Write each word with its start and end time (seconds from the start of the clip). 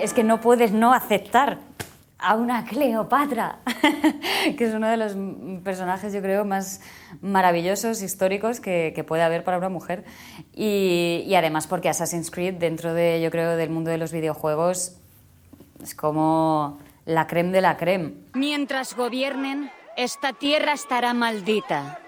es 0.00 0.12
que 0.12 0.24
no 0.24 0.40
puedes 0.40 0.72
no 0.72 0.92
aceptar 0.92 1.58
a 2.18 2.34
una 2.34 2.64
Cleopatra, 2.64 3.58
que 4.56 4.64
es 4.64 4.74
uno 4.74 4.88
de 4.88 4.96
los 4.96 5.16
personajes, 5.62 6.12
yo 6.12 6.22
creo, 6.22 6.44
más 6.44 6.80
maravillosos, 7.20 8.02
históricos 8.02 8.60
que, 8.60 9.04
puede 9.06 9.22
haber 9.22 9.44
para 9.44 9.58
una 9.58 9.68
mujer. 9.68 10.04
Y, 10.54 11.24
y, 11.26 11.34
además 11.34 11.66
porque 11.66 11.88
Assassin's 11.88 12.30
Creed, 12.30 12.54
dentro 12.54 12.94
de, 12.94 13.20
yo 13.20 13.30
creo, 13.30 13.56
del 13.56 13.70
mundo 13.70 13.90
de 13.90 13.98
los 13.98 14.12
videojuegos, 14.12 14.96
es 15.82 15.94
como 15.94 16.78
la 17.04 17.26
creme 17.26 17.52
de 17.52 17.60
la 17.60 17.76
creme. 17.76 18.14
Mientras 18.32 18.96
gobiernen, 18.96 19.70
esta 19.96 20.32
tierra 20.32 20.72
estará 20.72 21.14
maldita 21.14 22.00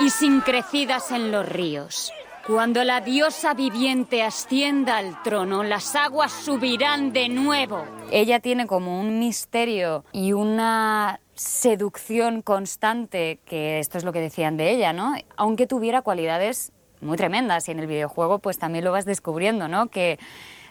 y 0.00 0.10
sin 0.10 0.40
crecidas 0.40 1.10
en 1.10 1.32
los 1.32 1.48
ríos. 1.48 2.12
Cuando 2.48 2.82
la 2.82 3.02
diosa 3.02 3.52
viviente 3.52 4.22
ascienda 4.22 4.96
al 4.96 5.22
trono, 5.22 5.62
las 5.64 5.94
aguas 5.94 6.32
subirán 6.32 7.12
de 7.12 7.28
nuevo. 7.28 7.84
Ella 8.10 8.40
tiene 8.40 8.66
como 8.66 8.98
un 8.98 9.18
misterio 9.18 10.06
y 10.12 10.32
una 10.32 11.20
seducción 11.34 12.40
constante, 12.40 13.38
que 13.44 13.80
esto 13.80 13.98
es 13.98 14.04
lo 14.04 14.14
que 14.14 14.22
decían 14.22 14.56
de 14.56 14.70
ella, 14.70 14.94
¿no? 14.94 15.14
Aunque 15.36 15.66
tuviera 15.66 16.00
cualidades 16.00 16.72
muy 17.02 17.18
tremendas 17.18 17.68
y 17.68 17.72
en 17.72 17.80
el 17.80 17.86
videojuego 17.86 18.38
pues 18.38 18.58
también 18.58 18.82
lo 18.82 18.92
vas 18.92 19.04
descubriendo, 19.04 19.68
¿no? 19.68 19.88
Que 19.88 20.18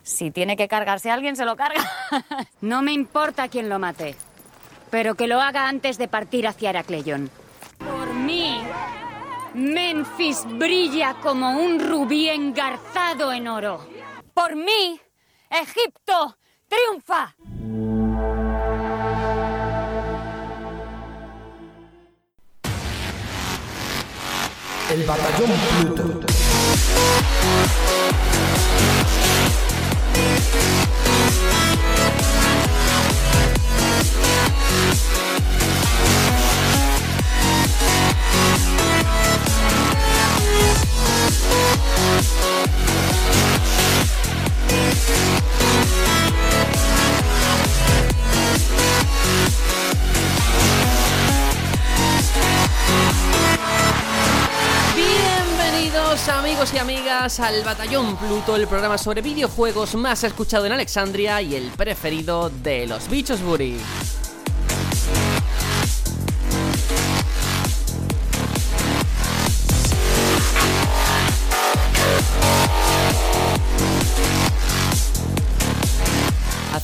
si 0.01 0.31
tiene 0.31 0.57
que 0.57 0.67
cargarse 0.67 1.11
a 1.11 1.13
alguien, 1.13 1.35
se 1.35 1.45
lo 1.45 1.55
carga. 1.55 1.87
no 2.59 2.81
me 2.81 2.91
importa 2.91 3.49
quién 3.49 3.69
lo 3.69 3.77
mate, 3.77 4.15
pero 4.89 5.13
que 5.13 5.27
lo 5.27 5.39
haga 5.39 5.67
antes 5.67 5.99
de 5.99 6.07
partir 6.07 6.47
hacia 6.47 6.71
Heracleion. 6.71 7.29
Por 7.77 8.15
mí, 8.15 8.61
Memphis 9.57 10.45
brilla 10.45 11.15
como 11.15 11.57
un 11.57 11.79
rubí 11.79 12.29
engarzado 12.29 13.33
en 13.33 13.47
oro. 13.47 13.79
Por 14.31 14.55
mí, 14.55 15.01
Egipto 15.49 16.37
triunfa. 16.67 17.35
El 24.91 25.03
batallón. 25.05 26.27
Amigos 56.29 56.73
y 56.73 56.77
amigas 56.77 57.39
al 57.39 57.63
Batallón 57.63 58.17
Pluto, 58.17 58.55
el 58.55 58.67
programa 58.67 58.97
sobre 58.97 59.21
videojuegos 59.21 59.95
más 59.95 60.23
escuchado 60.23 60.65
en 60.65 60.71
Alexandria 60.71 61.41
y 61.41 61.55
el 61.55 61.69
preferido 61.71 62.49
de 62.49 62.87
los 62.87 63.09
bichos 63.09 63.41
Buri. 63.41 63.77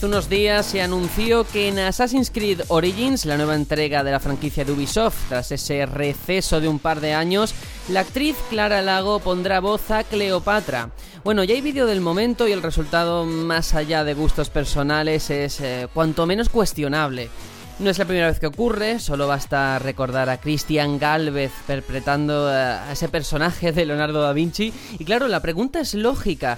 Hace 0.03 0.09
unos 0.09 0.27
días 0.27 0.65
se 0.65 0.81
anunció 0.81 1.45
que 1.45 1.69
en 1.69 1.79
Assassin's 1.79 2.29
Creed 2.29 2.63
Origins, 2.67 3.23
la 3.23 3.37
nueva 3.37 3.55
entrega 3.55 4.03
de 4.03 4.11
la 4.11 4.19
franquicia 4.19 4.65
de 4.65 4.73
Ubisoft, 4.73 5.29
tras 5.29 5.49
ese 5.53 5.85
receso 5.85 6.59
de 6.59 6.67
un 6.67 6.79
par 6.79 6.99
de 6.99 7.13
años, 7.13 7.55
la 7.87 8.01
actriz 8.01 8.35
Clara 8.49 8.81
Lago 8.81 9.19
pondrá 9.19 9.61
voz 9.61 9.89
a 9.91 10.03
Cleopatra. 10.03 10.89
Bueno, 11.23 11.45
ya 11.45 11.55
hay 11.55 11.61
vídeo 11.61 11.85
del 11.85 12.01
momento 12.01 12.49
y 12.49 12.51
el 12.51 12.61
resultado, 12.61 13.23
más 13.23 13.75
allá 13.75 14.03
de 14.03 14.13
gustos 14.13 14.49
personales, 14.49 15.29
es 15.29 15.61
eh, 15.61 15.87
cuanto 15.93 16.25
menos 16.25 16.49
cuestionable. 16.49 17.29
No 17.79 17.89
es 17.89 17.97
la 17.97 18.05
primera 18.05 18.27
vez 18.27 18.39
que 18.39 18.47
ocurre, 18.47 18.99
solo 18.99 19.27
basta 19.27 19.79
recordar 19.79 20.29
a 20.29 20.37
Christian 20.37 20.99
Galvez 20.99 21.51
interpretando 21.61 22.49
eh, 22.49 22.55
a 22.55 22.91
ese 22.91 23.09
personaje 23.09 23.71
de 23.71 23.85
Leonardo 23.85 24.21
da 24.21 24.31
Vinci. 24.31 24.71
Y 24.99 25.05
claro, 25.05 25.27
la 25.27 25.41
pregunta 25.41 25.79
es 25.79 25.93
lógica. 25.93 26.57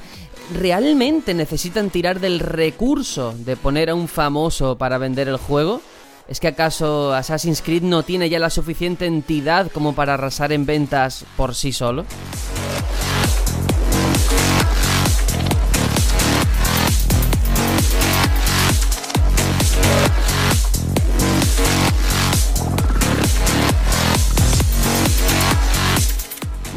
¿realmente 0.53 1.33
necesitan 1.33 1.89
tirar 1.89 2.19
del 2.19 2.39
recurso 2.39 3.33
de 3.37 3.57
poner 3.57 3.89
a 3.89 3.95
un 3.95 4.07
famoso 4.07 4.77
para 4.77 4.97
vender 4.97 5.27
el 5.27 5.37
juego? 5.37 5.81
¿Es 6.27 6.39
que 6.39 6.47
acaso 6.47 7.13
Assassin's 7.13 7.61
Creed 7.61 7.83
no 7.83 8.03
tiene 8.03 8.29
ya 8.29 8.39
la 8.39 8.49
suficiente 8.49 9.05
entidad 9.05 9.71
como 9.71 9.93
para 9.93 10.15
arrasar 10.15 10.51
en 10.51 10.65
ventas 10.65 11.25
por 11.37 11.53
sí 11.53 11.71
solo? 11.71 12.05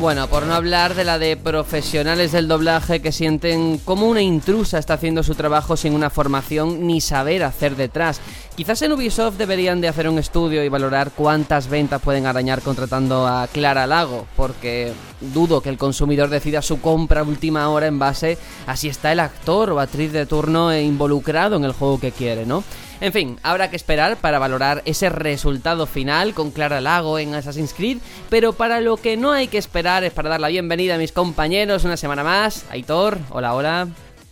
Bueno, 0.01 0.29
por 0.29 0.47
no 0.47 0.55
hablar 0.55 0.95
de 0.95 1.03
la 1.03 1.19
de 1.19 1.37
profesionales 1.37 2.31
del 2.31 2.47
doblaje 2.47 3.03
que 3.03 3.11
sienten 3.11 3.79
como 3.79 4.07
una 4.07 4.23
intrusa 4.23 4.79
está 4.79 4.95
haciendo 4.95 5.25
su 5.25 5.35
trabajo 5.35 5.77
sin 5.77 5.93
una 5.93 6.09
formación 6.09 6.87
ni 6.87 7.01
saber 7.01 7.43
hacer 7.43 7.75
detrás. 7.75 8.21
Quizás 8.55 8.81
en 8.83 8.93
Ubisoft 8.93 9.39
deberían 9.39 9.81
de 9.81 9.89
hacer 9.89 10.09
un 10.09 10.21
estudio 10.21 10.63
y 10.63 10.69
valorar 10.69 11.11
cuántas 11.11 11.69
ventas 11.69 12.01
pueden 12.01 12.27
arañar 12.27 12.63
contratando 12.63 13.27
a 13.27 13.49
Clara 13.49 13.89
Lago, 13.89 14.29
porque 14.37 14.93
dudo 15.21 15.61
que 15.61 15.69
el 15.69 15.79
consumidor 15.79 16.31
decida 16.31 16.63
su 16.63 16.81
compra 16.81 17.23
a 17.23 17.25
última 17.25 17.69
hora 17.69 17.89
en 17.89 17.99
base 17.99 18.39
a 18.69 18.77
si 18.77 18.89
está 18.89 19.11
el 19.11 19.19
actor 19.19 19.73
o 19.73 19.81
actriz 19.81 20.13
de 20.13 20.27
turno 20.27 20.77
involucrado 20.79 21.57
en 21.57 21.65
el 21.65 21.73
juego 21.73 21.99
que 21.99 22.13
quiere, 22.13 22.47
¿no? 22.47 22.63
En 23.01 23.13
fin, 23.13 23.39
habrá 23.45 23.71
que 23.71 23.77
esperar 23.77 24.17
para 24.17 24.41
valorar 24.41 24.83
ese 24.85 25.09
resultado 25.09 25.87
final 25.87 26.35
con 26.35 26.51
Clara 26.51 26.81
Lago 26.81 27.21
en 27.21 27.33
Assassin's 27.33 27.73
Creed, 27.73 27.99
pero 28.29 28.55
para 28.55 28.81
lo 28.81 28.97
que 28.97 29.17
no 29.17 29.31
hay 29.31 29.47
que 29.47 29.59
esperar 29.59 30.03
es 30.03 30.13
para 30.13 30.29
dar 30.29 30.41
la 30.41 30.49
bienvenida 30.49 30.97
a 30.97 30.99
mis 30.99 31.13
compañeros 31.13 31.85
una 31.85 31.97
semana 31.97 32.25
más. 32.25 32.67
Aitor, 32.71 33.19
hola, 33.31 33.55
hola. 33.55 33.89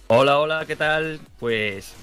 Hola, 0.08 0.40
hola, 0.40 0.64
¿qué 0.66 0.74
tal? 0.74 1.20
Pues 1.38 1.94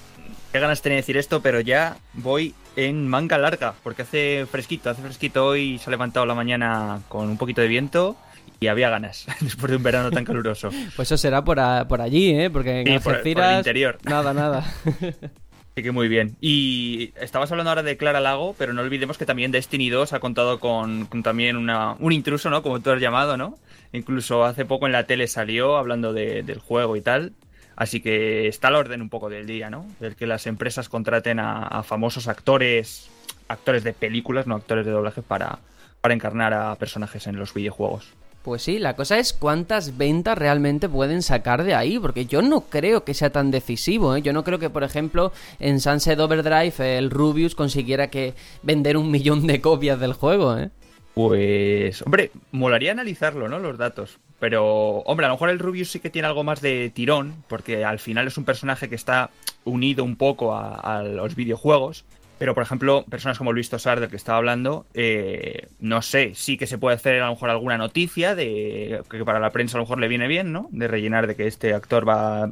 qué 0.52 0.58
ganas 0.58 0.80
tenía 0.80 0.96
de 0.96 1.02
decir 1.02 1.18
esto, 1.18 1.42
pero 1.42 1.60
ya 1.60 1.98
voy 2.14 2.54
en 2.76 3.08
manga 3.08 3.36
larga, 3.36 3.74
porque 3.82 4.02
hace 4.02 4.46
fresquito, 4.50 4.88
hace 4.88 5.02
fresquito 5.02 5.44
hoy, 5.44 5.76
se 5.76 5.88
ha 5.88 5.90
levantado 5.90 6.24
la 6.24 6.34
mañana 6.34 7.02
con 7.10 7.28
un 7.28 7.36
poquito 7.36 7.60
de 7.60 7.68
viento 7.68 8.16
y 8.58 8.68
había 8.68 8.88
ganas 8.88 9.26
después 9.40 9.70
de 9.70 9.76
un 9.76 9.82
verano 9.82 10.10
tan 10.10 10.24
caluroso. 10.24 10.70
pues 10.96 11.08
eso 11.08 11.18
será 11.18 11.44
por, 11.44 11.60
allí, 11.60 12.30
¿eh? 12.30 12.48
Porque 12.48 12.80
en 12.80 12.86
sí, 12.86 12.98
por 13.04 13.16
el 13.16 13.56
interior. 13.58 13.98
Nada, 14.04 14.32
nada. 14.32 14.64
Sí 15.76 15.82
que 15.82 15.90
muy 15.90 16.06
bien. 16.06 16.36
Y 16.40 17.12
estabas 17.16 17.50
hablando 17.50 17.70
ahora 17.70 17.82
de 17.82 17.96
Clara 17.96 18.20
Lago, 18.20 18.54
pero 18.56 18.72
no 18.72 18.82
olvidemos 18.82 19.18
que 19.18 19.26
también 19.26 19.50
Destiny 19.50 19.90
2 19.90 20.12
ha 20.12 20.20
contado 20.20 20.60
con, 20.60 21.08
también 21.24 21.56
una, 21.56 21.96
un 21.98 22.12
intruso, 22.12 22.48
¿no? 22.48 22.62
Como 22.62 22.80
tú 22.80 22.90
has 22.90 23.00
llamado, 23.00 23.36
¿no? 23.36 23.58
Incluso 23.92 24.44
hace 24.44 24.64
poco 24.64 24.86
en 24.86 24.92
la 24.92 25.06
tele 25.06 25.26
salió 25.26 25.76
hablando 25.76 26.12
del 26.12 26.58
juego 26.60 26.94
y 26.94 27.00
tal. 27.00 27.32
Así 27.74 28.00
que 28.00 28.46
está 28.46 28.68
al 28.68 28.76
orden 28.76 29.02
un 29.02 29.08
poco 29.08 29.28
del 29.28 29.46
día, 29.46 29.68
¿no? 29.68 29.84
El 30.00 30.14
que 30.14 30.28
las 30.28 30.46
empresas 30.46 30.88
contraten 30.88 31.40
a, 31.40 31.82
famosos 31.82 32.28
actores, 32.28 33.10
actores 33.48 33.82
de 33.82 33.92
películas, 33.92 34.46
no 34.46 34.54
actores 34.54 34.86
de 34.86 34.92
doblaje, 34.92 35.22
para, 35.22 35.58
para 36.00 36.14
encarnar 36.14 36.54
a 36.54 36.76
personajes 36.76 37.26
en 37.26 37.36
los 37.36 37.52
videojuegos. 37.52 38.12
Pues 38.44 38.60
sí, 38.60 38.78
la 38.78 38.94
cosa 38.94 39.18
es 39.18 39.32
cuántas 39.32 39.96
ventas 39.96 40.36
realmente 40.36 40.86
pueden 40.86 41.22
sacar 41.22 41.64
de 41.64 41.74
ahí, 41.74 41.98
porque 41.98 42.26
yo 42.26 42.42
no 42.42 42.60
creo 42.60 43.02
que 43.02 43.14
sea 43.14 43.30
tan 43.30 43.50
decisivo, 43.50 44.14
¿eh? 44.14 44.20
Yo 44.20 44.34
no 44.34 44.44
creo 44.44 44.58
que, 44.58 44.68
por 44.68 44.84
ejemplo, 44.84 45.32
en 45.60 45.80
Sunset 45.80 46.20
Overdrive 46.20 46.98
el 46.98 47.10
Rubius 47.10 47.54
consiguiera 47.54 48.10
que 48.10 48.34
vender 48.62 48.98
un 48.98 49.10
millón 49.10 49.46
de 49.46 49.62
copias 49.62 49.98
del 49.98 50.12
juego, 50.12 50.58
¿eh? 50.58 50.68
Pues, 51.14 52.02
hombre, 52.02 52.32
molaría 52.52 52.92
analizarlo, 52.92 53.48
¿no? 53.48 53.58
Los 53.58 53.78
datos. 53.78 54.18
Pero, 54.40 54.98
hombre, 55.06 55.24
a 55.24 55.30
lo 55.30 55.36
mejor 55.36 55.48
el 55.48 55.58
Rubius 55.58 55.92
sí 55.92 56.00
que 56.00 56.10
tiene 56.10 56.28
algo 56.28 56.44
más 56.44 56.60
de 56.60 56.90
tirón, 56.90 57.44
porque 57.48 57.82
al 57.82 57.98
final 57.98 58.26
es 58.26 58.36
un 58.36 58.44
personaje 58.44 58.90
que 58.90 58.94
está 58.94 59.30
unido 59.64 60.04
un 60.04 60.16
poco 60.16 60.54
a 60.54 61.02
los 61.02 61.34
videojuegos. 61.34 62.04
Pero, 62.38 62.54
por 62.54 62.62
ejemplo, 62.62 63.04
personas 63.08 63.38
como 63.38 63.52
Luis 63.52 63.70
Tosar, 63.70 64.00
del 64.00 64.10
que 64.10 64.16
estaba 64.16 64.38
hablando, 64.38 64.86
eh, 64.92 65.68
no 65.78 66.02
sé, 66.02 66.32
sí 66.34 66.56
que 66.56 66.66
se 66.66 66.78
puede 66.78 66.96
hacer 66.96 67.22
a 67.22 67.26
lo 67.26 67.32
mejor 67.32 67.50
alguna 67.50 67.78
noticia 67.78 68.34
de 68.34 69.02
que 69.08 69.24
para 69.24 69.38
la 69.38 69.50
prensa 69.50 69.76
a 69.76 69.78
lo 69.78 69.84
mejor 69.84 70.00
le 70.00 70.08
viene 70.08 70.26
bien, 70.26 70.52
¿no? 70.52 70.68
De 70.72 70.88
rellenar 70.88 71.26
de 71.26 71.36
que 71.36 71.46
este 71.46 71.74
actor 71.74 72.08
va, 72.08 72.50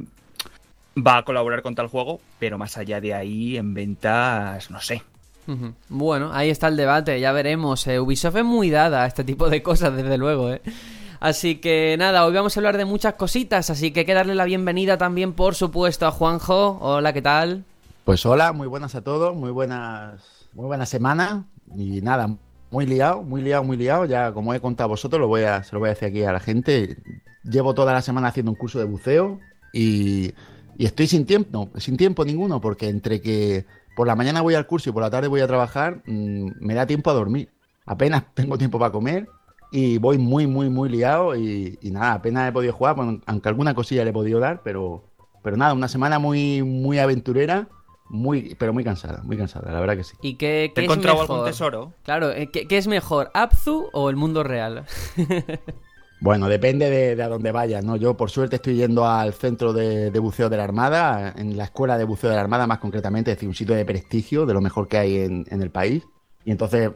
va 0.95 1.17
a 1.17 1.23
colaborar 1.23 1.61
con 1.61 1.75
tal 1.75 1.87
juego, 1.87 2.21
pero 2.39 2.57
más 2.57 2.77
allá 2.77 3.01
de 3.01 3.13
ahí, 3.13 3.57
en 3.57 3.73
ventas, 3.73 4.71
no 4.71 4.79
sé. 4.79 5.03
Bueno, 5.89 6.31
ahí 6.33 6.49
está 6.49 6.69
el 6.69 6.77
debate, 6.77 7.19
ya 7.19 7.33
veremos. 7.33 7.85
Eh, 7.87 7.99
Ubisoft 7.99 8.37
es 8.37 8.45
muy 8.45 8.69
dada 8.69 9.03
a 9.03 9.07
este 9.07 9.25
tipo 9.25 9.49
de 9.49 9.61
cosas, 9.61 9.93
desde 9.95 10.17
luego, 10.17 10.51
¿eh? 10.51 10.61
Así 11.19 11.55
que 11.55 11.95
nada, 11.97 12.25
hoy 12.25 12.33
vamos 12.33 12.55
a 12.55 12.59
hablar 12.59 12.77
de 12.77 12.85
muchas 12.85 13.13
cositas, 13.15 13.69
así 13.69 13.91
que 13.91 14.01
hay 14.01 14.05
que 14.05 14.13
darle 14.13 14.35
la 14.35 14.45
bienvenida 14.45 14.97
también, 14.97 15.33
por 15.33 15.55
supuesto, 15.55 16.05
a 16.05 16.11
Juanjo. 16.11 16.77
Hola, 16.81 17.13
¿qué 17.13 17.21
tal? 17.21 17.63
Pues 18.03 18.25
hola, 18.25 18.51
muy 18.51 18.67
buenas 18.67 18.95
a 18.95 19.01
todos, 19.01 19.33
muy 19.33 19.49
buenas, 19.51 20.49
muy 20.51 20.65
buena 20.65 20.85
semana 20.85 21.45
y 21.73 22.01
nada, 22.01 22.35
muy 22.69 22.85
liado, 22.85 23.23
muy 23.23 23.41
liado, 23.41 23.63
muy 23.63 23.77
liado. 23.77 24.03
Ya 24.03 24.33
como 24.33 24.53
he 24.53 24.59
contado 24.59 24.87
a 24.87 24.89
vosotros, 24.89 25.21
lo 25.21 25.29
voy 25.29 25.43
a, 25.43 25.63
se 25.63 25.71
lo 25.71 25.79
voy 25.79 25.87
a 25.87 25.93
decir 25.93 26.09
aquí 26.09 26.21
a 26.23 26.33
la 26.33 26.41
gente. 26.41 26.97
Llevo 27.45 27.73
toda 27.73 27.93
la 27.93 28.01
semana 28.01 28.27
haciendo 28.27 28.51
un 28.51 28.57
curso 28.57 28.77
de 28.77 28.83
buceo 28.83 29.39
y, 29.71 30.33
estoy 30.77 31.07
sin 31.07 31.25
tiempo, 31.25 31.69
sin 31.77 31.95
tiempo 31.95 32.25
ninguno, 32.25 32.59
porque 32.59 32.89
entre 32.89 33.21
que 33.21 33.65
por 33.95 34.05
la 34.05 34.17
mañana 34.17 34.41
voy 34.41 34.55
al 34.55 34.67
curso 34.67 34.89
y 34.89 34.93
por 34.93 35.01
la 35.01 35.09
tarde 35.09 35.29
voy 35.29 35.39
a 35.39 35.47
trabajar, 35.47 36.03
mmm, 36.05 36.49
me 36.59 36.73
da 36.73 36.85
tiempo 36.85 37.09
a 37.09 37.13
dormir. 37.13 37.53
Apenas 37.85 38.23
tengo 38.33 38.57
tiempo 38.57 38.79
para 38.79 38.91
comer 38.91 39.29
y 39.71 39.97
voy 39.97 40.17
muy, 40.17 40.45
muy, 40.45 40.69
muy 40.69 40.89
liado 40.89 41.37
y, 41.37 41.79
nada, 41.83 42.15
apenas 42.15 42.49
he 42.49 42.51
podido 42.51 42.73
jugar, 42.73 42.97
aunque 43.25 43.47
alguna 43.47 43.73
cosilla 43.73 44.03
le 44.03 44.09
he 44.09 44.13
podido 44.13 44.41
dar, 44.41 44.61
pero, 44.61 45.05
pero 45.41 45.55
nada, 45.55 45.73
una 45.73 45.87
semana 45.87 46.19
muy, 46.19 46.63
muy 46.63 46.99
aventurera 46.99 47.69
muy, 48.09 48.55
pero 48.55 48.73
muy 48.73 48.83
cansada, 48.83 49.21
muy 49.23 49.37
cansada, 49.37 49.71
la 49.71 49.79
verdad 49.79 49.97
que 49.97 50.03
sí. 50.03 50.15
¿Y 50.21 50.35
qué, 50.35 50.71
¿Te 50.73 50.81
qué 50.81 50.85
es 50.85 50.85
encontrado 50.85 51.19
mejor? 51.19 51.35
algún 51.35 51.49
tesoro? 51.49 51.93
Claro, 52.03 52.31
eh, 52.31 52.49
¿qué, 52.51 52.67
qué 52.67 52.77
es 52.77 52.87
mejor, 52.87 53.31
Abzu 53.33 53.89
o 53.93 54.09
el 54.09 54.15
mundo 54.15 54.43
real? 54.43 54.85
Bueno, 56.19 56.47
depende 56.47 56.89
de, 56.89 57.17
de 57.17 57.23
a 57.23 57.27
dónde 57.27 57.51
vayas, 57.51 57.83
¿no? 57.83 57.97
Yo, 57.97 58.15
por 58.15 58.31
suerte, 58.31 58.55
estoy 58.55 58.77
yendo 58.77 59.05
al 59.05 59.33
centro 59.33 59.73
de, 59.73 60.09
de 60.09 60.19
buceo 60.19 60.49
de 60.49 60.55
la 60.55 60.63
Armada, 60.63 61.33
en 61.35 61.57
la 61.57 61.65
escuela 61.65 61.97
de 61.97 62.05
buceo 62.05 62.29
de 62.29 62.37
la 62.37 62.41
Armada, 62.41 62.65
más 62.65 62.79
concretamente, 62.79 63.31
es 63.31 63.35
decir, 63.35 63.49
un 63.49 63.55
sitio 63.55 63.75
de 63.75 63.83
prestigio, 63.83 64.45
de 64.45 64.53
lo 64.53 64.61
mejor 64.61 64.87
que 64.87 64.97
hay 64.97 65.17
en, 65.17 65.45
en 65.49 65.61
el 65.61 65.69
país. 65.69 66.05
Y 66.45 66.51
entonces 66.51 66.91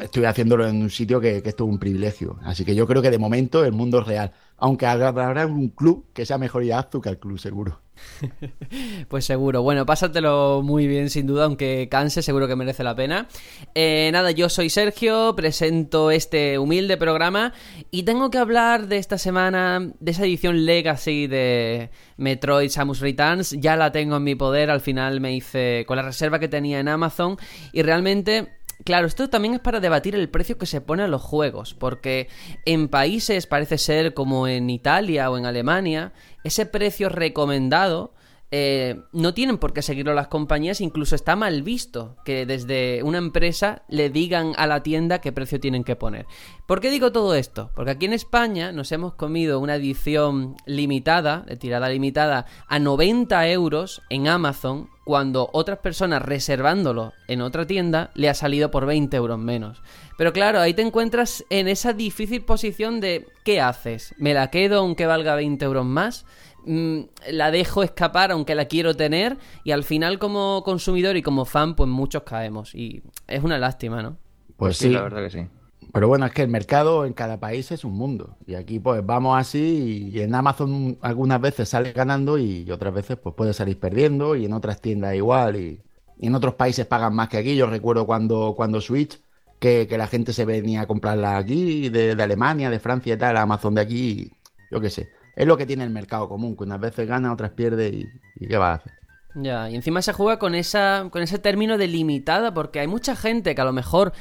estoy 0.00 0.24
haciéndolo 0.24 0.66
en 0.66 0.82
un 0.82 0.90
sitio 0.90 1.20
que, 1.20 1.42
que 1.42 1.50
es 1.50 1.56
todo 1.56 1.68
un 1.68 1.78
privilegio. 1.78 2.38
Así 2.42 2.64
que 2.64 2.74
yo 2.74 2.86
creo 2.86 3.02
que 3.02 3.10
de 3.10 3.18
momento 3.18 3.64
el 3.64 3.72
mundo 3.72 4.00
es 4.00 4.06
real. 4.06 4.32
Aunque 4.56 4.86
habrá 4.86 5.46
un 5.46 5.68
club 5.68 6.06
que 6.12 6.26
sea 6.26 6.36
mejor 6.36 6.64
a 6.72 6.80
Azul 6.80 7.00
que 7.00 7.08
al 7.08 7.18
club, 7.18 7.38
seguro. 7.38 7.80
Pues 9.08 9.24
seguro. 9.24 9.62
Bueno, 9.62 9.86
pásatelo 9.86 10.62
muy 10.62 10.86
bien, 10.86 11.10
sin 11.10 11.26
duda, 11.26 11.44
aunque 11.44 11.88
canse, 11.90 12.22
seguro 12.22 12.46
que 12.48 12.56
merece 12.56 12.84
la 12.84 12.94
pena. 12.94 13.28
Eh, 13.74 14.10
nada, 14.12 14.30
yo 14.32 14.48
soy 14.48 14.70
Sergio, 14.70 15.34
presento 15.36 16.10
este 16.10 16.58
humilde 16.58 16.96
programa 16.96 17.52
y 17.90 18.02
tengo 18.02 18.30
que 18.30 18.38
hablar 18.38 18.88
de 18.88 18.98
esta 18.98 19.18
semana, 19.18 19.92
de 19.98 20.10
esa 20.10 20.24
edición 20.24 20.66
Legacy 20.66 21.26
de 21.26 21.90
Metroid 22.16 22.70
Samus 22.70 23.00
Returns. 23.00 23.52
Ya 23.52 23.76
la 23.76 23.92
tengo 23.92 24.16
en 24.16 24.24
mi 24.24 24.34
poder, 24.34 24.70
al 24.70 24.80
final 24.80 25.20
me 25.20 25.34
hice 25.34 25.84
con 25.86 25.96
la 25.96 26.02
reserva 26.02 26.38
que 26.38 26.48
tenía 26.48 26.80
en 26.80 26.88
Amazon 26.88 27.36
y 27.72 27.82
realmente... 27.82 28.57
Claro, 28.84 29.06
esto 29.06 29.28
también 29.28 29.54
es 29.54 29.60
para 29.60 29.80
debatir 29.80 30.14
el 30.14 30.28
precio 30.28 30.56
que 30.56 30.66
se 30.66 30.80
pone 30.80 31.02
a 31.02 31.08
los 31.08 31.20
juegos, 31.22 31.74
porque 31.74 32.28
en 32.64 32.88
países 32.88 33.46
parece 33.46 33.76
ser 33.76 34.14
como 34.14 34.46
en 34.46 34.70
Italia 34.70 35.30
o 35.30 35.36
en 35.36 35.46
Alemania, 35.46 36.12
ese 36.44 36.64
precio 36.64 37.08
recomendado 37.08 38.14
eh, 38.50 39.02
no 39.12 39.34
tienen 39.34 39.58
por 39.58 39.74
qué 39.74 39.82
seguirlo 39.82 40.14
las 40.14 40.28
compañías, 40.28 40.80
incluso 40.80 41.14
está 41.14 41.36
mal 41.36 41.62
visto 41.62 42.16
que 42.24 42.46
desde 42.46 43.02
una 43.02 43.18
empresa 43.18 43.82
le 43.88 44.08
digan 44.08 44.54
a 44.56 44.66
la 44.66 44.82
tienda 44.82 45.20
qué 45.20 45.32
precio 45.32 45.60
tienen 45.60 45.84
que 45.84 45.96
poner. 45.96 46.26
¿Por 46.66 46.80
qué 46.80 46.90
digo 46.90 47.12
todo 47.12 47.34
esto? 47.34 47.70
Porque 47.74 47.90
aquí 47.90 48.06
en 48.06 48.14
España 48.14 48.72
nos 48.72 48.90
hemos 48.92 49.14
comido 49.14 49.60
una 49.60 49.76
edición 49.76 50.56
limitada, 50.64 51.44
de 51.46 51.56
tirada 51.56 51.90
limitada, 51.90 52.46
a 52.68 52.78
90 52.78 53.48
euros 53.50 54.00
en 54.08 54.28
Amazon, 54.28 54.88
cuando 55.04 55.48
otras 55.54 55.78
personas 55.78 56.20
reservándolo 56.20 57.14
en 57.28 57.40
otra 57.40 57.66
tienda 57.66 58.10
le 58.14 58.28
ha 58.28 58.34
salido 58.34 58.70
por 58.70 58.84
20 58.84 59.16
euros 59.16 59.38
menos. 59.38 59.80
Pero 60.18 60.32
claro, 60.32 60.60
ahí 60.60 60.74
te 60.74 60.82
encuentras 60.82 61.44
en 61.48 61.68
esa 61.68 61.92
difícil 61.92 62.42
posición 62.42 63.00
de 63.00 63.26
¿qué 63.44 63.60
haces? 63.60 64.14
¿Me 64.18 64.34
la 64.34 64.50
quedo 64.50 64.80
aunque 64.80 65.06
valga 65.06 65.34
20 65.34 65.64
euros 65.64 65.86
más? 65.86 66.26
Mm, 66.68 67.04
la 67.30 67.50
dejo 67.50 67.82
escapar 67.82 68.30
aunque 68.30 68.54
la 68.54 68.66
quiero 68.66 68.94
tener 68.94 69.38
y 69.64 69.70
al 69.70 69.84
final 69.84 70.18
como 70.18 70.62
consumidor 70.64 71.16
y 71.16 71.22
como 71.22 71.46
fan 71.46 71.74
pues 71.74 71.88
muchos 71.88 72.24
caemos 72.24 72.74
y 72.74 73.02
es 73.26 73.42
una 73.42 73.56
lástima, 73.56 74.02
¿no? 74.02 74.18
Pues 74.58 74.76
sí, 74.76 74.90
la 74.90 75.00
verdad 75.00 75.22
que 75.22 75.30
sí. 75.30 75.46
Pero 75.94 76.08
bueno, 76.08 76.26
es 76.26 76.32
que 76.32 76.42
el 76.42 76.48
mercado 76.48 77.06
en 77.06 77.14
cada 77.14 77.40
país 77.40 77.72
es 77.72 77.84
un 77.84 77.94
mundo. 77.94 78.36
Y 78.46 78.54
aquí 78.54 78.78
pues 78.80 79.04
vamos 79.04 79.38
así 79.38 80.10
y 80.12 80.20
en 80.20 80.34
Amazon 80.34 80.98
algunas 81.00 81.40
veces 81.40 81.70
sales 81.70 81.94
ganando 81.94 82.36
y 82.38 82.70
otras 82.70 82.92
veces 82.92 83.16
pues 83.16 83.34
puedes 83.34 83.56
salir 83.56 83.80
perdiendo 83.80 84.36
y 84.36 84.44
en 84.44 84.52
otras 84.52 84.82
tiendas 84.82 85.14
igual 85.14 85.56
y, 85.56 85.82
y 86.18 86.26
en 86.26 86.34
otros 86.34 86.54
países 86.54 86.84
pagan 86.86 87.14
más 87.14 87.30
que 87.30 87.38
aquí. 87.38 87.56
Yo 87.56 87.66
recuerdo 87.66 88.04
cuando, 88.06 88.52
cuando 88.54 88.82
Switch, 88.82 89.18
que, 89.58 89.86
que 89.88 89.96
la 89.96 90.06
gente 90.06 90.34
se 90.34 90.44
venía 90.44 90.82
a 90.82 90.86
comprarla 90.86 91.38
aquí, 91.38 91.88
de, 91.88 92.14
de 92.14 92.22
Alemania, 92.22 92.68
de 92.68 92.78
Francia 92.80 93.14
y 93.14 93.18
tal, 93.18 93.38
Amazon 93.38 93.74
de 93.74 93.80
aquí, 93.80 94.30
yo 94.70 94.80
qué 94.82 94.90
sé. 94.90 95.17
Es 95.38 95.46
lo 95.46 95.56
que 95.56 95.66
tiene 95.66 95.84
el 95.84 95.90
mercado 95.90 96.28
común, 96.28 96.56
que 96.56 96.64
unas 96.64 96.80
veces 96.80 97.06
gana, 97.06 97.32
otras 97.32 97.52
pierde 97.52 98.08
y, 98.40 98.48
¿qué 98.48 98.58
va 98.58 98.72
a 98.72 98.74
hacer? 98.74 98.92
Ya, 99.36 99.70
y 99.70 99.76
encima 99.76 100.02
se 100.02 100.12
juega 100.12 100.40
con 100.40 100.56
esa 100.56 101.06
con 101.12 101.22
ese 101.22 101.38
término 101.38 101.78
de 101.78 101.86
limitada 101.86 102.52
porque 102.52 102.80
hay 102.80 102.88
mucha 102.88 103.14
gente 103.14 103.54
que 103.54 103.60
a 103.60 103.64
lo 103.64 103.72
mejor 103.72 104.12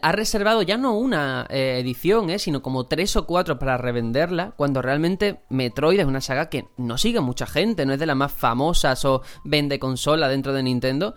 ha 0.00 0.12
reservado 0.12 0.62
ya 0.62 0.78
no 0.78 0.96
una 0.96 1.46
eh, 1.50 1.76
edición, 1.80 2.30
eh, 2.30 2.38
sino 2.38 2.62
como 2.62 2.86
tres 2.86 3.14
o 3.16 3.26
cuatro 3.26 3.58
para 3.58 3.76
revenderla, 3.76 4.52
cuando 4.56 4.80
realmente 4.80 5.40
Metroid 5.50 6.00
es 6.00 6.06
una 6.06 6.22
saga 6.22 6.48
que 6.48 6.66
no 6.78 6.96
sigue 6.96 7.20
mucha 7.20 7.44
gente, 7.44 7.84
no 7.84 7.92
es 7.92 7.98
de 7.98 8.06
las 8.06 8.16
más 8.16 8.32
famosas 8.32 9.04
o 9.04 9.20
vende 9.44 9.78
consola 9.78 10.28
dentro 10.28 10.54
de 10.54 10.62
Nintendo 10.62 11.14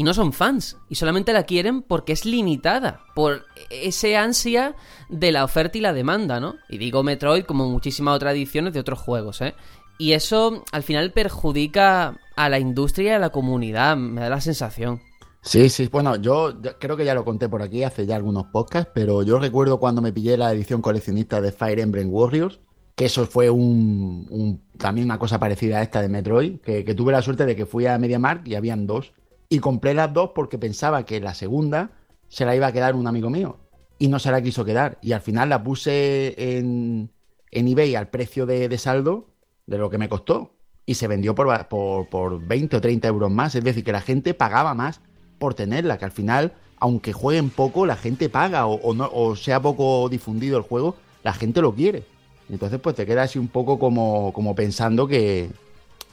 y 0.00 0.02
no 0.02 0.14
son 0.14 0.32
fans 0.32 0.78
y 0.88 0.94
solamente 0.94 1.34
la 1.34 1.42
quieren 1.42 1.82
porque 1.82 2.14
es 2.14 2.24
limitada 2.24 3.00
por 3.14 3.44
ese 3.68 4.16
ansia 4.16 4.74
de 5.10 5.30
la 5.30 5.44
oferta 5.44 5.76
y 5.76 5.82
la 5.82 5.92
demanda, 5.92 6.40
¿no? 6.40 6.54
Y 6.70 6.78
digo 6.78 7.02
Metroid 7.02 7.44
como 7.44 7.68
muchísimas 7.68 8.16
otras 8.16 8.32
ediciones 8.32 8.72
de 8.72 8.80
otros 8.80 8.98
juegos, 8.98 9.42
¿eh? 9.42 9.52
Y 9.98 10.12
eso 10.12 10.64
al 10.72 10.84
final 10.84 11.12
perjudica 11.12 12.18
a 12.34 12.48
la 12.48 12.58
industria 12.58 13.10
y 13.12 13.14
a 13.16 13.18
la 13.18 13.28
comunidad, 13.28 13.98
me 13.98 14.22
da 14.22 14.30
la 14.30 14.40
sensación. 14.40 15.02
Sí, 15.42 15.68
sí, 15.68 15.88
bueno, 15.92 16.16
yo 16.16 16.54
creo 16.78 16.96
que 16.96 17.04
ya 17.04 17.12
lo 17.14 17.26
conté 17.26 17.50
por 17.50 17.60
aquí 17.60 17.84
hace 17.84 18.06
ya 18.06 18.16
algunos 18.16 18.46
podcasts, 18.46 18.90
pero 18.94 19.22
yo 19.22 19.38
recuerdo 19.38 19.78
cuando 19.78 20.00
me 20.00 20.14
pillé 20.14 20.38
la 20.38 20.50
edición 20.50 20.80
coleccionista 20.80 21.42
de 21.42 21.52
Fire 21.52 21.78
Emblem 21.78 22.08
Warriors, 22.10 22.58
que 22.96 23.04
eso 23.04 23.26
fue 23.26 23.50
un, 23.50 24.26
un- 24.30 24.62
también 24.78 25.04
una 25.06 25.18
cosa 25.18 25.38
parecida 25.38 25.78
a 25.78 25.82
esta 25.82 26.00
de 26.00 26.08
Metroid, 26.08 26.60
que, 26.60 26.86
que 26.86 26.94
tuve 26.94 27.12
la 27.12 27.20
suerte 27.20 27.44
de 27.44 27.54
que 27.54 27.66
fui 27.66 27.84
a 27.84 27.98
MediaMarkt 27.98 28.48
y 28.48 28.54
habían 28.54 28.86
dos, 28.86 29.12
y 29.50 29.58
compré 29.58 29.92
las 29.92 30.14
dos 30.14 30.30
porque 30.34 30.56
pensaba 30.56 31.04
que 31.04 31.20
la 31.20 31.34
segunda 31.34 31.90
se 32.28 32.46
la 32.46 32.54
iba 32.54 32.68
a 32.68 32.72
quedar 32.72 32.94
un 32.94 33.08
amigo 33.08 33.28
mío, 33.28 33.58
y 33.98 34.08
no 34.08 34.18
se 34.20 34.30
la 34.30 34.40
quiso 34.40 34.64
quedar, 34.64 34.98
y 35.02 35.12
al 35.12 35.20
final 35.20 35.50
la 35.50 35.62
puse 35.62 36.56
en, 36.56 37.10
en 37.50 37.68
eBay 37.68 37.96
al 37.96 38.08
precio 38.08 38.46
de, 38.46 38.68
de 38.68 38.78
saldo 38.78 39.26
de 39.66 39.76
lo 39.76 39.90
que 39.90 39.98
me 39.98 40.08
costó, 40.08 40.54
y 40.86 40.94
se 40.94 41.08
vendió 41.08 41.34
por, 41.34 41.66
por, 41.66 42.08
por 42.08 42.40
20 42.40 42.76
o 42.76 42.80
30 42.80 43.08
euros 43.08 43.30
más, 43.30 43.54
es 43.56 43.64
decir, 43.64 43.84
que 43.84 43.92
la 43.92 44.00
gente 44.00 44.34
pagaba 44.34 44.72
más 44.74 45.00
por 45.40 45.54
tenerla, 45.54 45.98
que 45.98 46.04
al 46.04 46.12
final, 46.12 46.54
aunque 46.78 47.12
jueguen 47.12 47.50
poco, 47.50 47.84
la 47.86 47.96
gente 47.96 48.28
paga 48.28 48.66
o, 48.66 48.74
o 48.74 48.94
no, 48.94 49.10
o 49.12 49.34
sea 49.34 49.60
poco 49.60 50.08
difundido 50.08 50.56
el 50.58 50.62
juego, 50.62 50.94
la 51.24 51.32
gente 51.32 51.60
lo 51.60 51.74
quiere. 51.74 52.04
Entonces, 52.48 52.80
pues 52.80 52.94
te 52.94 53.04
quedas 53.04 53.30
así 53.30 53.38
un 53.38 53.48
poco 53.48 53.78
como, 53.78 54.32
como 54.32 54.54
pensando 54.54 55.06
que, 55.08 55.50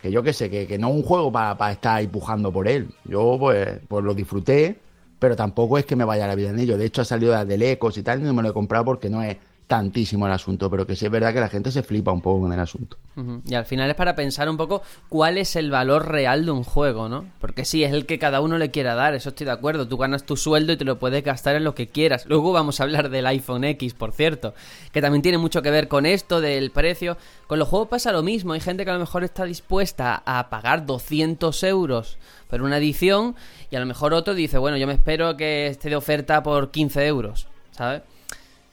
que 0.02 0.12
yo 0.12 0.24
qué 0.24 0.34
sé, 0.34 0.50
que, 0.50 0.68
que 0.68 0.78
no 0.78 0.90
es 0.90 0.96
un 0.96 1.04
juego 1.04 1.32
para 1.32 1.72
estar 1.72 1.98
ahí 1.98 2.08
pujando 2.08 2.52
por 2.52 2.68
él. 2.68 2.90
Yo, 3.06 3.38
pues, 3.40 3.80
pues 3.88 4.04
lo 4.04 4.14
disfruté, 4.14 4.80
pero 5.20 5.36
tampoco 5.36 5.78
es 5.78 5.86
que 5.86 5.96
me 5.96 6.06
vaya 6.06 6.28
la 6.28 6.36
vida 6.36 6.50
en 6.50 6.60
ello. 6.60 6.78
De 6.78 6.86
hecho, 6.86 7.02
ha 7.02 7.06
salido 7.06 7.46
del 7.46 7.62
Ecos 7.62 7.98
y 7.98 8.04
tal, 8.04 8.20
y 8.20 8.24
no 8.24 8.34
me 8.34 8.44
lo 8.44 8.50
he 8.50 8.54
comprado 8.54 8.86
porque 8.86 9.10
no 9.10 9.24
es 9.24 9.38
tantísimo 9.68 10.26
el 10.26 10.32
asunto, 10.32 10.70
pero 10.70 10.88
que 10.88 10.96
sí 10.96 11.06
es 11.06 11.12
verdad 11.12 11.34
que 11.34 11.42
la 11.42 11.50
gente 11.50 11.72
se 11.72 11.84
flipa 11.84 12.14
un 12.14 12.22
poco 12.22 12.42
con 12.42 12.54
el 12.54 12.60
asunto. 12.60 12.98
Y 13.46 13.56
al 13.56 13.66
final 13.66 13.90
es 13.90 13.96
para 13.96 14.16
pensar 14.16 14.48
un 14.50 14.56
poco 14.56 14.82
cuál 15.10 15.38
es 15.38 15.56
el 15.56 15.72
valor 15.72 16.08
real 16.08 16.46
de 16.46 16.52
un 16.52 16.64
juego, 16.64 17.10
¿no? 17.10 17.26
Porque 17.42 17.66
sí, 17.66 17.84
es 17.84 17.92
el 17.92 18.06
que 18.06 18.18
cada 18.18 18.40
uno 18.40 18.58
le 18.58 18.72
quiera 18.72 18.96
dar, 18.96 19.14
eso 19.14 19.30
estoy 19.30 19.46
de 19.46 19.52
acuerdo. 19.52 19.88
Tú 19.88 19.98
ganas 19.98 20.24
tu 20.24 20.38
sueldo 20.38 20.72
y 20.72 20.78
te 20.78 20.86
lo 20.86 21.00
puedes 21.00 21.24
gastar 21.24 21.56
en 21.56 21.66
lo 21.66 21.76
que 21.76 21.88
quieras. 21.88 22.26
Luego 22.28 22.54
vamos 22.54 22.80
a 22.80 22.84
hablar 22.84 23.10
del 23.10 23.26
iPhone 23.26 23.66
X, 23.66 23.94
por 23.94 24.14
cierto, 24.14 24.54
que 24.94 25.02
también 25.02 25.22
tiene 25.22 25.38
mucho 25.38 25.62
que 25.62 25.72
ver 25.72 25.90
con 25.90 26.06
esto, 26.06 26.40
del 26.40 26.72
precio. 26.72 27.18
Con 27.48 27.60
los 27.60 27.68
juegos 27.68 27.90
pasa 27.90 28.14
lo 28.14 28.24
mismo, 28.24 28.54
hay 28.54 28.62
gente 28.62 28.86
que 28.86 28.92
a 28.92 28.94
lo 28.94 29.00
mejor 29.00 29.26
está 29.26 29.44
dispuesta 29.44 30.22
a 30.26 30.50
pagar 30.50 30.86
200 30.86 31.64
euros 31.64 32.18
por 32.50 32.62
una 32.62 32.78
edición 32.78 33.36
y 33.70 33.76
a 33.76 33.80
lo 33.82 33.86
mejor 33.86 34.14
otro 34.14 34.34
dice, 34.34 34.58
bueno, 34.60 34.78
yo 34.78 34.88
me 34.88 34.94
espero 34.94 35.36
que 35.36 35.68
esté 35.68 35.90
de 35.90 35.98
oferta 35.98 36.42
por 36.44 36.72
15 36.72 37.06
euros, 37.06 37.48
¿sabes? 37.72 38.04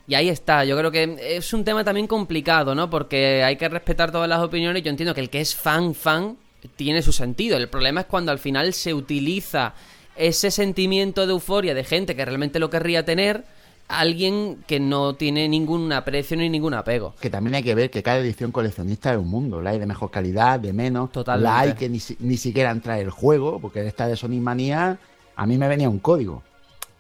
Y 0.07 0.15
ahí 0.15 0.29
está, 0.29 0.65
yo 0.65 0.77
creo 0.77 0.91
que 0.91 1.17
es 1.37 1.53
un 1.55 1.65
tema 1.65 1.83
también 1.83 2.07
complicado, 2.07 2.75
¿no? 2.75 2.91
Porque 2.91 3.43
hay 3.43 3.57
que 3.57 3.69
respetar 3.69 4.13
todas 4.13 4.29
las 4.29 4.41
opiniones. 4.41 4.83
Yo 4.83 4.91
entiendo 4.91 5.15
que 5.15 5.21
el 5.23 5.31
que 5.31 5.41
es 5.41 5.55
fan, 5.57 5.95
fan, 5.95 6.37
tiene 6.77 7.01
su 7.03 7.13
sentido. 7.13 7.57
El 7.57 7.69
problema 7.69 8.01
es 8.03 8.07
cuando 8.07 8.31
al 8.31 8.39
final 8.39 8.75
se 8.75 8.93
utiliza 8.93 9.73
ese 10.17 10.51
sentimiento 10.51 11.27
de 11.27 11.33
euforia 11.33 11.75
de 11.75 11.85
gente 11.85 12.15
que 12.15 12.25
realmente 12.25 12.59
lo 12.59 12.69
querría 12.71 13.05
tener, 13.05 13.45
alguien 13.89 14.63
que 14.67 14.79
no 14.81 15.15
tiene 15.15 15.49
ningún 15.49 15.93
aprecio 15.93 16.37
ni 16.37 16.49
ningún 16.49 16.75
apego. 16.75 17.15
Que 17.21 17.31
también 17.31 17.55
hay 17.57 17.63
que 17.63 17.75
ver 17.75 17.91
que 17.91 18.03
cada 18.03 18.19
edición 18.19 18.53
coleccionista 18.53 19.13
es 19.13 19.19
un 19.19 19.29
mundo. 19.29 19.61
La 19.61 19.71
hay 19.71 19.79
de 19.79 19.87
mejor 19.87 20.11
calidad, 20.11 20.61
de 20.61 20.73
menos. 20.73 21.13
Totalmente. 21.13 21.45
La 21.45 21.59
hay 21.61 21.73
que 21.75 21.89
ni, 21.89 22.01
si- 22.01 22.17
ni 22.21 22.37
siquiera 22.37 22.75
trae 22.81 23.03
el 23.03 23.11
juego, 23.11 23.59
porque 23.61 23.87
esta 23.87 24.07
de 24.07 24.17
Sonic 24.17 24.41
Manía 24.41 24.99
a 25.37 25.47
mí 25.47 25.59
me 25.59 25.69
venía 25.69 25.89
un 25.89 25.99
código. 25.99 26.43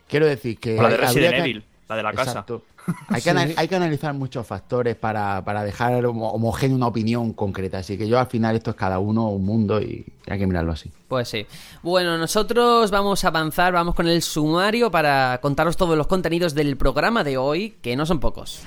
Quiero 0.09 0.27
decir 0.27 0.59
que. 0.59 0.79
O 0.79 0.83
la 0.83 0.89
de 0.91 0.97
Resident 0.97 1.35
que- 1.35 1.41
Evil, 1.41 1.65
la 1.89 1.97
de 1.97 2.03
la 2.03 2.13
casa. 2.13 2.45
Hay 3.09 3.23
que, 3.23 3.31
hay 3.31 3.69
que 3.69 3.77
analizar 3.77 4.13
muchos 4.15 4.47
factores 4.47 4.97
para, 4.97 5.43
dejar 5.65 6.05
homogénea 6.07 6.77
una 6.77 6.87
opinión 6.87 7.33
concreta. 7.33 7.79
Así 7.79 7.97
que 7.97 8.09
yo 8.09 8.19
al 8.19 8.27
final 8.27 8.57
esto 8.57 8.71
es 8.71 8.77
cada 8.77 8.99
uno 8.99 9.29
un 9.29 9.45
mundo 9.45 9.81
y 9.81 10.05
hay 10.27 10.39
que 10.39 10.47
mirarlo 10.47 10.73
así. 10.73 10.91
Pues 11.09 11.29
sí. 11.29 11.47
Bueno, 11.83 12.19
nosotros 12.19 12.91
vamos 12.91 13.25
a 13.25 13.29
avanzar, 13.29 13.73
vamos 13.73 13.95
con 13.95 14.09
el 14.09 14.23
sumario 14.23 14.91
para 14.91 15.39
contaros 15.41 15.77
todos 15.77 15.97
los 15.97 16.07
contenidos 16.07 16.55
del 16.55 16.77
programa 16.77 17.25
de 17.25 17.37
hoy, 17.37 17.77
que 17.83 17.97
no 17.97 18.07
son 18.07 18.21
pocos. 18.21 18.63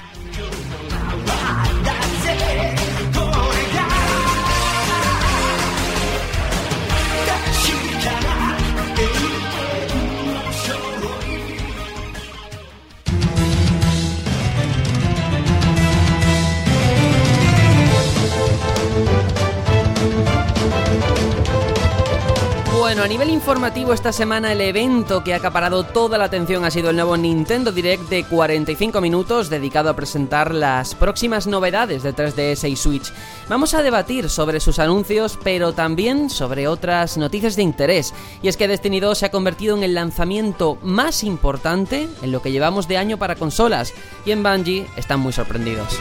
Bueno, 22.87 23.03
a 23.03 23.07
nivel 23.09 23.31
informativo 23.31 23.91
esta 23.91 24.13
semana 24.13 24.53
el 24.53 24.61
evento 24.61 25.21
que 25.21 25.33
ha 25.33 25.37
acaparado 25.37 25.83
toda 25.83 26.17
la 26.17 26.23
atención 26.23 26.63
ha 26.63 26.71
sido 26.71 26.89
el 26.89 26.95
nuevo 26.95 27.17
Nintendo 27.17 27.73
Direct 27.73 28.07
de 28.07 28.23
45 28.23 29.01
minutos 29.01 29.49
dedicado 29.49 29.89
a 29.89 29.95
presentar 29.97 30.55
las 30.55 30.95
próximas 30.95 31.47
novedades 31.47 32.01
de 32.01 32.15
3DS 32.15 32.69
y 32.69 32.77
Switch. 32.77 33.11
Vamos 33.49 33.73
a 33.73 33.83
debatir 33.83 34.29
sobre 34.29 34.61
sus 34.61 34.79
anuncios, 34.79 35.37
pero 35.43 35.73
también 35.73 36.29
sobre 36.29 36.69
otras 36.69 37.17
noticias 37.17 37.57
de 37.57 37.63
interés. 37.63 38.13
Y 38.41 38.47
es 38.47 38.55
que 38.55 38.69
Destiny 38.69 39.01
2 39.01 39.17
se 39.17 39.25
ha 39.25 39.31
convertido 39.31 39.75
en 39.75 39.83
el 39.83 39.93
lanzamiento 39.93 40.77
más 40.81 41.25
importante 41.25 42.07
en 42.21 42.31
lo 42.31 42.41
que 42.41 42.53
llevamos 42.53 42.87
de 42.87 42.95
año 42.95 43.17
para 43.17 43.35
consolas, 43.35 43.93
y 44.25 44.31
en 44.31 44.43
Bungie 44.43 44.87
están 44.95 45.19
muy 45.19 45.33
sorprendidos. 45.33 45.99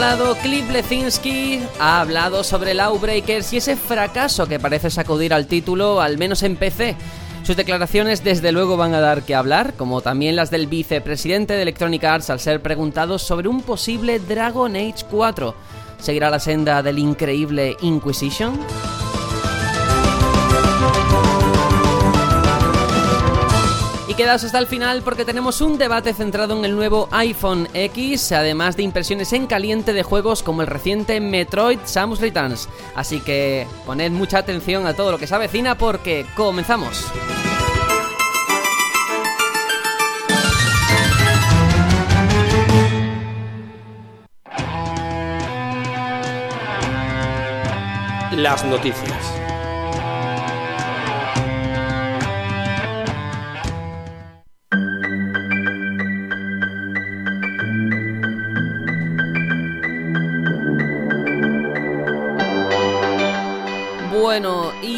Lado, 0.00 0.34
Cliff 0.36 0.70
Lezinski 0.70 1.60
ha 1.78 2.00
hablado 2.00 2.42
sobre 2.42 2.72
Lawbreakers 2.72 3.52
y 3.52 3.58
ese 3.58 3.76
fracaso 3.76 4.48
que 4.48 4.58
parece 4.58 4.88
sacudir 4.88 5.34
al 5.34 5.46
título, 5.46 6.00
al 6.00 6.16
menos 6.16 6.42
en 6.42 6.56
PC. 6.56 6.96
Sus 7.42 7.54
declaraciones 7.54 8.24
desde 8.24 8.50
luego 8.50 8.78
van 8.78 8.94
a 8.94 9.00
dar 9.00 9.22
que 9.22 9.34
hablar, 9.34 9.74
como 9.74 10.00
también 10.00 10.36
las 10.36 10.50
del 10.50 10.68
vicepresidente 10.68 11.52
de 11.52 11.62
Electronic 11.62 12.02
Arts 12.02 12.30
al 12.30 12.40
ser 12.40 12.62
preguntado 12.62 13.18
sobre 13.18 13.48
un 13.48 13.60
posible 13.60 14.18
Dragon 14.20 14.74
Age 14.74 15.04
4. 15.10 15.54
¿Seguirá 15.98 16.30
la 16.30 16.40
senda 16.40 16.82
del 16.82 16.98
increíble 16.98 17.76
Inquisition? 17.82 18.58
Quedaos 24.20 24.44
hasta 24.44 24.58
el 24.58 24.66
final 24.66 25.00
porque 25.00 25.24
tenemos 25.24 25.62
un 25.62 25.78
debate 25.78 26.12
centrado 26.12 26.54
en 26.54 26.66
el 26.66 26.76
nuevo 26.76 27.08
iPhone 27.10 27.66
X, 27.72 28.32
además 28.32 28.76
de 28.76 28.82
impresiones 28.82 29.32
en 29.32 29.46
caliente 29.46 29.94
de 29.94 30.02
juegos 30.02 30.42
como 30.42 30.60
el 30.60 30.66
reciente 30.66 31.22
Metroid 31.22 31.78
Samus 31.84 32.20
Returns. 32.20 32.68
Así 32.94 33.20
que 33.20 33.66
poned 33.86 34.12
mucha 34.12 34.36
atención 34.36 34.86
a 34.86 34.92
todo 34.92 35.10
lo 35.10 35.16
que 35.16 35.26
se 35.26 35.34
avecina 35.34 35.78
porque 35.78 36.26
comenzamos. 36.36 37.06
Las 48.36 48.66
noticias. 48.66 49.29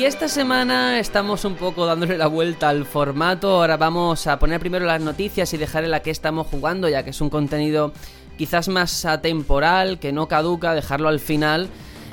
Y 0.03 0.05
esta 0.05 0.27
semana 0.27 0.99
estamos 0.99 1.45
un 1.45 1.55
poco 1.55 1.87
dándole 1.87 2.19
la 2.19 2.27
vuelta 2.27 2.69
al 2.69 2.87
formato. 2.87 3.61
Ahora 3.61 3.77
vamos 3.77 4.27
a 4.27 4.37
poner 4.41 4.59
primero 4.59 4.85
las 4.85 5.01
noticias 5.01 5.55
y 5.55 5.57
dejar 5.57 5.85
en 5.85 5.93
la 5.93 6.01
que 6.01 6.11
estamos 6.11 6.49
jugando, 6.49 6.89
ya 6.89 7.05
que 7.05 7.11
es 7.11 7.21
un 7.21 7.31
contenido 7.31 7.93
quizás 8.37 8.67
más 8.67 9.05
atemporal, 9.05 10.01
que 10.01 10.11
no 10.11 10.27
caduca, 10.27 10.75
dejarlo 10.75 11.09
al 11.09 11.21
final 11.21 11.69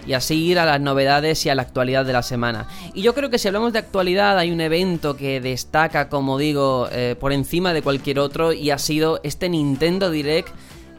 y 0.05 0.13
así 0.13 0.35
ir 0.35 0.59
a 0.59 0.65
las 0.65 0.79
novedades 0.79 1.43
y 1.47 1.49
a 1.49 1.55
la 1.55 1.63
actualidad 1.63 2.05
de 2.05 2.13
la 2.13 2.21
semana. 2.21 2.67
Y 2.93 3.01
yo 3.01 3.15
creo 3.15 3.31
que 3.31 3.39
si 3.39 3.47
hablamos 3.47 3.73
de 3.73 3.79
actualidad 3.79 4.37
hay 4.37 4.51
un 4.51 4.61
evento 4.61 5.17
que 5.17 5.41
destaca, 5.41 6.09
como 6.09 6.37
digo, 6.37 6.89
eh, 6.91 7.15
por 7.19 7.33
encima 7.33 7.73
de 7.73 7.81
cualquier 7.81 8.19
otro 8.19 8.53
y 8.53 8.69
ha 8.69 8.77
sido 8.77 9.19
este 9.23 9.49
Nintendo 9.49 10.11
Direct 10.11 10.49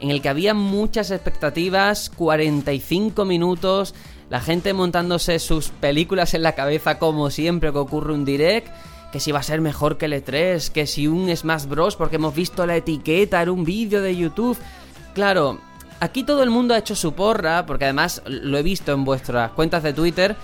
en 0.01 0.09
el 0.09 0.21
que 0.21 0.27
había 0.27 0.53
muchas 0.53 1.09
expectativas, 1.09 2.09
45 2.09 3.23
minutos 3.23 3.95
la 4.31 4.39
gente 4.39 4.73
montándose 4.73 5.39
sus 5.39 5.71
películas 5.71 6.33
en 6.33 6.41
la 6.41 6.55
cabeza 6.55 6.97
como 6.97 7.29
siempre 7.29 7.73
que 7.73 7.77
ocurre 7.77 8.13
un 8.13 8.23
direct, 8.23 8.69
que 9.11 9.19
si 9.19 9.33
va 9.33 9.39
a 9.39 9.43
ser 9.43 9.59
mejor 9.59 9.97
que 9.97 10.05
el 10.05 10.13
E3, 10.13 10.71
que 10.71 10.87
si 10.87 11.05
un 11.05 11.35
Smash 11.35 11.65
Bros, 11.65 11.97
porque 11.97 12.15
hemos 12.15 12.33
visto 12.33 12.65
la 12.65 12.77
etiqueta 12.77 13.41
en 13.41 13.49
un 13.49 13.65
vídeo 13.65 14.01
de 14.01 14.15
YouTube. 14.15 14.57
Claro, 15.13 15.59
aquí 15.99 16.23
todo 16.23 16.43
el 16.43 16.49
mundo 16.49 16.73
ha 16.73 16.77
hecho 16.77 16.95
su 16.95 17.11
porra, 17.11 17.65
porque 17.65 17.83
además 17.83 18.21
lo 18.25 18.57
he 18.57 18.63
visto 18.63 18.93
en 18.93 19.03
vuestras 19.03 19.51
cuentas 19.51 19.83
de 19.83 19.91
Twitter. 19.91 20.37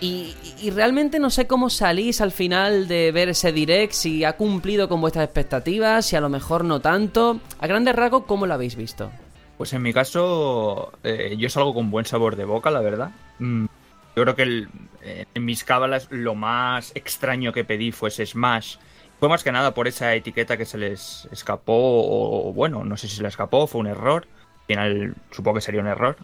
Y, 0.00 0.34
y, 0.62 0.70
realmente 0.70 1.18
no 1.18 1.28
sé 1.28 1.46
cómo 1.46 1.68
salís 1.68 2.22
al 2.22 2.32
final 2.32 2.88
de 2.88 3.12
ver 3.12 3.28
ese 3.28 3.52
direct, 3.52 3.92
si 3.92 4.24
ha 4.24 4.34
cumplido 4.38 4.88
con 4.88 5.02
vuestras 5.02 5.26
expectativas, 5.26 6.06
si 6.06 6.16
a 6.16 6.22
lo 6.22 6.30
mejor 6.30 6.64
no 6.64 6.80
tanto. 6.80 7.38
A 7.58 7.66
grandes 7.66 7.94
rasgos, 7.94 8.24
¿cómo 8.26 8.46
lo 8.46 8.54
habéis 8.54 8.76
visto? 8.76 9.10
Pues 9.56 9.72
en 9.72 9.82
mi 9.82 9.92
caso, 9.92 10.92
eh, 11.02 11.34
yo 11.38 11.48
salgo 11.48 11.72
con 11.72 11.90
buen 11.90 12.04
sabor 12.04 12.36
de 12.36 12.44
boca, 12.44 12.70
la 12.70 12.80
verdad. 12.80 13.10
Mm, 13.38 13.66
yo 14.14 14.22
creo 14.22 14.34
que 14.34 14.66
eh, 15.02 15.24
en 15.34 15.44
mis 15.44 15.64
cábalas 15.64 16.08
lo 16.10 16.34
más 16.34 16.92
extraño 16.94 17.52
que 17.52 17.64
pedí 17.64 17.92
fue 17.92 18.10
ese 18.10 18.26
Smash. 18.26 18.76
Fue 19.18 19.28
más 19.30 19.42
que 19.42 19.52
nada 19.52 19.72
por 19.72 19.88
esa 19.88 20.14
etiqueta 20.14 20.58
que 20.58 20.66
se 20.66 20.76
les 20.76 21.26
escapó, 21.32 21.72
o 21.74 22.52
bueno, 22.52 22.84
no 22.84 22.98
sé 22.98 23.08
si 23.08 23.16
se 23.16 23.22
le 23.22 23.28
escapó, 23.28 23.66
fue 23.66 23.80
un 23.80 23.86
error. 23.86 24.26
Al 24.60 24.66
final 24.66 25.14
supongo 25.30 25.56
que 25.56 25.60
sería 25.62 25.80
un 25.80 25.86
error 25.86 26.16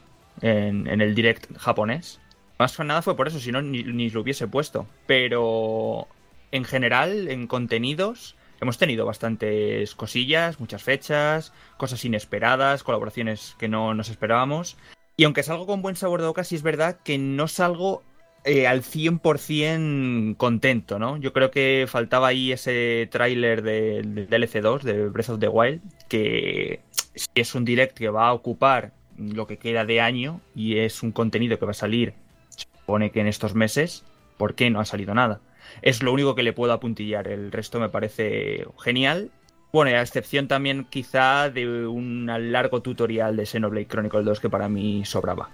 en, 0.43 0.87
el 0.89 1.15
direct 1.15 1.57
japonés. 1.57 2.21
Más 2.59 2.77
que 2.77 2.85
nada 2.85 3.01
fue 3.01 3.17
por 3.17 3.29
eso, 3.29 3.39
si 3.41 3.51
no 3.51 3.63
ni, 3.63 3.83
ni 3.83 4.11
lo 4.11 4.21
hubiese 4.21 4.47
puesto. 4.47 4.87
Pero 5.07 6.07
en 6.51 6.65
general, 6.65 7.29
en 7.29 7.47
contenidos, 7.47 8.37
hemos 8.63 8.79
tenido 8.79 9.05
bastantes 9.05 9.95
cosillas, 9.95 10.61
muchas 10.61 10.83
fechas, 10.85 11.53
cosas 11.77 12.05
inesperadas, 12.05 12.85
colaboraciones 12.85 13.57
que 13.59 13.69
no 13.69 13.93
nos 13.93 14.09
esperábamos. 14.09 14.77
Y 15.17 15.25
aunque 15.25 15.43
salgo 15.43 15.67
con 15.67 15.83
buen 15.83 15.97
sabor 15.97 16.21
de 16.21 16.29
boca, 16.29 16.45
sí 16.45 16.55
es 16.55 16.63
verdad 16.63 16.99
que 17.05 17.19
no 17.19 17.49
salgo 17.49 18.05
eh, 18.45 18.69
al 18.69 18.83
100% 18.83 20.37
contento, 20.37 21.01
¿no? 21.01 21.17
Yo 21.17 21.33
creo 21.33 21.51
que 21.51 21.87
faltaba 21.89 22.29
ahí 22.29 22.53
ese 22.53 23.09
tráiler 23.11 23.63
de, 23.63 24.03
de, 24.03 24.27
DLC 24.27 24.63
2, 24.63 24.85
de 24.85 25.09
Breath 25.09 25.31
of 25.31 25.41
the 25.41 25.49
Wild, 25.49 25.83
que 26.09 26.81
si 26.93 27.29
es 27.35 27.55
un 27.57 27.65
direct 27.65 27.97
que 27.97 28.11
va 28.11 28.29
a 28.29 28.33
ocupar 28.33 28.93
lo 29.17 29.47
que 29.49 29.59
queda 29.59 29.85
de 29.85 30.01
año 30.01 30.41
y 30.55 30.79
es 30.79 31.03
un 31.03 31.11
contenido 31.11 31.59
que 31.59 31.67
va 31.67 31.73
a 31.73 31.75
salir, 31.75 32.15
se 32.49 32.67
supone 32.79 33.11
que 33.11 33.21
en 33.21 33.27
estos 33.27 33.55
meses, 33.55 34.05
¿por 34.37 34.55
qué 34.55 34.71
no 34.71 34.79
ha 34.81 34.85
salido 34.85 35.15
nada? 35.15 35.41
Es 35.81 36.03
lo 36.03 36.13
único 36.13 36.35
que 36.35 36.43
le 36.43 36.53
puedo 36.53 36.73
apuntillar. 36.73 37.29
El 37.29 37.53
resto 37.53 37.81
me 37.81 37.89
parece 37.89 38.67
genial. 38.83 39.31
Bueno, 39.73 39.97
a 39.97 40.03
excepción 40.03 40.49
también 40.49 40.85
quizá 40.91 41.49
de 41.49 41.87
un 41.87 42.27
largo 42.27 42.83
tutorial 42.83 43.37
de 43.37 43.47
Xenoblade 43.47 43.87
Chronicle 43.87 44.23
2 44.23 44.41
que 44.41 44.51
para 44.51 44.69
mí 44.69 45.05
sobraba. 45.07 45.49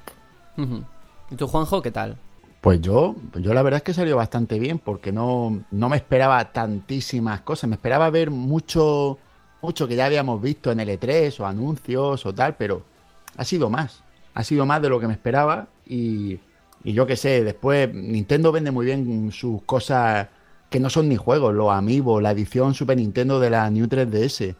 ¿Y 1.31 1.37
tú, 1.37 1.47
Juanjo, 1.47 1.81
qué 1.83 1.93
tal? 1.93 2.17
Pues 2.61 2.81
yo, 2.81 3.15
yo 3.35 3.55
la 3.55 3.63
verdad 3.63 3.79
es 3.79 3.85
que 3.85 3.95
salió 3.95 4.17
bastante 4.17 4.59
bien 4.59 4.81
porque 4.81 5.13
no, 5.13 5.63
no 5.71 5.89
me 5.89 5.97
esperaba 5.97 6.53
tantísimas 6.53 7.43
cosas. 7.43 7.71
Me 7.71 7.77
esperaba 7.77 8.11
ver 8.11 8.31
mucho, 8.33 9.19
mucho 9.63 9.87
que 9.87 9.95
ya 9.95 10.07
habíamos 10.07 10.43
visto 10.43 10.73
en 10.73 10.81
L3 10.81 11.39
o 11.39 11.47
anuncios 11.47 12.27
o 12.27 12.35
tal, 12.35 12.57
pero 12.57 12.83
ha 13.37 13.45
sido 13.45 13.71
más. 13.71 14.03
Ha 14.35 14.43
sido 14.43 14.67
más 14.67 14.83
de 14.83 14.89
lo 14.89 14.99
que 14.99 15.07
me 15.07 15.13
esperaba 15.13 15.69
y, 15.87 16.41
y 16.89 16.95
yo 16.95 17.07
qué 17.07 17.17
sé, 17.17 17.45
después 17.45 17.93
Nintendo 17.93 18.51
vende 18.51 18.71
muy 18.71 18.87
bien 18.87 19.31
sus 19.31 19.61
cosas 19.65 20.29
que 20.71 20.81
no 20.81 20.89
son 20.89 21.11
ni 21.11 21.17
juegos, 21.17 21.55
los 21.55 21.71
amigos, 21.71 22.23
la 22.23 22.31
edición 22.31 22.73
Super 22.73 22.97
Nintendo 22.97 23.39
de 23.39 23.51
la 23.51 23.69
New 23.69 23.85
3DS. 23.89 24.57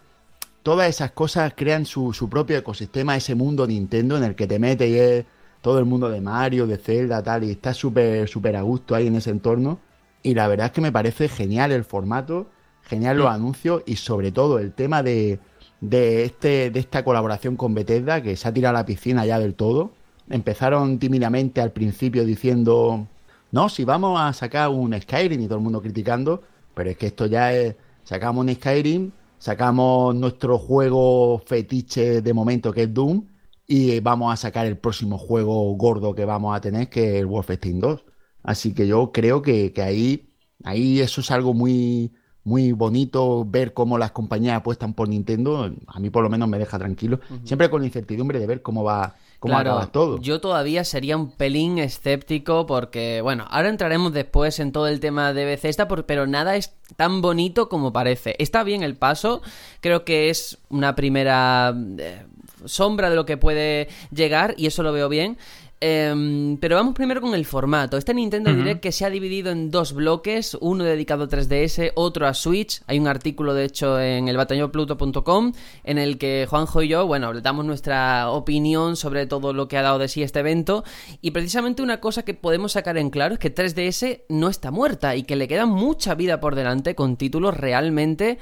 Todas 0.63 0.91
esas 0.91 1.13
cosas 1.13 1.55
crean 1.57 1.87
su, 1.87 2.29
propio 2.31 2.59
ecosistema, 2.59 3.17
ese 3.17 3.35
mundo 3.35 3.67
Nintendo 3.67 4.19
en 4.19 4.25
el 4.25 4.35
que 4.35 4.47
te 4.47 4.59
metes 4.59 4.91
y 4.91 4.99
es 4.99 5.25
todo 5.63 5.79
el 5.79 5.87
mundo 5.87 6.11
de 6.11 6.21
Mario, 6.21 6.67
de 6.67 6.77
Zelda, 6.77 7.23
tal, 7.23 7.45
y 7.45 7.53
estás 7.53 7.79
súper, 7.79 8.29
súper 8.29 8.57
a 8.57 8.61
gusto 8.61 8.95
ahí 8.95 9.07
en 9.07 9.17
ese 9.17 9.31
entorno. 9.31 9.81
Y 10.23 10.35
la 10.35 10.49
verdad 10.49 10.67
es 10.67 10.73
que 10.73 10.83
me 10.83 10.93
parece 10.93 11.31
genial 11.31 11.73
el 11.73 11.85
formato, 11.85 12.51
genial 12.83 13.17
los 13.17 13.31
anuncios 13.31 13.85
y 13.87 13.97
sobre 13.97 14.33
todo 14.33 14.59
el 14.59 14.75
tema 14.75 15.03
de, 15.03 15.39
de, 15.81 16.27
este, 16.27 16.71
de 16.71 16.79
esta 16.79 17.03
colaboración 17.05 17.57
con 17.57 17.73
Bethesda 17.73 18.23
que 18.23 18.37
se 18.37 18.47
ha 18.47 18.53
tirado 18.53 18.77
a 18.77 18.81
la 18.81 18.85
piscina 18.85 19.25
ya 19.25 19.39
del 19.39 19.55
todo 19.55 19.97
empezaron 20.31 20.99
tímidamente 20.99 21.61
al 21.61 21.73
principio 21.73 22.25
diciendo, 22.25 23.07
no, 23.51 23.69
si 23.69 23.85
vamos 23.85 24.21
a 24.21 24.33
sacar 24.33 24.69
un 24.71 24.99
Skyrim 25.01 25.41
y 25.41 25.47
todo 25.47 25.59
el 25.59 25.65
mundo 25.65 25.81
criticando, 25.81 26.43
pero 26.75 26.91
es 26.91 26.97
que 26.97 27.07
esto 27.07 27.27
ya 27.27 27.53
es, 27.53 27.77
sacamos 28.05 28.45
un 28.45 28.55
Skyrim, 28.55 29.11
sacamos 29.39 30.15
nuestro 30.15 30.59
juego 30.59 31.39
fetiche 31.47 32.23
de 32.23 32.35
momento 32.35 32.73
que 32.73 32.85
es 32.85 32.95
Doom 32.95 33.25
y 33.67 34.01
vamos 34.01 34.33
a 34.33 34.37
sacar 34.37 34.67
el 34.67 34.79
próximo 34.79 35.19
juego 35.19 35.73
gordo 35.77 36.15
que 36.15 36.25
vamos 36.25 36.57
a 36.57 36.61
tener 36.61 36.89
que 36.89 37.17
es 37.17 37.21
el 37.21 37.27
Wolfenstein 37.27 37.81
2. 37.81 38.05
Así 38.43 38.73
que 38.73 38.87
yo 38.87 39.13
creo 39.13 39.43
que, 39.43 39.73
que 39.73 39.83
ahí, 39.83 40.31
ahí 40.65 41.01
eso 41.01 41.21
es 41.21 41.31
algo 41.31 41.53
muy, 41.55 42.13
muy 42.45 42.73
bonito 42.73 43.45
ver 43.45 43.75
cómo 43.75 43.99
las 43.99 44.13
compañías 44.13 44.57
apuestan 44.57 44.95
por 44.95 45.09
Nintendo. 45.09 45.71
A 45.87 46.01
mí 46.01 46.11
por 46.11 46.23
lo 46.23 46.31
menos 46.31 46.49
me 46.49 46.59
deja 46.59 46.79
tranquilo. 46.79 47.21
Siempre 47.45 47.69
con 47.69 47.83
la 47.83 47.87
incertidumbre 47.87 48.41
de 48.41 48.47
ver 48.47 48.63
cómo 48.63 48.83
va, 48.85 49.17
cómo 49.39 49.55
Claro, 49.55 49.89
todo. 49.89 50.19
yo 50.21 50.41
todavía 50.41 50.85
sería 50.85 51.17
un 51.17 51.31
pelín 51.31 51.79
escéptico 51.79 52.67
porque, 52.67 53.21
bueno, 53.23 53.47
ahora 53.51 53.69
entraremos 53.69 54.13
después 54.13 54.59
en 54.61 54.73
todo 54.73 54.89
el 54.89 55.01
tema 55.01 55.33
de 55.33 55.45
Bethesda, 55.45 55.87
por- 55.89 56.07
pero 56.07 56.27
nada 56.27 56.57
es 56.57 56.75
tan 56.97 57.21
bonito 57.23 57.69
como 57.69 57.93
parece. 57.93 58.35
Está 58.39 58.65
bien 58.65 58.83
el 58.83 58.97
paso, 58.97 59.43
creo 59.81 60.05
que 60.05 60.31
es 60.31 60.59
una 60.69 60.95
primera 60.97 61.75
eh, 61.99 62.25
sombra 62.65 63.11
de 63.11 63.17
lo 63.17 63.25
que 63.27 63.37
puede 63.37 63.89
llegar 64.11 64.55
y 64.57 64.67
eso 64.67 64.83
lo 64.83 64.93
veo 64.93 65.09
bien. 65.09 65.39
Em, 65.81 66.57
pero 66.57 66.75
vamos 66.75 66.95
primero 66.95 67.21
con 67.21 67.35
el 67.35 67.45
formato. 67.45 67.97
Este 67.97 68.13
Nintendo 68.13 68.53
Direct 68.53 68.81
que 68.81 68.91
se 68.91 69.05
ha 69.05 69.11
dividido 69.11 69.53
en 69.53 69.71
dos 69.71 69.93
bloques, 69.93 70.57
uno 70.61 70.83
dedicado 70.83 71.25
a 71.25 71.29
3DS, 71.29 71.93
otro 71.95 72.27
a 72.27 72.35
Switch. 72.35 72.83
Hay 72.89 72.99
un 72.99 73.07
artículo, 73.07 73.55
de 73.55 73.65
hecho, 73.65 74.01
en 74.01 74.27
el 74.27 74.37
batallonpluto.com 74.37 75.53
en 75.85 75.99
el 75.99 76.19
que 76.19 76.47
Juanjo 76.51 76.83
y 76.83 76.89
yo, 76.89 77.07
bueno, 77.07 77.33
le 77.33 77.43
damos 77.43 77.65
nuestra 77.65 78.31
opinión 78.31 78.97
sobre 78.97 79.27
todo 79.27 79.53
lo 79.53 79.69
que 79.69 79.79
ha 79.79 79.83
dado 79.83 80.01
de 80.01 80.09
sí 80.09 80.23
este 80.23 80.41
evento. 80.41 80.83
Y 81.21 81.31
precisamente 81.31 81.83
una 81.83 82.01
cosa 82.01 82.25
que 82.25 82.35
podemos 82.35 82.73
sacar 82.73 82.99
en 82.99 83.11
claro 83.11 83.35
es 83.35 83.39
que 83.39 83.55
3DS 83.55 84.23
no 84.29 84.49
está 84.49 84.73
muerta 84.73 85.15
y 85.15 85.23
que 85.23 85.37
le 85.37 85.47
queda 85.47 85.67
mucha 85.67 86.17
vida 86.17 86.41
por 86.41 86.57
delante 86.57 86.97
con 86.97 87.17
títulos 87.17 87.57
realmente 87.57 88.39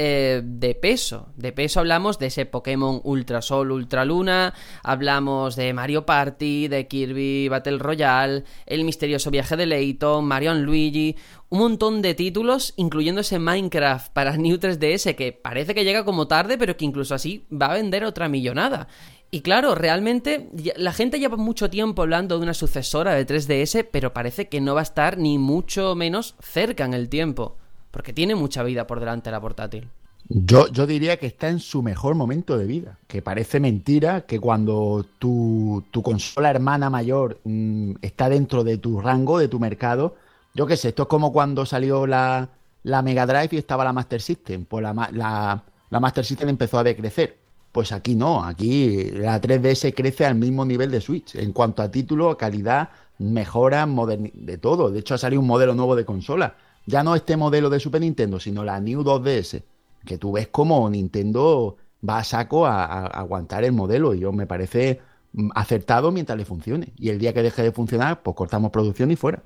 eh, 0.00 0.42
de 0.44 0.76
peso. 0.76 1.32
De 1.34 1.50
peso 1.50 1.80
hablamos 1.80 2.20
de 2.20 2.26
ese 2.26 2.46
Pokémon 2.46 3.00
Ultra 3.02 3.42
Sol, 3.42 3.72
Ultra 3.72 4.04
Luna, 4.04 4.54
hablamos 4.84 5.56
de 5.56 5.72
Mario 5.72 6.06
Party, 6.06 6.68
de 6.68 6.86
Kirby 6.86 7.48
Battle 7.48 7.78
Royale, 7.78 8.44
El 8.64 8.84
misterioso 8.84 9.32
viaje 9.32 9.56
de 9.56 9.66
Layton, 9.66 10.24
Mario 10.24 10.54
Luigi, 10.54 11.16
un 11.48 11.58
montón 11.58 12.00
de 12.00 12.14
títulos, 12.14 12.74
incluyendo 12.76 13.22
ese 13.22 13.40
Minecraft 13.40 14.12
para 14.12 14.36
New 14.36 14.58
3DS 14.58 15.16
que 15.16 15.32
parece 15.32 15.74
que 15.74 15.82
llega 15.82 16.04
como 16.04 16.28
tarde, 16.28 16.58
pero 16.58 16.76
que 16.76 16.84
incluso 16.84 17.16
así 17.16 17.44
va 17.50 17.72
a 17.72 17.74
vender 17.74 18.04
otra 18.04 18.28
millonada. 18.28 18.86
Y 19.32 19.40
claro, 19.40 19.74
realmente 19.74 20.48
la 20.76 20.92
gente 20.92 21.18
lleva 21.18 21.36
mucho 21.36 21.70
tiempo 21.70 22.02
hablando 22.02 22.36
de 22.38 22.44
una 22.44 22.54
sucesora 22.54 23.14
de 23.14 23.26
3DS, 23.26 23.88
pero 23.90 24.12
parece 24.12 24.48
que 24.48 24.60
no 24.60 24.74
va 24.74 24.80
a 24.80 24.84
estar 24.84 25.18
ni 25.18 25.38
mucho 25.38 25.96
menos 25.96 26.36
cerca 26.38 26.84
en 26.84 26.94
el 26.94 27.08
tiempo, 27.08 27.56
porque 27.90 28.12
tiene 28.12 28.34
mucha 28.34 28.62
vida 28.62 28.86
por 28.86 29.00
delante 29.00 29.30
la 29.30 29.40
portátil. 29.40 29.88
Yo, 30.30 30.68
yo 30.68 30.86
diría 30.86 31.16
que 31.16 31.26
está 31.26 31.48
en 31.48 31.58
su 31.58 31.82
mejor 31.82 32.14
momento 32.14 32.58
de 32.58 32.66
vida. 32.66 32.98
Que 33.06 33.22
parece 33.22 33.60
mentira 33.60 34.22
que 34.22 34.38
cuando 34.38 35.06
tu, 35.18 35.84
tu 35.90 36.02
consola 36.02 36.50
hermana 36.50 36.90
mayor 36.90 37.40
mm, 37.44 37.92
está 38.02 38.28
dentro 38.28 38.62
de 38.62 38.76
tu 38.76 39.00
rango, 39.00 39.38
de 39.38 39.48
tu 39.48 39.58
mercado. 39.58 40.16
Yo 40.54 40.66
qué 40.66 40.76
sé, 40.76 40.88
esto 40.88 41.04
es 41.04 41.08
como 41.08 41.32
cuando 41.32 41.64
salió 41.64 42.06
la, 42.06 42.50
la 42.82 43.02
Mega 43.02 43.26
Drive 43.26 43.48
y 43.52 43.56
estaba 43.56 43.84
la 43.84 43.92
Master 43.92 44.20
System. 44.20 44.66
Pues 44.66 44.82
la, 44.82 44.92
la, 45.12 45.64
la 45.88 46.00
Master 46.00 46.24
System 46.24 46.50
empezó 46.50 46.78
a 46.78 46.84
decrecer. 46.84 47.38
Pues 47.72 47.92
aquí 47.92 48.14
no, 48.14 48.44
aquí 48.44 49.10
la 49.12 49.40
3DS 49.40 49.94
crece 49.94 50.26
al 50.26 50.34
mismo 50.34 50.64
nivel 50.64 50.90
de 50.90 51.00
Switch. 51.00 51.36
En 51.36 51.52
cuanto 51.52 51.82
a 51.82 51.90
título, 51.90 52.36
calidad, 52.36 52.90
mejora, 53.18 53.86
de 53.86 54.58
todo. 54.58 54.90
De 54.90 55.00
hecho, 55.00 55.14
ha 55.14 55.18
salido 55.18 55.40
un 55.40 55.46
modelo 55.46 55.74
nuevo 55.74 55.96
de 55.96 56.04
consola. 56.04 56.56
Ya 56.88 57.02
no 57.02 57.14
este 57.14 57.36
modelo 57.36 57.68
de 57.70 57.80
Super 57.80 58.00
Nintendo, 58.00 58.40
sino 58.40 58.64
la 58.64 58.80
New 58.80 59.02
2DS 59.02 59.62
que 60.06 60.16
tú 60.16 60.32
ves 60.32 60.48
como 60.48 60.88
Nintendo 60.88 61.76
va 62.08 62.18
a 62.18 62.24
saco 62.24 62.64
a, 62.66 63.06
aguantar 63.06 63.64
el 63.64 63.72
modelo 63.72 64.14
y 64.14 64.20
yo 64.20 64.32
me 64.32 64.46
parece 64.46 65.00
mm, 65.32 65.50
acertado 65.54 66.10
mientras 66.12 66.38
le 66.38 66.44
funcione. 66.44 66.92
Y 66.96 67.10
el 67.10 67.18
día 67.18 67.34
que 67.34 67.42
deje 67.42 67.62
de 67.62 67.72
funcionar, 67.72 68.22
pues 68.22 68.34
cortamos 68.36 68.70
producción 68.70 69.10
y 69.10 69.16
fuera. 69.16 69.42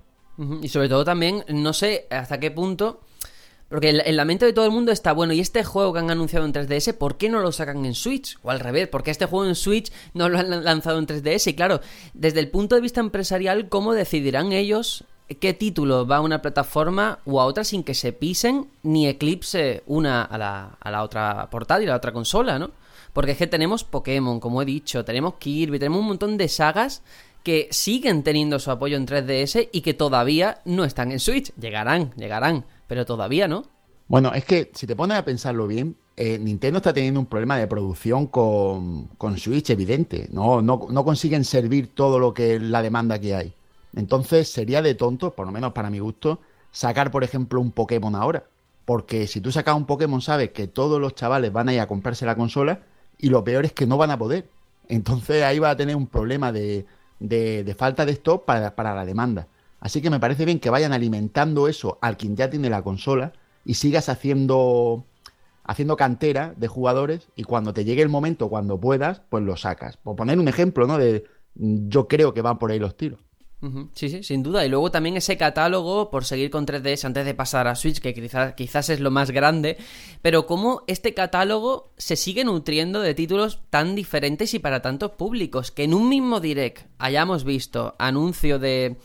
Y 0.62 0.69
sobre 0.69 0.88
todo 0.88 1.05
también, 1.05 1.45
no 1.49 1.73
sé 1.73 2.07
hasta 2.11 2.38
qué 2.38 2.51
punto, 2.51 3.01
porque 3.69 3.88
en 3.90 3.97
la- 3.99 4.03
en 4.05 4.17
la 4.17 4.25
mente 4.25 4.45
de 4.47 4.53
todo 4.53 4.67
el 4.67 4.71
mundo 4.71 4.93
está, 4.93 5.12
bueno, 5.12 5.33
¿y 5.33 5.40
este 5.40 5.64
juego 5.64 5.93
que 5.93 5.99
han 5.99 6.11
anunciado 6.11 6.45
en 6.47 6.53
3DS, 6.53 6.93
por 6.95 7.17
qué 7.17 7.29
no 7.29 7.40
lo 7.40 7.51
sacan 7.53 7.85
en 7.87 7.95
Switch? 7.95 8.38
O 8.43 8.51
al 8.51 8.61
revés, 8.61 8.87
¿por 8.88 9.03
qué 9.03 9.11
este 9.11 9.27
juego 9.27 9.47
en 9.47 9.55
Switch 9.55 9.90
no 10.14 10.29
lo 10.29 10.38
han 10.38 10.49
lan- 10.49 10.62
lanzado 10.62 10.99
en 10.99 11.07
3DS? 11.07 11.49
Y 11.51 11.55
claro, 11.55 11.81
desde 12.14 12.40
el 12.40 12.51
punto 12.51 12.75
de 12.77 12.83
vista 12.83 13.01
empresarial, 13.01 13.69
¿cómo 13.69 13.95
decidirán 13.95 14.53
ellos 14.53 15.05
qué 15.37 15.55
título 15.55 16.07
va 16.07 16.16
a 16.16 16.21
una 16.21 16.42
plataforma 16.42 17.21
u 17.25 17.40
a 17.40 17.45
otra 17.45 17.64
sin 17.64 17.83
que 17.83 17.95
se 17.95 18.12
pisen 18.12 18.68
ni 18.83 19.07
eclipse 19.07 19.83
una 19.87 20.23
a 20.23 20.38
la, 20.38 20.77
a 20.81 20.90
la 20.90 21.03
otra 21.03 21.49
portátil, 21.51 21.88
a 21.88 21.92
la 21.92 21.97
otra 21.99 22.12
consola, 22.12 22.59
¿no? 22.59 22.71
Porque 23.12 23.33
es 23.33 23.38
que 23.38 23.47
tenemos 23.47 23.85
Pokémon, 23.85 24.40
como 24.40 24.62
he 24.62 24.64
dicho, 24.64 25.05
tenemos 25.05 25.35
Kirby, 25.35 25.79
tenemos 25.79 26.01
un 26.01 26.07
montón 26.07 26.37
de 26.37 26.49
sagas 26.49 27.03
que 27.42 27.68
siguen 27.71 28.23
teniendo 28.23 28.59
su 28.59 28.71
apoyo 28.71 28.97
en 28.97 29.07
3DS 29.07 29.68
y 29.73 29.81
que 29.81 29.95
todavía 29.95 30.61
no 30.64 30.85
están 30.85 31.12
en 31.12 31.21
Switch. 31.21 31.53
Llegarán, 31.57 32.12
llegarán, 32.16 32.64
pero 32.87 33.05
todavía 33.05 33.49
no. 33.49 33.64
Bueno, 34.09 34.33
es 34.35 34.45
que 34.45 34.71
si 34.75 34.87
te 34.87 34.97
pones 34.97 35.18
a 35.18 35.25
pensarlo 35.25 35.66
bien, 35.66 35.97
eh, 36.16 36.38
Nintendo 36.38 36.79
está 36.79 36.92
teniendo 36.92 37.21
un 37.21 37.27
problema 37.27 37.57
de 37.57 37.66
producción 37.66 38.27
con, 38.27 39.09
con 39.18 39.38
Switch 39.38 39.71
evidente. 39.71 40.29
No, 40.31 40.62
no, 40.62 40.87
no 40.90 41.05
consiguen 41.05 41.45
servir 41.45 41.95
todo 41.95 42.18
lo 42.18 42.33
que 42.33 42.61
la 42.61 42.83
demanda 42.83 43.18
que 43.18 43.35
hay. 43.35 43.55
Entonces 43.95 44.49
sería 44.51 44.83
de 44.83 44.95
tonto, 44.95 45.35
por 45.35 45.47
lo 45.47 45.53
menos 45.53 45.73
para 45.73 45.91
mi 45.91 45.99
gusto, 45.99 46.41
sacar, 46.71 47.11
por 47.11 47.25
ejemplo, 47.25 47.61
un 47.61 47.73
Pokémon 47.73 48.15
ahora. 48.15 48.45
Porque 48.85 49.27
si 49.27 49.41
tú 49.41 49.53
sacas 49.53 49.77
un 49.77 49.87
Pokémon, 49.87 50.21
sabes 50.21 50.51
que 50.51 50.67
todos 50.67 51.01
los 51.01 51.15
chavales 51.15 51.53
van 51.53 51.69
a 51.69 51.75
ir 51.75 51.81
a 51.81 51.87
comprarse 51.87 52.27
la 52.27 52.37
consola 52.37 52.81
y 53.19 53.29
lo 53.29 53.45
peor 53.45 53.65
es 53.65 53.73
que 53.73 53.87
no 53.87 53.97
van 53.99 54.11
a 54.11 54.19
poder. 54.19 54.49
Entonces 54.89 55.43
ahí 55.45 55.59
va 55.59 55.71
a 55.71 55.77
tener 55.77 55.95
un 55.97 56.07
problema 56.07 56.53
de, 56.53 56.87
de- 57.21 57.75
falta 57.79 58.05
de 58.05 58.13
stock 58.13 58.45
para, 58.45 58.75
para 58.75 58.95
la 58.95 59.05
demanda. 59.05 59.47
Así 59.81 60.01
que 60.03 60.11
me 60.11 60.21
parece 60.21 60.45
bien 60.45 60.61
que 60.61 60.71
vayan 60.71 60.93
alimentando 60.93 61.69
eso 61.69 61.99
al 62.01 62.17
quien 62.17 62.37
ya 62.37 62.51
tiene 62.51 62.71
la 62.71 62.83
consola 62.83 63.33
y 63.65 63.75
sigas 63.75 64.09
haciendo 64.09 65.05
haciendo 65.65 65.97
cantera 65.97 66.55
de 66.57 66.69
jugadores 66.69 67.29
y 67.37 67.45
cuando 67.45 67.73
te 67.75 67.85
llegue 67.85 68.03
el 68.03 68.09
momento, 68.09 68.49
cuando 68.49 68.81
puedas, 68.81 69.23
pues 69.31 69.45
lo 69.45 69.57
sacas. 69.57 69.97
Por 69.97 70.17
poner 70.17 70.39
un 70.39 70.49
ejemplo, 70.49 70.87
¿no? 70.87 70.99
De 70.99 71.25
yo 71.55 72.09
creo 72.09 72.35
que 72.35 72.43
van 72.43 72.59
por 72.59 72.71
ahí 72.71 72.79
los 72.79 72.97
tiros. 72.97 73.21
Sí, 73.94 74.09
sí, 74.09 74.22
sin 74.25 74.42
duda. 74.42 74.66
Y 74.66 74.68
luego 74.68 74.90
también 74.90 75.16
ese 75.16 75.37
catálogo, 75.37 76.11
por 76.11 76.25
seguir 76.25 76.51
con 76.51 76.66
3DS 76.66 77.05
antes 77.05 77.25
de 77.25 77.35
pasar 77.35 77.68
a 77.68 77.77
Switch, 77.77 78.01
que 78.01 78.12
quizás, 78.12 78.55
quizás 78.55 78.88
es 78.88 78.98
lo 78.98 79.12
más 79.12 79.31
grande, 79.31 79.77
pero 80.20 80.46
cómo 80.46 80.83
este 80.88 81.14
catálogo 81.14 81.92
se 81.96 82.16
sigue 82.16 82.44
nutriendo 82.44 83.01
de 83.01 83.14
títulos 83.14 83.61
tan 83.70 83.94
diferentes 83.94 84.53
y 84.55 84.59
para 84.59 84.83
tantos 84.83 85.12
públicos, 85.12 85.70
que 85.70 85.85
en 85.85 85.94
un 85.94 86.09
mismo 86.09 86.40
direct 86.40 86.87
hayamos 86.98 87.44
visto 87.44 87.94
anuncio 87.98 88.59
de 88.59 88.96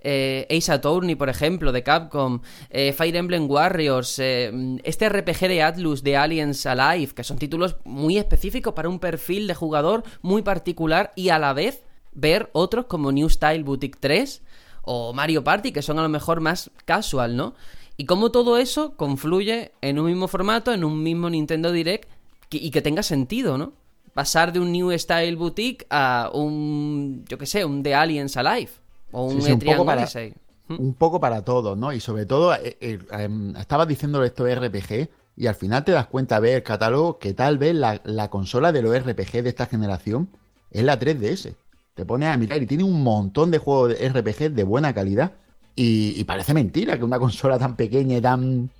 eh, 0.00 0.46
Ace 0.56 0.72
Attorney, 0.72 1.16
por 1.16 1.28
ejemplo, 1.28 1.72
de 1.72 1.82
Capcom, 1.82 2.40
eh, 2.70 2.92
Fire 2.92 3.16
Emblem 3.16 3.50
Warriors, 3.50 4.18
eh, 4.18 4.78
este 4.84 5.08
RPG 5.08 5.40
de 5.48 5.62
Atlus 5.62 6.02
de 6.02 6.16
Aliens 6.16 6.64
Alive, 6.64 7.12
que 7.12 7.24
son 7.24 7.38
títulos 7.38 7.76
muy 7.84 8.16
específicos 8.16 8.72
para 8.72 8.88
un 8.88 8.98
perfil 9.00 9.46
de 9.46 9.54
jugador 9.54 10.04
muy 10.22 10.42
particular 10.42 11.12
y 11.16 11.30
a 11.30 11.38
la 11.38 11.52
vez 11.52 11.85
ver 12.16 12.50
otros 12.52 12.86
como 12.86 13.12
New 13.12 13.28
Style 13.28 13.62
Boutique 13.62 13.98
3 14.00 14.42
o 14.82 15.12
Mario 15.12 15.44
Party, 15.44 15.70
que 15.72 15.82
son 15.82 15.98
a 15.98 16.02
lo 16.02 16.08
mejor 16.08 16.40
más 16.40 16.70
casual, 16.84 17.36
¿no? 17.36 17.54
Y 17.96 18.04
cómo 18.06 18.30
todo 18.30 18.58
eso 18.58 18.94
confluye 18.96 19.72
en 19.80 19.98
un 19.98 20.06
mismo 20.06 20.26
formato, 20.28 20.72
en 20.72 20.82
un 20.84 21.02
mismo 21.02 21.30
Nintendo 21.30 21.72
Direct 21.72 22.08
que- 22.48 22.58
y 22.58 22.70
que 22.70 22.82
tenga 22.82 23.02
sentido, 23.02 23.56
¿no? 23.58 23.72
Pasar 24.14 24.52
de 24.52 24.60
un 24.60 24.72
New 24.72 24.90
Style 24.98 25.36
Boutique 25.36 25.86
a 25.90 26.30
un, 26.32 27.24
yo 27.28 27.38
qué 27.38 27.46
sé, 27.46 27.64
un 27.64 27.82
The 27.82 27.94
Aliens 27.94 28.36
Alive 28.36 28.70
o 29.12 29.24
un 29.26 29.40
Sí, 29.40 29.46
sí, 29.48 29.52
un 29.52 29.58
poco 29.60 29.84
para- 29.86 30.02
Odyssey. 30.02 30.34
Un 30.68 30.94
poco 30.94 31.20
para 31.20 31.44
todos, 31.44 31.78
¿no? 31.78 31.92
Y 31.92 32.00
sobre 32.00 32.26
todo, 32.26 32.52
eh, 32.54 32.76
eh, 32.80 32.98
em, 33.12 33.54
estabas 33.56 33.86
diciendo 33.86 34.24
esto 34.24 34.44
de 34.44 34.52
RPG 34.56 35.08
y 35.36 35.46
al 35.46 35.54
final 35.54 35.84
te 35.84 35.92
das 35.92 36.06
cuenta, 36.08 36.40
ver 36.40 36.56
el 36.56 36.62
catálogo, 36.62 37.18
que 37.18 37.34
tal 37.34 37.56
vez 37.58 37.74
la, 37.74 38.00
la 38.04 38.30
consola 38.30 38.72
de 38.72 38.82
los 38.82 38.92
RPG 38.96 39.42
de 39.42 39.48
esta 39.50 39.66
generación 39.66 40.28
es 40.72 40.82
la 40.82 40.98
3DS. 40.98 41.54
Te 41.96 42.04
pones 42.06 42.28
a 42.28 42.36
mirar 42.36 42.62
y 42.62 42.66
tiene 42.66 42.84
un 42.84 43.02
montón 43.02 43.50
de 43.50 43.58
juegos 43.58 43.98
de 43.98 44.08
RPG 44.08 44.52
de 44.52 44.62
buena 44.64 44.94
calidad. 44.94 45.32
Y, 45.74 46.14
y 46.20 46.24
parece 46.24 46.54
mentira 46.54 46.96
que 46.98 47.04
una 47.04 47.18
consola 47.26 47.58
tan 47.58 47.74
pequeña 47.76 48.18
y 48.18 48.20
tan... 48.20 48.70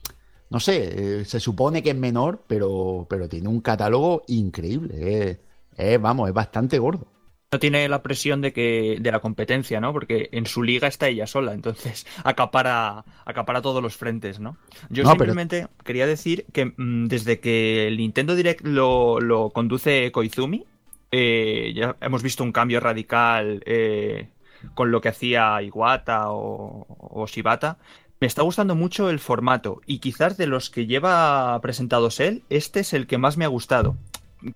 No 0.51 0.61
sé, 0.61 1.21
eh, 1.23 1.25
se 1.25 1.41
supone 1.41 1.83
que 1.83 1.91
es 1.91 1.97
menor, 1.97 2.45
pero, 2.47 3.07
pero 3.11 3.29
tiene 3.29 3.49
un 3.49 3.61
catálogo 3.61 4.23
increíble. 4.29 4.95
eh. 5.31 5.41
Eh, 5.79 5.99
vamos, 5.99 6.29
es 6.29 6.35
bastante 6.35 6.79
gordo. 6.79 7.09
No 7.53 7.59
tiene 7.61 7.89
la 7.89 8.03
presión 8.03 8.41
de 8.43 8.53
que 8.53 8.99
de 9.01 9.13
la 9.13 9.21
competencia, 9.21 9.81
¿no? 9.81 9.93
Porque 9.93 10.29
en 10.33 10.47
su 10.47 10.63
liga 10.65 10.89
está 10.89 11.09
ella 11.09 11.27
sola, 11.29 11.53
entonces 11.55 12.07
acapara 12.25 13.05
acapara 13.25 13.63
todos 13.63 13.83
los 13.83 13.97
frentes, 13.97 14.41
¿no? 14.41 14.57
Yo 14.91 15.05
No, 15.05 15.11
pero- 15.17 15.33
simplemente 15.33 15.69
quería 15.85 16.07
decir 16.07 16.47
que 16.53 16.67
mm, 16.77 17.07
desde 17.09 17.41
que 17.41 17.89
el 17.89 17.97
Nintendo 17.99 18.35
Direct 18.35 18.67
lo, 18.67 19.21
lo 19.21 19.51
conduce 19.51 20.11
Koizumi, 20.13 20.65
Eh, 21.11 21.73
ya 21.75 21.97
hemos 22.01 22.23
visto 22.23 22.43
un 22.45 22.53
cambio 22.53 22.81
radical 22.81 23.63
eh, 23.67 24.29
con 24.75 24.91
lo 24.91 25.01
que 25.01 25.09
hacía 25.09 25.63
Iwata 25.63 26.31
o, 26.31 26.87
o 26.89 27.27
Shibata. 27.27 27.79
Me 28.21 28.27
está 28.27 28.43
gustando 28.43 28.75
mucho 28.75 29.11
el 29.11 29.19
formato 29.19 29.81
y 29.87 29.99
quizás 29.99 30.37
de 30.37 30.47
los 30.47 30.71
que 30.71 30.87
lleva 30.87 31.61
presentados 31.61 32.19
él, 32.21 32.45
este 32.49 32.81
es 32.81 32.93
el 32.95 33.07
que 33.07 33.19
más 33.19 33.37
me 33.37 33.45
ha 33.45 33.49
gustado. 33.49 33.97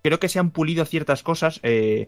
Creo 0.03 0.19
que 0.19 0.29
se 0.29 0.39
han 0.39 0.51
pulido 0.51 0.85
ciertas 0.85 1.23
cosas. 1.23 1.59
eh, 1.63 2.07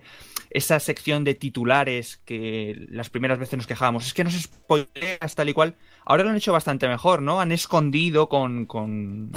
esa 0.53 0.79
sección 0.79 1.23
de 1.23 1.33
titulares 1.33 2.17
que 2.25 2.85
las 2.89 3.09
primeras 3.09 3.39
veces 3.39 3.57
nos 3.57 3.67
quejábamos, 3.67 4.05
es 4.05 4.13
que 4.13 4.23
no 4.23 4.29
se 4.29 4.39
spoileas 4.39 5.35
tal 5.35 5.49
y 5.49 5.53
cual. 5.53 5.75
Ahora 6.05 6.23
lo 6.23 6.29
han 6.29 6.35
hecho 6.35 6.53
bastante 6.53 6.87
mejor, 6.87 7.21
¿no? 7.21 7.41
Han 7.41 7.51
escondido 7.51 8.29
con. 8.29 8.65
con... 8.67 9.31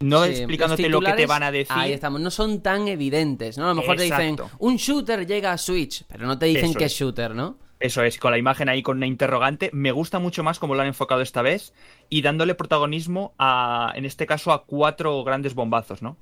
No 0.00 0.24
Sí, 0.24 0.30
explicándote 0.30 0.88
lo 0.88 1.00
que 1.00 1.12
te 1.12 1.26
van 1.26 1.42
a 1.42 1.50
decir. 1.50 1.74
Ahí 1.76 1.92
estamos, 1.92 2.20
no 2.20 2.30
son 2.30 2.60
tan 2.60 2.86
evidentes, 2.88 3.56
¿no? 3.56 3.64
A 3.64 3.68
lo 3.68 3.76
mejor 3.76 3.96
te 3.96 4.02
dicen, 4.04 4.36
un 4.58 4.76
shooter 4.76 5.26
llega 5.26 5.52
a 5.52 5.58
Switch, 5.58 6.04
pero 6.06 6.26
no 6.26 6.38
te 6.38 6.46
dicen 6.46 6.70
Eso 6.70 6.78
que 6.78 6.84
es 6.84 6.92
es. 6.92 6.98
shooter, 6.98 7.34
¿no? 7.34 7.58
Eso 7.78 8.02
es, 8.02 8.18
con 8.18 8.30
la 8.30 8.38
imagen 8.38 8.68
ahí 8.68 8.82
con 8.82 8.98
una 8.98 9.06
interrogante. 9.06 9.70
Me 9.72 9.92
gusta 9.92 10.18
mucho 10.18 10.42
más 10.42 10.58
cómo 10.58 10.74
lo 10.74 10.80
han 10.82 10.88
enfocado 10.88 11.20
esta 11.20 11.42
vez 11.42 11.74
y 12.08 12.22
dándole 12.22 12.54
protagonismo 12.54 13.34
a, 13.38 13.92
en 13.94 14.04
este 14.06 14.26
caso, 14.26 14.52
a 14.52 14.64
cuatro 14.64 15.22
grandes 15.24 15.54
bombazos, 15.54 16.02
¿no? 16.02 16.16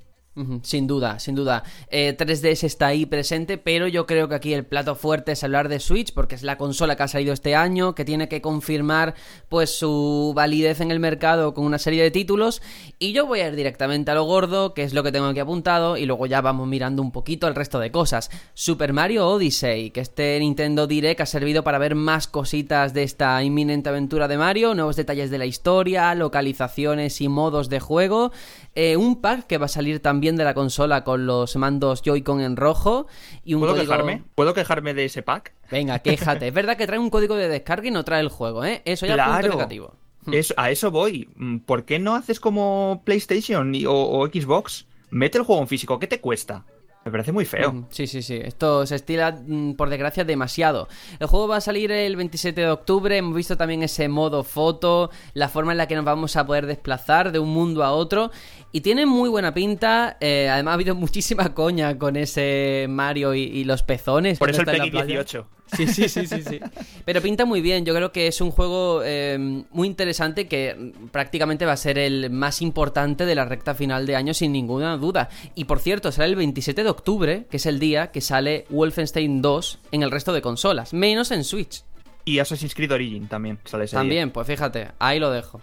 Sin 0.63 0.89
duda, 0.89 1.21
sin 1.21 1.37
duda. 1.37 1.63
Eh, 1.91 2.17
3DS 2.17 2.65
está 2.65 2.89
ahí 2.89 3.07
presente, 3.07 3.57
pero 3.57 3.87
yo 3.87 4.05
creo 4.05 4.29
que 4.29 4.35
aquí 4.35 4.53
el 4.53 4.65
plato 4.65 4.97
fuerte 4.97 5.31
es 5.31 5.45
hablar 5.45 5.69
de 5.69 5.79
Switch, 5.79 6.13
porque 6.13 6.35
es 6.35 6.43
la 6.43 6.59
consola 6.59 6.97
que 6.97 7.05
ha 7.05 7.09
salido 7.09 7.33
este 7.33 7.55
año, 7.55 7.95
que 7.95 8.05
tiene 8.05 8.29
que 8.29 8.41
confirmar 8.41 9.15
pues 9.49 9.71
su 9.71 10.33
validez 10.35 10.81
en 10.81 10.91
el 10.91 10.99
mercado 10.99 11.55
con 11.55 11.65
una 11.65 11.79
serie 11.79 12.03
de 12.03 12.11
títulos. 12.11 12.63
Y 12.99 13.13
yo 13.13 13.27
voy 13.27 13.41
a 13.41 13.49
ir 13.49 13.55
directamente 13.55 14.11
a 14.11 14.15
lo 14.15 14.25
gordo, 14.25 14.75
que 14.75 14.83
es 14.83 14.93
lo 14.93 15.05
que 15.05 15.13
tengo 15.13 15.27
aquí 15.27 15.39
apuntado, 15.39 15.97
y 15.97 16.05
luego 16.05 16.27
ya 16.27 16.41
vamos 16.41 16.67
mirando 16.67 17.01
un 17.01 17.13
poquito 17.13 17.47
el 17.47 17.55
resto 17.55 17.79
de 17.79 17.93
cosas. 17.93 18.29
Super 18.55 18.93
Mario 18.93 19.29
Odyssey, 19.29 19.91
que 19.91 20.01
este 20.01 20.41
Nintendo 20.41 20.89
Direct 20.89 21.21
ha 21.21 21.27
servido 21.27 21.63
para 21.63 21.79
ver 21.79 21.95
más 21.95 22.27
cositas 22.27 22.93
de 22.93 23.05
esta 23.05 23.41
inminente 23.45 23.89
aventura 23.89 24.27
de 24.27 24.37
Mario, 24.37 24.75
nuevos 24.75 24.97
detalles 24.97 25.31
de 25.31 25.39
la 25.39 25.47
historia, 25.47 26.13
localizaciones 26.17 27.21
y 27.21 27.29
modos 27.29 27.69
de 27.69 27.79
juego. 27.79 28.33
Eh, 28.75 28.97
un 28.97 29.21
pack 29.21 29.47
que 29.47 29.59
va 29.59 29.67
a 29.67 29.69
salir 29.69 30.01
también 30.01 30.24
de 30.37 30.45
la 30.45 30.55
consola 30.55 31.05
con 31.05 31.27
los 31.27 31.55
mandos 31.57 32.03
Joy-Con 32.03 32.41
en 32.41 32.57
rojo 32.57 33.07
y 33.45 33.55
un 33.55 33.61
¿Puedo 33.61 33.75
código... 33.75 33.91
quejarme? 33.91 34.23
¿Puedo 34.35 34.55
quejarme 34.55 34.95
de 34.95 35.05
ese 35.05 35.23
pack? 35.23 35.53
Venga, 35.71 35.99
quéjate. 35.99 36.49
es 36.49 36.55
verdad 36.55 36.77
que 36.77 36.87
trae 36.87 36.99
un 36.99 37.11
código 37.11 37.37
de 37.37 37.49
descarga 37.49 37.89
y 37.89 37.91
no 37.91 38.05
trae 38.05 38.21
el 38.21 38.29
juego, 38.29 38.65
¿eh? 38.65 38.83
Eso 38.85 39.07
ya 39.07 39.15
es 39.17 39.23
punto 39.43 39.57
negativo. 39.57 39.95
Es- 40.33 40.55
a 40.57 40.71
eso 40.71 40.91
voy. 40.91 41.29
¿Por 41.67 41.85
qué 41.85 41.99
no 41.99 42.15
haces 42.15 42.41
como 42.41 43.03
PlayStation 43.05 43.75
y- 43.75 43.85
o, 43.85 43.93
o 43.95 44.27
Xbox? 44.27 44.87
Mete 45.11 45.37
el 45.39 45.45
juego 45.45 45.61
en 45.61 45.69
físico, 45.69 45.99
¿qué 45.99 46.07
te 46.07 46.21
cuesta? 46.21 46.65
Me 47.05 47.11
parece 47.11 47.33
muy 47.33 47.45
feo. 47.45 47.71
Mm, 47.71 47.85
Sí, 47.91 48.07
sí, 48.07 48.23
sí. 48.23 48.41
Esto 48.43 48.87
se 48.87 48.95
estila, 48.95 49.39
mm, 49.47 49.75
por 49.75 49.91
desgracia, 49.91 50.25
demasiado. 50.25 50.89
El 51.21 51.27
juego 51.27 51.47
va 51.49 51.57
a 51.57 51.61
salir 51.61 51.93
el 51.93 52.17
27 52.17 52.59
de 52.63 52.71
octubre. 52.71 53.15
Hemos 53.19 53.35
visto 53.37 53.59
también 53.59 53.83
ese 53.83 54.09
modo 54.09 54.43
foto, 54.43 55.11
la 55.35 55.51
forma 55.51 55.73
en 55.73 55.79
la 55.79 55.87
que 55.87 55.97
nos 55.97 56.07
vamos 56.07 56.35
a 56.37 56.47
poder 56.47 56.65
desplazar 56.65 57.31
de 57.31 57.39
un 57.41 57.51
mundo 57.51 57.85
a 57.85 57.93
otro. 57.93 58.31
Y 58.75 58.81
tiene 58.81 59.07
muy 59.07 59.29
buena 59.29 59.55
pinta. 59.55 60.17
eh, 60.19 60.49
además, 60.51 60.73
ha 60.73 60.75
habido 60.75 60.97
muchísima 60.97 61.55
coña 61.55 61.97
con 61.97 62.17
ese 62.17 62.87
Mario 62.89 63.33
y, 63.33 63.43
y 63.43 63.63
los 63.63 63.85
pezones. 63.85 64.41
Por 64.41 64.51
eso 64.51 64.63
el 64.63 64.67
playa. 64.67 64.85
18. 65.05 65.47
Sí, 65.77 65.87
sí, 65.87 66.09
sí, 66.09 66.27
sí, 66.27 66.43
sí. 66.43 66.59
Pero 67.05 67.23
pinta 67.23 67.45
muy 67.45 67.61
bien. 67.61 67.85
Yo 67.85 67.95
creo 67.95 68.11
que 68.11 68.27
es 68.27 68.41
un 68.41 68.51
juego 68.51 69.03
eh, 69.05 69.39
muy 69.71 69.87
interesante 69.87 70.49
que 70.49 70.93
prácticamente 71.13 71.65
va 71.65 71.73
a 71.73 71.77
ser 71.77 71.99
el 71.99 72.31
más 72.31 72.63
importante 72.63 73.27
de 73.27 73.37
la 73.37 73.45
recta 73.45 73.77
final 73.77 74.07
de 74.07 74.17
año 74.17 74.35
sin 74.35 74.51
ninguna 74.51 74.97
duda. 74.97 75.29
Y 75.55 75.67
por 75.67 75.79
cierto, 75.79 76.11
sale 76.11 76.31
el 76.31 76.37
27 76.37 76.83
de 76.83 76.91
octubre, 76.91 77.47
que 77.49 77.59
es 77.59 77.67
el 77.67 77.79
día 77.79 78.11
que 78.11 78.21
sale 78.21 78.67
Wolfenstein 78.71 79.41
2 79.41 79.79
en 79.93 80.03
el 80.03 80.11
resto 80.11 80.33
de 80.33 80.43
consolas, 80.43 80.93
menos 80.93 81.31
en 81.31 81.45
Switch. 81.45 81.85
Y 82.25 82.41
Assassin's 82.41 82.75
Creed 82.75 82.91
Origin 82.91 83.29
también 83.29 83.59
sale 83.67 83.85
ese 83.85 83.95
día. 83.95 84.01
También, 84.01 84.31
pues 84.31 84.47
fíjate, 84.47 84.89
ahí 84.99 85.21
lo 85.21 85.31
dejo. 85.31 85.61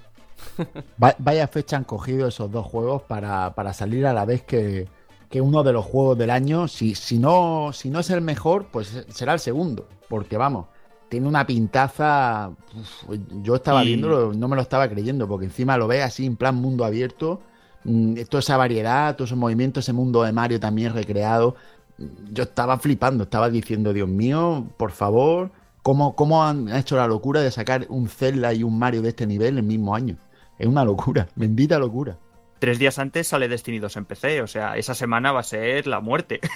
Va- 1.01 1.15
Vaya 1.19 1.47
fecha 1.47 1.77
han 1.77 1.83
cogido 1.83 2.27
esos 2.27 2.51
dos 2.51 2.65
juegos 2.65 3.01
para, 3.03 3.53
para 3.55 3.73
salir 3.73 4.05
a 4.05 4.13
la 4.13 4.25
vez 4.25 4.43
que, 4.43 4.87
que 5.29 5.41
uno 5.41 5.63
de 5.63 5.73
los 5.73 5.85
juegos 5.85 6.17
del 6.17 6.29
año. 6.29 6.67
Si, 6.67 6.95
si, 6.95 7.17
no, 7.17 7.71
si 7.73 7.89
no 7.89 7.99
es 7.99 8.09
el 8.09 8.21
mejor, 8.21 8.67
pues 8.71 9.05
será 9.09 9.33
el 9.33 9.39
segundo. 9.39 9.87
Porque 10.09 10.37
vamos, 10.37 10.67
tiene 11.09 11.27
una 11.27 11.45
pintaza. 11.47 12.51
uf, 12.75 13.15
yo 13.41 13.55
estaba 13.55 13.83
Y- 13.83 13.87
viéndolo, 13.87 14.33
no 14.33 14.47
me 14.47 14.55
lo 14.55 14.61
estaba 14.61 14.87
creyendo, 14.89 15.27
porque 15.27 15.45
encima 15.45 15.77
lo 15.77 15.87
ves 15.87 16.03
así 16.03 16.25
en 16.25 16.35
plan 16.35 16.55
mundo 16.55 16.85
abierto. 16.85 17.41
mm, 17.83 18.15
Toda 18.29 18.39
esa 18.41 18.57
variedad, 18.57 19.15
todos 19.15 19.29
esos 19.29 19.37
movimientos, 19.39 19.85
ese 19.85 19.93
mundo 19.93 20.23
de 20.23 20.31
Mario 20.31 20.59
también 20.59 20.93
recreado. 20.93 21.55
mm, 21.97 22.33
Yo 22.33 22.43
estaba 22.43 22.77
flipando, 22.79 23.23
estaba 23.23 23.49
diciendo, 23.49 23.93
Dios 23.93 24.07
mío, 24.09 24.67
por 24.77 24.91
favor, 24.91 25.51
¿cómo, 25.81 26.15
cómo 26.15 26.43
han 26.43 26.69
hecho 26.75 26.95
la 26.97 27.07
locura 27.07 27.41
de 27.41 27.49
sacar 27.51 27.87
un 27.89 28.07
Zelda 28.09 28.53
y 28.53 28.63
un 28.63 28.77
Mario 28.77 29.01
de 29.01 29.09
este 29.09 29.25
nivel 29.27 29.57
el 29.57 29.63
mismo 29.63 29.95
año? 29.95 30.17
Es 30.61 30.67
una 30.67 30.85
locura, 30.85 31.27
bendita 31.35 31.79
locura. 31.79 32.17
Tres 32.59 32.77
días 32.77 32.99
antes 32.99 33.27
sale 33.27 33.47
Destiny 33.47 33.79
2 33.79 33.97
en 33.97 34.05
PC, 34.05 34.41
o 34.43 34.47
sea, 34.47 34.77
esa 34.77 34.93
semana 34.93 35.31
va 35.31 35.39
a 35.39 35.43
ser 35.43 35.87
la 35.87 35.99
muerte. 35.99 36.39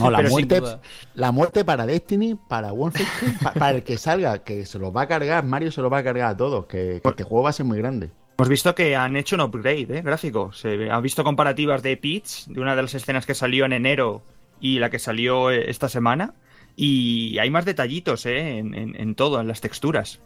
No, 0.00 0.10
la 0.10 0.18
muerte, 0.22 0.60
la 1.14 1.32
muerte 1.32 1.64
para 1.64 1.86
Destiny, 1.86 2.34
para 2.48 2.72
Wolfenstein, 2.72 3.38
pa- 3.38 3.52
para 3.52 3.76
el 3.76 3.82
que 3.84 3.96
salga, 3.96 4.42
que 4.42 4.66
se 4.66 4.78
los 4.78 4.94
va 4.94 5.02
a 5.02 5.06
cargar, 5.08 5.44
Mario 5.44 5.70
se 5.72 5.80
los 5.80 5.92
va 5.92 5.98
a 5.98 6.02
cargar 6.04 6.30
a 6.30 6.36
todos, 6.36 6.66
que, 6.66 7.00
que 7.02 7.08
este 7.08 7.22
juego 7.22 7.44
va 7.44 7.50
a 7.50 7.52
ser 7.52 7.64
muy 7.66 7.78
grande. 7.78 8.10
Hemos 8.36 8.48
visto 8.48 8.74
que 8.74 8.96
han 8.96 9.16
hecho 9.16 9.36
un 9.36 9.42
upgrade, 9.42 9.86
¿eh? 9.98 10.02
Gráfico. 10.02 10.52
Se 10.52 10.90
han 10.90 11.02
visto 11.02 11.22
comparativas 11.22 11.82
de 11.84 11.96
Peach, 11.96 12.46
de 12.46 12.60
una 12.60 12.74
de 12.74 12.82
las 12.82 12.94
escenas 12.94 13.24
que 13.26 13.34
salió 13.34 13.64
en 13.64 13.72
enero 13.72 14.22
y 14.60 14.80
la 14.80 14.90
que 14.90 14.98
salió 14.98 15.50
eh, 15.52 15.70
esta 15.70 15.88
semana. 15.88 16.34
Y 16.76 17.38
hay 17.38 17.50
más 17.50 17.64
detallitos, 17.64 18.26
¿eh? 18.26 18.58
En, 18.58 18.74
en- 18.74 19.00
en 19.00 19.14
todo, 19.14 19.40
en 19.40 19.46
las 19.48 19.60
texturas. 19.60 20.20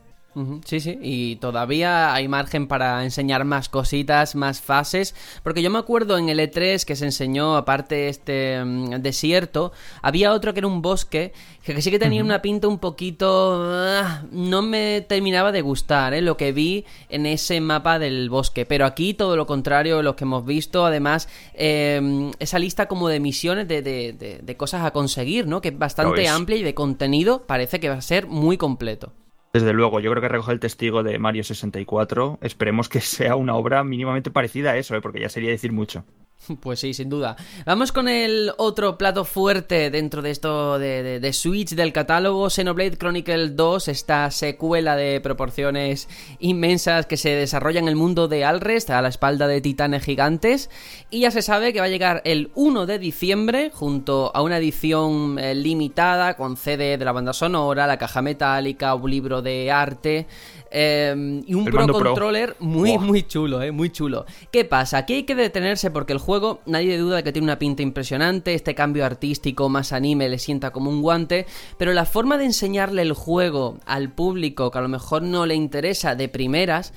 Sí, 0.64 0.78
sí, 0.78 0.96
y 1.02 1.36
todavía 1.36 2.14
hay 2.14 2.28
margen 2.28 2.68
para 2.68 3.02
enseñar 3.02 3.44
más 3.44 3.68
cositas, 3.68 4.36
más 4.36 4.60
fases, 4.60 5.16
porque 5.42 5.62
yo 5.62 5.70
me 5.70 5.78
acuerdo 5.80 6.16
en 6.16 6.28
el 6.28 6.38
E3 6.38 6.84
que 6.84 6.94
se 6.94 7.06
enseñó, 7.06 7.56
aparte 7.56 8.08
este 8.08 8.62
mm, 8.64 9.00
desierto, 9.00 9.72
había 10.00 10.32
otro 10.32 10.52
que 10.54 10.60
era 10.60 10.68
un 10.68 10.80
bosque, 10.80 11.32
que, 11.64 11.82
sí 11.82 11.90
que 11.90 11.98
tenía 11.98 12.22
una 12.22 12.40
pinta 12.40 12.68
un 12.68 12.78
poquito... 12.78 13.62
ah, 13.68 14.22
no 14.30 14.62
me 14.62 15.00
terminaba 15.08 15.50
de 15.50 15.60
gustar, 15.60 16.14
¿eh? 16.14 16.20
lo 16.22 16.36
que 16.36 16.52
vi 16.52 16.84
en 17.08 17.26
ese 17.26 17.60
mapa 17.60 17.98
del 17.98 18.30
bosque, 18.30 18.64
pero 18.64 18.86
aquí 18.86 19.14
todo 19.14 19.34
lo 19.36 19.44
contrario, 19.46 20.02
lo 20.02 20.14
que 20.14 20.22
hemos 20.22 20.44
visto, 20.44 20.86
además, 20.86 21.28
eh, 21.54 22.30
esa 22.38 22.60
lista 22.60 22.86
como 22.86 23.08
de 23.08 23.18
misiones, 23.18 23.66
de, 23.66 23.82
de- 23.82 24.12
de- 24.12 24.38
de 24.40 24.56
cosas 24.56 24.84
a 24.84 24.92
conseguir, 24.92 25.48
¿no? 25.48 25.60
Que 25.60 25.68
es 25.70 25.78
bastante 25.78 26.22
amplia 26.36 26.58
y 26.58 26.62
de 26.62 26.74
contenido, 26.74 27.42
parece 27.44 27.80
que 27.80 27.88
va 27.88 27.96
a 27.96 28.02
ser 28.02 28.28
muy 28.28 28.56
completo. 28.56 29.12
Desde 29.58 29.72
luego, 29.72 29.98
yo 29.98 30.08
creo 30.12 30.22
que 30.22 30.28
recoge 30.28 30.52
el 30.52 30.60
testigo 30.60 31.02
de 31.02 31.18
Mario 31.18 31.42
64. 31.42 32.38
Esperemos 32.42 32.88
que 32.88 33.00
sea 33.02 33.34
una 33.34 33.56
obra 33.56 33.82
mínimamente 33.82 34.30
parecida 34.30 34.70
a 34.70 34.76
eso, 34.76 34.94
¿eh? 34.94 35.00
porque 35.00 35.20
ya 35.20 35.28
sería 35.28 35.50
decir 35.50 35.72
mucho. 35.72 36.04
Pues 36.60 36.80
sí, 36.80 36.94
sin 36.94 37.10
duda. 37.10 37.36
Vamos 37.66 37.92
con 37.92 38.08
el 38.08 38.52
otro 38.56 38.96
plato 38.96 39.24
fuerte 39.24 39.90
dentro 39.90 40.22
de 40.22 40.30
esto 40.30 40.78
de, 40.78 41.20
de- 41.20 41.32
Switch 41.32 41.74
del 41.74 41.92
catálogo, 41.92 42.48
Xenoblade 42.48 42.96
Chronicle 42.96 43.50
2, 43.50 43.88
esta 43.88 44.30
secuela 44.30 44.96
de 44.96 45.20
proporciones 45.20 46.08
inmensas 46.38 47.04
que 47.06 47.16
se 47.18 47.30
desarrolla 47.30 47.80
en 47.80 47.88
el 47.88 47.96
mundo 47.96 48.28
de 48.28 48.44
Alrest 48.46 48.88
a 48.90 49.02
la 49.02 49.08
espalda 49.08 49.46
de 49.46 49.60
titanes 49.60 50.02
gigantes 50.04 50.70
y 51.10 51.20
ya 51.20 51.30
se 51.30 51.42
sabe 51.42 51.72
que 51.72 51.80
va 51.80 51.86
a 51.86 51.90
llegar 51.90 52.22
el 52.24 52.50
1 52.54 52.86
de 52.86 52.98
diciembre 52.98 53.70
junto 53.74 54.30
a 54.34 54.40
una 54.42 54.56
edición 54.58 55.38
eh, 55.38 55.54
limitada 55.54 56.34
con 56.36 56.56
CD 56.56 56.96
de 56.96 57.04
la 57.04 57.12
banda 57.12 57.34
sonora, 57.34 57.86
la 57.86 57.98
caja 57.98 58.22
metálica, 58.22 58.94
un 58.94 59.10
libro 59.10 59.42
de 59.42 59.70
arte 59.70 60.26
eh, 60.70 61.42
y 61.46 61.54
un 61.54 61.64
Pro. 61.64 61.86
Controller 61.86 62.56
muy, 62.58 62.98
muy 62.98 63.22
chulo, 63.22 63.62
eh, 63.62 63.72
muy 63.72 63.90
chulo. 63.90 64.26
¿Qué 64.50 64.64
pasa? 64.64 64.98
Aquí 64.98 65.14
hay 65.14 65.22
que 65.24 65.34
detenerse 65.34 65.90
porque 65.90 66.12
el 66.12 66.18
juego, 66.18 66.60
nadie 66.66 66.98
duda 66.98 67.16
de 67.16 67.24
que 67.24 67.32
tiene 67.32 67.46
una 67.46 67.58
pinta 67.58 67.82
impresionante, 67.82 68.54
este 68.54 68.74
cambio 68.74 69.04
artístico 69.04 69.68
más 69.68 69.92
anime 69.92 70.28
le 70.28 70.38
sienta 70.38 70.70
como 70.70 70.90
un 70.90 71.02
guante, 71.02 71.46
pero 71.78 71.92
la 71.92 72.04
forma 72.04 72.38
de 72.38 72.44
enseñarle 72.44 73.02
el 73.02 73.12
juego 73.12 73.78
al 73.86 74.10
público 74.12 74.70
que 74.70 74.78
a 74.78 74.82
lo 74.82 74.88
mejor 74.88 75.22
no 75.22 75.46
le 75.46 75.54
interesa 75.54 76.14
de 76.14 76.28
primeras, 76.28 76.92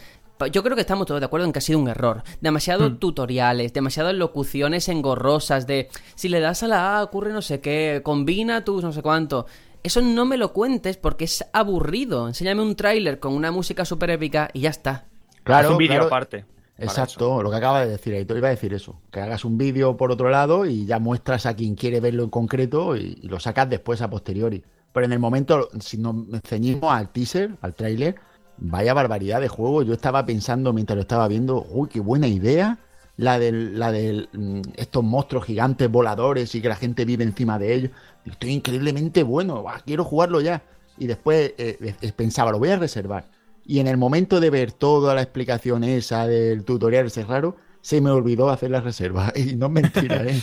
yo 0.52 0.64
creo 0.64 0.76
que 0.76 0.82
estamos 0.82 1.06
todos 1.06 1.20
de 1.20 1.26
acuerdo 1.26 1.46
en 1.46 1.54
que 1.54 1.60
ha 1.60 1.62
sido 1.62 1.80
un 1.80 1.88
error. 1.88 2.24
Demasiados 2.40 3.00
tutoriales, 3.00 3.74
demasiadas 3.74 4.16
locuciones 4.16 4.88
engorrosas 4.90 5.68
de 5.68 5.90
si 6.16 6.30
le 6.30 6.40
das 6.40 6.64
a 6.64 6.68
la 6.68 6.98
A 6.98 7.04
ocurre 7.04 7.32
no 7.32 7.42
sé 7.42 7.62
qué, 7.62 8.02
combina 8.04 8.64
tus 8.64 8.84
no 8.84 8.92
sé 8.92 9.02
cuánto. 9.02 9.46
Eso 9.84 10.02
no 10.02 10.26
me 10.26 10.38
lo 10.38 10.54
cuentes 10.54 10.98
porque 10.98 11.26
es 11.26 11.46
aburrido. 11.54 12.28
Enséñame 12.28 12.62
un 12.62 12.76
tráiler 12.76 13.20
con 13.20 13.34
una 13.34 13.52
música 13.52 13.86
súper 13.86 14.12
épica 14.12 14.50
y 14.54 14.62
ya 14.62 14.70
está. 14.70 15.06
Claro, 15.44 15.70
Haz 15.70 15.72
un 15.72 15.78
vídeo 15.78 15.94
claro. 15.94 16.08
aparte. 16.08 16.46
Exacto, 16.78 17.44
lo 17.44 17.52
que 17.52 17.58
acaba 17.58 17.82
de 17.82 17.92
decir 17.92 18.16
Aitor, 18.16 18.38
iba 18.38 18.48
a 18.48 18.52
decir 18.52 18.74
eso, 18.74 19.00
que 19.12 19.20
hagas 19.20 19.46
un 19.46 19.56
vídeo 19.56 19.98
por 19.98 20.12
otro 20.12 20.32
lado 20.32 20.66
y 20.66 20.88
ya 20.88 20.98
muestras 20.98 21.46
a 21.46 21.56
quien 21.56 21.76
quiere 21.76 22.00
verlo 22.00 22.24
en 22.24 22.32
concreto 22.32 22.96
y, 22.96 23.20
y 23.22 23.28
lo 23.28 23.40
sacas 23.40 23.70
después 23.70 24.02
a 24.02 24.10
posteriori. 24.10 24.64
Pero 24.92 25.06
en 25.06 25.14
el 25.14 25.20
momento, 25.20 25.70
si 25.80 25.98
nos 25.98 26.16
ceñimos 26.44 26.92
al 26.92 27.10
teaser, 27.10 27.52
al 27.62 27.76
tráiler, 27.76 28.16
vaya 28.58 28.94
barbaridad 28.94 29.42
de 29.42 29.48
juego. 29.48 29.84
Yo 29.84 29.94
estaba 29.94 30.26
pensando 30.26 30.74
mientras 30.74 30.96
lo 30.96 31.02
estaba 31.02 31.28
viendo, 31.28 31.66
uy, 31.70 31.88
qué 31.88 32.00
buena 32.00 32.28
idea 32.28 32.80
la 33.18 33.38
de 33.38 33.52
la 33.52 33.92
del, 33.92 34.30
mm, 34.34 34.62
estos 34.76 35.04
monstruos 35.04 35.46
gigantes 35.46 35.90
voladores 35.90 36.56
y 36.56 36.62
que 36.62 36.70
la 36.70 36.76
gente 36.76 37.06
vive 37.06 37.24
encima 37.24 37.60
de 37.60 37.74
ellos. 37.74 37.92
Estoy 38.26 38.52
increíblemente 38.52 39.24
bueno, 39.24 39.64
quiero 39.86 40.04
jugarlo 40.04 40.42
ya. 40.42 40.64
Y 40.98 41.08
después 41.08 41.54
eh, 41.58 41.94
pensaba, 42.16 42.52
lo 42.52 42.60
voy 42.60 42.70
a 42.70 42.78
reservar. 42.78 43.26
Y 43.66 43.80
en 43.80 43.88
el 43.88 43.98
momento 43.98 44.40
de 44.40 44.50
ver 44.50 44.72
toda 44.72 45.16
la 45.16 45.22
explicación 45.22 45.84
esa 45.84 46.28
del 46.28 46.64
tutorial 46.64 47.08
ese 47.08 47.24
raro, 47.24 47.56
se 47.82 48.00
me 48.00 48.10
olvidó 48.10 48.50
hacer 48.50 48.72
la 48.72 48.82
reserva. 48.82 49.32
Y 49.42 49.56
no 49.56 49.70
mentira, 49.70 50.24
¿eh? 50.24 50.40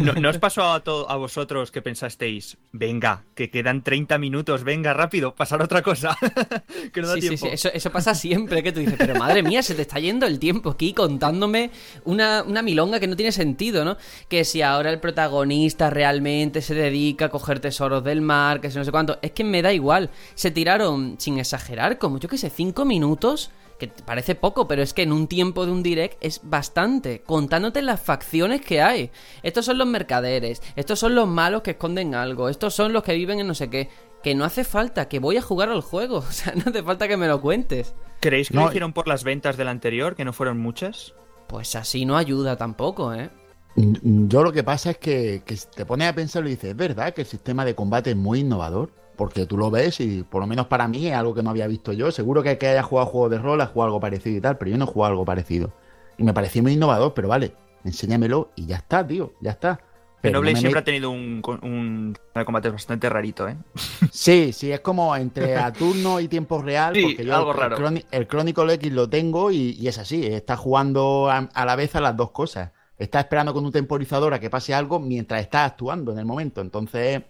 ¿No, 0.20 0.28
os 0.28 0.38
pasó 0.38 0.64
a, 0.64 0.76
a 0.76 1.16
vosotros 1.16 1.70
que 1.70 1.82
pensasteis, 1.82 2.56
venga, 2.72 3.24
que 3.34 3.48
quedan 3.48 3.82
30 3.82 4.18
minutos, 4.18 4.64
venga, 4.64 4.92
rápido, 4.92 5.34
pasar 5.34 5.62
otra 5.62 5.82
cosa? 5.82 6.16
que 6.92 7.00
no 7.00 7.08
da 7.08 7.14
sí, 7.14 7.20
tiempo. 7.20 7.36
sí, 7.36 7.46
sí, 7.46 7.48
eso, 7.52 7.70
eso 7.72 7.90
pasa 7.90 8.14
siempre, 8.14 8.62
que 8.62 8.72
tú 8.72 8.80
dices, 8.80 8.96
pero 8.98 9.14
madre 9.14 9.42
mía, 9.42 9.62
se 9.62 9.74
te 9.74 9.82
está 9.82 10.00
yendo 10.00 10.26
el 10.26 10.38
tiempo 10.38 10.70
aquí 10.70 10.92
contándome 10.92 11.70
una, 12.04 12.42
una 12.42 12.62
milonga 12.62 12.98
que 12.98 13.06
no 13.06 13.14
tiene 13.14 13.30
sentido, 13.30 13.84
¿no? 13.84 13.96
Que 14.28 14.44
si 14.44 14.62
ahora 14.62 14.90
el 14.90 14.98
protagonista 14.98 15.90
realmente 15.90 16.60
se 16.60 16.74
dedica 16.74 17.26
a 17.26 17.28
coger 17.28 17.60
tesoros 17.60 18.02
del 18.02 18.20
mar, 18.20 18.60
que 18.60 18.70
si 18.70 18.78
no 18.78 18.84
sé 18.84 18.90
cuánto, 18.90 19.18
es 19.22 19.30
que 19.30 19.44
me 19.44 19.62
da 19.62 19.72
igual. 19.72 20.10
Se 20.34 20.50
tiraron, 20.50 21.16
sin 21.18 21.38
exagerar, 21.38 21.98
como 21.98 22.18
yo 22.18 22.28
que 22.28 22.38
sé, 22.38 22.50
5 22.50 22.84
minutos 22.84 23.50
que 23.78 23.88
parece 23.88 24.34
poco, 24.34 24.68
pero 24.68 24.82
es 24.82 24.94
que 24.94 25.02
en 25.02 25.12
un 25.12 25.26
tiempo 25.26 25.66
de 25.66 25.72
un 25.72 25.82
direct 25.82 26.16
es 26.20 26.40
bastante, 26.42 27.22
contándote 27.22 27.82
las 27.82 28.00
facciones 28.00 28.60
que 28.60 28.80
hay. 28.80 29.10
Estos 29.42 29.64
son 29.66 29.78
los 29.78 29.86
mercaderes, 29.86 30.62
estos 30.76 30.98
son 30.98 31.14
los 31.14 31.28
malos 31.28 31.62
que 31.62 31.72
esconden 31.72 32.14
algo, 32.14 32.48
estos 32.48 32.74
son 32.74 32.92
los 32.92 33.02
que 33.02 33.14
viven 33.14 33.40
en 33.40 33.46
no 33.46 33.54
sé 33.54 33.70
qué. 33.70 33.88
Que 34.22 34.34
no 34.34 34.44
hace 34.44 34.64
falta, 34.64 35.06
que 35.08 35.18
voy 35.18 35.36
a 35.36 35.42
jugar 35.42 35.68
al 35.68 35.82
juego, 35.82 36.16
o 36.28 36.32
sea, 36.32 36.54
no 36.54 36.62
hace 36.66 36.82
falta 36.82 37.08
que 37.08 37.16
me 37.16 37.28
lo 37.28 37.40
cuentes. 37.40 37.94
¿Creéis 38.20 38.48
que 38.48 38.54
No, 38.54 38.62
lo 38.62 38.68
hicieron 38.68 38.92
por 38.92 39.06
las 39.06 39.24
ventas 39.24 39.56
del 39.56 39.68
anterior, 39.68 40.14
que 40.14 40.24
no 40.24 40.32
fueron 40.32 40.58
muchas? 40.58 41.14
Pues 41.46 41.76
así 41.76 42.06
no 42.06 42.16
ayuda 42.16 42.56
tampoco, 42.56 43.12
¿eh? 43.12 43.30
Yo 43.76 44.42
lo 44.44 44.52
que 44.52 44.62
pasa 44.62 44.92
es 44.92 44.98
que, 44.98 45.42
que 45.44 45.56
te 45.74 45.84
pones 45.84 46.08
a 46.08 46.14
pensar 46.14 46.46
y 46.46 46.50
dices, 46.50 46.70
es 46.70 46.76
verdad 46.76 47.12
que 47.12 47.22
el 47.22 47.26
sistema 47.26 47.64
de 47.64 47.74
combate 47.74 48.10
es 48.10 48.16
muy 48.16 48.40
innovador, 48.40 48.92
porque 49.16 49.46
tú 49.46 49.56
lo 49.58 49.70
ves 49.70 50.00
y 50.00 50.22
por 50.22 50.40
lo 50.40 50.46
menos 50.46 50.66
para 50.66 50.88
mí 50.88 51.06
es 51.08 51.14
algo 51.14 51.34
que 51.34 51.42
no 51.42 51.50
había 51.50 51.66
visto 51.66 51.92
yo. 51.92 52.10
Seguro 52.10 52.42
que 52.42 52.52
el 52.52 52.58
que 52.58 52.68
haya 52.68 52.82
jugado 52.82 53.06
juegos 53.08 53.30
de 53.30 53.38
rol 53.38 53.60
ha 53.60 53.66
jugado 53.66 53.86
algo 53.88 54.00
parecido 54.00 54.36
y 54.36 54.40
tal, 54.40 54.58
pero 54.58 54.70
yo 54.70 54.78
no 54.78 54.84
he 54.84 54.88
jugado 54.88 55.12
algo 55.12 55.24
parecido. 55.24 55.72
Y 56.18 56.24
me 56.24 56.32
pareció 56.34 56.62
muy 56.62 56.72
innovador, 56.72 57.14
pero 57.14 57.28
vale, 57.28 57.52
enséñamelo 57.84 58.50
y 58.56 58.66
ya 58.66 58.76
está, 58.76 59.06
tío, 59.06 59.32
ya 59.40 59.52
está. 59.52 59.80
Pero 60.20 60.40
Xenoblade 60.40 60.54
no 60.54 60.60
me 60.60 60.60
siempre 60.60 60.80
ha 60.80 60.84
tenido 60.84 61.10
un, 61.10 61.42
un 61.62 62.16
de 62.34 62.44
combate 62.46 62.70
bastante 62.70 63.08
rarito, 63.10 63.46
¿eh? 63.48 63.56
Sí, 64.10 64.52
sí, 64.52 64.72
es 64.72 64.80
como 64.80 65.14
entre 65.16 65.56
a 65.56 65.72
turno 65.72 66.20
y 66.20 66.28
tiempo 66.28 66.62
real, 66.62 66.94
Sí, 66.94 67.02
porque 67.02 67.24
yo 67.24 67.36
algo 67.36 67.52
el, 67.52 67.58
raro. 67.58 67.76
Chroni- 67.76 68.06
el 68.10 68.26
Chronicle 68.26 68.72
X 68.74 68.92
lo 68.92 69.08
tengo 69.10 69.50
y, 69.50 69.72
y 69.78 69.88
es 69.88 69.98
así, 69.98 70.24
está 70.26 70.56
jugando 70.56 71.28
a, 71.30 71.38
a 71.52 71.64
la 71.66 71.76
vez 71.76 71.94
a 71.96 72.00
las 72.00 72.16
dos 72.16 72.30
cosas. 72.30 72.70
Está 72.96 73.20
esperando 73.20 73.52
con 73.52 73.66
un 73.66 73.72
temporizador 73.72 74.32
a 74.34 74.40
que 74.40 74.48
pase 74.50 74.72
algo 74.72 75.00
mientras 75.00 75.40
está 75.42 75.64
actuando 75.64 76.12
en 76.12 76.18
el 76.20 76.24
momento. 76.24 76.60
Entonces, 76.60 77.22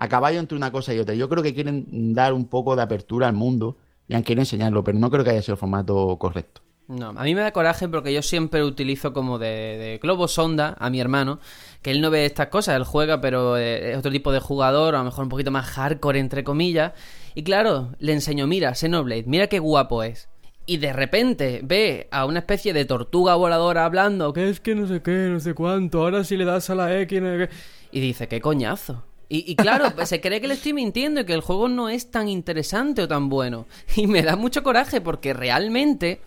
a 0.00 0.08
caballo 0.08 0.40
entre 0.40 0.56
una 0.56 0.72
cosa 0.72 0.94
y 0.94 0.98
otra. 0.98 1.14
Yo 1.14 1.28
creo 1.28 1.42
que 1.42 1.52
quieren 1.52 2.14
dar 2.14 2.32
un 2.32 2.46
poco 2.46 2.74
de 2.74 2.80
apertura 2.80 3.28
al 3.28 3.34
mundo 3.34 3.76
y 4.08 4.14
han 4.14 4.22
querido 4.22 4.40
enseñarlo, 4.40 4.82
pero 4.82 4.98
no 4.98 5.10
creo 5.10 5.22
que 5.24 5.30
haya 5.30 5.42
sido 5.42 5.54
el 5.54 5.58
formato 5.58 6.16
correcto. 6.18 6.62
No, 6.88 7.10
a 7.10 7.22
mí 7.22 7.34
me 7.34 7.42
da 7.42 7.52
coraje 7.52 7.86
porque 7.86 8.10
yo 8.10 8.22
siempre 8.22 8.64
utilizo 8.64 9.12
como 9.12 9.38
de, 9.38 9.46
de 9.46 9.98
globo 10.02 10.26
sonda 10.26 10.74
a 10.80 10.88
mi 10.88 11.00
hermano, 11.00 11.38
que 11.82 11.90
él 11.90 12.00
no 12.00 12.10
ve 12.10 12.24
estas 12.24 12.48
cosas, 12.48 12.76
él 12.76 12.84
juega, 12.84 13.20
pero 13.20 13.58
eh, 13.58 13.92
es 13.92 13.98
otro 13.98 14.10
tipo 14.10 14.32
de 14.32 14.40
jugador, 14.40 14.94
a 14.94 14.98
lo 14.98 15.04
mejor 15.04 15.24
un 15.24 15.28
poquito 15.28 15.50
más 15.50 15.66
hardcore, 15.66 16.18
entre 16.18 16.44
comillas. 16.44 16.94
Y 17.34 17.42
claro, 17.42 17.90
le 17.98 18.14
enseño, 18.14 18.46
mira, 18.46 18.74
Xenoblade, 18.74 19.24
mira 19.26 19.48
qué 19.48 19.58
guapo 19.58 20.02
es. 20.02 20.30
Y 20.64 20.78
de 20.78 20.94
repente 20.94 21.60
ve 21.62 22.08
a 22.10 22.24
una 22.24 22.38
especie 22.38 22.72
de 22.72 22.86
tortuga 22.86 23.34
voladora 23.34 23.84
hablando, 23.84 24.32
que 24.32 24.48
es 24.48 24.60
que 24.60 24.74
no 24.74 24.86
sé 24.88 25.02
qué, 25.02 25.28
no 25.28 25.40
sé 25.40 25.52
cuánto, 25.52 26.00
ahora 26.00 26.24
si 26.24 26.38
le 26.38 26.46
das 26.46 26.70
a 26.70 26.74
la 26.74 26.98
X, 27.00 27.20
qué. 27.20 27.50
Y 27.92 28.00
dice, 28.00 28.28
qué 28.28 28.40
coñazo. 28.40 29.04
Y, 29.30 29.50
y 29.50 29.54
claro, 29.56 29.90
pues 29.94 30.08
se 30.10 30.20
cree 30.20 30.40
que 30.42 30.48
le 30.48 30.54
estoy 30.54 30.72
mintiendo 30.74 31.20
y 31.20 31.24
que 31.24 31.32
el 31.32 31.40
juego 31.40 31.68
no 31.68 31.88
es 31.88 32.10
tan 32.10 32.28
interesante 32.28 33.00
o 33.02 33.08
tan 33.08 33.28
bueno. 33.30 33.66
Y 33.96 34.06
me 34.06 34.22
da 34.22 34.36
mucho 34.36 34.62
coraje 34.62 35.00
porque 35.00 35.32
realmente 35.32 36.20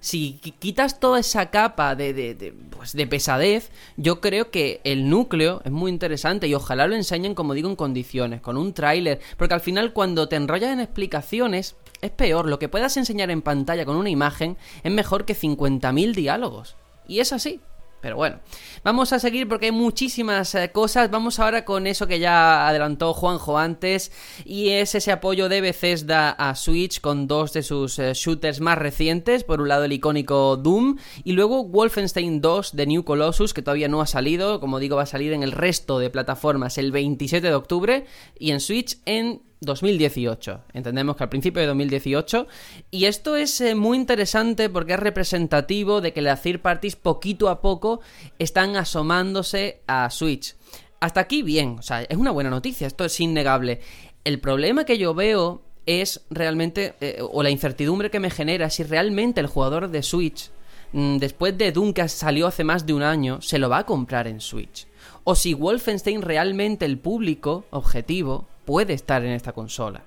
si 0.00 0.40
qui- 0.42 0.54
quitas 0.58 0.98
toda 0.98 1.20
esa 1.20 1.50
capa 1.50 1.94
de, 1.94 2.12
de, 2.12 2.34
de, 2.34 2.52
pues, 2.52 2.92
de 2.94 3.06
pesadez, 3.06 3.70
yo 3.96 4.20
creo 4.20 4.50
que 4.50 4.80
el 4.82 5.08
núcleo 5.08 5.62
es 5.64 5.70
muy 5.70 5.92
interesante 5.92 6.48
y 6.48 6.54
ojalá 6.54 6.88
lo 6.88 6.96
enseñen, 6.96 7.36
como 7.36 7.54
digo, 7.54 7.68
en 7.68 7.76
condiciones, 7.76 8.40
con 8.40 8.56
un 8.56 8.72
tráiler, 8.74 9.20
porque 9.36 9.54
al 9.54 9.60
final 9.60 9.92
cuando 9.92 10.28
te 10.28 10.34
enrollas 10.34 10.72
en 10.72 10.80
explicaciones 10.80 11.76
es 12.00 12.10
peor, 12.10 12.48
lo 12.48 12.58
que 12.58 12.68
puedas 12.68 12.96
enseñar 12.96 13.30
en 13.30 13.42
pantalla 13.42 13.84
con 13.84 13.94
una 13.94 14.10
imagen 14.10 14.56
es 14.82 14.90
mejor 14.90 15.24
que 15.24 15.36
50.000 15.36 16.14
diálogos. 16.16 16.74
Y 17.06 17.20
es 17.20 17.32
así. 17.32 17.60
Pero 18.02 18.16
bueno, 18.16 18.40
vamos 18.82 19.12
a 19.12 19.20
seguir 19.20 19.48
porque 19.48 19.66
hay 19.66 19.72
muchísimas 19.72 20.56
eh, 20.56 20.72
cosas. 20.72 21.08
Vamos 21.08 21.38
ahora 21.38 21.64
con 21.64 21.86
eso 21.86 22.08
que 22.08 22.18
ya 22.18 22.68
adelantó 22.68 23.14
Juanjo 23.14 23.58
antes. 23.58 24.10
Y 24.44 24.70
es 24.70 24.96
ese 24.96 25.12
apoyo 25.12 25.48
de 25.48 25.60
Bethesda 25.60 26.30
a 26.30 26.56
Switch 26.56 27.00
con 27.00 27.28
dos 27.28 27.52
de 27.52 27.62
sus 27.62 28.00
eh, 28.00 28.12
shooters 28.14 28.60
más 28.60 28.76
recientes. 28.76 29.44
Por 29.44 29.60
un 29.60 29.68
lado 29.68 29.84
el 29.84 29.92
icónico 29.92 30.56
Doom. 30.56 30.98
Y 31.22 31.32
luego 31.32 31.64
Wolfenstein 31.64 32.40
2 32.40 32.74
de 32.74 32.86
New 32.86 33.04
Colossus, 33.04 33.54
que 33.54 33.62
todavía 33.62 33.86
no 33.86 34.00
ha 34.00 34.06
salido. 34.06 34.58
Como 34.58 34.80
digo, 34.80 34.96
va 34.96 35.04
a 35.04 35.06
salir 35.06 35.32
en 35.32 35.44
el 35.44 35.52
resto 35.52 36.00
de 36.00 36.10
plataformas 36.10 36.78
el 36.78 36.90
27 36.90 37.46
de 37.46 37.54
octubre. 37.54 38.06
Y 38.36 38.50
en 38.50 38.58
Switch 38.58 38.98
en 39.06 39.42
2018. 39.62 40.60
Entendemos 40.74 41.16
que 41.16 41.22
al 41.22 41.28
principio 41.28 41.60
de 41.60 41.68
2018. 41.68 42.46
Y 42.90 43.06
esto 43.06 43.36
es 43.36 43.60
eh, 43.60 43.74
muy 43.74 43.96
interesante 43.96 44.68
porque 44.68 44.94
es 44.94 45.00
representativo 45.00 46.00
de 46.00 46.12
que 46.12 46.20
las 46.20 46.42
third 46.42 46.60
parties 46.60 46.96
poquito 46.96 47.48
a 47.48 47.60
poco 47.60 48.00
están 48.38 48.76
asomándose 48.76 49.80
a 49.86 50.10
Switch. 50.10 50.56
Hasta 51.00 51.20
aquí 51.20 51.42
bien, 51.42 51.76
o 51.78 51.82
sea, 51.82 52.02
es 52.02 52.16
una 52.16 52.30
buena 52.30 52.50
noticia, 52.50 52.86
esto 52.86 53.04
es 53.04 53.18
innegable. 53.18 53.80
El 54.24 54.38
problema 54.38 54.84
que 54.84 54.98
yo 54.98 55.14
veo 55.14 55.62
es 55.84 56.20
realmente, 56.30 56.94
eh, 57.00 57.18
o 57.20 57.42
la 57.42 57.50
incertidumbre 57.50 58.10
que 58.10 58.20
me 58.20 58.30
genera, 58.30 58.70
si 58.70 58.84
realmente 58.84 59.40
el 59.40 59.48
jugador 59.48 59.90
de 59.90 60.02
Switch, 60.02 60.50
mm, 60.92 61.16
después 61.16 61.58
de 61.58 61.72
Doom 61.72 61.92
que 61.92 62.08
salió 62.08 62.46
hace 62.46 62.62
más 62.62 62.86
de 62.86 62.94
un 62.94 63.02
año, 63.02 63.40
se 63.40 63.58
lo 63.58 63.68
va 63.68 63.78
a 63.78 63.86
comprar 63.86 64.28
en 64.28 64.40
Switch. 64.40 64.86
O 65.24 65.34
si 65.34 65.54
Wolfenstein 65.54 66.22
realmente 66.22 66.84
el 66.84 66.98
público 66.98 67.64
objetivo 67.70 68.46
puede 68.72 68.94
estar 68.94 69.22
en 69.22 69.32
esta 69.32 69.52
consola. 69.52 70.02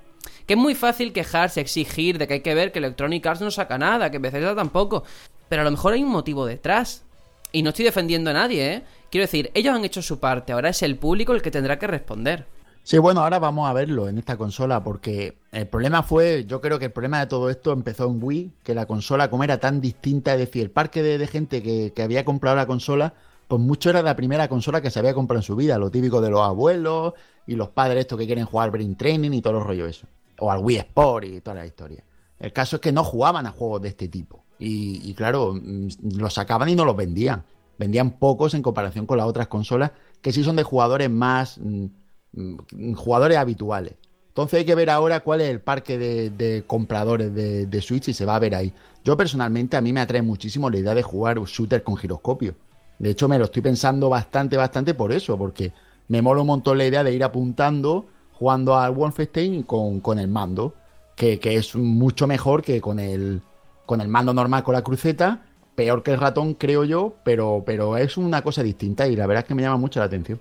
Que 0.48 0.56
es 0.56 0.60
muy 0.60 0.74
fácil 0.74 1.14
quejarse, 1.14 1.62
exigir 1.62 2.18
de 2.18 2.28
que 2.28 2.34
hay 2.34 2.40
que 2.40 2.56
ver 2.56 2.72
que 2.72 2.80
Electronic 2.80 3.24
Arts 3.24 3.42
no 3.42 3.52
saca 3.52 3.78
nada, 3.78 4.10
que 4.10 4.18
Bethesda 4.18 4.56
tampoco. 4.56 5.04
Pero 5.48 5.62
a 5.62 5.66
lo 5.66 5.70
mejor 5.70 5.94
hay 5.94 6.02
un 6.02 6.10
motivo 6.10 6.48
detrás. 6.48 7.04
Y 7.52 7.62
no 7.62 7.70
estoy 7.70 7.86
defendiendo 7.86 8.32
a 8.32 8.34
nadie, 8.34 8.74
¿eh? 8.74 8.84
Quiero 9.12 9.26
decir, 9.26 9.52
ellos 9.54 9.76
han 9.76 9.86
hecho 9.86 10.02
su 10.02 10.20
parte, 10.20 10.52
ahora 10.52 10.70
es 10.70 10.82
el 10.82 10.98
público 10.98 11.32
el 11.34 11.44
que 11.44 11.52
tendrá 11.52 11.78
que 11.78 11.86
responder. 11.86 12.48
Sí, 12.82 12.98
bueno, 12.98 13.22
ahora 13.22 13.38
vamos 13.38 13.70
a 13.70 13.74
verlo 13.74 14.10
en 14.10 14.18
esta 14.18 14.36
consola 14.36 14.84
porque 14.84 15.38
el 15.52 15.68
problema 15.68 16.02
fue, 16.02 16.46
yo 16.48 16.60
creo 16.60 16.80
que 16.80 16.86
el 16.86 16.92
problema 16.92 17.20
de 17.20 17.28
todo 17.28 17.52
esto 17.52 17.72
empezó 17.72 18.08
en 18.08 18.18
Wii, 18.20 18.52
que 18.64 18.74
la 18.74 18.88
consola 18.88 19.30
como 19.30 19.44
era 19.44 19.60
tan 19.60 19.80
distinta, 19.80 20.34
es 20.34 20.40
decir, 20.40 20.64
el 20.64 20.72
parque 20.72 21.04
de, 21.04 21.28
gente 21.28 21.62
que 21.62 22.02
había 22.02 22.26
comprado 22.26 22.56
la 22.56 22.66
consola, 22.66 23.14
pues 23.48 23.62
mucho 23.62 23.90
era 23.90 24.02
la 24.02 24.16
primera 24.16 24.48
consola 24.48 24.82
que 24.82 24.90
se 24.90 25.00
había 25.00 25.14
comprado 25.14 25.40
en 25.40 25.44
su 25.44 25.56
vida, 25.56 25.78
lo 25.78 25.92
típico 25.92 26.22
de 26.22 26.30
los 26.30 26.42
abuelos 26.42 27.14
y 27.48 27.56
los 27.56 27.70
padres 27.70 28.02
estos 28.02 28.18
que 28.18 28.26
quieren 28.26 28.46
jugar 28.46 28.72
Brain 28.72 28.96
Training 28.96 29.32
y 29.32 29.42
todo 29.42 29.54
los 29.54 29.64
rollo 29.64 29.86
eso, 29.86 30.08
o 30.40 30.52
al 30.52 30.60
Wii 30.60 30.78
Sport 30.78 31.26
y 31.26 31.42
toda 31.42 31.56
la 31.56 31.66
historia. 31.66 32.04
El 32.40 32.52
caso 32.52 32.78
es 32.78 32.82
que 32.82 32.92
no 32.92 33.04
jugaban 33.04 33.46
a 33.46 33.52
juegos 33.52 33.82
de 33.82 33.90
este 33.90 34.08
tipo 34.08 34.44
y, 34.58 35.14
claro, 35.16 35.54
mm, 35.54 35.88
los 36.18 36.34
sacaban 36.34 36.70
y 36.70 36.76
no 36.76 36.86
los 36.86 36.96
vendían. 36.96 37.44
Vendían 37.78 38.12
pocos 38.12 38.54
en 38.54 38.62
comparación 38.62 39.06
con 39.06 39.18
las 39.18 39.28
otras 39.28 39.48
consolas 39.48 39.92
que 40.22 40.32
sí 40.32 40.44
son 40.44 40.56
de 40.56 40.64
jugadores 40.64 41.10
más... 41.10 41.58
mm, 41.58 41.86
mm, 42.34 42.94
jugadores 42.94 43.38
habituales. 43.38 43.96
Entonces 44.30 44.60
hay 44.60 44.66
que 44.66 44.76
ver 44.76 44.90
ahora 44.90 45.22
cuál 45.22 45.42
es 45.42 45.50
el 45.50 45.62
parque 45.62 45.98
de, 45.98 46.64
compradores 46.68 47.34
de 47.34 47.82
Switch 47.82 48.10
y 48.10 48.14
se 48.14 48.26
va 48.26 48.36
a 48.36 48.40
ver 48.40 48.54
ahí. 48.54 48.74
Yo 49.06 49.16
personalmente 49.16 49.78
a 49.78 49.82
mí 49.82 49.94
me 49.94 50.02
atrae 50.02 50.22
muchísimo 50.22 50.70
la 50.70 50.80
idea 50.80 50.94
de 50.94 51.04
jugar 51.04 51.40
un 51.40 51.46
shooter 51.46 51.84
con 51.84 51.96
giroscopio. 51.96 52.56
De 53.00 53.10
hecho 53.12 53.28
me 53.28 53.38
lo 53.38 53.46
estoy 53.46 53.62
pensando 53.62 54.10
bastante, 54.10 54.58
bastante 54.58 54.94
por 54.94 55.12
eso, 55.12 55.38
porque 55.38 55.74
me 56.08 56.22
mola 56.22 56.42
un 56.42 56.48
montón 56.48 56.78
la 56.78 56.86
idea 56.86 57.04
de 57.04 57.14
ir 57.14 57.24
apuntando, 57.24 58.06
jugando 58.34 58.78
al 58.78 58.92
Wolfenstein 58.94 59.64
con, 59.64 60.00
con 60.00 60.20
el 60.20 60.28
mando, 60.28 60.74
que, 61.16 61.40
que 61.40 61.56
es 61.56 61.76
mucho 61.76 62.28
mejor 62.28 62.62
que 62.62 62.82
con 62.82 63.00
el, 63.00 63.42
con 63.86 64.02
el 64.02 64.08
mando 64.08 64.34
normal 64.34 64.64
con 64.64 64.74
la 64.74 64.84
cruceta. 64.84 65.42
Peor 65.76 66.04
que 66.04 66.12
el 66.12 66.20
ratón, 66.22 66.54
creo 66.54 66.86
yo, 66.86 67.16
pero, 67.26 67.64
pero 67.66 67.98
es 67.98 68.16
una 68.16 68.42
cosa 68.42 68.64
distinta 68.64 69.08
y 69.08 69.16
la 69.18 69.28
verdad 69.28 69.44
es 69.44 69.48
que 69.48 69.56
me 69.56 69.62
llama 69.62 69.78
mucho 69.78 70.00
la 70.00 70.06
atención. 70.06 70.40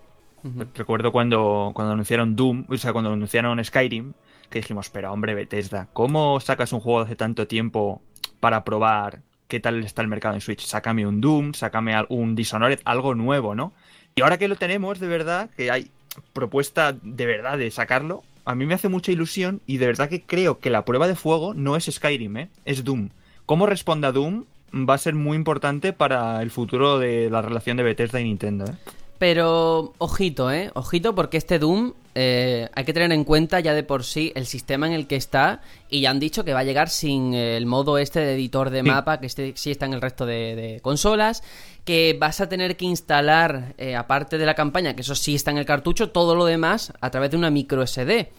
Recuerdo 0.75 1.11
cuando, 1.11 1.73
cuando 1.75 1.95
anunciaron 1.95 2.37
Doom, 2.37 2.67
o 2.69 2.77
sea, 2.77 2.93
cuando 2.93 3.11
anunciaron 3.11 3.65
Skyrim, 3.65 4.13
que 4.51 4.61
dijimos, 4.61 4.91
pero 4.91 5.13
hombre, 5.13 5.35
Bethesda, 5.35 5.89
¿cómo 5.93 6.39
sacas 6.39 6.73
un 6.73 6.81
juego 6.81 7.01
hace 7.01 7.17
tanto 7.17 7.49
tiempo 7.49 8.03
para 8.41 8.63
probar 8.63 9.23
qué 9.55 9.61
tal 9.61 9.85
está 9.85 10.03
el 10.03 10.09
mercado 10.09 10.35
en 10.35 10.41
Switch? 10.41 10.67
Sácame 10.67 11.07
un 11.07 11.21
Doom, 11.21 11.55
sácame 11.55 11.95
un 12.09 12.35
Dishonored, 12.35 12.81
algo 12.85 13.15
nuevo, 13.15 13.55
¿no? 13.55 13.73
Y 14.17 14.23
ahora 14.23 14.37
que 14.37 14.49
lo 14.49 14.57
tenemos, 14.57 14.99
de 14.99 15.07
verdad, 15.07 15.49
que 15.57 15.71
hay 15.71 15.93
propuesta 16.33 16.93
de 16.93 17.25
verdad 17.25 17.57
de 17.57 17.71
sacarlo, 17.71 18.25
a 18.45 18.57
mí 18.57 18.67
me 18.67 18.75
hace 18.75 18.89
mucha 18.89 19.13
ilusión 19.13 19.61
y 19.65 19.77
de 19.77 19.87
verdad 19.87 20.09
que 20.09 20.23
creo 20.23 20.59
que 20.59 20.71
la 20.71 20.85
prueba 20.85 21.07
de 21.07 21.15
fuego 21.15 21.55
no 21.55 21.77
es 21.77 21.85
Skyrim, 21.85 22.37
¿eh? 22.37 22.49
Es 22.65 22.83
Doom. 22.83 23.11
¿Cómo 23.47 23.67
responda 23.67 24.11
Doom? 24.11 24.45
va 24.75 24.95
a 24.95 24.99
ser 24.99 25.15
muy 25.15 25.37
importante 25.37 25.93
para 25.93 26.43
el 26.43 26.51
futuro 26.51 26.99
de 26.99 27.31
la 27.31 27.43
relación 27.43 27.77
de 27.77 27.85
Bethesda 27.85 28.21
y 28.21 28.25
Nintendo. 28.25 28.65
¿eh? 28.65 28.75
Pero 29.19 29.93
ojito, 29.99 30.51
¿eh? 30.51 30.71
Ojito 30.75 31.15
porque 31.15 31.37
este 31.37 31.59
Doom 31.59 31.93
eh, 32.17 32.69
hay 32.75 32.85
que 32.85 32.93
tener 32.93 33.11
en 33.13 33.25
cuenta 33.25 33.59
ya 33.61 33.75
de 33.75 33.83
por 33.83 34.05
sí 34.05 34.33
el 34.37 34.47
sistema 34.47 34.87
en 34.87 34.93
el 34.93 35.07
que 35.07 35.17
está 35.17 35.63
y 35.89 36.03
ya 36.03 36.11
han 36.11 36.21
dicho 36.21 36.45
que 36.45 36.53
va 36.53 36.61
a 36.61 36.65
llegar 36.65 36.89
sin 36.89 37.35
el 37.35 37.67
modo 37.67 37.99
este 37.99 38.21
de 38.21 38.35
editor 38.35 38.71
de 38.71 38.83
mapa 38.85 39.19
que 39.19 39.27
este, 39.27 39.53
sí 39.57 39.73
está 39.73 39.87
en 39.87 39.95
el 39.95 40.01
resto 40.01 40.27
de, 40.27 40.81
consolas, 40.83 41.43
que 41.85 42.17
vas 42.19 42.41
a 42.41 42.49
tener 42.49 42.77
que 42.77 42.85
instalar, 42.85 43.75
eh, 43.79 43.97
aparte 43.97 44.39
de 44.39 44.47
la 44.47 44.55
campaña, 44.55 44.95
que 44.95 45.03
eso 45.03 45.15
sí 45.15 45.35
está 45.35 45.51
en 45.51 45.59
el 45.59 45.67
cartucho, 45.67 46.11
todo 46.11 46.35
lo 46.35 46.45
demás 46.45 46.93
a 47.01 47.11
través 47.11 47.31
de 47.31 47.37
una 47.37 47.51
micro 47.51 47.87
SD. 47.87 48.31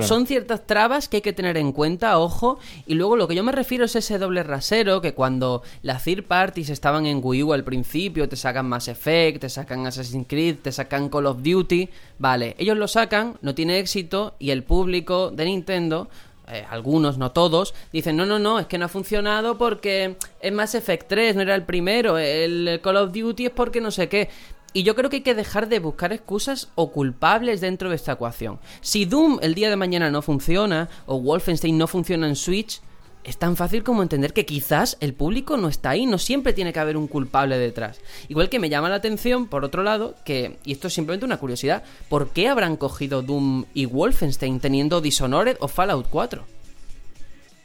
Son 0.00 0.26
ciertas 0.26 0.66
trabas 0.66 1.08
que 1.08 1.18
hay 1.18 1.20
que 1.22 1.32
tener 1.32 1.56
en 1.56 1.72
cuenta, 1.72 2.18
ojo. 2.18 2.58
Y 2.86 2.94
luego 2.94 3.16
lo 3.16 3.26
que 3.28 3.34
yo 3.34 3.42
me 3.42 3.52
refiero 3.52 3.84
es 3.84 3.96
ese 3.96 4.18
doble 4.18 4.42
rasero 4.42 5.00
que 5.00 5.14
cuando 5.14 5.62
las 5.82 6.04
third 6.04 6.24
parties 6.24 6.70
estaban 6.70 7.06
en 7.06 7.20
Wii 7.22 7.42
U 7.42 7.52
al 7.52 7.64
principio, 7.64 8.28
te 8.28 8.36
sacan 8.36 8.68
Mass 8.68 8.88
Effect, 8.88 9.40
te 9.40 9.48
sacan 9.48 9.86
Assassin's 9.86 10.26
Creed, 10.28 10.56
te 10.62 10.72
sacan 10.72 11.08
Call 11.08 11.26
of 11.26 11.42
Duty. 11.42 11.88
Vale, 12.18 12.54
ellos 12.58 12.76
lo 12.76 12.88
sacan, 12.88 13.36
no 13.42 13.54
tiene 13.54 13.78
éxito 13.78 14.34
y 14.38 14.50
el 14.50 14.62
público 14.62 15.30
de 15.30 15.44
Nintendo 15.46 16.08
eh, 16.50 16.64
algunos, 16.70 17.18
no 17.18 17.32
todos, 17.32 17.74
dicen, 17.92 18.16
no, 18.16 18.24
no, 18.24 18.38
no, 18.38 18.58
es 18.58 18.66
que 18.66 18.78
no 18.78 18.86
ha 18.86 18.88
funcionado 18.88 19.58
porque 19.58 20.16
es 20.40 20.52
Mass 20.52 20.74
Effect 20.74 21.06
3, 21.06 21.36
no 21.36 21.42
era 21.42 21.54
el 21.54 21.64
primero, 21.64 22.16
el 22.16 22.80
Call 22.82 22.96
of 22.96 23.12
Duty 23.12 23.46
es 23.46 23.52
porque 23.52 23.82
no 23.82 23.90
sé 23.90 24.08
qué. 24.08 24.30
Y 24.78 24.84
yo 24.84 24.94
creo 24.94 25.10
que 25.10 25.16
hay 25.16 25.22
que 25.22 25.34
dejar 25.34 25.68
de 25.68 25.80
buscar 25.80 26.12
excusas 26.12 26.70
o 26.76 26.92
culpables 26.92 27.60
dentro 27.60 27.90
de 27.90 27.96
esta 27.96 28.12
ecuación. 28.12 28.60
Si 28.80 29.06
Doom 29.06 29.40
el 29.42 29.56
día 29.56 29.70
de 29.70 29.74
mañana 29.74 30.08
no 30.08 30.22
funciona, 30.22 30.88
o 31.04 31.20
Wolfenstein 31.20 31.76
no 31.76 31.88
funciona 31.88 32.28
en 32.28 32.36
Switch, 32.36 32.80
es 33.24 33.38
tan 33.38 33.56
fácil 33.56 33.82
como 33.82 34.04
entender 34.04 34.32
que 34.32 34.46
quizás 34.46 34.96
el 35.00 35.14
público 35.14 35.56
no 35.56 35.66
está 35.66 35.90
ahí, 35.90 36.06
no 36.06 36.16
siempre 36.16 36.52
tiene 36.52 36.72
que 36.72 36.78
haber 36.78 36.96
un 36.96 37.08
culpable 37.08 37.58
detrás. 37.58 38.00
Igual 38.28 38.50
que 38.50 38.60
me 38.60 38.68
llama 38.68 38.88
la 38.88 38.94
atención, 38.94 39.48
por 39.48 39.64
otro 39.64 39.82
lado, 39.82 40.14
que, 40.24 40.58
y 40.64 40.70
esto 40.70 40.86
es 40.86 40.94
simplemente 40.94 41.26
una 41.26 41.38
curiosidad, 41.38 41.82
¿por 42.08 42.30
qué 42.30 42.46
habrán 42.46 42.76
cogido 42.76 43.22
Doom 43.22 43.64
y 43.74 43.86
Wolfenstein 43.86 44.60
teniendo 44.60 45.00
Dishonored 45.00 45.56
o 45.58 45.66
Fallout 45.66 46.06
4? 46.08 46.44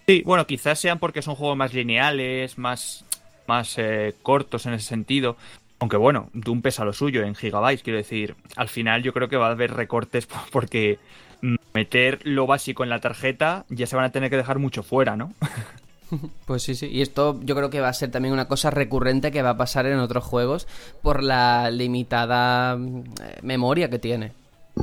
Sí, 0.08 0.24
bueno, 0.26 0.48
quizás 0.48 0.80
sean 0.80 0.98
porque 0.98 1.22
son 1.22 1.36
juegos 1.36 1.58
más 1.58 1.76
lineales, 1.76 2.58
más, 2.58 3.06
más 3.46 3.76
eh, 3.78 4.16
cortos 4.24 4.66
en 4.66 4.74
ese 4.74 4.88
sentido. 4.88 5.38
Aunque 5.84 5.98
bueno, 5.98 6.30
Doom 6.32 6.62
pesa 6.62 6.86
lo 6.86 6.94
suyo 6.94 7.24
en 7.24 7.36
gigabytes, 7.36 7.84
quiero 7.84 7.98
decir, 7.98 8.38
al 8.56 8.70
final 8.70 9.04
yo 9.04 9.12
creo 9.12 9.28
que 9.28 9.36
va 9.36 9.48
a 9.48 9.52
haber 9.52 9.74
recortes 9.74 10.26
porque 10.54 10.98
meter 11.74 12.22
lo 12.24 12.48
básico 12.48 12.86
en 12.86 12.90
la 12.90 13.02
tarjeta 13.02 13.66
ya 13.68 13.86
se 13.86 13.98
van 13.98 14.06
a 14.06 14.12
tener 14.14 14.30
que 14.30 14.38
dejar 14.38 14.60
mucho 14.60 14.82
fuera, 14.82 15.18
¿no? 15.18 15.34
Pues 16.46 16.62
sí, 16.62 16.76
sí. 16.76 16.86
Y 16.86 17.02
esto 17.02 17.40
yo 17.44 17.56
creo 17.56 17.72
que 17.72 17.82
va 17.82 17.90
a 17.90 17.94
ser 17.94 18.12
también 18.12 18.34
una 18.34 18.48
cosa 18.48 18.70
recurrente 18.70 19.32
que 19.32 19.42
va 19.42 19.52
a 19.52 19.58
pasar 19.58 19.88
en 19.88 19.98
otros 19.98 20.24
juegos 20.24 20.68
por 21.02 21.24
la 21.24 21.72
limitada 21.72 22.76
eh, 22.76 23.40
memoria 23.42 23.90
que 23.90 23.98
tiene. 23.98 24.32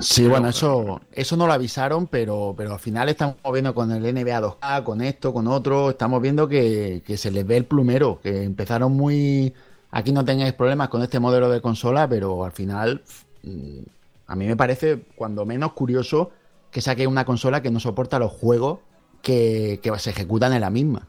Sí, 0.01 0.27
bueno, 0.27 0.49
eso, 0.49 1.01
eso 1.13 1.37
no 1.37 1.47
lo 1.47 1.53
avisaron, 1.53 2.09
pero, 2.09 2.53
pero 2.57 2.73
al 2.73 2.81
final 2.81 3.09
estamos 3.09 3.37
viendo 3.53 3.75
con 3.75 3.93
el 3.93 4.03
NBA 4.03 4.41
2K, 4.41 4.83
con 4.83 5.01
esto, 5.03 5.33
con 5.33 5.47
otro, 5.47 5.91
estamos 5.91 6.21
viendo 6.21 6.49
que, 6.49 7.03
que 7.07 7.17
se 7.17 7.31
les 7.31 7.47
ve 7.47 7.59
el 7.59 7.65
plumero, 7.65 8.21
que 8.21 8.43
empezaron 8.43 8.93
muy 8.93 9.55
aquí 9.90 10.12
no 10.12 10.24
tengáis 10.24 10.53
problemas 10.53 10.88
con 10.88 11.03
este 11.03 11.20
modelo 11.20 11.50
de 11.50 11.61
consola, 11.61 12.09
pero 12.09 12.44
al 12.44 12.53
final 12.53 13.03
mm, 13.42 13.81
a 14.26 14.37
mí 14.37 14.46
me 14.46 14.57
parece 14.57 15.05
cuando 15.16 15.44
menos 15.44 15.72
curioso 15.72 16.31
que 16.70 16.81
saque 16.81 17.07
una 17.07 17.24
consola 17.24 17.62
que 17.62 17.70
no 17.70 17.81
soporta 17.81 18.18
los 18.18 18.33
juegos 18.33 18.81
que, 19.22 19.81
se 19.98 20.11
ejecutan 20.11 20.53
en 20.53 20.61
la 20.61 20.70
misma. 20.70 21.09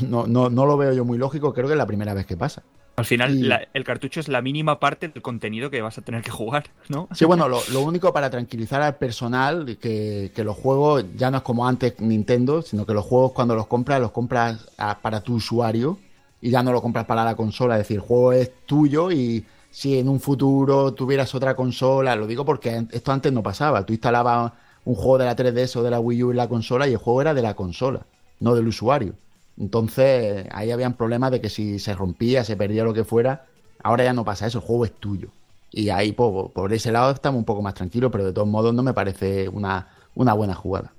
no, 0.00 0.26
lo 0.26 0.76
veo 0.76 0.92
yo 0.92 1.04
muy 1.04 1.18
lógico, 1.18 1.54
creo 1.54 1.66
que 1.66 1.74
es 1.74 1.78
la 1.78 1.86
primera 1.86 2.14
vez 2.14 2.26
que 2.26 2.36
pasa. 2.36 2.62
Al 2.96 3.04
final, 3.04 3.68
el 3.72 3.84
cartucho 3.84 4.18
es 4.18 4.26
la 4.26 4.42
mínima 4.42 4.80
parte 4.80 5.06
del 5.06 5.22
contenido 5.22 5.70
que 5.70 5.80
vas 5.80 5.98
a 5.98 6.02
tener 6.02 6.20
que 6.20 6.32
jugar, 6.32 6.64
¿no? 6.88 7.06
Sí, 7.12 7.24
bueno, 7.24 7.48
lo, 7.48 7.80
único 7.80 8.12
para 8.12 8.28
tranquilizar 8.28 8.82
al 8.82 8.96
personal, 8.96 9.78
que, 9.80 10.32
que, 10.34 10.42
los 10.42 10.56
juegos 10.56 11.04
ya 11.14 11.30
no 11.30 11.36
es 11.36 11.42
como 11.44 11.68
antes 11.68 12.00
Nintendo, 12.00 12.60
sino 12.60 12.84
que 12.84 12.94
los 12.94 13.04
juegos 13.04 13.30
cuando 13.30 13.54
los 13.54 13.68
compras, 13.68 14.00
los 14.00 14.10
compras 14.10 14.68
para 15.00 15.20
tu 15.20 15.34
usuario 15.34 15.96
y 16.40 16.50
ya 16.50 16.62
no 16.62 16.72
lo 16.72 16.82
compras 16.82 17.06
para 17.06 17.24
la 17.24 17.34
consola. 17.34 17.74
Es 17.74 17.80
decir, 17.80 17.96
el 17.96 18.02
juego 18.02 18.32
es 18.32 18.50
tuyo 18.66 19.10
y 19.10 19.44
si 19.70 19.98
en 19.98 20.08
un 20.08 20.20
futuro 20.20 20.94
tuvieras 20.94 21.34
otra 21.34 21.54
consola, 21.54 22.16
lo 22.16 22.26
digo 22.26 22.44
porque 22.44 22.86
esto 22.90 23.12
antes 23.12 23.32
no 23.32 23.42
pasaba. 23.42 23.84
Tú 23.84 23.92
instalabas 23.92 24.52
un 24.84 24.94
juego 24.94 25.18
de 25.18 25.26
la 25.26 25.36
3DS 25.36 25.76
o 25.76 25.82
de 25.82 25.90
la 25.90 26.00
Wii 26.00 26.22
U 26.24 26.30
en 26.30 26.36
la 26.36 26.48
consola 26.48 26.88
y 26.88 26.92
el 26.92 26.98
juego 26.98 27.20
era 27.20 27.34
de 27.34 27.42
la 27.42 27.54
consola, 27.54 28.06
no 28.40 28.54
del 28.54 28.68
usuario. 28.68 29.14
Entonces 29.58 30.46
ahí 30.52 30.70
habían 30.70 30.94
problemas 30.94 31.30
de 31.32 31.40
que 31.40 31.50
si 31.50 31.78
se 31.78 31.94
rompía, 31.94 32.44
se 32.44 32.56
perdía 32.56 32.84
lo 32.84 32.94
que 32.94 33.04
fuera. 33.04 33.46
Ahora 33.82 34.04
ya 34.04 34.12
no 34.12 34.24
pasa 34.24 34.46
eso, 34.46 34.58
el 34.58 34.64
juego 34.64 34.84
es 34.84 34.92
tuyo. 34.92 35.28
Y 35.70 35.90
ahí 35.90 36.12
por, 36.12 36.52
por 36.52 36.72
ese 36.72 36.92
lado 36.92 37.10
estamos 37.10 37.38
un 37.38 37.44
poco 37.44 37.62
más 37.62 37.74
tranquilos, 37.74 38.10
pero 38.10 38.24
de 38.24 38.32
todos 38.32 38.48
modos 38.48 38.72
no 38.72 38.82
me 38.82 38.94
parece 38.94 39.48
una, 39.48 39.88
una 40.14 40.32
buena 40.32 40.54
jugada. 40.54 40.92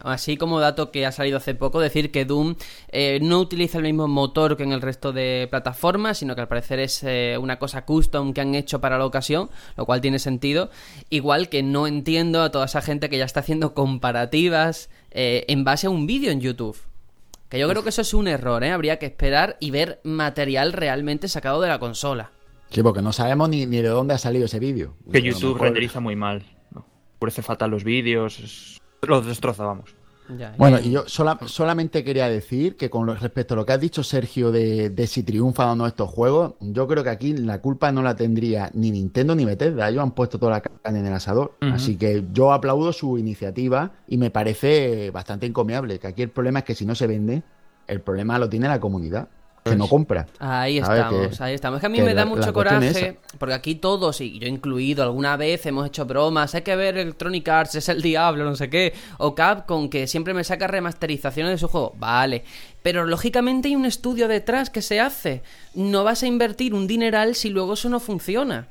Así 0.00 0.36
como 0.36 0.58
dato 0.58 0.90
que 0.90 1.06
ha 1.06 1.12
salido 1.12 1.36
hace 1.36 1.54
poco, 1.54 1.80
decir 1.80 2.10
que 2.10 2.24
Doom 2.24 2.56
eh, 2.88 3.20
no 3.22 3.38
utiliza 3.38 3.78
el 3.78 3.84
mismo 3.84 4.08
motor 4.08 4.56
que 4.56 4.64
en 4.64 4.72
el 4.72 4.80
resto 4.80 5.12
de 5.12 5.46
plataformas, 5.50 6.18
sino 6.18 6.34
que 6.34 6.40
al 6.40 6.48
parecer 6.48 6.80
es 6.80 7.02
eh, 7.04 7.36
una 7.40 7.58
cosa 7.58 7.84
custom 7.84 8.32
que 8.32 8.40
han 8.40 8.56
hecho 8.56 8.80
para 8.80 8.98
la 8.98 9.06
ocasión, 9.06 9.50
lo 9.76 9.86
cual 9.86 10.00
tiene 10.00 10.18
sentido. 10.18 10.70
Igual 11.10 11.48
que 11.48 11.62
no 11.62 11.86
entiendo 11.86 12.42
a 12.42 12.50
toda 12.50 12.64
esa 12.64 12.82
gente 12.82 13.08
que 13.08 13.18
ya 13.18 13.24
está 13.24 13.40
haciendo 13.40 13.72
comparativas 13.72 14.90
eh, 15.12 15.44
en 15.46 15.62
base 15.62 15.86
a 15.86 15.90
un 15.90 16.06
vídeo 16.06 16.32
en 16.32 16.40
YouTube. 16.40 16.76
Que 17.48 17.58
yo 17.58 17.68
creo 17.68 17.82
que 17.82 17.90
eso 17.90 18.02
es 18.02 18.14
un 18.14 18.28
error, 18.28 18.64
¿eh? 18.64 18.70
Habría 18.70 18.98
que 18.98 19.06
esperar 19.06 19.58
y 19.60 19.70
ver 19.70 20.00
material 20.02 20.72
realmente 20.72 21.28
sacado 21.28 21.60
de 21.60 21.68
la 21.68 21.78
consola. 21.78 22.32
Sí, 22.70 22.82
porque 22.82 23.02
no 23.02 23.12
sabemos 23.12 23.50
ni, 23.50 23.66
de 23.66 23.82
dónde 23.88 24.14
ha 24.14 24.18
salido 24.18 24.46
ese 24.46 24.58
vídeo. 24.58 24.96
Que 25.12 25.20
YouTube 25.20 25.58
renderiza 25.58 26.00
muy 26.00 26.16
mal. 26.16 26.42
¿no? 26.70 26.86
Parece 27.18 27.42
fatal 27.42 27.70
los 27.70 27.84
vídeos 27.84 28.80
los 29.08 29.26
destroza, 29.26 29.64
vamos. 29.64 29.94
bueno, 30.56 30.78
y 30.78 30.92
yo 30.92 31.04
solamente 31.08 32.04
quería 32.04 32.28
decir 32.28 32.76
que 32.76 32.88
con 32.88 33.08
respecto 33.08 33.54
a 33.54 33.56
lo 33.56 33.66
que 33.66 33.72
has 33.72 33.80
dicho, 33.80 34.04
Sergio, 34.04 34.52
de, 34.52 35.06
si 35.08 35.24
triunfan 35.24 35.70
o 35.70 35.74
no 35.74 35.86
estos 35.86 36.08
juegos, 36.08 36.54
yo 36.60 36.86
creo 36.86 37.02
que 37.02 37.10
aquí 37.10 37.32
la 37.36 37.60
culpa 37.60 37.90
no 37.90 38.02
la 38.02 38.14
tendría 38.14 38.70
ni 38.74 38.92
Nintendo 38.92 39.34
ni 39.34 39.44
Bethesda. 39.44 39.88
Ellos 39.88 40.02
han 40.02 40.12
puesto 40.12 40.38
toda 40.38 40.52
la 40.52 40.60
carne 40.60 41.00
en 41.00 41.06
el 41.06 41.12
asador. 41.12 41.56
Así 41.60 41.96
que 41.96 42.24
yo 42.32 42.52
aplaudo 42.52 42.92
su 42.92 43.18
iniciativa 43.18 43.92
y 44.06 44.16
me 44.18 44.30
parece 44.30 45.10
bastante 45.10 45.46
encomiable. 45.46 45.98
Que 45.98 46.06
aquí 46.06 46.22
el 46.22 46.30
problema 46.30 46.60
es 46.60 46.64
que 46.64 46.74
si 46.74 46.86
no 46.86 46.94
se 46.94 47.08
vende, 47.08 47.42
el 47.88 48.00
problema 48.00 48.38
lo 48.38 48.48
tiene 48.48 48.68
la 48.68 48.78
comunidad 48.78 49.28
que 49.64 49.76
no 49.76 49.88
compra. 49.88 50.26
Ahí 50.38 50.78
estamos, 50.78 51.40
ahí 51.40 51.54
estamos. 51.54 51.78
Es 51.78 51.80
que 51.80 51.86
a 51.86 51.90
mí 51.90 52.00
me 52.00 52.14
da 52.14 52.24
mucho 52.24 52.52
coraje, 52.52 53.18
porque 53.38 53.54
aquí 53.54 53.76
todos, 53.76 54.20
y 54.20 54.38
yo 54.38 54.48
incluido, 54.48 55.02
alguna 55.02 55.36
vez 55.36 55.64
hemos 55.66 55.86
hecho 55.86 56.04
bromas, 56.04 56.54
hay 56.54 56.62
que 56.62 56.74
ver 56.74 56.98
Electronic 56.98 57.48
Arts, 57.48 57.74
es 57.76 57.88
el 57.88 58.02
diablo, 58.02 58.44
no 58.44 58.56
sé 58.56 58.68
qué, 58.68 58.92
o 59.18 59.34
Capcom, 59.34 59.88
que 59.88 60.06
siempre 60.06 60.34
me 60.34 60.44
saca 60.44 60.66
remasterizaciones 60.66 61.52
de 61.52 61.58
su 61.58 61.68
juego. 61.68 61.94
Vale, 61.96 62.44
pero 62.82 63.04
lógicamente 63.04 63.68
hay 63.68 63.76
un 63.76 63.86
estudio 63.86 64.28
detrás 64.28 64.70
que 64.70 64.82
se 64.82 65.00
hace. 65.00 65.42
No 65.74 66.04
vas 66.04 66.22
a 66.22 66.26
invertir 66.26 66.74
un 66.74 66.86
dineral 66.86 67.34
si 67.34 67.48
luego 67.48 67.74
eso 67.74 67.88
no 67.88 68.00
funciona. 68.00 68.66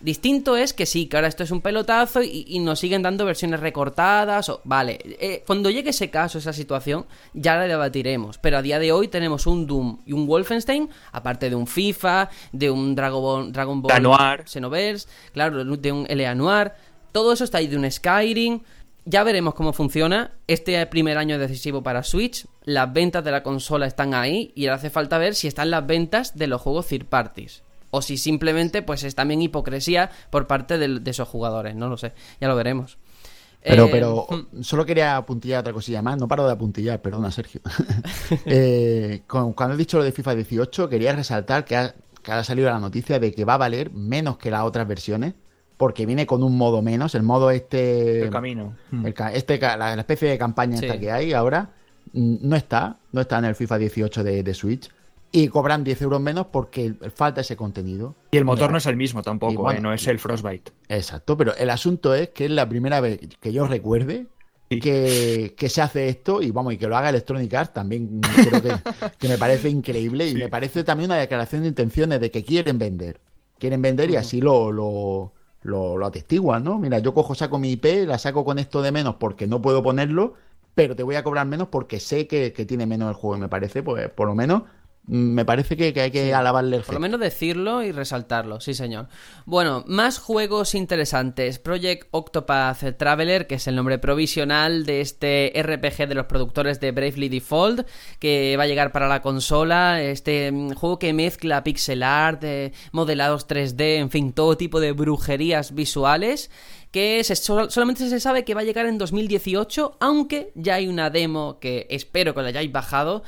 Distinto 0.00 0.56
es 0.56 0.72
que 0.72 0.86
sí, 0.86 1.06
que 1.06 1.16
ahora 1.16 1.26
esto 1.26 1.42
es 1.42 1.50
un 1.50 1.60
pelotazo 1.60 2.22
y, 2.22 2.58
nos 2.60 2.78
siguen 2.78 3.02
dando 3.02 3.24
versiones 3.24 3.58
recortadas. 3.58 4.48
O, 4.48 4.60
vale, 4.62 4.98
eh, 5.04 5.42
cuando 5.44 5.70
llegue 5.70 5.90
ese 5.90 6.08
caso, 6.08 6.38
esa 6.38 6.52
situación, 6.52 7.06
ya 7.34 7.56
la 7.56 7.66
debatiremos. 7.66 8.38
Pero 8.38 8.58
a 8.58 8.62
día 8.62 8.78
de 8.78 8.92
hoy 8.92 9.08
tenemos 9.08 9.46
un 9.48 9.66
Doom 9.66 10.02
y 10.06 10.12
un 10.12 10.26
Wolfenstein, 10.26 10.88
aparte 11.10 11.50
de 11.50 11.56
un 11.56 11.66
FIFA, 11.66 12.30
de 12.52 12.70
un 12.70 12.94
Dragon, 12.94 13.52
Dragon 13.52 13.82
Ball 13.82 14.02
Noir. 14.02 14.44
Xenoverse, 14.46 15.08
claro, 15.32 15.64
de 15.64 15.92
un 15.92 16.06
L.A. 16.08 16.34
Noir. 16.34 16.72
Todo 17.10 17.32
eso 17.32 17.42
está 17.42 17.58
ahí 17.58 17.66
de 17.66 17.76
un 17.76 17.90
Skyrim. 17.90 18.60
Ya 19.04 19.24
veremos 19.24 19.54
cómo 19.54 19.72
funciona. 19.72 20.32
Este 20.46 20.84
primer 20.86 21.18
año 21.18 21.40
decisivo 21.40 21.82
para 21.82 22.04
Switch. 22.04 22.46
Las 22.62 22.92
ventas 22.92 23.24
de 23.24 23.32
la 23.32 23.42
consola 23.42 23.86
están 23.86 24.14
ahí 24.14 24.52
y 24.54 24.66
ahora 24.66 24.76
hace 24.76 24.90
falta 24.90 25.18
ver 25.18 25.34
si 25.34 25.48
están 25.48 25.70
las 25.70 25.84
ventas 25.84 26.36
de 26.36 26.46
los 26.46 26.60
juegos 26.60 26.86
third 26.86 27.06
parties 27.06 27.64
o 27.90 28.02
si 28.02 28.18
simplemente 28.18 28.82
pues 28.82 29.04
es 29.04 29.14
también 29.14 29.42
hipocresía 29.42 30.10
por 30.30 30.46
parte 30.46 30.78
de, 30.78 31.10
esos 31.10 31.28
jugadores, 31.28 31.74
no 31.74 31.88
lo 31.88 31.96
sé, 31.96 32.12
ya 32.40 32.48
lo 32.48 32.56
veremos. 32.56 32.98
Pero, 33.62 33.86
eh, 33.86 33.88
pero 33.90 34.26
hmm. 34.28 34.62
solo 34.62 34.86
quería 34.86 35.16
apuntillar 35.16 35.60
otra 35.60 35.72
cosilla 35.72 36.00
más, 36.00 36.16
no 36.16 36.28
paro 36.28 36.46
de 36.46 36.52
apuntillar, 36.52 37.00
perdona 37.00 37.30
Sergio. 37.30 37.60
Eh, 38.46 39.22
cuando 39.26 39.72
he 39.72 39.76
dicho 39.76 39.98
lo 39.98 40.04
de 40.04 40.12
FIFA 40.12 40.34
18, 40.36 40.88
quería 40.88 41.12
resaltar 41.14 41.64
que 41.64 41.76
ha, 41.76 42.44
salido 42.44 42.68
la 42.70 42.78
noticia 42.78 43.18
de 43.18 43.32
que 43.32 43.44
va 43.44 43.54
a 43.54 43.58
valer 43.58 43.90
menos 43.90 44.36
que 44.38 44.50
las 44.50 44.62
otras 44.62 44.86
versiones, 44.86 45.34
porque 45.76 46.06
viene 46.06 46.26
con 46.26 46.42
un 46.42 46.56
modo 46.56 46.82
menos, 46.82 47.14
el 47.14 47.22
modo 47.22 47.50
este... 47.50 48.22
El 48.22 48.30
camino. 48.30 48.76
Hmm. 48.90 49.06
este, 49.06 49.58
la, 49.58 49.94
especie 49.94 50.28
de 50.28 50.38
campaña 50.38 50.78
esta 50.78 50.98
que 50.98 51.10
hay 51.10 51.32
ahora, 51.32 51.70
mm, 52.12 52.36
no 52.42 52.56
está, 52.56 52.98
no 53.12 53.20
está 53.20 53.38
en 53.38 53.46
el 53.46 53.54
FIFA 53.54 53.78
18 53.78 54.24
de 54.24 54.54
Switch 54.54 54.90
y 55.30 55.48
cobran 55.48 55.84
10 55.84 56.02
euros 56.02 56.20
menos 56.20 56.46
porque 56.46 56.94
falta 57.14 57.40
ese 57.40 57.56
contenido. 57.56 58.14
Y 58.30 58.36
el 58.36 58.44
motor 58.44 58.70
no 58.70 58.78
es 58.78 58.86
el 58.86 58.96
mismo 58.96 59.22
tampoco, 59.22 59.70
¿eh? 59.70 59.80
no 59.80 59.92
es 59.92 60.06
el 60.06 60.18
Frostbite. 60.18 60.72
Exacto, 60.88 61.36
pero 61.36 61.54
el 61.56 61.70
asunto 61.70 62.14
es 62.14 62.30
que 62.30 62.46
es 62.46 62.50
la 62.50 62.68
primera 62.68 63.00
vez 63.00 63.20
que 63.40 63.52
yo 63.52 63.66
recuerde 63.66 64.26
que, 64.68 65.54
que 65.56 65.68
se 65.68 65.80
hace 65.80 66.08
esto 66.08 66.42
y 66.42 66.50
vamos, 66.50 66.74
y 66.74 66.76
que 66.76 66.86
lo 66.86 66.96
haga 66.96 67.08
Electronic 67.08 67.52
Arts 67.54 67.72
también 67.72 68.20
creo 68.48 68.62
que, 68.62 68.72
que 69.18 69.28
me 69.28 69.38
parece 69.38 69.68
increíble 69.70 70.28
y 70.28 70.34
me 70.34 70.48
parece 70.48 70.84
también 70.84 71.10
una 71.10 71.18
declaración 71.18 71.62
de 71.62 71.68
intenciones 71.68 72.20
de 72.20 72.30
que 72.30 72.44
quieren 72.44 72.78
vender. 72.78 73.20
Quieren 73.58 73.82
vender 73.82 74.10
y 74.10 74.16
así 74.16 74.40
lo, 74.40 74.70
lo, 74.70 75.32
lo, 75.62 75.96
lo 75.96 76.06
atestiguan, 76.06 76.62
¿no? 76.64 76.78
Mira, 76.78 76.98
yo 77.00 77.12
cojo, 77.14 77.34
saco 77.34 77.58
mi 77.58 77.72
IP, 77.72 78.06
la 78.06 78.18
saco 78.18 78.44
con 78.44 78.58
esto 78.58 78.82
de 78.82 78.92
menos 78.92 79.16
porque 79.16 79.46
no 79.46 79.60
puedo 79.60 79.82
ponerlo, 79.82 80.34
pero 80.74 80.94
te 80.94 81.02
voy 81.02 81.16
a 81.16 81.24
cobrar 81.24 81.46
menos 81.46 81.68
porque 81.68 81.98
sé 81.98 82.28
que, 82.28 82.52
que 82.52 82.64
tiene 82.64 82.86
menos 82.86 83.08
el 83.08 83.14
juego. 83.14 83.36
Y 83.36 83.40
me 83.40 83.48
parece, 83.48 83.82
pues, 83.82 84.08
por 84.10 84.28
lo 84.28 84.34
menos, 84.36 84.62
mm, 84.62 84.66
me 85.10 85.44
parece 85.44 85.76
que, 85.76 85.92
que 85.94 86.02
hay 86.02 86.10
que 86.10 86.34
alabarle 86.34 86.76
el 86.76 86.82
Por 86.82 86.94
lo 86.94 87.00
menos 87.00 87.18
decirlo 87.18 87.82
y 87.82 87.92
resaltarlo, 87.92 88.60
sí 88.60 88.74
señor. 88.74 89.08
Bueno, 89.46 89.82
más 89.86 90.18
juegos 90.18 90.74
interesantes. 90.74 91.58
Project 91.58 92.08
Octopath 92.10 92.96
Traveler, 92.98 93.46
que 93.46 93.54
es 93.54 93.66
el 93.66 93.74
nombre 93.76 93.98
provisional 93.98 94.84
de 94.84 95.00
este 95.00 95.52
RPG 95.56 96.08
de 96.08 96.14
los 96.14 96.26
productores 96.26 96.78
de 96.80 96.92
Bravely 96.92 97.28
Default, 97.30 97.86
que 98.18 98.54
va 98.58 98.64
a 98.64 98.66
llegar 98.66 98.92
para 98.92 99.08
la 99.08 99.22
consola. 99.22 100.02
Este 100.02 100.52
mm, 100.52 100.74
juego 100.74 100.98
que 100.98 101.12
mezcla 101.14 101.64
pixel 101.64 102.02
art, 102.02 102.44
eh, 102.44 102.72
modelados 102.92 103.48
3D, 103.48 103.96
en 103.96 104.10
fin, 104.10 104.32
todo 104.34 104.56
tipo 104.58 104.78
de 104.78 104.92
brujerías 104.92 105.74
visuales. 105.74 106.50
Que 106.90 107.22
se- 107.22 107.36
sol- 107.36 107.70
solamente 107.70 108.08
se 108.08 108.18
sabe 108.18 108.44
que 108.44 108.54
va 108.54 108.62
a 108.62 108.64
llegar 108.64 108.86
en 108.86 108.96
2018, 108.96 109.98
aunque 110.00 110.52
ya 110.54 110.76
hay 110.76 110.88
una 110.88 111.10
demo 111.10 111.58
que 111.60 111.86
espero 111.90 112.34
que 112.34 112.40
la 112.40 112.48
hayáis 112.48 112.72
bajado, 112.72 113.22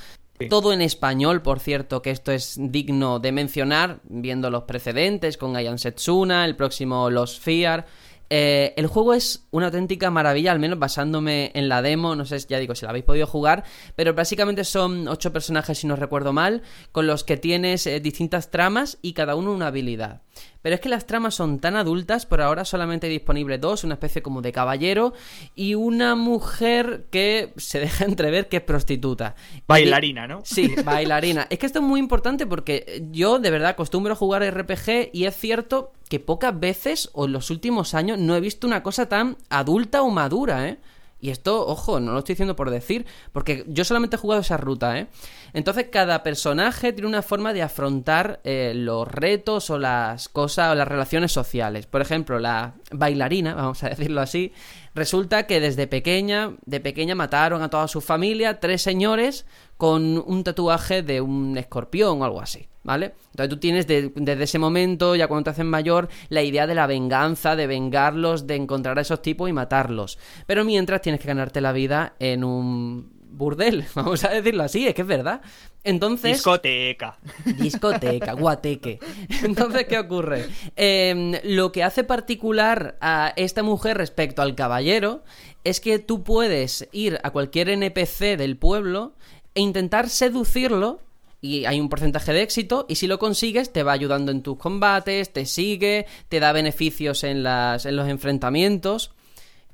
todo 0.48 0.72
en 0.72 0.80
español, 0.80 1.42
por 1.42 1.60
cierto, 1.60 2.02
que 2.02 2.10
esto 2.10 2.32
es 2.32 2.56
digno 2.58 3.18
de 3.18 3.32
mencionar, 3.32 4.00
viendo 4.04 4.50
los 4.50 4.64
precedentes 4.64 5.36
con 5.36 5.56
Ayan 5.56 5.78
Setsuna, 5.78 6.44
el 6.44 6.56
próximo 6.56 7.10
Los 7.10 7.38
Fear. 7.38 7.86
Eh, 8.32 8.74
el 8.76 8.86
juego 8.86 9.12
es 9.12 9.48
una 9.50 9.66
auténtica 9.66 10.08
maravilla, 10.12 10.52
al 10.52 10.60
menos 10.60 10.78
basándome 10.78 11.50
en 11.54 11.68
la 11.68 11.82
demo, 11.82 12.14
no 12.14 12.24
sé, 12.24 12.38
ya 12.48 12.60
digo, 12.60 12.76
si 12.76 12.84
la 12.84 12.90
habéis 12.90 13.04
podido 13.04 13.26
jugar, 13.26 13.64
pero 13.96 14.14
básicamente 14.14 14.62
son 14.62 15.08
ocho 15.08 15.32
personajes, 15.32 15.78
si 15.78 15.88
no 15.88 15.96
recuerdo 15.96 16.32
mal, 16.32 16.62
con 16.92 17.08
los 17.08 17.24
que 17.24 17.36
tienes 17.36 17.88
eh, 17.88 17.98
distintas 17.98 18.52
tramas 18.52 18.98
y 19.02 19.14
cada 19.14 19.34
uno 19.34 19.52
una 19.52 19.66
habilidad. 19.66 20.22
Pero 20.62 20.74
es 20.74 20.80
que 20.80 20.88
las 20.88 21.06
tramas 21.06 21.34
son 21.34 21.58
tan 21.58 21.76
adultas, 21.76 22.26
por 22.26 22.40
ahora 22.42 22.64
solamente 22.64 23.06
hay 23.06 23.12
disponible 23.12 23.58
dos, 23.58 23.84
una 23.84 23.94
especie 23.94 24.22
como 24.22 24.42
de 24.42 24.52
caballero 24.52 25.14
y 25.54 25.74
una 25.74 26.14
mujer 26.14 27.06
que 27.10 27.52
se 27.56 27.80
deja 27.80 28.04
entrever 28.04 28.48
que 28.48 28.58
es 28.58 28.62
prostituta. 28.62 29.34
Bailarina, 29.66 30.26
¿no? 30.26 30.40
Sí, 30.44 30.74
bailarina. 30.84 31.46
Es 31.50 31.58
que 31.58 31.66
esto 31.66 31.78
es 31.78 31.84
muy 31.84 32.00
importante 32.00 32.46
porque 32.46 33.04
yo 33.10 33.38
de 33.38 33.50
verdad 33.50 33.70
acostumbro 33.70 34.12
a 34.12 34.16
jugar 34.16 34.42
RPG 34.42 35.10
y 35.12 35.24
es 35.24 35.36
cierto 35.36 35.92
que 36.08 36.20
pocas 36.20 36.58
veces 36.58 37.08
o 37.12 37.26
en 37.26 37.32
los 37.32 37.50
últimos 37.50 37.94
años 37.94 38.18
no 38.18 38.34
he 38.36 38.40
visto 38.40 38.66
una 38.66 38.82
cosa 38.82 39.08
tan 39.08 39.36
adulta 39.48 40.02
o 40.02 40.10
madura, 40.10 40.68
¿eh? 40.68 40.78
Y 41.20 41.30
esto, 41.30 41.66
ojo, 41.66 42.00
no 42.00 42.12
lo 42.12 42.20
estoy 42.20 42.34
diciendo 42.34 42.56
por 42.56 42.70
decir, 42.70 43.04
porque 43.32 43.64
yo 43.68 43.84
solamente 43.84 44.16
he 44.16 44.18
jugado 44.18 44.40
esa 44.40 44.56
ruta, 44.56 44.98
¿eh? 44.98 45.08
Entonces 45.52 45.88
cada 45.90 46.22
personaje 46.22 46.92
tiene 46.92 47.08
una 47.08 47.22
forma 47.22 47.52
de 47.52 47.62
afrontar 47.62 48.40
eh, 48.44 48.72
los 48.74 49.06
retos 49.06 49.68
o 49.68 49.78
las 49.78 50.28
cosas 50.28 50.72
o 50.72 50.74
las 50.74 50.88
relaciones 50.88 51.32
sociales. 51.32 51.86
Por 51.86 52.00
ejemplo, 52.00 52.38
la 52.38 52.74
bailarina, 52.90 53.54
vamos 53.56 53.82
a 53.82 53.90
decirlo 53.90 54.22
así, 54.22 54.52
resulta 54.94 55.46
que 55.46 55.60
desde 55.60 55.86
pequeña, 55.86 56.52
de 56.64 56.80
pequeña 56.80 57.14
mataron 57.14 57.62
a 57.62 57.68
toda 57.68 57.86
su 57.86 58.00
familia, 58.00 58.58
tres 58.58 58.80
señores 58.80 59.44
con 59.76 60.22
un 60.26 60.42
tatuaje 60.42 61.02
de 61.02 61.20
un 61.20 61.58
escorpión 61.58 62.22
o 62.22 62.24
algo 62.24 62.40
así, 62.40 62.69
¿vale? 62.82 63.14
Entonces 63.30 63.48
tú 63.50 63.56
tienes 63.58 63.86
de- 63.86 64.12
desde 64.14 64.44
ese 64.44 64.58
momento, 64.58 65.14
ya 65.16 65.28
cuando 65.28 65.44
te 65.44 65.50
hacen 65.50 65.68
mayor, 65.68 66.08
la 66.28 66.42
idea 66.42 66.66
de 66.66 66.74
la 66.74 66.86
venganza, 66.86 67.56
de 67.56 67.66
vengarlos, 67.66 68.46
de 68.46 68.56
encontrar 68.56 68.98
a 68.98 69.02
esos 69.02 69.22
tipos 69.22 69.48
y 69.48 69.52
matarlos. 69.52 70.18
Pero 70.46 70.64
mientras 70.64 71.02
tienes 71.02 71.20
que 71.20 71.28
ganarte 71.28 71.60
la 71.60 71.72
vida 71.72 72.14
en 72.18 72.44
un 72.44 73.20
burdel, 73.32 73.84
vamos 73.94 74.24
a 74.24 74.28
decirlo 74.30 74.62
así, 74.64 74.86
es 74.86 74.94
que 74.94 75.02
es 75.02 75.08
verdad. 75.08 75.40
Entonces... 75.82 76.32
Discoteca. 76.34 77.18
Discoteca, 77.58 78.32
guateque. 78.34 78.98
Entonces, 79.42 79.86
¿qué 79.86 79.98
ocurre? 79.98 80.46
Eh, 80.76 81.40
lo 81.44 81.72
que 81.72 81.82
hace 81.82 82.04
particular 82.04 82.98
a 83.00 83.32
esta 83.36 83.62
mujer 83.62 83.96
respecto 83.96 84.42
al 84.42 84.54
caballero 84.54 85.22
es 85.64 85.80
que 85.80 85.98
tú 85.98 86.22
puedes 86.22 86.88
ir 86.92 87.18
a 87.22 87.30
cualquier 87.30 87.70
NPC 87.70 88.36
del 88.36 88.56
pueblo 88.58 89.14
e 89.54 89.60
intentar 89.62 90.08
seducirlo. 90.10 91.00
Y 91.42 91.64
hay 91.64 91.80
un 91.80 91.88
porcentaje 91.88 92.32
de 92.32 92.42
éxito, 92.42 92.84
y 92.88 92.96
si 92.96 93.06
lo 93.06 93.18
consigues, 93.18 93.72
te 93.72 93.82
va 93.82 93.92
ayudando 93.92 94.30
en 94.30 94.42
tus 94.42 94.58
combates, 94.58 95.32
te 95.32 95.46
sigue, 95.46 96.06
te 96.28 96.38
da 96.38 96.52
beneficios 96.52 97.24
en, 97.24 97.42
las, 97.42 97.86
en 97.86 97.96
los 97.96 98.08
enfrentamientos. 98.08 99.12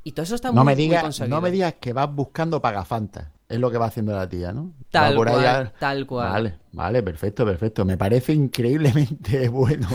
Y 0.04 0.12
todo 0.12 0.22
eso 0.22 0.36
está 0.36 0.52
No 0.52 0.62
muy, 0.62 0.66
me 0.66 0.76
muy 0.76 0.82
digas, 0.84 1.02
conseguido. 1.02 1.34
no 1.36 1.40
me 1.42 1.50
digas 1.50 1.74
que 1.80 1.92
vas 1.92 2.08
buscando 2.14 2.62
pagafantas. 2.62 3.26
Es 3.48 3.60
lo 3.60 3.70
que 3.70 3.78
va 3.78 3.86
haciendo 3.86 4.12
la 4.12 4.28
tía, 4.28 4.52
¿no? 4.52 4.72
Tal 4.90 5.14
por 5.14 5.28
cual, 5.28 5.72
tal 5.78 6.06
cual. 6.06 6.32
Vale, 6.32 6.54
vale, 6.72 7.02
perfecto, 7.02 7.44
perfecto. 7.44 7.84
Me 7.84 7.96
parece 7.96 8.32
increíblemente 8.32 9.48
bueno. 9.50 9.88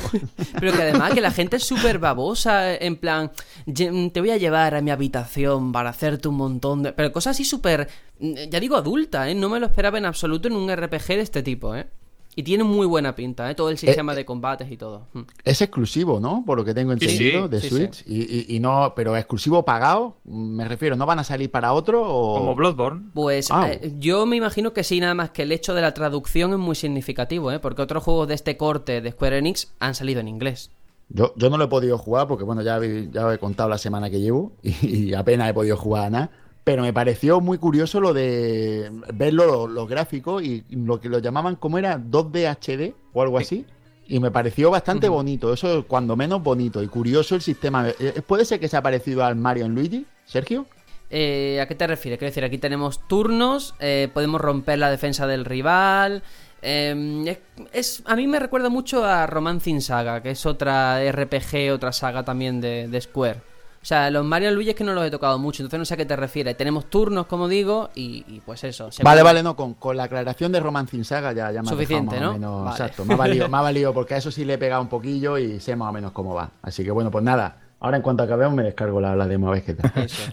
Pero 0.59 0.71
que 0.71 0.81
además 0.81 1.13
que 1.13 1.19
la 1.21 1.31
gente 1.31 1.57
es 1.57 1.63
súper 1.65 1.99
babosa, 1.99 2.73
en 2.75 2.95
plan, 2.95 3.29
"Ye- 3.65 4.09
te 4.11 4.19
voy 4.21 4.31
a 4.31 4.37
llevar 4.37 4.73
a 4.75 4.81
mi 4.81 4.89
habitación 4.91 5.71
para 5.73 5.89
hacerte 5.89 6.29
un 6.29 6.35
montón 6.35 6.83
de... 6.83 6.93
Pero 6.93 7.11
cosas 7.11 7.31
así 7.35 7.43
súper, 7.43 7.89
mm, 8.19 8.33
ya 8.49 8.59
digo, 8.61 8.77
adulta, 8.77 9.29
¿eh? 9.29 9.35
No 9.35 9.49
me 9.49 9.59
lo 9.59 9.65
esperaba 9.65 9.97
en 9.97 10.05
absoluto 10.05 10.47
en 10.47 10.55
un 10.55 10.69
RPG 10.73 11.07
de 11.07 11.19
este 11.21 11.43
tipo, 11.43 11.75
¿eh? 11.75 11.87
Y 12.35 12.43
tiene 12.43 12.63
muy 12.63 12.87
buena 12.87 13.13
pinta, 13.13 13.51
¿eh? 13.51 13.55
Todo 13.55 13.69
el 13.69 13.77
sistema 13.77 14.15
de 14.15 14.23
combates 14.23 14.71
y 14.71 14.77
todo. 14.77 15.07
Mm. 15.13 15.21
Es 15.43 15.61
exclusivo, 15.61 16.19
¿no? 16.21 16.43
Por 16.45 16.57
lo 16.57 16.63
que 16.63 16.73
tengo 16.73 16.93
entendido 16.93 17.43
sí, 17.43 17.49
de 17.49 17.59
sí, 17.61 17.67
Switch. 17.69 18.03
Y, 18.07 18.21
y- 18.21 18.55
y 18.55 18.59
no, 18.61 18.93
pero 18.95 19.17
exclusivo 19.17 19.65
pagado, 19.65 20.15
me 20.23 20.65
refiero, 20.67 20.95
¿no 20.95 21.05
van 21.05 21.19
a 21.19 21.23
salir 21.25 21.51
para 21.51 21.73
otro 21.73 22.01
o...? 22.05 22.37
Como 22.39 22.55
Bloodborne. 22.55 23.09
Pues 23.13 23.49
Ah. 23.51 23.69
eh, 23.71 23.93
yo 23.99 24.25
me 24.25 24.37
imagino 24.37 24.71
que 24.71 24.83
sí, 24.85 24.99
nada 25.01 25.13
más 25.13 25.31
que 25.31 25.41
el 25.43 25.51
hecho 25.51 25.73
de 25.73 25.81
la 25.81 25.93
traducción 25.93 26.53
es 26.53 26.59
muy 26.59 26.75
significativo, 26.75 27.51
¿eh? 27.51 27.59
Porque 27.59 27.81
otros 27.81 28.01
juegos 28.03 28.29
de 28.29 28.35
este 28.35 28.55
corte 28.55 29.01
de 29.01 29.11
Square 29.11 29.37
Enix 29.39 29.73
han 29.79 29.93
salido 29.93 30.21
en 30.21 30.29
inglés. 30.29 30.71
Yo, 31.09 31.33
yo 31.35 31.49
no 31.49 31.57
lo 31.57 31.65
he 31.65 31.67
podido 31.67 31.97
jugar 31.97 32.29
porque, 32.29 32.45
bueno, 32.45 32.61
ya, 32.61 32.79
vi- 32.79 33.09
ya 33.11 33.27
os 33.27 33.35
he 33.35 33.37
contado 33.39 33.67
la 33.67 33.77
semana 33.77 34.09
que 34.09 34.21
llevo 34.21 34.53
y, 34.63 35.09
y 35.09 35.13
apenas 35.13 35.49
he 35.49 35.53
podido 35.53 35.75
jugar 35.75 36.05
a 36.05 36.09
nada. 36.09 36.31
Pero 36.63 36.83
me 36.83 36.93
pareció 36.93 37.41
muy 37.41 37.57
curioso 37.57 37.99
lo 37.99 38.13
de 38.13 38.91
verlo, 39.13 39.45
los 39.67 39.69
lo 39.71 39.87
gráficos 39.87 40.43
y 40.43 40.63
lo 40.69 40.99
que 40.99 41.09
lo 41.09 41.17
llamaban, 41.19 41.55
¿cómo 41.55 41.77
era? 41.79 41.97
2D 41.97 42.45
HD 42.47 42.93
o 43.13 43.21
algo 43.23 43.37
así. 43.39 43.65
Y 44.07 44.19
me 44.19 44.29
pareció 44.29 44.69
bastante 44.69 45.07
bonito, 45.09 45.53
eso 45.53 45.85
cuando 45.87 46.15
menos 46.15 46.43
bonito 46.43 46.83
y 46.83 46.87
curioso 46.87 47.33
el 47.35 47.41
sistema. 47.41 47.87
Eh, 47.99 48.21
¿Puede 48.27 48.45
ser 48.45 48.59
que 48.59 48.67
sea 48.67 48.81
parecido 48.81 49.23
al 49.23 49.35
Mario 49.37 49.65
en 49.65 49.73
Luigi, 49.73 50.05
Sergio? 50.25 50.65
Eh, 51.09 51.59
¿A 51.61 51.67
qué 51.67 51.75
te 51.75 51.87
refieres? 51.87 52.19
Quiero 52.19 52.29
decir, 52.29 52.43
aquí 52.43 52.57
tenemos 52.57 53.07
turnos, 53.07 53.73
eh, 53.79 54.09
podemos 54.13 54.39
romper 54.39 54.79
la 54.79 54.91
defensa 54.91 55.25
del 55.27 55.45
rival. 55.45 56.23
eh, 56.61 57.23
es, 57.25 57.39
es- 57.73 58.03
a 58.05 58.15
mí 58.15 58.27
me 58.27 58.37
recuerda 58.39 58.69
mucho 58.69 59.03
a 59.03 59.25
Romancing 59.25 59.81
Saga, 59.81 60.21
que 60.21 60.31
es 60.31 60.45
otra 60.45 61.01
RPG, 61.11 61.71
otra 61.73 61.91
saga 61.91 62.23
también 62.23 62.61
de, 62.61 62.87
de 62.87 63.01
Square. 63.01 63.41
O 63.81 63.85
sea, 63.85 64.11
los 64.11 64.23
Mario 64.23 64.51
y 64.51 64.53
Luigi 64.53 64.69
es 64.69 64.75
que 64.75 64.83
no 64.83 64.93
los 64.93 65.03
he 65.03 65.09
tocado 65.09 65.39
mucho, 65.39 65.63
entonces 65.63 65.79
no 65.79 65.85
sé 65.85 65.95
a 65.95 65.97
qué 65.97 66.05
te 66.05 66.15
refieres. 66.15 66.55
Tenemos 66.55 66.85
turnos, 66.89 67.25
como 67.25 67.47
digo, 67.47 67.89
y, 67.95 68.23
y 68.27 68.39
pues 68.45 68.63
eso. 68.63 68.91
se 68.91 69.01
Vale, 69.01 69.23
vale, 69.23 69.41
no, 69.41 69.55
con, 69.55 69.73
con 69.73 69.97
la 69.97 70.03
aclaración 70.03 70.51
de 70.51 70.59
Romancing 70.59 71.03
Saga 71.03 71.33
ya, 71.33 71.51
ya 71.51 71.63
me 71.63 71.67
Suficiente, 71.69 72.15
más 72.19 72.21
¿no? 72.21 72.29
o 72.29 72.33
menos- 72.33 72.63
Vale. 72.65 72.71
Exacto, 72.75 73.05
me 73.05 73.15
ha, 73.15 73.17
valido, 73.17 73.47
me 73.49 73.57
ha 73.57 73.61
valido 73.61 73.91
porque 73.93 74.13
a 74.13 74.17
eso 74.17 74.29
sí 74.29 74.45
le 74.45 74.53
he 74.53 74.57
pegado 74.59 74.83
un 74.83 74.87
poquillo 74.87 75.37
y 75.39 75.59
sé 75.59 75.75
más 75.75 75.89
o 75.89 75.93
menos 75.93 76.11
cómo 76.11 76.35
va. 76.35 76.51
Así 76.61 76.83
que 76.83 76.91
bueno, 76.91 77.09
pues 77.09 77.23
nada, 77.23 77.57
ahora 77.81 77.97
en 77.97 78.03
cuanto 78.03 78.23
acabemos 78.23 78.53
me 78.55 78.63
descargo 78.63 79.01
la, 79.01 79.15
la 79.15 79.27
demo 79.27 79.49
a 79.49 79.51
ver 79.51 79.63
qué. 79.65 79.75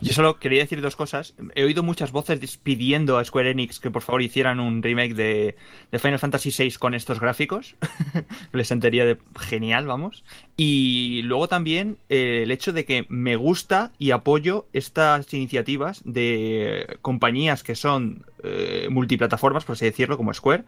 Yo 0.00 0.12
solo 0.12 0.38
quería 0.38 0.60
decir 0.60 0.80
dos 0.80 0.94
cosas. 0.94 1.34
He 1.56 1.64
oído 1.64 1.82
muchas 1.82 2.12
voces 2.12 2.56
pidiendo 2.58 3.18
a 3.18 3.24
Square 3.24 3.50
Enix 3.50 3.80
que 3.80 3.90
por 3.90 4.02
favor 4.02 4.22
hicieran 4.22 4.60
un 4.60 4.82
remake 4.82 5.14
de, 5.14 5.56
de 5.90 5.98
Final 5.98 6.18
Fantasy 6.20 6.50
VI 6.56 6.72
con 6.78 6.94
estos 6.94 7.18
gráficos. 7.18 7.74
Les 8.52 8.68
sentiría 8.68 9.04
de 9.04 9.18
genial, 9.40 9.86
vamos. 9.86 10.22
Y 10.56 11.22
luego 11.22 11.48
también 11.48 11.98
eh, 12.08 12.42
el 12.44 12.50
hecho 12.50 12.72
de 12.72 12.84
que 12.84 13.06
me 13.08 13.34
gusta 13.36 13.90
y 13.98 14.10
apoyo 14.12 14.66
estas 14.72 15.32
iniciativas 15.34 16.02
de 16.04 16.98
compañías 17.02 17.62
que 17.64 17.74
son 17.74 18.24
eh, 18.44 18.88
multiplataformas, 18.90 19.64
por 19.64 19.72
así 19.72 19.86
decirlo, 19.86 20.16
como 20.16 20.32
Square, 20.34 20.64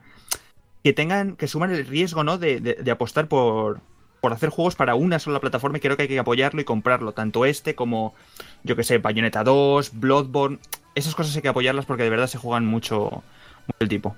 que 0.83 0.93
tengan, 0.95 1.37
que 1.37 1.47
suman 1.47 1.73
el 1.73 1.87
riesgo, 1.87 2.25
¿no? 2.25 2.39
De- 2.39 2.61
de 2.61 2.91
apostar 2.91 3.29
por, 3.29 3.81
por 4.21 4.33
hacer 4.33 4.51
juegos 4.51 4.77
para 4.77 4.95
una 4.95 5.19
sola 5.19 5.41
plataforma 5.41 5.79
y 5.79 5.81
creo 5.81 5.97
que 5.97 6.03
hay 6.03 6.09
que 6.09 6.19
apoyarlo 6.19 6.61
y 6.61 6.65
comprarlo, 6.65 7.13
tanto 7.13 7.45
este 7.45 7.75
como, 7.75 8.15
yo 8.63 8.77
que 8.77 8.85
sé, 8.85 8.99
Bayonetta 8.99 9.45
2, 9.45 9.93
Bloodborne, 9.95 10.59
esas 10.95 11.15
cosas 11.15 11.35
hay 11.37 11.43
que 11.43 11.49
apoyarlas 11.49 11.87
porque 11.87 12.03
de 12.03 12.11
verdad 12.11 12.27
se 12.27 12.39
juegan 12.39 12.67
mucho, 12.67 13.05
mucho 13.67 13.79
el 13.79 13.89
tipo. 13.89 14.17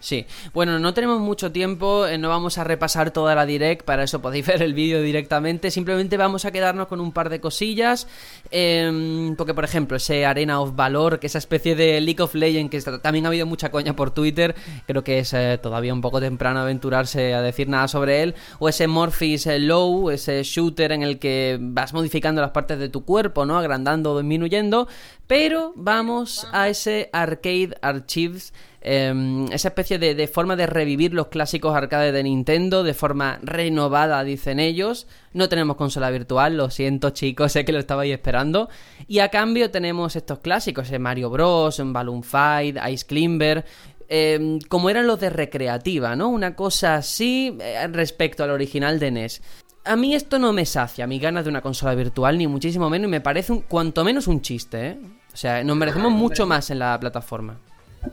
Sí, 0.00 0.26
bueno, 0.52 0.80
no 0.80 0.94
tenemos 0.94 1.20
mucho 1.20 1.52
tiempo, 1.52 2.04
eh, 2.04 2.18
no 2.18 2.28
vamos 2.28 2.58
a 2.58 2.64
repasar 2.64 3.12
toda 3.12 3.36
la 3.36 3.46
direct, 3.46 3.84
para 3.84 4.02
eso 4.02 4.20
podéis 4.20 4.44
ver 4.48 4.62
el 4.62 4.74
vídeo 4.74 5.00
directamente, 5.00 5.70
simplemente 5.70 6.16
vamos 6.16 6.44
a 6.44 6.50
quedarnos 6.50 6.88
con 6.88 7.00
un 7.00 7.12
par 7.12 7.28
de 7.28 7.40
cosillas, 7.40 8.08
em, 8.50 9.36
porque 9.36 9.54
por 9.54 9.62
ejemplo 9.62 9.96
ese 9.96 10.26
Arena 10.26 10.60
of 10.60 10.74
Valor, 10.74 11.20
que 11.20 11.28
esa 11.28 11.38
especie 11.38 11.76
de 11.76 12.00
League 12.00 12.20
of 12.20 12.34
Legends, 12.34 12.84
que 12.84 12.98
también 12.98 13.26
ha 13.26 13.28
habido 13.28 13.46
mucha 13.46 13.70
coña 13.70 13.94
por 13.94 14.10
Twitter, 14.10 14.56
creo 14.86 15.04
que 15.04 15.20
es 15.20 15.32
eh, 15.34 15.60
todavía 15.62 15.94
un 15.94 16.00
poco 16.00 16.20
temprano 16.20 16.58
aventurarse 16.58 17.32
a 17.32 17.40
decir 17.40 17.68
nada 17.68 17.86
sobre 17.86 18.24
él, 18.24 18.34
o 18.58 18.68
ese 18.68 18.88
Morphis 18.88 19.46
eh, 19.46 19.60
Low, 19.60 20.10
ese 20.10 20.42
shooter 20.42 20.90
en 20.90 21.04
el 21.04 21.20
que 21.20 21.58
vas 21.60 21.92
modificando 21.92 22.40
las 22.40 22.50
partes 22.50 22.80
de 22.80 22.88
tu 22.88 23.04
cuerpo, 23.04 23.46
¿no? 23.46 23.56
Agrandando 23.56 24.14
o 24.14 24.18
disminuyendo, 24.18 24.88
pero 25.28 25.72
vamos 25.76 26.48
a 26.50 26.68
ese 26.68 27.08
Arcade 27.12 27.76
Archives, 27.82 28.52
eh, 28.82 29.46
esa 29.52 29.68
especie 29.68 29.98
de, 29.98 30.28
forma 30.28 30.56
de 30.56 30.66
revivir 30.66 31.12
los 31.12 31.28
clásicos 31.28 31.74
arcade 31.74 32.12
de 32.12 32.22
Nintendo 32.22 32.82
de 32.82 32.94
forma 32.94 33.38
renovada, 33.42 34.24
dicen 34.24 34.60
ellos. 34.60 35.06
No 35.32 35.48
tenemos 35.48 35.76
consola 35.76 36.10
virtual, 36.10 36.56
lo 36.56 36.70
siento 36.70 37.10
chicos, 37.10 37.52
sé 37.52 37.64
que 37.64 37.72
lo 37.72 37.78
estabais 37.78 38.12
esperando. 38.12 38.68
Y 39.06 39.18
a 39.18 39.28
cambio 39.28 39.70
tenemos 39.70 40.16
estos 40.16 40.38
clásicos, 40.38 40.90
eh, 40.90 40.98
Mario 40.98 41.30
Bros, 41.30 41.80
Balloon 41.84 42.22
Fight, 42.22 42.78
Ice 42.88 43.06
Climber, 43.06 43.64
eh, 44.12 44.58
como 44.68 44.90
eran 44.90 45.06
los 45.06 45.20
de 45.20 45.30
recreativa, 45.30 46.16
¿no? 46.16 46.30
Una 46.30 46.56
cosa 46.56 46.96
así 46.96 47.56
eh, 47.60 47.86
respecto 47.92 48.42
al 48.42 48.50
original 48.50 48.98
de 48.98 49.12
NES. 49.12 49.40
A 49.84 49.94
mí 49.94 50.16
esto 50.16 50.40
no 50.40 50.52
me 50.52 50.66
sacia 50.66 51.06
mis 51.06 51.22
ganas 51.22 51.44
de 51.44 51.50
una 51.50 51.62
consola 51.62 51.94
virtual, 51.94 52.36
ni 52.36 52.48
muchísimo 52.48 52.90
menos, 52.90 53.06
y 53.06 53.10
me 53.10 53.20
parece 53.20 53.52
un, 53.52 53.60
cuanto 53.60 54.04
menos 54.04 54.26
un 54.26 54.42
chiste, 54.42 54.88
¿eh? 54.88 54.98
O 55.32 55.36
sea, 55.36 55.62
nos 55.62 55.76
merecemos 55.76 56.10
mucho 56.10 56.44
más 56.44 56.70
en 56.70 56.80
la 56.80 56.98
plataforma. 56.98 57.60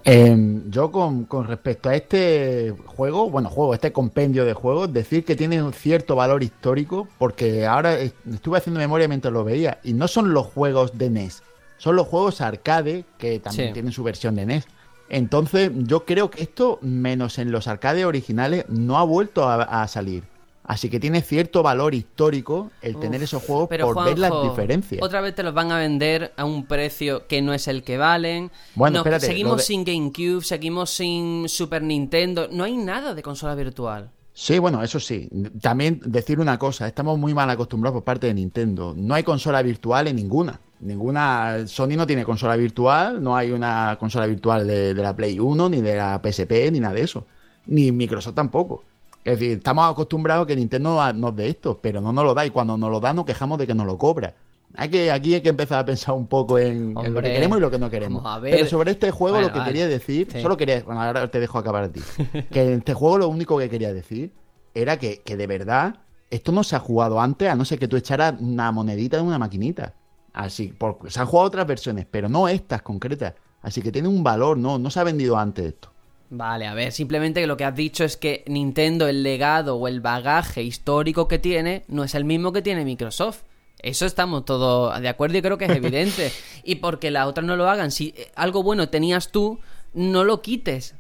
Eh, 0.04 0.62
yo 0.70 0.92
con, 0.92 1.24
con 1.26 1.48
respecto 1.48 1.90
a 1.90 1.96
este 1.96 2.74
juego, 2.86 3.30
bueno, 3.30 3.50
juego, 3.50 3.74
este 3.74 3.92
compendio 3.94 4.44
de 4.46 4.54
juegos, 4.54 4.92
decir 4.92 5.24
que 5.24 5.36
tiene 5.36 5.62
un 5.64 5.74
cierto 5.74 6.16
valor 6.16 6.44
histórico, 6.44 7.08
porque 7.18 7.66
ahora 7.66 7.98
est- 8.00 8.16
estuve 8.34 8.58
haciendo 8.58 8.80
memoria 8.80 9.08
mientras 9.08 9.34
lo 9.34 9.44
veía, 9.44 9.80
y 9.84 9.94
no 9.94 10.08
son 10.08 10.34
los 10.34 10.46
juegos 10.48 10.98
de 10.98 11.10
NES, 11.10 11.42
son 11.78 11.96
los 11.96 12.08
juegos 12.08 12.42
arcade 12.42 13.06
que 13.18 13.40
también 13.40 13.70
Sí. 13.70 13.74
tienen 13.74 13.92
su 13.94 14.04
versión 14.04 14.36
de 14.36 14.46
NES. 14.46 14.66
Entonces, 15.10 15.72
yo 15.74 16.04
creo 16.04 16.30
que 16.30 16.42
esto, 16.44 16.80
menos 16.82 17.40
en 17.40 17.52
los 17.52 17.68
arcades 17.70 18.04
originales, 18.04 18.66
no 18.68 18.98
ha 18.98 19.04
vuelto 19.04 19.48
a, 19.48 19.64
a 19.84 19.88
salir. 19.88 20.24
Así 20.68 20.90
que 20.90 21.00
tiene 21.00 21.22
cierto 21.22 21.64
valor 21.64 21.96
histórico 21.96 22.72
el 22.82 22.98
tener 23.00 23.24
esos 23.24 23.42
juegos 23.42 23.70
Pero 23.70 23.94
por 23.94 24.04
ver 24.04 24.20
las 24.20 24.34
diferencias. 24.44 25.02
Otra 25.02 25.22
vez 25.22 25.34
te 25.34 25.42
los 25.42 25.54
van 25.54 25.72
a 25.72 25.78
vender 25.78 26.34
a 26.36 26.44
un 26.44 26.66
precio 26.66 27.26
que 27.26 27.42
no 27.42 27.54
es 27.54 27.70
el 27.70 27.84
que 27.84 27.98
valen. 27.98 28.52
Bueno, 28.76 28.96
No, 28.96 29.00
espérate, 29.00 29.28
seguimos 29.28 29.58
de- 29.58 29.64
sin 29.64 29.86
GameCube, 29.86 30.44
seguimos 30.44 30.90
sin 30.90 31.48
Super 31.48 31.82
Nintendo. 31.82 32.50
No 32.52 32.66
hay 32.66 32.76
nada 32.76 33.14
de 33.16 33.22
consola 33.24 33.56
virtual. 33.56 34.12
Sí, 34.34 34.60
bueno, 34.60 34.84
eso 34.84 35.00
sí. 35.00 35.30
También 35.62 36.00
decir 36.06 36.40
una 36.40 36.60
cosa, 36.60 36.86
estamos 36.86 37.18
muy 37.18 37.34
mal 37.34 37.50
acostumbrados 37.50 37.96
por 37.96 38.04
parte 38.04 38.28
de 38.28 38.34
Nintendo. 38.34 38.94
No 38.96 39.16
hay 39.16 39.24
consola 39.24 39.62
virtual 39.64 40.08
en 40.10 40.18
ninguna. 40.18 40.60
Ninguna. 40.82 41.66
Sony 41.66 41.96
no 41.96 42.06
tiene 42.06 42.24
consola 42.26 42.56
virtual, 42.58 43.24
no 43.24 43.36
hay 43.36 43.52
una 43.52 43.96
consola 44.00 44.28
virtual 44.28 44.68
de, 44.68 44.94
de 44.94 45.02
la 45.02 45.16
Play 45.16 45.40
1, 45.40 45.70
ni 45.70 45.82
de 45.82 45.96
la 45.96 46.22
PSP, 46.22 46.70
ni 46.72 46.80
nada 46.82 46.94
de 46.94 47.02
eso. 47.04 47.26
Ni 47.68 47.92
Microsoft 47.92 48.36
tampoco. 48.36 48.84
Es 49.28 49.40
decir, 49.40 49.58
estamos 49.58 49.92
acostumbrados 49.92 50.46
a 50.46 50.48
que 50.48 50.56
Nintendo 50.56 51.14
nos 51.14 51.36
dé 51.36 51.50
esto, 51.50 51.80
pero 51.82 52.00
no 52.00 52.14
nos 52.14 52.24
lo 52.24 52.34
da 52.34 52.46
y 52.46 52.50
cuando 52.50 52.78
nos 52.78 52.90
lo 52.90 53.00
da 53.00 53.12
nos 53.14 53.26
quejamos 53.26 53.58
de 53.58 53.68
que 53.68 53.74
nos 53.74 53.86
lo 53.86 53.98
cobra. 53.98 54.34
Hay 54.76 54.90
que, 54.90 55.12
aquí 55.12 55.34
hay 55.34 55.42
que 55.42 55.50
empezar 55.50 55.80
a 55.80 55.86
pensar 55.86 56.14
un 56.16 56.28
poco 56.28 56.58
en, 56.60 56.96
en 56.98 57.14
lo 57.14 57.22
que 57.22 57.34
queremos 57.34 57.58
y 57.58 57.62
lo 57.62 57.70
que 57.72 57.78
no 57.80 57.90
queremos. 57.90 58.24
vamos 58.24 58.38
a 58.38 58.40
ver. 58.42 58.54
Pero 58.56 58.68
sobre 58.68 58.92
este 58.92 59.12
juego 59.12 59.36
Bueno, 59.36 59.48
lo 59.48 59.54
que 59.54 59.60
vale. 59.60 59.72
quería 59.72 59.88
decir, 59.88 60.28
Sí. 60.32 60.42
solo 60.42 60.56
quería, 60.56 60.82
bueno, 60.84 61.02
ahora 61.02 61.30
te 61.30 61.40
dejo 61.40 61.58
acabar 61.58 61.84
a 61.84 61.90
ti, 61.92 62.02
que 62.52 62.62
en 62.64 62.80
este 62.80 62.94
juego 62.94 63.18
lo 63.18 63.28
único 63.28 63.58
que 63.58 63.70
quería 63.70 63.94
decir 63.94 64.32
era 64.74 64.98
que, 64.98 65.22
que 65.24 65.36
de 65.36 65.48
verdad 65.48 65.96
esto 66.30 66.52
no 66.52 66.64
se 66.64 66.76
ha 66.76 66.80
jugado 66.80 67.20
antes, 67.20 67.50
a 67.50 67.56
no 67.56 67.66
ser 67.66 67.80
que 67.80 67.88
tú 67.88 67.98
echaras 67.98 68.36
una 68.40 68.72
monedita 68.72 69.18
en 69.18 69.26
una 69.26 69.40
maquinita. 69.40 69.94
Así, 70.34 70.68
por- 70.70 71.00
se 71.12 71.20
han 71.20 71.26
jugado 71.26 71.48
otras 71.48 71.66
versiones, 71.68 72.06
pero 72.10 72.30
no 72.30 72.48
estas 72.48 72.82
concretas. 72.82 73.34
Así 73.62 73.82
que 73.82 73.92
tiene 73.92 74.08
un 74.08 74.24
valor, 74.24 74.58
no, 74.58 74.78
no 74.78 74.90
se 74.90 75.00
ha 75.00 75.04
vendido 75.04 75.38
antes 75.38 75.66
esto. 75.66 75.92
Vale, 76.30 76.68
a 76.68 76.74
ver, 76.74 76.92
simplemente 76.92 77.40
que 77.40 77.48
lo 77.48 77.56
que 77.56 77.64
has 77.64 77.76
dicho 77.76 78.04
es 78.04 78.18
que 78.18 78.44
Nintendo, 78.48 79.08
el 79.08 79.24
legado 79.24 79.78
o 79.78 79.88
el 79.88 80.02
bagaje 80.02 80.62
histórico 80.62 81.28
que 81.28 81.40
tiene, 81.40 81.84
no 81.88 82.04
es 82.04 82.16
el 82.16 82.26
mismo 82.26 82.52
que 82.52 82.62
tiene 82.62 82.84
Microsoft. 82.84 83.44
Eso 83.80 84.06
estamos 84.06 84.44
todos 84.44 85.00
de 85.00 85.08
acuerdo 85.08 85.38
y 85.38 85.42
creo 85.42 85.58
que 85.58 85.66
es 85.66 85.72
evidente. 85.72 86.32
y 86.64 86.76
porque 86.76 87.12
las 87.12 87.28
otras 87.28 87.46
no 87.46 87.56
lo 87.56 87.70
hagan, 87.70 87.92
si 87.92 88.14
eh, 88.18 88.30
algo 88.36 88.62
bueno 88.62 88.90
tenías 88.90 89.32
tú, 89.32 89.60
no 89.94 90.26
lo 90.26 90.42
quites. 90.42 90.96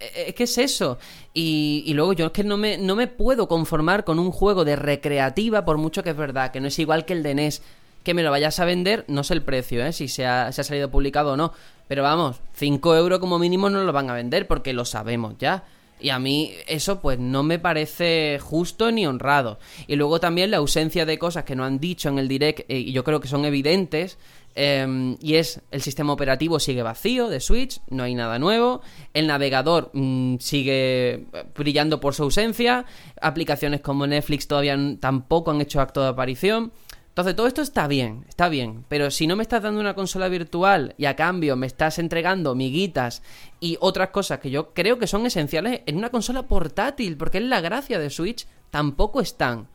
Eh, 0.00 0.24
Es 0.28 0.34
que 0.34 0.44
es 0.44 0.58
eso. 0.58 0.98
Y, 1.32 1.84
y 1.86 1.94
luego 1.94 2.12
yo 2.14 2.26
es 2.26 2.32
que 2.32 2.42
no 2.42 2.56
me, 2.56 2.76
no 2.76 2.96
me 2.96 3.06
puedo 3.06 3.46
conformar 3.46 4.02
con 4.04 4.18
un 4.18 4.32
juego 4.32 4.64
de 4.64 4.74
recreativa, 4.74 5.64
por 5.64 5.78
mucho 5.78 6.02
que 6.02 6.10
es 6.10 6.16
verdad, 6.16 6.50
que 6.50 6.60
no 6.60 6.66
es 6.68 6.78
igual 6.80 7.04
que 7.04 7.12
el 7.12 7.22
de 7.22 7.34
NES. 7.34 7.62
Que 8.02 8.14
me 8.14 8.24
lo 8.24 8.32
vayas 8.32 8.58
a 8.58 8.64
vender, 8.64 9.04
no 9.06 9.22
sé 9.22 9.34
el 9.34 9.42
precio, 9.42 9.86
¿eh? 9.86 9.92
si 9.92 10.08
se 10.08 10.26
ha, 10.26 10.50
se 10.50 10.62
ha 10.62 10.64
salido 10.64 10.90
publicado 10.90 11.34
o 11.34 11.36
no. 11.36 11.52
Pero 11.92 12.04
vamos, 12.04 12.40
5 12.54 12.96
euros 12.96 13.18
como 13.18 13.38
mínimo 13.38 13.68
no 13.68 13.84
lo 13.84 13.92
van 13.92 14.08
a 14.08 14.14
vender 14.14 14.46
porque 14.46 14.72
lo 14.72 14.86
sabemos 14.86 15.34
ya. 15.38 15.64
Y 16.00 16.08
a 16.08 16.18
mí 16.18 16.52
eso 16.66 17.02
pues 17.02 17.18
no 17.18 17.42
me 17.42 17.58
parece 17.58 18.38
justo 18.40 18.90
ni 18.90 19.06
honrado. 19.06 19.58
Y 19.86 19.96
luego 19.96 20.18
también 20.18 20.50
la 20.50 20.56
ausencia 20.56 21.04
de 21.04 21.18
cosas 21.18 21.44
que 21.44 21.54
no 21.54 21.66
han 21.66 21.80
dicho 21.80 22.08
en 22.08 22.18
el 22.18 22.28
direct 22.28 22.60
eh, 22.70 22.78
y 22.78 22.92
yo 22.92 23.04
creo 23.04 23.20
que 23.20 23.28
son 23.28 23.44
evidentes. 23.44 24.16
eh, 24.54 25.16
y 25.20 25.34
es 25.34 25.60
el 25.70 25.82
sistema 25.82 26.14
operativo 26.14 26.58
sigue 26.60 26.82
vacío 26.82 27.28
de 27.28 27.40
Switch, 27.40 27.82
no 27.90 28.04
hay 28.04 28.14
nada 28.14 28.38
nuevo. 28.38 28.80
El 29.12 29.26
navegador 29.26 29.90
mm, 29.92 30.36
sigue 30.38 31.26
brillando 31.54 32.00
por 32.00 32.14
su 32.14 32.22
ausencia. 32.22 32.86
Aplicaciones 33.20 33.82
como 33.82 34.06
Netflix 34.06 34.48
todavía 34.48 34.78
tampoco 34.98 35.50
han 35.50 35.60
hecho 35.60 35.82
acto 35.82 36.00
de 36.00 36.08
aparición. 36.08 36.72
Entonces 37.12 37.36
todo 37.36 37.46
esto 37.46 37.60
está 37.60 37.86
bien, 37.88 38.24
está 38.26 38.48
bien, 38.48 38.86
pero 38.88 39.10
si 39.10 39.26
no 39.26 39.36
me 39.36 39.42
estás 39.42 39.62
dando 39.62 39.80
una 39.80 39.94
consola 39.94 40.28
virtual 40.28 40.94
y 40.96 41.04
a 41.04 41.14
cambio 41.14 41.56
me 41.56 41.66
estás 41.66 41.98
entregando 41.98 42.54
miguitas 42.54 43.22
y 43.60 43.76
otras 43.80 44.08
cosas 44.08 44.38
que 44.38 44.50
yo 44.50 44.72
creo 44.72 44.98
que 44.98 45.06
son 45.06 45.26
esenciales 45.26 45.82
en 45.84 45.98
una 45.98 46.08
consola 46.08 46.44
portátil, 46.44 47.18
porque 47.18 47.36
es 47.36 47.44
la 47.44 47.60
gracia 47.60 47.98
de 47.98 48.08
Switch, 48.08 48.46
tampoco 48.70 49.20
están. 49.20 49.68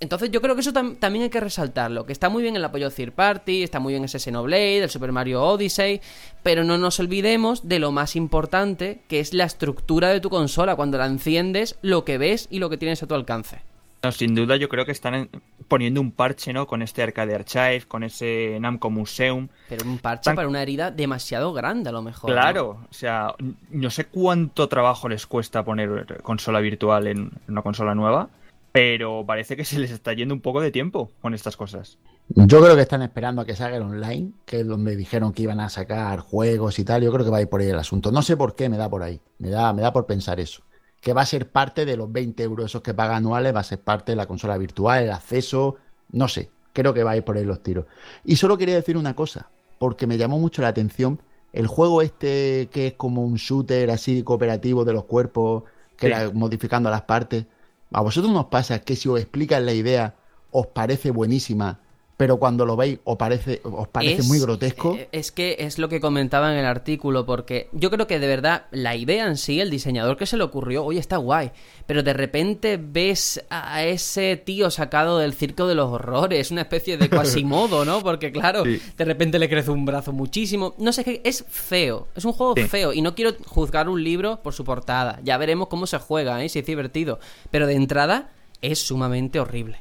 Entonces 0.00 0.30
yo 0.30 0.40
creo 0.40 0.54
que 0.54 0.62
eso 0.62 0.72
tam- 0.72 0.98
también 0.98 1.24
hay 1.24 1.28
que 1.28 1.40
resaltarlo, 1.40 2.06
que 2.06 2.12
está 2.14 2.30
muy 2.30 2.42
bien 2.42 2.56
el 2.56 2.64
apoyo 2.64 2.90
third 2.90 3.12
party, 3.12 3.64
está 3.64 3.80
muy 3.80 3.92
bien 3.92 4.04
ese 4.04 4.18
Xenoblade, 4.18 4.78
el 4.84 4.88
Super 4.88 5.12
Mario 5.12 5.42
Odyssey, 5.44 6.00
pero 6.42 6.64
no 6.64 6.78
nos 6.78 7.00
olvidemos 7.00 7.68
de 7.68 7.80
lo 7.80 7.92
más 7.92 8.16
importante, 8.16 9.02
que 9.08 9.20
es 9.20 9.34
la 9.34 9.44
estructura 9.44 10.08
de 10.08 10.20
tu 10.20 10.30
consola, 10.30 10.74
cuando 10.74 10.96
la 10.96 11.04
enciendes, 11.04 11.76
lo 11.82 12.06
que 12.06 12.16
ves 12.16 12.48
y 12.50 12.60
lo 12.60 12.70
que 12.70 12.78
tienes 12.78 13.02
a 13.02 13.06
tu 13.06 13.14
alcance. 13.14 13.67
No, 14.02 14.12
sin 14.12 14.34
duda 14.34 14.56
yo 14.56 14.68
creo 14.68 14.84
que 14.86 14.92
están 14.92 15.14
en- 15.14 15.30
poniendo 15.66 16.00
un 16.00 16.12
parche, 16.12 16.52
¿no? 16.52 16.66
Con 16.66 16.82
este 16.82 17.02
Arcade 17.02 17.34
Archive, 17.34 17.82
con 17.88 18.04
ese 18.04 18.56
Namco 18.60 18.90
Museum. 18.90 19.48
Pero 19.68 19.84
un 19.88 19.98
parche 19.98 20.24
Tan- 20.24 20.36
para 20.36 20.46
una 20.48 20.62
herida 20.62 20.90
demasiado 20.90 21.52
grande 21.52 21.88
a 21.90 21.92
lo 21.92 22.02
mejor. 22.02 22.30
¿no? 22.30 22.34
Claro, 22.36 22.78
o 22.88 22.94
sea, 22.94 23.34
no 23.70 23.90
sé 23.90 24.04
cuánto 24.06 24.68
trabajo 24.68 25.08
les 25.08 25.26
cuesta 25.26 25.64
poner 25.64 26.20
consola 26.22 26.60
virtual 26.60 27.08
en 27.08 27.30
una 27.48 27.62
consola 27.62 27.94
nueva, 27.96 28.28
pero 28.70 29.24
parece 29.26 29.56
que 29.56 29.64
se 29.64 29.78
les 29.80 29.90
está 29.90 30.12
yendo 30.12 30.32
un 30.34 30.40
poco 30.40 30.60
de 30.60 30.70
tiempo 30.70 31.10
con 31.20 31.34
estas 31.34 31.56
cosas. 31.56 31.98
Yo 32.28 32.60
creo 32.62 32.76
que 32.76 32.82
están 32.82 33.02
esperando 33.02 33.40
a 33.42 33.46
que 33.46 33.56
salga 33.56 33.78
el 33.78 33.82
online, 33.82 34.32
que 34.44 34.60
es 34.60 34.66
donde 34.66 34.94
dijeron 34.96 35.32
que 35.32 35.42
iban 35.42 35.60
a 35.60 35.70
sacar 35.70 36.20
juegos 36.20 36.78
y 36.78 36.84
tal. 36.84 37.02
Yo 37.02 37.10
creo 37.10 37.24
que 37.24 37.30
va 37.30 37.38
a 37.38 37.42
ir 37.42 37.48
por 37.48 37.62
ahí 37.62 37.68
el 37.70 37.78
asunto. 37.78 38.12
No 38.12 38.20
sé 38.22 38.36
por 38.36 38.54
qué 38.54 38.68
me 38.68 38.76
da 38.76 38.88
por 38.90 39.02
ahí. 39.02 39.18
Me 39.38 39.48
da, 39.48 39.72
me 39.72 39.80
da 39.80 39.92
por 39.94 40.04
pensar 40.06 40.38
eso. 40.38 40.62
Que 41.00 41.12
va 41.12 41.22
a 41.22 41.26
ser 41.26 41.50
parte 41.50 41.84
de 41.84 41.96
los 41.96 42.10
20 42.10 42.42
euros 42.42 42.66
esos 42.66 42.82
que 42.82 42.94
paga 42.94 43.16
anuales, 43.16 43.54
va 43.54 43.60
a 43.60 43.64
ser 43.64 43.80
parte 43.80 44.12
de 44.12 44.16
la 44.16 44.26
consola 44.26 44.58
virtual, 44.58 45.04
el 45.04 45.10
acceso. 45.12 45.76
No 46.10 46.28
sé. 46.28 46.50
Creo 46.72 46.94
que 46.94 47.02
va 47.04 47.12
a 47.12 47.16
ir 47.16 47.24
por 47.24 47.36
ahí 47.36 47.44
los 47.44 47.62
tiros. 47.62 47.86
Y 48.24 48.36
solo 48.36 48.56
quería 48.58 48.74
decir 48.76 48.96
una 48.96 49.14
cosa, 49.14 49.50
porque 49.78 50.06
me 50.06 50.18
llamó 50.18 50.38
mucho 50.38 50.62
la 50.62 50.68
atención. 50.68 51.20
El 51.52 51.66
juego 51.66 52.02
este 52.02 52.68
que 52.72 52.88
es 52.88 52.92
como 52.94 53.24
un 53.24 53.36
shooter 53.36 53.90
así 53.90 54.22
cooperativo 54.22 54.84
de 54.84 54.92
los 54.92 55.04
cuerpos, 55.04 55.64
que 55.96 56.06
Sí. 56.08 56.12
era 56.12 56.30
modificando 56.32 56.90
las 56.90 57.02
partes. 57.02 57.46
¿A 57.92 58.00
vosotros 58.02 58.32
nos 58.32 58.46
pasa 58.46 58.80
que 58.80 58.96
si 58.96 59.08
os 59.08 59.18
explican 59.18 59.66
la 59.66 59.72
idea 59.72 60.14
os 60.50 60.66
parece 60.68 61.10
buenísima, 61.10 61.80
pero 62.18 62.36
cuando 62.38 62.66
lo 62.66 62.76
veis 62.76 62.98
os 63.04 63.16
parece, 63.16 63.60
os 63.64 63.88
parece 63.88 64.16
Es- 64.20 64.26
muy 64.26 64.38
grotesco? 64.40 64.94
eh, 64.96 65.08
Es 65.12 65.32
que 65.32 65.56
es 65.60 65.78
lo 65.78 65.88
que 65.88 66.00
comentaba 66.00 66.52
en 66.52 66.58
el 66.58 66.66
artículo, 66.66 67.24
porque 67.24 67.70
yo 67.72 67.90
creo 67.90 68.06
que 68.06 68.18
de 68.18 68.26
verdad 68.26 68.66
la 68.72 68.94
idea 68.96 69.26
en 69.26 69.36
sí, 69.38 69.60
el 69.60 69.70
diseñador 69.70 70.16
que 70.18 70.26
se 70.26 70.36
le 70.36 70.42
ocurrió, 70.42 70.84
oye, 70.84 70.98
está 71.00 71.16
guay, 71.16 71.52
pero 71.86 72.02
de 72.02 72.12
repente 72.12 72.76
ves 72.82 73.42
a 73.48 73.84
ese 73.84 74.36
tío 74.36 74.70
sacado 74.70 75.18
del 75.18 75.32
circo 75.32 75.66
de 75.68 75.76
los 75.76 75.90
horrores, 75.90 76.50
una 76.50 76.62
especie 76.62 76.98
de 76.98 77.08
Quasimodo, 77.46 77.84
¿no? 77.84 78.02
Porque 78.02 78.32
claro, 78.32 78.64
Sí. 78.64 78.80
de 78.96 79.04
repente 79.04 79.38
le 79.38 79.48
crece 79.48 79.70
un 79.70 79.86
brazo 79.86 80.12
muchísimo. 80.12 80.74
No 80.78 80.92
sé, 80.92 81.04
qué 81.04 81.20
es 81.24 81.44
feo, 81.48 82.08
es 82.16 82.24
un 82.24 82.32
juego 82.32 82.54
Sí. 82.56 82.64
feo, 82.64 82.92
y 82.92 83.00
no 83.00 83.14
quiero 83.14 83.32
juzgar 83.46 83.88
un 83.88 84.02
libro 84.02 84.42
por 84.42 84.52
su 84.54 84.64
portada, 84.64 85.20
ya 85.22 85.38
veremos 85.38 85.68
cómo 85.68 85.86
se 85.86 85.98
juega, 85.98 86.42
¿eh? 86.42 86.48
si 86.48 86.58
es 86.58 86.66
divertido, 86.66 87.20
pero 87.52 87.68
de 87.68 87.74
entrada 87.74 88.32
es 88.60 88.80
sumamente 88.84 89.38
horrible. 89.38 89.78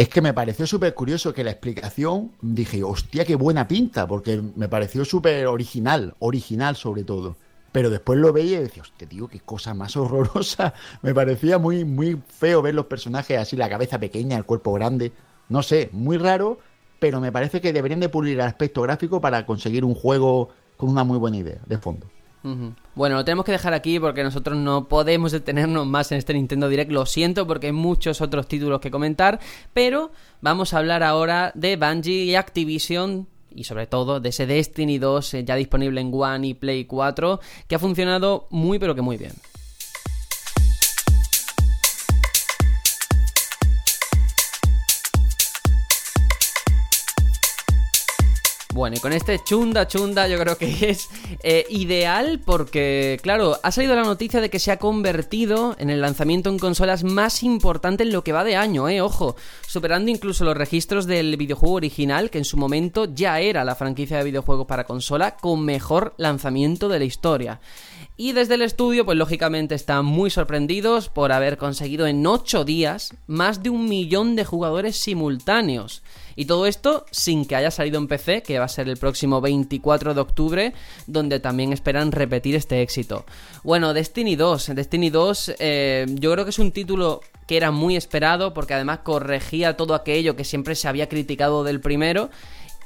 Es 0.00 0.08
que 0.08 0.22
me 0.22 0.32
pareció 0.32 0.66
súper 0.66 0.94
curioso 0.94 1.34
que 1.34 1.44
la 1.44 1.50
explicación, 1.50 2.32
dije, 2.40 2.82
hostia, 2.82 3.26
qué 3.26 3.34
buena 3.34 3.68
pinta, 3.68 4.06
porque 4.06 4.40
me 4.56 4.66
pareció 4.66 5.04
súper 5.04 5.46
original, 5.46 6.14
original 6.20 6.74
sobre 6.74 7.04
todo. 7.04 7.36
pero 7.70 7.90
después 7.90 8.18
lo 8.18 8.32
veía 8.32 8.60
y 8.60 8.62
decía, 8.62 8.82
hostia, 8.82 9.06
tío, 9.06 9.28
qué 9.28 9.40
cosa 9.40 9.74
más 9.74 9.94
horrorosa. 9.98 10.72
Me 11.02 11.12
parecía 11.12 11.58
muy, 11.58 11.84
muy 11.84 12.18
feo 12.26 12.62
ver 12.62 12.74
los 12.74 12.86
personajes 12.86 13.36
así, 13.38 13.56
la 13.56 13.68
cabeza 13.68 14.00
pequeña, 14.00 14.38
el 14.38 14.46
cuerpo 14.46 14.72
grande. 14.72 15.12
No 15.50 15.62
sé, 15.62 15.90
muy 15.92 16.16
raro, 16.16 16.60
pero 16.98 17.20
me 17.20 17.30
parece 17.30 17.60
que 17.60 17.74
deberían 17.74 18.00
de 18.00 18.08
pulir 18.08 18.40
el 18.40 18.46
aspecto 18.46 18.80
gráfico 18.80 19.20
para 19.20 19.44
conseguir 19.44 19.84
un 19.84 19.94
juego 19.94 20.48
con 20.78 20.88
una 20.88 21.04
muy 21.04 21.18
buena 21.18 21.36
idea 21.36 21.60
de 21.66 21.76
fondo. 21.76 22.06
Bueno, 22.42 23.16
lo 23.16 23.24
tenemos 23.24 23.44
que 23.44 23.52
dejar 23.52 23.74
aquí 23.74 24.00
porque 24.00 24.22
nosotros 24.22 24.56
no 24.56 24.88
podemos 24.88 25.32
detenernos 25.32 25.86
más 25.86 26.10
en 26.12 26.18
este 26.18 26.34
Nintendo 26.34 26.68
Direct. 26.68 26.90
Lo 26.90 27.06
siento 27.06 27.46
porque 27.46 27.66
hay 27.66 27.72
muchos 27.72 28.20
otros 28.20 28.48
títulos 28.48 28.80
que 28.80 28.90
comentar, 28.90 29.40
pero 29.74 30.10
vamos 30.40 30.72
a 30.72 30.78
hablar 30.78 31.02
ahora 31.02 31.52
de 31.54 31.76
Bungie 31.76 32.24
y 32.24 32.34
Activision 32.34 33.28
y 33.54 33.64
sobre 33.64 33.86
todo 33.86 34.20
de 34.20 34.28
ese 34.28 34.46
Destiny 34.46 34.98
2 34.98 35.34
eh, 35.34 35.44
ya 35.44 35.56
disponible 35.56 36.00
en 36.00 36.12
One 36.14 36.46
y 36.46 36.54
Play 36.54 36.84
4 36.84 37.40
que 37.66 37.74
ha 37.74 37.78
funcionado 37.78 38.46
muy 38.50 38.78
pero 38.78 38.94
que 38.94 39.02
muy 39.02 39.16
bien. 39.16 39.32
Bueno, 48.72 48.96
y 48.96 49.00
con 49.00 49.12
este 49.12 49.40
chunda 49.42 49.88
chunda 49.88 50.28
yo 50.28 50.38
creo 50.38 50.56
que 50.56 50.76
es 50.90 51.08
eh, 51.42 51.66
ideal 51.70 52.40
porque, 52.44 53.18
claro, 53.20 53.58
ha 53.62 53.72
salido 53.72 53.96
la 53.96 54.04
noticia 54.04 54.40
de 54.40 54.48
que 54.48 54.60
se 54.60 54.70
ha 54.70 54.78
convertido 54.78 55.74
en 55.78 55.90
el 55.90 56.00
lanzamiento 56.00 56.50
en 56.50 56.58
consolas 56.58 57.02
más 57.02 57.42
importante 57.42 58.04
en 58.04 58.12
lo 58.12 58.22
que 58.22 58.32
va 58.32 58.44
de 58.44 58.54
año, 58.54 58.88
eh, 58.88 59.00
ojo, 59.00 59.34
superando 59.66 60.10
incluso 60.10 60.44
los 60.44 60.56
registros 60.56 61.06
del 61.06 61.36
videojuego 61.36 61.74
original, 61.74 62.30
que 62.30 62.38
en 62.38 62.44
su 62.44 62.56
momento 62.56 63.06
ya 63.12 63.40
era 63.40 63.64
la 63.64 63.74
franquicia 63.74 64.18
de 64.18 64.24
videojuegos 64.24 64.66
para 64.66 64.84
consola 64.84 65.36
con 65.36 65.64
mejor 65.64 66.14
lanzamiento 66.16 66.88
de 66.88 66.98
la 67.00 67.04
historia. 67.04 67.60
Y 68.16 68.32
desde 68.32 68.54
el 68.54 68.62
estudio, 68.62 69.06
pues 69.06 69.16
lógicamente 69.16 69.74
están 69.74 70.04
muy 70.04 70.28
sorprendidos 70.28 71.08
por 71.08 71.32
haber 71.32 71.56
conseguido 71.56 72.06
en 72.06 72.26
8 72.26 72.64
días 72.64 73.14
más 73.26 73.62
de 73.62 73.70
un 73.70 73.88
millón 73.88 74.36
de 74.36 74.44
jugadores 74.44 74.96
simultáneos. 74.96 76.02
Y 76.36 76.46
todo 76.46 76.66
esto 76.66 77.04
sin 77.10 77.44
que 77.44 77.56
haya 77.56 77.70
salido 77.70 77.98
en 77.98 78.08
PC, 78.08 78.42
que 78.42 78.58
va 78.58 78.64
a 78.64 78.68
ser 78.68 78.88
el 78.88 78.96
próximo 78.96 79.40
24 79.40 80.14
de 80.14 80.20
octubre, 80.20 80.72
donde 81.06 81.40
también 81.40 81.72
esperan 81.72 82.12
repetir 82.12 82.54
este 82.56 82.82
éxito. 82.82 83.24
Bueno, 83.62 83.94
Destiny 83.94 84.36
2. 84.36 84.74
Destiny 84.74 85.10
2 85.10 85.54
eh, 85.58 86.06
yo 86.08 86.32
creo 86.32 86.44
que 86.44 86.50
es 86.50 86.58
un 86.58 86.72
título 86.72 87.20
que 87.46 87.56
era 87.56 87.70
muy 87.70 87.96
esperado 87.96 88.54
porque 88.54 88.74
además 88.74 89.00
corregía 89.00 89.76
todo 89.76 89.94
aquello 89.94 90.36
que 90.36 90.44
siempre 90.44 90.74
se 90.76 90.86
había 90.88 91.08
criticado 91.08 91.64
del 91.64 91.80
primero 91.80 92.30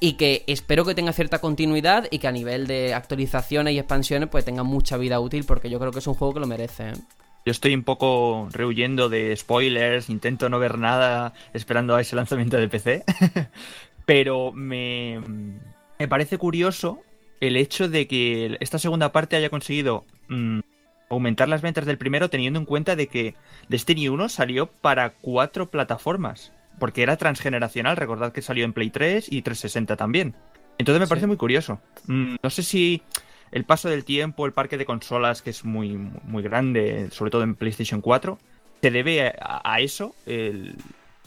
y 0.00 0.14
que 0.14 0.44
espero 0.46 0.84
que 0.84 0.94
tenga 0.94 1.12
cierta 1.12 1.40
continuidad 1.40 2.06
y 2.10 2.18
que 2.18 2.28
a 2.28 2.32
nivel 2.32 2.66
de 2.66 2.94
actualizaciones 2.94 3.74
y 3.74 3.78
expansiones 3.78 4.28
pues 4.28 4.44
tenga 4.44 4.62
mucha 4.62 4.96
vida 4.96 5.20
útil 5.20 5.44
porque 5.44 5.70
yo 5.70 5.78
creo 5.78 5.92
que 5.92 5.98
es 5.98 6.06
un 6.06 6.14
juego 6.14 6.34
que 6.34 6.40
lo 6.40 6.46
merece. 6.46 6.88
¿eh? 6.88 6.94
Yo 7.44 7.50
estoy 7.50 7.74
un 7.74 7.84
poco 7.84 8.48
rehuyendo 8.52 9.08
de 9.08 9.36
spoilers, 9.36 10.08
intento 10.08 10.48
no 10.48 10.58
ver 10.58 10.78
nada 10.78 11.34
esperando 11.52 11.94
a 11.94 12.00
ese 12.00 12.16
lanzamiento 12.16 12.56
de 12.56 12.68
PC, 12.68 13.04
pero 14.06 14.52
me, 14.52 15.20
me, 15.98 16.08
parece 16.08 16.38
curioso 16.38 17.02
el 17.40 17.56
hecho 17.56 17.88
de 17.88 18.06
que 18.06 18.56
esta 18.60 18.78
segunda 18.78 19.12
parte 19.12 19.36
haya 19.36 19.50
conseguido 19.50 20.06
mmm, 20.28 20.60
aumentar 21.10 21.48
las 21.48 21.60
ventas 21.60 21.84
del 21.84 21.98
primero 21.98 22.30
teniendo 22.30 22.58
en 22.58 22.64
cuenta 22.64 22.96
de 22.96 23.08
que 23.08 23.34
Destiny 23.68 24.08
1 24.08 24.30
salió 24.30 24.66
para 24.66 25.10
cuatro 25.10 25.70
plataformas, 25.70 26.52
porque 26.78 27.02
era 27.02 27.18
transgeneracional, 27.18 27.98
recordad 27.98 28.32
que 28.32 28.40
salió 28.40 28.64
en 28.64 28.72
Play 28.72 28.88
3 28.88 29.30
y 29.30 29.42
360 29.42 29.96
también. 29.96 30.34
Entonces 30.78 31.00
me 31.00 31.06
parece 31.06 31.26
muy 31.26 31.36
curioso. 31.36 31.80
Mm, 32.06 32.36
no 32.42 32.50
sé 32.50 32.62
si 32.62 33.02
el 33.54 33.64
paso 33.64 33.88
del 33.88 34.04
tiempo, 34.04 34.46
el 34.46 34.52
parque 34.52 34.76
de 34.76 34.84
consolas, 34.84 35.40
que 35.40 35.50
es 35.50 35.64
muy, 35.64 35.90
muy 36.24 36.42
grande, 36.42 37.08
sobre 37.12 37.30
todo 37.30 37.44
en 37.44 37.54
PlayStation 37.54 38.00
4, 38.00 38.36
se 38.82 38.90
debe 38.90 39.28
a, 39.28 39.62
a 39.64 39.80
eso 39.80 40.16
el, 40.26 40.74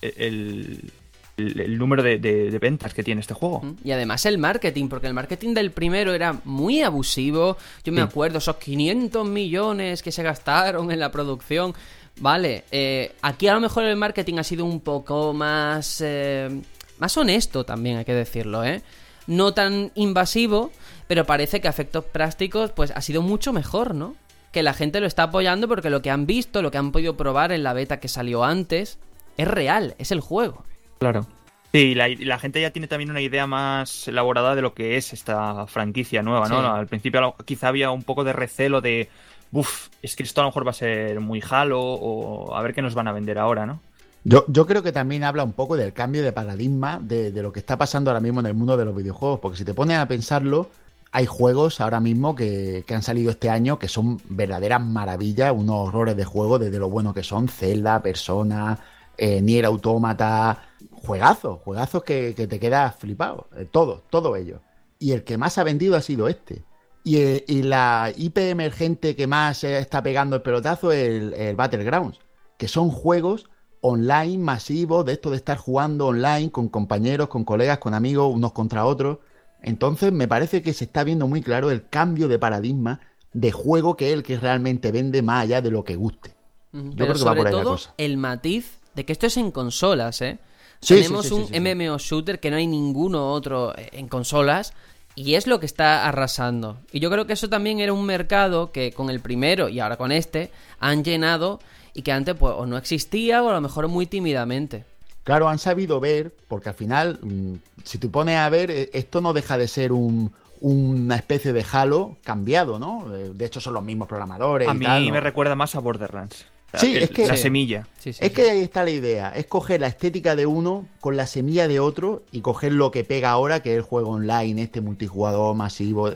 el, 0.02 0.92
el, 1.38 1.60
el 1.62 1.78
número 1.78 2.04
de, 2.04 2.20
de, 2.20 2.52
de, 2.52 2.60
ventas 2.60 2.94
que 2.94 3.02
tiene 3.02 3.22
este 3.22 3.34
juego. 3.34 3.76
Y 3.82 3.92
además 3.92 4.26
el 4.26 4.38
marketing, 4.40 4.90
porque 4.90 5.08
el 5.08 5.14
marketing 5.14 5.54
del 5.54 5.72
primero 5.72 6.14
era 6.14 6.36
muy 6.44 6.82
abusivo. 6.82 7.56
Yo 7.86 7.94
me 7.94 8.02
sí. 8.02 8.08
acuerdo, 8.10 8.40
esos 8.40 8.58
500 8.58 9.26
millones 9.26 10.04
que 10.04 10.12
se 10.12 10.22
gastaron 10.22 10.92
en 10.92 11.00
la 11.00 11.12
producción. 11.14 11.74
Vale, 12.20 12.66
eh, 12.72 13.14
aquí 13.22 13.48
a 13.48 13.54
lo 13.54 13.62
mejor 13.62 13.86
el 13.86 13.96
marketing 13.96 14.36
ha 14.40 14.44
sido 14.44 14.66
un 14.66 14.82
poco 14.82 15.34
más... 15.34 16.02
Eh, 16.04 16.62
más 17.00 17.16
honesto 17.16 17.64
también, 17.64 17.98
hay 17.98 18.06
que 18.06 18.14
decirlo, 18.14 18.66
¿eh? 18.66 18.82
No 19.28 19.54
tan 19.54 19.92
invasivo, 19.96 20.72
pero 21.08 21.26
parece 21.26 21.62
que 21.62 21.68
a 21.68 21.72
efectos 21.72 22.06
prácticos 22.06 22.72
pues 22.72 22.92
ha 22.92 23.02
sido 23.02 23.22
mucho 23.22 23.54
mejor, 23.54 23.96
¿no? 23.96 24.16
Que 24.52 24.64
la 24.64 24.74
gente 24.74 25.00
lo 25.00 25.08
está 25.08 25.24
apoyando 25.24 25.68
porque 25.68 25.90
lo 25.90 26.02
que 26.02 26.10
han 26.10 26.26
visto, 26.26 26.62
lo 26.62 26.72
que 26.72 26.78
han 26.78 26.92
podido 26.92 27.18
probar 27.18 27.52
en 27.52 27.64
la 27.64 27.74
beta 27.74 28.00
que 28.00 28.08
salió 28.08 28.44
antes, 28.44 29.00
es 29.38 29.48
real, 29.48 29.96
es 29.98 30.12
el 30.12 30.20
juego. 30.20 30.64
Claro. 31.00 31.28
Sí, 31.74 31.96
la, 31.96 32.08
la, 32.08 32.40
gente 32.40 32.62
ya 32.62 32.72
tiene 32.72 32.88
también 32.88 33.12
una 33.12 33.22
idea 33.22 33.46
más 33.46 34.08
elaborada 34.08 34.56
de 34.56 34.62
lo 34.62 34.74
que 34.74 34.98
es 34.98 35.14
esta 35.14 35.68
franquicia 35.68 36.24
nueva, 36.24 36.48
¿no? 36.48 36.62
Sí. 36.62 36.66
Al 36.66 36.88
principio 36.88 37.36
quizá 37.46 37.68
había 37.68 37.92
un 37.92 38.04
poco 38.04 38.24
de 38.24 38.34
recelo 38.34 38.82
de, 38.82 39.10
uff, 39.52 39.90
es 40.02 40.16
que 40.16 40.24
esto 40.24 40.42
a 40.42 40.46
lo 40.46 40.50
mejor 40.50 40.66
va 40.66 40.72
a 40.72 40.74
ser 40.74 41.20
muy 41.20 41.44
halo 41.48 41.82
o 41.82 42.56
a 42.56 42.62
ver 42.62 42.74
qué 42.74 42.82
nos 42.82 42.96
van 42.96 43.08
a 43.08 43.12
vender 43.12 43.38
ahora, 43.38 43.66
¿no? 43.66 43.82
Yo, 44.24 44.46
yo, 44.48 44.66
creo 44.66 44.82
que 44.82 44.92
también 44.92 45.24
habla 45.24 45.44
un 45.44 45.54
poco 45.54 45.78
del 45.78 45.94
cambio 45.94 46.24
de 46.24 46.34
paradigma 46.34 47.00
de, 47.02 47.32
de, 47.32 47.42
lo 47.42 47.54
que 47.54 47.60
está 47.60 47.78
pasando 47.78 48.10
ahora 48.10 48.20
mismo 48.20 48.40
en 48.40 48.48
el 48.48 48.56
mundo 48.56 48.76
de 48.76 48.84
los 48.84 48.96
videojuegos, 48.96 49.40
porque 49.40 49.58
si 49.58 49.64
te 49.64 49.74
pones 49.74 49.98
a 50.00 50.08
pensarlo, 50.08 50.70
hay 51.12 51.26
juegos 51.26 51.82
ahora 51.82 52.00
mismo 52.00 52.36
que, 52.36 52.84
que, 52.86 52.94
han 52.94 53.04
salido 53.04 53.32
este 53.32 53.50
año 53.50 53.80
que 53.80 53.88
son 53.88 54.22
verdaderas 54.30 54.82
maravillas, 54.82 55.54
unos 55.56 55.88
horrores 55.88 56.16
de 56.18 56.26
juego 56.26 56.60
desde 56.60 56.80
lo 56.80 56.90
bueno 56.90 57.14
que 57.14 57.24
son, 57.24 57.48
Zelda, 57.48 58.02
Persona, 58.02 58.80
eh, 59.18 59.42
Nier 59.42 59.66
Automata, 59.66 60.64
juegazos, 60.92 61.60
juegazos 61.62 62.04
que, 62.04 62.34
que 62.36 62.48
te 62.48 62.60
quedas 62.60 62.96
flipado, 62.96 63.48
eh, 63.58 63.66
todo, 63.70 64.04
todo 64.10 64.36
ello. 64.36 64.62
Y 65.00 65.12
el 65.12 65.24
que 65.24 65.38
más 65.38 65.58
ha 65.58 65.64
vendido 65.64 65.96
ha 65.96 66.02
sido 66.02 66.28
este. 66.28 66.64
Y, 67.04 67.18
eh, 67.18 67.46
y 67.48 67.64
la 67.64 68.12
IP 68.16 68.38
emergente 68.38 69.16
que 69.16 69.28
más 69.28 69.64
está 69.64 70.04
pegando 70.04 70.36
el 70.36 70.42
pelotazo 70.42 70.92
es 70.92 71.08
el, 71.08 71.34
el 71.34 71.56
Battlegrounds, 71.56 72.20
que 72.58 72.68
son 72.68 72.90
juegos 72.90 73.50
online 73.82 74.38
masivos, 74.38 75.06
de 75.06 75.14
esto 75.14 75.30
de 75.30 75.38
estar 75.38 75.58
jugando 75.58 76.08
online 76.08 76.52
con 76.52 76.68
compañeros, 76.68 77.28
con 77.30 77.44
colegas, 77.44 77.78
con 77.78 77.94
amigos, 77.94 78.34
unos 78.34 78.52
contra 78.52 78.86
otros. 78.86 79.20
Entonces 79.68 80.14
me 80.14 80.28
parece 80.30 80.62
que 80.62 80.74
se 80.74 80.86
está 80.86 81.04
viendo 81.04 81.28
muy 81.28 81.42
claro 81.42 81.72
el 81.72 81.90
cambio 81.90 82.28
de 82.30 82.40
paradigma 82.40 83.02
de 83.34 83.52
juego 83.52 83.98
que 83.98 84.08
es 84.08 84.14
el 84.14 84.24
que 84.24 84.40
realmente 84.40 84.92
vende 84.94 85.22
más 85.22 85.44
allá 85.44 85.62
de 85.62 85.72
lo 85.72 85.84
que 85.84 85.96
guste. 85.98 86.38
Yo 86.72 86.96
Pero 86.96 87.14
creo 87.14 87.20
que 87.20 87.24
sobre 87.24 87.36
va 87.36 87.36
por 87.36 87.48
ahí 87.48 87.52
todo, 87.52 87.60
la 87.60 87.66
cosa. 87.66 87.96
el 87.98 88.18
matiz 88.18 88.80
de 88.96 89.06
que 89.06 89.12
esto 89.12 89.28
es 89.28 89.38
en 89.38 89.52
consolas, 89.52 90.22
¿eh? 90.22 90.40
Sí, 90.80 90.96
Tenemos 90.96 91.28
sí, 91.28 91.30
sí, 91.30 91.36
un 91.36 91.64
MMO 91.64 91.98
shooter 91.98 92.40
que 92.40 92.52
no 92.52 92.58
hay 92.58 92.68
ninguno 92.68 93.32
otro 93.34 93.74
en 93.78 94.08
consolas 94.08 94.74
y 95.16 95.36
es 95.36 95.48
lo 95.48 95.60
que 95.60 95.66
está 95.66 96.08
arrasando. 96.08 96.80
Y 96.92 97.00
yo 97.00 97.10
creo 97.12 97.26
que 97.28 97.34
eso 97.34 97.50
también 97.50 97.80
era 97.80 97.94
un 97.94 98.06
mercado 98.06 98.72
que 98.72 98.94
con 98.94 99.10
el 99.10 99.20
primero 99.20 99.70
y 99.70 99.80
ahora 99.80 99.98
con 99.98 100.12
este 100.12 100.52
han 100.80 101.04
llenado 101.04 101.60
y 101.94 102.04
que 102.04 102.12
antes 102.12 102.36
pues 102.36 102.54
o 102.58 102.66
no 102.68 102.78
existía 102.78 103.44
o 103.44 103.50
a 103.50 103.54
lo 103.54 103.62
mejor 103.62 103.88
muy 103.90 104.06
tímidamente. 104.06 104.86
Claro, 105.28 105.50
han 105.50 105.60
sabido 105.60 106.00
ver, 106.00 106.34
porque 106.48 106.70
al 106.70 106.76
final, 106.76 107.20
mm, 107.22 107.56
si 107.84 107.98
te 107.98 108.08
pones 108.08 108.38
a 108.38 108.48
ver, 108.48 108.72
eh, 108.72 108.90
esto 108.94 109.20
no 109.20 109.34
deja 109.34 109.58
de 109.58 109.68
ser 109.68 109.92
un, 109.92 110.32
una 110.62 111.18
especie 111.18 111.52
de 111.52 111.66
Halo 111.70 112.16
cambiado, 112.24 112.80
¿no? 112.80 113.14
Eh, 113.14 113.32
de 113.34 113.46
hecho, 113.46 113.60
son 113.60 113.74
los 113.74 113.84
mismos 113.84 114.08
programadores. 114.08 114.70
A 114.70 114.74
mí 114.74 114.86
tal, 114.86 115.06
¿no? 115.06 115.12
me 115.12 115.20
recuerda 115.20 115.54
más 115.54 115.76
a 115.76 115.80
Borderlands. 115.80 116.46
Sí, 116.76 116.96
es 116.96 117.10
que. 117.10 117.28
La 117.28 117.36
semilla. 117.36 117.86
Sí, 118.00 118.14
sí, 118.14 118.20
es 118.24 118.32
que 118.32 118.50
ahí 118.50 118.62
está 118.62 118.86
la 118.86 118.92
idea. 118.92 119.34
Es 119.36 119.48
coger 119.48 119.82
la 119.82 119.88
estética 119.88 120.38
de 120.38 120.46
uno 120.46 120.86
con 121.02 121.18
la 121.18 121.28
semilla 121.28 121.68
de 121.68 121.82
otro 121.82 122.24
y 122.32 122.40
coger 122.40 122.72
lo 122.72 122.92
que 122.92 123.04
pega 123.04 123.32
ahora, 123.32 123.62
que 123.62 123.74
es 123.74 123.76
el 123.80 123.84
juego 123.84 124.12
online, 124.12 124.62
este 124.62 124.80
multijugador 124.80 125.58
masivo. 125.58 126.10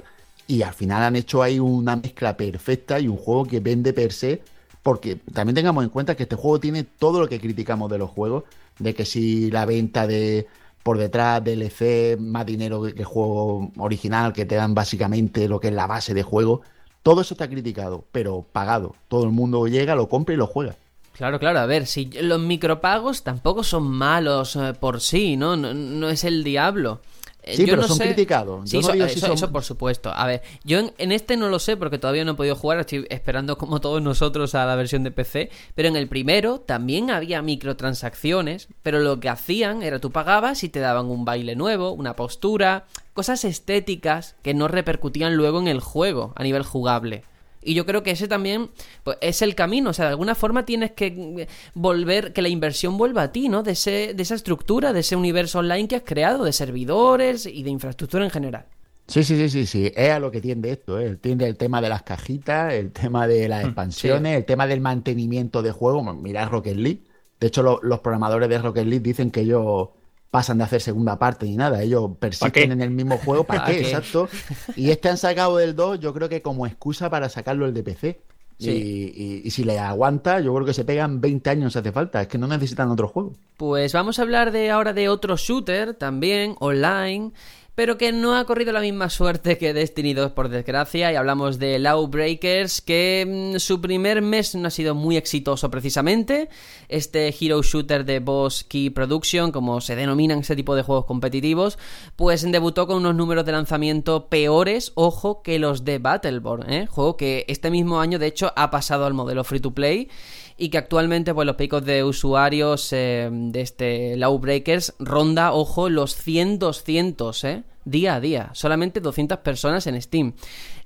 Y 0.47 0.61
al 0.61 0.73
final 0.73 1.03
han 1.03 1.17
hecho 1.17 1.43
ahí 1.43 1.59
una 1.59 1.97
mezcla 1.97 2.37
perfecta 2.37 2.97
y 3.01 3.09
un 3.09 3.17
juego 3.17 3.43
que 3.43 3.59
vende 3.59 3.91
per 3.91 4.13
se. 4.13 4.41
Porque 4.81 5.17
también 5.33 5.55
tengamos 5.55 5.83
en 5.83 5.89
cuenta 5.89 6.15
que 6.15 6.23
este 6.23 6.37
juego 6.37 6.61
tiene 6.61 6.85
todo 6.85 7.19
lo 7.19 7.27
que 7.27 7.41
criticamos 7.41 7.91
de 7.91 7.97
los 7.97 8.09
juegos. 8.09 8.45
De 8.81 8.93
que 8.93 9.05
si 9.05 9.51
la 9.51 9.65
venta 9.65 10.07
de 10.07 10.47
por 10.83 10.97
detrás 10.97 11.43
DLC, 11.43 12.17
más 12.19 12.45
dinero 12.45 12.81
que 12.83 13.03
juego 13.03 13.71
original, 13.77 14.33
que 14.33 14.45
te 14.45 14.55
dan 14.55 14.73
básicamente 14.73 15.47
lo 15.47 15.59
que 15.59 15.67
es 15.67 15.73
la 15.73 15.87
base 15.87 16.13
de 16.13 16.23
juego 16.23 16.61
todo 17.03 17.21
eso 17.21 17.33
está 17.33 17.49
criticado, 17.49 18.05
pero 18.11 18.45
pagado. 18.51 18.95
Todo 19.07 19.23
el 19.23 19.31
mundo 19.31 19.65
llega, 19.67 19.95
lo 19.95 20.07
compra 20.07 20.35
y 20.35 20.37
lo 20.37 20.47
juega. 20.47 20.75
Claro, 21.13 21.39
claro, 21.39 21.59
a 21.59 21.65
ver, 21.65 21.87
si 21.87 22.05
los 22.05 22.39
micropagos 22.39 23.23
tampoco 23.23 23.63
son 23.63 23.83
malos 23.83 24.55
eh, 24.55 24.73
por 24.79 25.01
sí, 25.01 25.35
¿no? 25.35 25.55
¿no? 25.55 25.73
No, 25.73 26.09
es 26.09 26.23
el 26.23 26.43
diablo. 26.43 27.01
Eh, 27.43 27.55
sí, 27.55 27.65
yo 27.65 27.73
pero 27.73 27.81
no 27.81 27.87
son 27.87 27.97
sé... 27.97 28.05
criticados. 28.05 28.69
Sí, 28.69 28.77
no 28.77 28.81
eso, 28.81 28.93
si 28.93 28.99
eso, 29.01 29.27
son... 29.27 29.31
eso, 29.33 29.51
por 29.51 29.63
supuesto. 29.63 30.11
A 30.13 30.27
ver, 30.27 30.41
yo 30.63 30.79
en, 30.79 30.93
en, 30.97 31.11
este 31.11 31.37
no 31.37 31.49
lo 31.49 31.59
sé 31.59 31.75
porque 31.75 31.97
todavía 31.97 32.23
no 32.23 32.33
he 32.33 32.35
podido 32.35 32.55
jugar, 32.55 32.79
estoy 32.79 33.07
esperando 33.09 33.57
como 33.57 33.81
todos 33.81 34.01
nosotros 34.01 34.53
a 34.53 34.65
la 34.65 34.75
versión 34.75 35.03
de 35.03 35.11
PC, 35.11 35.49
pero 35.73 35.87
en 35.87 35.95
el 35.95 36.07
primero 36.07 36.59
también 36.59 37.09
había 37.09 37.41
microtransacciones, 37.41 38.67
pero 38.83 38.99
lo 38.99 39.19
que 39.19 39.29
hacían 39.29 39.81
era 39.81 39.99
tú 39.99 40.11
pagabas 40.11 40.63
y 40.63 40.69
te 40.69 40.79
daban 40.79 41.07
un 41.07 41.25
baile 41.25 41.55
nuevo, 41.55 41.91
una 41.91 42.15
postura, 42.15 42.85
cosas 43.13 43.43
estéticas 43.43 44.35
que 44.43 44.53
no 44.53 44.67
repercutían 44.67 45.35
luego 45.35 45.59
en 45.59 45.67
el 45.67 45.79
juego 45.79 46.33
a 46.35 46.43
nivel 46.43 46.63
jugable. 46.63 47.23
Y 47.63 47.73
yo 47.73 47.85
creo 47.85 48.03
que 48.03 48.11
ese 48.11 48.27
también 48.27 48.71
pues, 49.03 49.17
es 49.21 49.41
el 49.41 49.55
camino. 49.55 49.91
O 49.91 49.93
sea, 49.93 50.05
de 50.05 50.11
alguna 50.11 50.35
forma 50.35 50.65
tienes 50.65 50.91
que 50.91 51.47
volver, 51.73 52.33
que 52.33 52.41
la 52.41 52.49
inversión 52.49 52.97
vuelva 52.97 53.23
a 53.23 53.31
ti, 53.31 53.49
¿no? 53.49 53.63
De, 53.63 53.73
ese, 53.73 54.13
de 54.13 54.23
esa 54.23 54.35
estructura, 54.35 54.93
de 54.93 55.01
ese 55.01 55.15
universo 55.15 55.59
online 55.59 55.87
que 55.87 55.95
has 55.95 56.03
creado, 56.03 56.43
de 56.43 56.53
servidores 56.53 57.45
y 57.45 57.63
de 57.63 57.69
infraestructura 57.69 58.23
en 58.23 58.31
general. 58.31 58.65
Sí, 59.07 59.23
sí, 59.23 59.35
sí, 59.35 59.49
sí, 59.49 59.65
sí. 59.65 59.91
Es 59.95 60.11
a 60.11 60.19
lo 60.19 60.31
que 60.31 60.39
tiende 60.39 60.71
esto, 60.71 60.99
¿eh? 60.99 61.17
Tiende 61.17 61.45
el 61.45 61.57
tema 61.57 61.81
de 61.81 61.89
las 61.89 62.03
cajitas, 62.03 62.73
el 62.73 62.91
tema 62.91 63.27
de 63.27 63.49
las 63.49 63.63
expansiones, 63.65 64.37
el 64.37 64.45
tema 64.45 64.67
del 64.67 64.81
mantenimiento 64.81 65.61
de 65.61 65.71
juego. 65.71 66.01
Mirad 66.13 66.49
Rocket 66.49 66.77
League. 66.77 67.03
De 67.39 67.47
hecho, 67.47 67.79
los 67.81 67.99
programadores 67.99 68.47
de 68.49 68.57
Rocket 68.59 68.85
League 68.85 69.03
dicen 69.03 69.31
que 69.31 69.41
ellos 69.41 69.89
pasan 70.31 70.57
de 70.57 70.63
hacer 70.63 70.81
segunda 70.81 71.19
parte 71.19 71.45
ni 71.45 71.57
nada. 71.57 71.83
Ellos 71.83 72.11
persisten 72.17 72.71
en 72.71 72.81
el 72.81 72.89
mismo 72.89 73.17
juego. 73.17 73.43
¿Para, 73.43 73.65
qué? 73.65 73.81
Exacto. 73.81 74.29
Y 74.75 74.89
este 74.89 75.09
han 75.09 75.17
sacado 75.17 75.57
del 75.57 75.75
2, 75.75 75.99
yo 75.99 76.13
creo 76.13 76.29
que 76.29 76.41
como 76.41 76.65
excusa 76.65 77.09
para 77.09 77.29
sacarlo 77.29 77.65
el 77.65 77.73
de 77.73 77.83
PC. 77.83 78.21
Y, 78.57 79.41
y, 79.43 79.49
si 79.49 79.63
le 79.63 79.79
aguanta, 79.79 80.39
yo 80.39 80.53
creo 80.53 80.67
que 80.67 80.75
se 80.75 80.85
pegan 80.85 81.19
20 81.19 81.49
años 81.49 81.75
hace 81.75 81.91
falta. 81.91 82.21
Es 82.21 82.27
que 82.27 82.37
no 82.37 82.45
necesitan 82.45 82.91
otro 82.91 83.07
juego. 83.07 83.33
Pues 83.57 83.91
vamos 83.93 84.19
a 84.19 84.21
hablar 84.21 84.51
de 84.51 84.69
ahora 84.69 84.93
de 84.93 85.09
otro 85.09 85.35
shooter 85.35 85.95
también, 85.95 86.55
online 86.59 87.31
pero 87.75 87.97
que 87.97 88.11
no 88.11 88.35
ha 88.35 88.45
corrido 88.45 88.73
la 88.73 88.81
misma 88.81 89.09
suerte 89.09 89.57
que 89.57 89.73
Destiny 89.73 90.13
2 90.13 90.31
por 90.31 90.49
desgracia 90.49 91.11
y 91.11 91.15
hablamos 91.15 91.57
de 91.57 91.79
Lawbreakers 91.79 92.81
que 92.81 93.53
mm, 93.55 93.59
su 93.59 93.79
primer 93.79 94.21
mes 94.21 94.55
no 94.55 94.67
ha 94.67 94.71
sido 94.71 94.93
muy 94.93 95.15
exitoso 95.15 95.71
precisamente 95.71 96.49
este 96.89 97.33
hero 97.39 97.61
shooter 97.61 98.03
de 98.03 98.19
Boss 98.19 98.65
Key 98.65 98.89
Production 98.89 99.51
como 99.51 99.79
se 99.79 99.95
denominan 99.95 100.39
ese 100.39 100.55
tipo 100.55 100.75
de 100.75 100.83
juegos 100.83 101.05
competitivos 101.05 101.77
pues 102.17 102.49
debutó 102.51 102.87
con 102.87 102.97
unos 102.97 103.15
números 103.15 103.45
de 103.45 103.53
lanzamiento 103.53 104.27
peores 104.27 104.91
ojo 104.95 105.41
que 105.41 105.57
los 105.57 105.85
de 105.85 105.99
Battleborn 105.99 106.71
¿eh? 106.71 106.87
juego 106.87 107.15
que 107.15 107.45
este 107.47 107.71
mismo 107.71 108.01
año 108.01 108.19
de 108.19 108.27
hecho 108.27 108.51
ha 108.57 108.69
pasado 108.69 109.05
al 109.05 109.13
modelo 109.13 109.45
free 109.45 109.61
to 109.61 109.71
play 109.71 110.09
y 110.57 110.69
que 110.69 110.77
actualmente 110.77 111.33
pues 111.33 111.45
los 111.45 111.55
picos 111.55 111.85
de 111.85 112.03
usuarios 112.03 112.91
eh, 112.93 113.29
de 113.31 113.61
este 113.61 114.17
Lawbreakers 114.17 114.93
ronda, 114.99 115.53
ojo, 115.53 115.89
los 115.89 116.15
100, 116.15 116.59
200, 116.59 117.43
¿eh? 117.43 117.63
Día 117.83 118.15
a 118.15 118.19
día, 118.19 118.49
solamente 118.53 118.99
200 118.99 119.39
personas 119.39 119.87
en 119.87 119.99
Steam. 120.01 120.33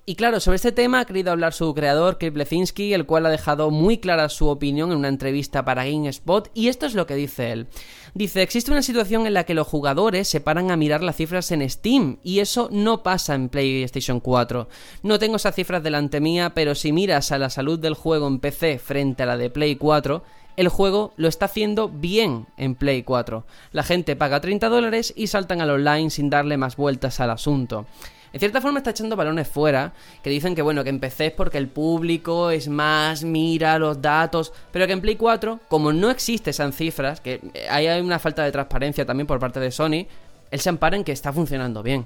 Y 0.07 0.15
claro, 0.15 0.39
sobre 0.39 0.57
este 0.57 0.71
tema 0.71 0.99
ha 0.99 1.05
querido 1.05 1.31
hablar 1.31 1.51
su 1.51 1.73
creador, 1.73 2.19
Cliff 2.19 2.35
Lefinski, 2.35 2.93
el 2.93 3.07
cual 3.07 3.25
ha 3.25 3.29
dejado 3.29 3.71
muy 3.71 3.97
clara 3.97 4.29
su 4.29 4.47
opinión 4.47 4.91
en 4.91 4.99
una 4.99 5.07
entrevista 5.07 5.65
para 5.65 5.83
GameSpot, 5.83 6.51
y 6.53 6.67
esto 6.67 6.85
es 6.85 6.93
lo 6.93 7.07
que 7.07 7.15
dice 7.15 7.51
él. 7.51 7.67
Dice, 8.13 8.43
existe 8.43 8.71
una 8.71 8.83
situación 8.83 9.25
en 9.25 9.33
la 9.33 9.45
que 9.45 9.55
los 9.55 9.67
jugadores 9.67 10.27
se 10.27 10.41
paran 10.41 10.69
a 10.69 10.77
mirar 10.77 11.01
las 11.01 11.15
cifras 11.15 11.51
en 11.51 11.67
Steam, 11.67 12.19
y 12.23 12.39
eso 12.39 12.69
no 12.71 13.01
pasa 13.01 13.33
en 13.33 13.49
PlayStation 13.49 14.19
4. 14.19 14.69
No 15.01 15.17
tengo 15.17 15.37
esas 15.37 15.55
cifras 15.55 15.81
delante 15.81 16.21
mía, 16.21 16.53
pero 16.53 16.75
si 16.75 16.91
miras 16.91 17.31
a 17.31 17.39
la 17.39 17.49
salud 17.49 17.79
del 17.79 17.95
juego 17.95 18.27
en 18.27 18.39
PC 18.39 18.77
frente 18.77 19.23
a 19.23 19.25
la 19.25 19.37
de 19.37 19.49
Play 19.49 19.75
4, 19.75 20.23
el 20.57 20.69
juego 20.69 21.13
lo 21.17 21.27
está 21.27 21.45
haciendo 21.45 21.89
bien 21.89 22.47
en 22.57 22.75
Play 22.75 23.03
4. 23.03 23.45
La 23.71 23.83
gente 23.83 24.15
paga 24.15 24.41
30 24.41 24.69
dólares 24.69 25.13
y 25.15 25.27
saltan 25.27 25.61
al 25.61 25.69
online 25.69 26.09
sin 26.09 26.29
darle 26.29 26.57
más 26.57 26.75
vueltas 26.75 27.19
al 27.19 27.31
asunto. 27.31 27.85
En 28.33 28.39
cierta 28.39 28.59
forma 28.59 28.79
está 28.79 28.89
echando 28.89 29.15
balones 29.15 29.47
fuera, 29.47 29.93
que 30.21 30.29
dicen 30.29 30.55
que 30.55 30.61
bueno, 30.61 30.83
que 30.83 30.89
empecé 30.89 31.31
porque 31.31 31.57
el 31.57 31.69
público 31.69 32.49
es 32.49 32.67
más, 32.67 33.23
mira 33.23 33.79
los 33.79 34.01
datos, 34.01 34.51
pero 34.73 34.85
que 34.87 34.91
en 34.91 34.99
Play 34.99 35.15
4, 35.15 35.61
como 35.69 35.93
no 35.93 36.09
existe 36.09 36.49
esas 36.49 36.75
cifras, 36.75 37.21
que 37.21 37.39
hay 37.69 37.87
una 38.01 38.19
falta 38.19 38.43
de 38.43 38.51
transparencia 38.51 39.05
también 39.05 39.25
por 39.25 39.39
parte 39.39 39.61
de 39.61 39.71
Sony, 39.71 40.05
él 40.51 40.59
se 40.59 40.67
ampara 40.67 40.97
en 40.97 41.05
que 41.05 41.13
está 41.13 41.31
funcionando 41.31 41.81
bien. 41.81 42.05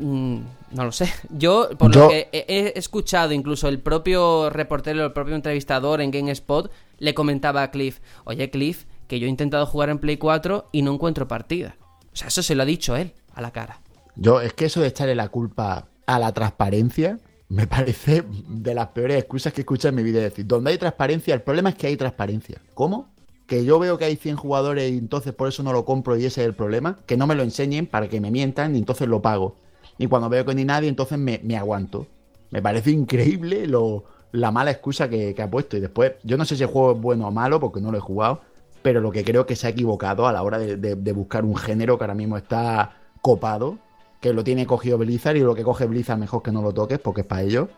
Mm, 0.00 0.38
no 0.72 0.84
lo 0.84 0.92
sé. 0.92 1.12
Yo, 1.30 1.70
por 1.78 1.94
lo 1.94 2.08
que 2.08 2.28
he, 2.32 2.72
escuchado, 2.76 3.32
incluso 3.32 3.68
el 3.68 3.78
propio 3.80 4.50
reportero, 4.50 5.04
el 5.04 5.12
propio 5.12 5.34
entrevistador 5.34 6.00
en 6.00 6.10
GameSpot, 6.10 6.70
le 6.98 7.14
comentaba 7.14 7.62
a 7.62 7.70
Cliff, 7.70 8.00
oye 8.24 8.50
Cliff, 8.50 8.84
que 9.06 9.18
yo 9.18 9.26
he 9.26 9.30
intentado 9.30 9.66
jugar 9.66 9.88
en 9.88 9.98
Play 9.98 10.16
4 10.16 10.68
y 10.72 10.82
no 10.82 10.92
encuentro 10.92 11.28
partida. 11.28 11.76
O 12.12 12.16
sea, 12.16 12.28
eso 12.28 12.42
se 12.42 12.54
lo 12.54 12.62
ha 12.62 12.66
dicho 12.66 12.96
él, 12.96 13.12
a 13.34 13.40
la 13.40 13.52
cara. 13.52 13.80
Yo, 14.16 14.40
es 14.40 14.52
que 14.52 14.66
eso 14.66 14.80
de 14.80 14.88
echarle 14.88 15.14
la 15.14 15.28
culpa 15.28 15.88
a 16.06 16.18
la 16.18 16.32
transparencia 16.32 17.18
me 17.48 17.66
parece 17.66 18.24
de 18.48 18.74
las 18.74 18.88
peores 18.88 19.18
excusas 19.18 19.52
que 19.52 19.62
escuchado 19.62 19.90
en 19.90 19.96
mi 19.96 20.02
vida. 20.02 20.18
Es 20.18 20.30
decir, 20.30 20.46
donde 20.46 20.70
hay 20.70 20.78
transparencia, 20.78 21.34
el 21.34 21.42
problema 21.42 21.70
es 21.70 21.76
que 21.76 21.86
hay 21.86 21.96
transparencia. 21.96 22.60
¿Cómo? 22.74 23.08
Que 23.46 23.64
yo 23.64 23.78
veo 23.78 23.96
que 23.96 24.04
hay 24.04 24.16
100 24.16 24.36
jugadores 24.36 24.90
y 24.92 24.98
entonces 24.98 25.32
por 25.32 25.48
eso 25.48 25.62
no 25.62 25.72
lo 25.72 25.84
compro 25.84 26.16
y 26.16 26.26
ese 26.26 26.42
es 26.42 26.46
el 26.46 26.54
problema. 26.54 26.98
Que 27.06 27.16
no 27.16 27.26
me 27.26 27.34
lo 27.34 27.42
enseñen 27.42 27.86
para 27.86 28.08
que 28.08 28.20
me 28.20 28.30
mientan 28.30 28.74
y 28.74 28.78
entonces 28.78 29.08
lo 29.08 29.22
pago. 29.22 29.56
Y 29.96 30.06
cuando 30.06 30.28
veo 30.28 30.44
que 30.44 30.54
ni 30.54 30.64
nadie, 30.64 30.88
entonces 30.88 31.18
me, 31.18 31.56
aguanto. 31.56 32.06
Me 32.50 32.60
parece 32.60 32.90
increíble 32.90 33.66
lo, 33.66 34.04
la 34.32 34.50
mala 34.50 34.70
excusa 34.70 35.08
que, 35.08 35.34
ha 35.40 35.50
puesto. 35.50 35.76
Y 35.76 35.80
después, 35.80 36.12
yo 36.22 36.36
no 36.36 36.44
sé 36.44 36.56
si 36.56 36.62
el 36.62 36.68
juego 36.68 36.92
es 36.92 37.00
bueno 37.00 37.28
o 37.28 37.30
malo 37.30 37.60
porque 37.60 37.80
no 37.80 37.90
lo 37.90 37.98
he 37.98 38.00
jugado, 38.00 38.40
pero 38.82 39.00
lo 39.00 39.10
que 39.10 39.24
creo 39.24 39.46
que 39.46 39.56
se 39.56 39.66
ha 39.66 39.70
equivocado 39.70 40.26
a 40.26 40.32
la 40.32 40.42
hora 40.42 40.58
de 40.58 41.12
buscar 41.12 41.44
un 41.44 41.56
género 41.56 41.98
que 41.98 42.04
ahora 42.04 42.14
mismo 42.14 42.36
está 42.36 42.96
copado 43.20 43.78
que 44.20 44.32
lo 44.32 44.44
tiene 44.44 44.66
cogido 44.66 44.98
Blizzard 44.98 45.36
y 45.36 45.40
lo 45.40 45.54
que 45.54 45.62
coge 45.62 45.86
Blizzard 45.86 46.18
mejor 46.18 46.42
que 46.42 46.52
no 46.52 46.62
lo 46.62 46.72
toques 46.72 46.98
porque 46.98 47.22
es 47.22 47.26
para 47.26 47.42
ello. 47.42 47.68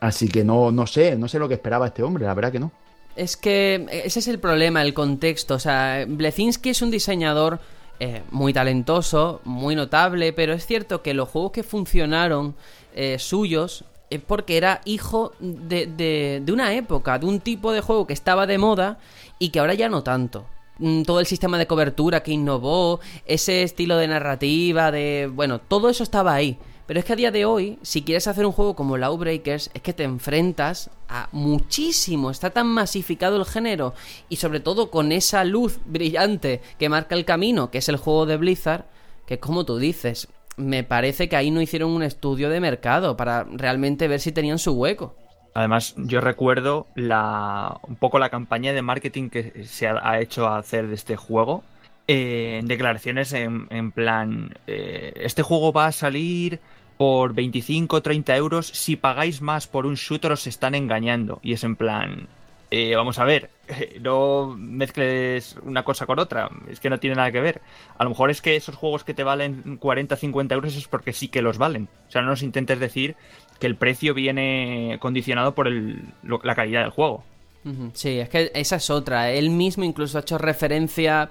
Así 0.00 0.28
que 0.28 0.44
no, 0.44 0.72
no 0.72 0.86
sé, 0.86 1.16
no 1.16 1.28
sé 1.28 1.38
lo 1.38 1.48
que 1.48 1.54
esperaba 1.54 1.86
este 1.86 2.02
hombre, 2.02 2.24
la 2.24 2.34
verdad 2.34 2.52
que 2.52 2.60
no. 2.60 2.72
Es 3.14 3.36
que 3.36 3.86
ese 4.04 4.20
es 4.20 4.28
el 4.28 4.38
problema, 4.38 4.82
el 4.82 4.94
contexto. 4.94 5.54
O 5.54 5.58
sea, 5.58 6.04
Blezinski 6.08 6.70
es 6.70 6.80
un 6.82 6.90
diseñador 6.90 7.60
eh, 8.00 8.22
muy 8.30 8.52
talentoso, 8.52 9.42
muy 9.44 9.76
notable, 9.76 10.32
pero 10.32 10.54
es 10.54 10.66
cierto 10.66 11.02
que 11.02 11.12
los 11.12 11.28
juegos 11.28 11.52
que 11.52 11.62
funcionaron 11.62 12.54
eh, 12.94 13.18
suyos 13.18 13.84
es 14.14 14.22
porque 14.22 14.56
era 14.56 14.80
hijo 14.84 15.32
de, 15.40 15.86
de, 15.86 16.42
de 16.44 16.52
una 16.52 16.74
época, 16.74 17.18
de 17.18 17.26
un 17.26 17.40
tipo 17.40 17.72
de 17.72 17.80
juego 17.80 18.06
que 18.06 18.12
estaba 18.12 18.46
de 18.46 18.58
moda 18.58 18.98
y 19.38 19.50
que 19.50 19.60
ahora 19.60 19.74
ya 19.74 19.88
no 19.88 20.02
tanto. 20.02 20.46
Mm, 20.78 21.02
todo 21.02 21.20
el 21.20 21.26
sistema 21.26 21.58
de 21.58 21.66
cobertura 21.66 22.22
que 22.22 22.32
innovó, 22.32 23.00
ese 23.26 23.62
estilo 23.62 23.96
de 23.96 24.08
narrativa, 24.08 24.90
de... 24.90 25.30
Bueno, 25.32 25.60
todo 25.60 25.88
eso 25.88 26.02
estaba 26.02 26.34
ahí. 26.34 26.58
Pero 26.86 26.98
es 26.98 27.06
que 27.06 27.12
a 27.12 27.16
día 27.16 27.30
de 27.30 27.44
hoy, 27.44 27.78
si 27.82 28.02
quieres 28.02 28.26
hacer 28.26 28.44
un 28.44 28.52
juego 28.52 28.74
como 28.74 28.96
Lawbreakers, 28.96 29.70
es 29.72 29.82
que 29.82 29.92
te 29.92 30.02
enfrentas 30.02 30.90
a 31.08 31.28
muchísimo, 31.32 32.30
está 32.30 32.50
tan 32.50 32.66
masificado 32.66 33.36
el 33.36 33.44
género 33.44 33.94
y 34.28 34.36
sobre 34.36 34.60
todo 34.60 34.90
con 34.90 35.12
esa 35.12 35.44
luz 35.44 35.78
brillante 35.86 36.60
que 36.78 36.88
marca 36.88 37.14
el 37.14 37.24
camino, 37.24 37.70
que 37.70 37.78
es 37.78 37.88
el 37.88 37.96
juego 37.96 38.26
de 38.26 38.36
Blizzard, 38.36 38.86
que 39.26 39.38
como 39.38 39.64
tú 39.64 39.78
dices, 39.78 40.28
me 40.56 40.84
parece 40.84 41.28
que 41.28 41.36
ahí 41.36 41.50
no 41.50 41.60
hicieron 41.60 41.90
un 41.90 42.02
estudio 42.02 42.50
de 42.50 42.60
mercado 42.60 43.16
para 43.16 43.44
realmente 43.44 44.08
ver 44.08 44.20
si 44.20 44.32
tenían 44.32 44.58
su 44.58 44.72
hueco. 44.72 45.14
Además, 45.54 45.94
yo 45.96 46.20
recuerdo 46.20 46.86
la, 46.94 47.78
un 47.86 47.96
poco 47.96 48.18
la 48.18 48.30
campaña 48.30 48.72
de 48.72 48.82
marketing 48.82 49.28
que 49.28 49.64
se 49.64 49.86
ha, 49.86 50.20
hecho 50.20 50.46
a 50.46 50.58
hacer 50.58 50.88
de 50.88 50.94
este 50.94 51.16
juego. 51.16 51.62
Eh, 52.08 52.58
en 52.60 52.68
declaraciones 52.68 53.32
en, 53.32 53.92
plan, 53.92 54.54
eh, 54.66 55.12
este 55.16 55.42
juego 55.42 55.72
va 55.72 55.86
a 55.86 55.92
salir 55.92 56.58
por 56.96 57.34
25 57.34 57.96
o 57.96 58.02
30 58.02 58.36
euros. 58.36 58.66
Si 58.66 58.96
pagáis 58.96 59.42
más 59.42 59.66
por 59.66 59.84
un 59.84 59.94
shooter 59.94 60.32
os 60.32 60.46
están 60.46 60.74
engañando. 60.74 61.38
Y 61.42 61.52
es 61.52 61.64
en 61.64 61.76
plan, 61.76 62.28
eh, 62.74 62.96
vamos 62.96 63.18
a 63.18 63.24
ver, 63.24 63.50
no 64.00 64.54
mezcles 64.56 65.56
una 65.62 65.84
cosa 65.84 66.06
con 66.06 66.18
otra, 66.18 66.48
es 66.70 66.80
que 66.80 66.88
no 66.88 66.98
tiene 66.98 67.16
nada 67.16 67.30
que 67.30 67.42
ver. 67.42 67.60
A 67.98 68.04
lo 68.04 68.08
mejor 68.08 68.30
es 68.30 68.40
que 68.40 68.56
esos 68.56 68.76
juegos 68.76 69.04
que 69.04 69.12
te 69.12 69.24
valen 69.24 69.76
40, 69.76 70.16
50 70.16 70.54
euros 70.54 70.74
es 70.74 70.88
porque 70.88 71.12
sí 71.12 71.28
que 71.28 71.42
los 71.42 71.58
valen. 71.58 71.90
O 72.08 72.10
sea, 72.10 72.22
no 72.22 72.28
nos 72.28 72.42
intentes 72.42 72.80
decir 72.80 73.14
que 73.60 73.66
el 73.66 73.76
precio 73.76 74.14
viene 74.14 74.96
condicionado 75.00 75.54
por 75.54 75.68
la 75.70 76.54
calidad 76.54 76.80
del 76.80 76.92
juego. 76.92 77.24
Sí, 77.92 78.18
es 78.18 78.30
que 78.30 78.50
esa 78.54 78.76
es 78.76 78.88
otra. 78.88 79.30
Él 79.30 79.50
mismo 79.50 79.84
incluso 79.84 80.16
ha 80.16 80.22
hecho 80.22 80.38
referencia 80.38 81.30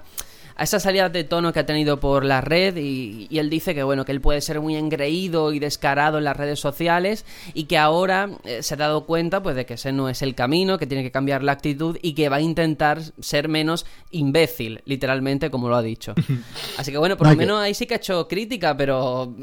a 0.56 0.64
esas 0.64 0.82
salidas 0.82 1.12
de 1.12 1.24
tono 1.24 1.52
que 1.52 1.60
ha 1.60 1.66
tenido 1.66 2.00
por 2.00 2.24
la 2.24 2.40
red 2.40 2.76
y, 2.76 3.28
él 3.32 3.50
dice 3.50 3.74
que 3.74 3.82
bueno 3.82 4.04
que 4.04 4.12
él 4.12 4.20
puede 4.20 4.40
ser 4.40 4.60
muy 4.60 4.76
engreído 4.76 5.52
y 5.52 5.58
descarado 5.58 6.18
en 6.18 6.24
las 6.24 6.36
redes 6.36 6.60
sociales 6.60 7.24
y 7.54 7.64
que 7.64 7.76
ahora 7.76 8.30
eh, 8.44 8.62
se 8.62 8.74
ha 8.74 8.76
dado 8.76 9.04
cuenta 9.04 9.42
pues 9.42 9.56
de 9.56 9.66
que 9.66 9.74
ese 9.74 9.90
no 9.90 10.08
es 10.08 10.22
el 10.22 10.34
camino 10.34 10.78
que 10.78 10.86
tiene 10.86 11.02
que 11.02 11.10
cambiar 11.10 11.42
la 11.42 11.52
actitud 11.52 11.98
y 12.02 12.14
que 12.14 12.28
va 12.28 12.36
a 12.36 12.40
intentar 12.40 13.00
ser 13.20 13.48
menos 13.48 13.84
imbécil 14.10 14.80
literalmente 14.84 15.50
como 15.50 15.68
lo 15.68 15.76
ha 15.76 15.82
dicho. 15.82 16.14
Así 16.78 16.92
que 16.92 16.98
bueno 16.98 17.16
por 17.16 17.28
lo 17.28 17.36
menos 17.36 17.60
ahí 17.60 17.74
sí 17.74 17.86
que 17.86 17.94
ha 17.94 17.96
hecho 17.96 18.28
crítica 18.28 18.76
pero 18.76 19.34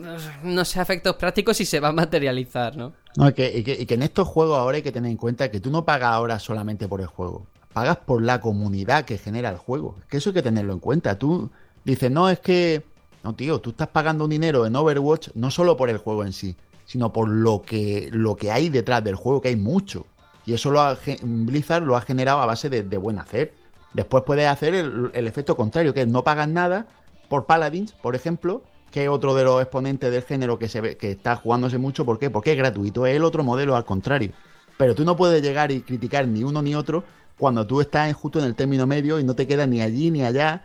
no 0.44 0.66
sé 0.66 0.82
efectos 0.82 1.16
prácticos 1.16 1.58
si 1.58 1.66
se 1.66 1.80
va 1.80 1.90
a 1.90 1.94
materializar 1.94 2.78
no 2.78 2.94
no, 3.16 3.28
y 3.28 3.34
que, 3.34 3.76
y 3.80 3.86
que 3.86 3.94
en 3.96 4.04
estos 4.04 4.28
juegos 4.28 4.58
ahora 4.58 4.78
hay 4.78 4.84
que 4.84 4.92
tener 4.92 5.12
en 5.12 5.18
cuenta 5.18 5.50
que 5.50 5.60
tú 5.60 5.72
no 5.72 5.84
pagas 5.84 6.14
ahora 6.14 6.40
solamente 6.40 6.88
por 6.88 7.02
el 7.02 7.08
juego 7.08 7.48
pagas 7.80 7.98
por 8.06 8.22
la 8.22 8.42
comunidad 8.42 9.06
que 9.06 9.18
genera 9.18 9.50
el 9.50 9.58
juego. 9.58 9.96
Es 10.02 10.06
que 10.08 10.18
eso 10.18 10.32
hay 10.32 10.34
que 10.34 10.42
tenerlo 10.42 10.74
en 10.74 10.80
cuenta. 10.80 11.18
Tú 11.18 11.50
dices, 11.86 12.12
no, 12.12 12.28
es 12.30 12.42
que. 12.42 12.84
No, 13.24 13.36
tío, 13.36 13.60
tú 13.60 13.70
estás 13.70 13.88
pagando 13.88 14.28
dinero 14.28 14.66
en 14.66 14.76
Overwatch 14.76 15.30
no 15.34 15.50
solo 15.50 15.78
por 15.78 15.90
el 15.90 15.98
juego 15.98 16.26
en 16.26 16.34
sí, 16.34 16.58
sino 16.86 17.14
por 17.14 17.30
lo 17.30 17.62
que, 17.62 18.10
lo 18.12 18.36
que 18.36 18.52
hay 18.52 18.68
detrás 18.68 19.02
del 19.02 19.16
juego, 19.16 19.40
que 19.40 19.48
hay 19.48 19.56
mucho. 19.56 20.06
Y 20.46 20.54
eso 20.54 20.72
lo 20.72 20.82
ha, 20.82 20.98
Blizzard 21.22 21.84
lo 21.84 21.96
ha 21.96 22.02
generado 22.02 22.42
a 22.42 22.46
base 22.46 22.70
de, 22.70 22.98
buen 22.98 23.18
hacer. 23.18 23.54
Después 23.94 24.24
puedes 24.26 24.48
hacer 24.48 24.76
el, 24.76 25.28
efecto 25.28 25.56
contrario, 25.56 25.94
que 25.94 26.02
es 26.02 26.08
no 26.08 26.26
pagas 26.26 26.50
nada 26.50 26.86
por 27.30 27.46
Paladins, 27.46 27.94
por 27.94 28.14
ejemplo, 28.14 28.62
que 28.92 29.04
es 29.04 29.10
otro 29.10 29.36
de 29.36 29.46
los 29.46 29.62
exponentes 29.62 30.12
del 30.12 30.24
género 30.24 30.60
que, 30.60 30.68
se 30.68 30.82
ve, 30.82 30.98
que 30.98 31.12
está 31.12 31.38
jugándose 31.38 31.78
mucho. 31.78 32.06
¿Por 32.06 32.20
qué? 32.20 32.30
Porque 32.30 32.52
es 32.52 32.58
gratuito. 32.58 33.06
Es 33.06 33.16
el 33.16 33.24
otro 33.24 33.46
modelo 33.46 33.78
al 33.78 33.86
contrario. 33.86 34.34
Pero 34.78 34.96
tú 34.96 35.06
no 35.06 35.16
puedes 35.16 35.42
llegar 35.42 35.72
y 35.72 35.82
criticar 35.82 36.28
ni 36.28 36.44
uno 36.44 36.62
ni 36.62 36.76
otro 36.76 37.04
cuando 37.40 37.66
tú 37.66 37.82
estás 37.82 38.14
justo 38.14 38.38
en 38.38 38.46
el 38.46 38.54
término 38.54 38.86
medio 38.86 39.20
y 39.20 39.24
no 39.24 39.34
te 39.36 39.48
queda 39.48 39.66
ni 39.66 39.82
allí 39.82 40.12
ni 40.12 40.22
allá. 40.24 40.64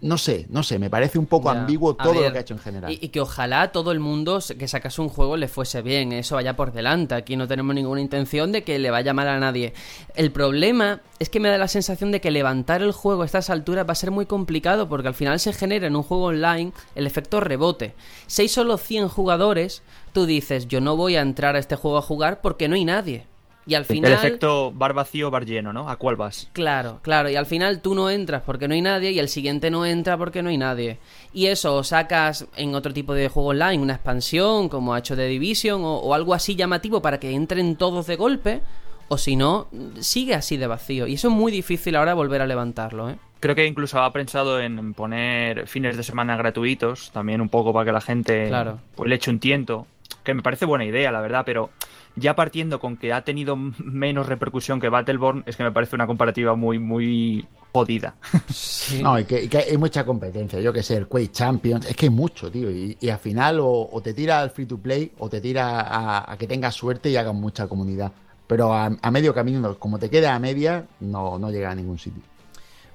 No 0.00 0.16
sé, 0.16 0.46
no 0.48 0.62
sé, 0.62 0.78
me 0.78 0.88
parece 0.88 1.18
un 1.18 1.26
poco 1.26 1.52
Ya. 1.52 1.60
ambiguo 1.60 1.94
todo 1.96 2.14
ver, 2.14 2.22
lo 2.22 2.32
que 2.32 2.38
ha 2.38 2.40
hecho 2.40 2.54
en 2.54 2.60
general. 2.60 2.90
Y, 2.90 2.98
y 3.02 3.08
que 3.10 3.20
ojalá 3.20 3.72
todo 3.72 3.92
el 3.92 4.00
mundo 4.00 4.38
que 4.58 4.68
sacase 4.68 5.02
un 5.02 5.10
juego 5.10 5.36
le 5.36 5.48
fuese 5.48 5.82
bien, 5.82 6.12
eso 6.12 6.36
vaya 6.36 6.56
por 6.56 6.72
delante. 6.72 7.14
Aquí 7.14 7.36
no 7.36 7.46
tenemos 7.46 7.74
ninguna 7.74 8.00
intención 8.00 8.52
de 8.52 8.64
que 8.64 8.78
le 8.78 8.90
vaya 8.90 9.12
mal 9.12 9.28
a 9.28 9.38
nadie. 9.38 9.74
El 10.14 10.32
problema 10.32 11.02
es 11.18 11.28
que 11.28 11.40
me 11.40 11.50
da 11.50 11.58
la 11.58 11.68
sensación 11.68 12.10
de 12.10 12.22
que 12.22 12.30
levantar 12.30 12.80
el 12.80 12.92
juego 12.92 13.20
a 13.20 13.26
estas 13.26 13.50
alturas 13.50 13.86
va 13.86 13.92
a 13.92 13.96
ser 13.96 14.12
muy 14.12 14.24
complicado 14.24 14.88
porque 14.88 15.08
al 15.08 15.14
final 15.14 15.38
se 15.40 15.52
genera 15.52 15.88
en 15.88 15.96
un 15.96 16.04
juego 16.04 16.26
online 16.26 16.72
el 16.94 17.06
efecto 17.06 17.40
rebote. 17.40 17.92
Si 18.28 18.42
hay 18.42 18.48
solo 18.48 18.78
100 18.78 19.08
jugadores, 19.08 19.82
tú 20.14 20.24
dices, 20.24 20.68
yo 20.68 20.80
no 20.80 20.96
voy 20.96 21.16
a 21.16 21.20
entrar 21.20 21.54
a 21.54 21.58
este 21.58 21.76
juego 21.76 21.98
a 21.98 22.02
jugar 22.02 22.40
porque 22.40 22.68
no 22.68 22.76
hay 22.76 22.86
nadie. 22.86 23.26
Y 23.66 23.74
al 23.74 23.84
final... 23.84 24.12
El 24.12 24.18
efecto 24.18 24.70
bar 24.72 24.92
vacío, 24.92 25.30
bar 25.30 25.44
lleno, 25.44 25.72
¿no? 25.72 25.88
¿A 25.88 25.96
cuál 25.96 26.14
vas? 26.16 26.48
Claro, 26.52 27.00
claro, 27.02 27.28
y 27.28 27.34
al 27.36 27.46
final 27.46 27.80
tú 27.82 27.94
no 27.94 28.10
entras 28.10 28.42
porque 28.42 28.68
no 28.68 28.74
hay 28.74 28.82
nadie 28.82 29.10
y 29.10 29.18
el 29.18 29.28
siguiente 29.28 29.70
no 29.70 29.84
entra 29.84 30.16
porque 30.16 30.42
no 30.42 30.50
hay 30.50 30.56
nadie. 30.58 30.98
Y 31.32 31.46
eso 31.46 31.74
o 31.74 31.82
sacas 31.82 32.46
en 32.56 32.74
otro 32.76 32.92
tipo 32.92 33.12
de 33.12 33.28
juego 33.28 33.48
online 33.48 33.82
una 33.82 33.94
expansión 33.94 34.68
como 34.68 34.94
ha 34.94 35.00
hecho 35.00 35.16
The 35.16 35.26
Division 35.26 35.82
o, 35.84 35.96
o 35.96 36.14
algo 36.14 36.32
así 36.32 36.54
llamativo 36.54 37.02
para 37.02 37.18
que 37.18 37.32
entren 37.32 37.74
todos 37.76 38.06
de 38.06 38.14
golpe, 38.16 38.60
o 39.08 39.18
si 39.18 39.36
no, 39.36 39.68
sigue 40.00 40.34
así 40.34 40.56
de 40.56 40.66
vacío. 40.66 41.06
Y 41.06 41.14
eso 41.14 41.28
es 41.28 41.34
muy 41.34 41.50
difícil 41.52 41.96
ahora 41.96 42.14
volver 42.14 42.42
a 42.42 42.46
levantarlo, 42.46 43.10
¿eh? 43.10 43.16
Creo 43.38 43.54
que 43.54 43.66
incluso 43.66 44.00
ha 44.00 44.12
pensado 44.12 44.60
en 44.60 44.94
poner 44.94 45.66
fines 45.68 45.96
de 45.96 46.02
semana 46.02 46.36
gratuitos, 46.36 47.10
también 47.12 47.40
un 47.40 47.48
poco 47.48 47.72
para 47.72 47.84
que 47.84 47.92
la 47.92 48.00
gente 48.00 48.48
Claro. 48.48 48.78
pues, 48.94 49.08
le 49.08 49.16
eche 49.16 49.30
un 49.30 49.38
tiento. 49.38 49.86
Que 50.24 50.34
me 50.34 50.42
parece 50.42 50.64
buena 50.64 50.84
idea, 50.84 51.12
la 51.12 51.20
verdad, 51.20 51.42
pero 51.44 51.70
ya 52.16 52.34
partiendo 52.34 52.80
con 52.80 52.96
que 52.96 53.12
ha 53.12 53.22
tenido 53.22 53.56
menos 53.56 54.26
repercusión 54.26 54.80
que 54.80 54.88
Battleborn, 54.88 55.44
es 55.46 55.56
que 55.56 55.62
me 55.62 55.72
parece 55.72 55.94
una 55.94 56.06
comparativa 56.06 56.54
muy, 56.56 56.78
muy 56.78 57.46
jodida. 57.72 58.14
No, 59.02 59.18
y 59.18 59.24
que, 59.24 59.42
y 59.44 59.48
que 59.48 59.58
hay 59.58 59.76
mucha 59.76 60.04
competencia. 60.06 60.60
Yo 60.60 60.72
que 60.72 60.82
sé, 60.82 60.96
el 60.96 61.08
Quake 61.08 61.32
Champions. 61.32 61.86
Es 61.86 61.96
que 61.96 62.06
hay 62.06 62.10
mucho, 62.10 62.50
tío. 62.50 62.70
Y, 62.70 62.96
y 63.00 63.08
al 63.08 63.18
final 63.18 63.58
o, 63.58 63.88
o 63.90 64.00
te 64.00 64.14
tira 64.14 64.40
al 64.40 64.50
free 64.50 64.66
to 64.66 64.78
play 64.78 65.10
o 65.18 65.28
te 65.28 65.40
tira 65.40 65.80
a, 65.80 66.32
a 66.32 66.38
que 66.38 66.46
tengas 66.46 66.74
suerte 66.74 67.10
y 67.10 67.16
hagas 67.16 67.34
mucha 67.34 67.66
comunidad. 67.66 68.12
Pero 68.46 68.72
a, 68.72 68.86
a 68.86 69.10
medio 69.10 69.34
camino, 69.34 69.76
como 69.78 69.98
te 69.98 70.08
queda 70.08 70.34
a 70.34 70.38
media, 70.38 70.86
no, 71.00 71.36
no 71.38 71.50
llega 71.50 71.70
a 71.72 71.74
ningún 71.74 71.98
sitio. 71.98 72.22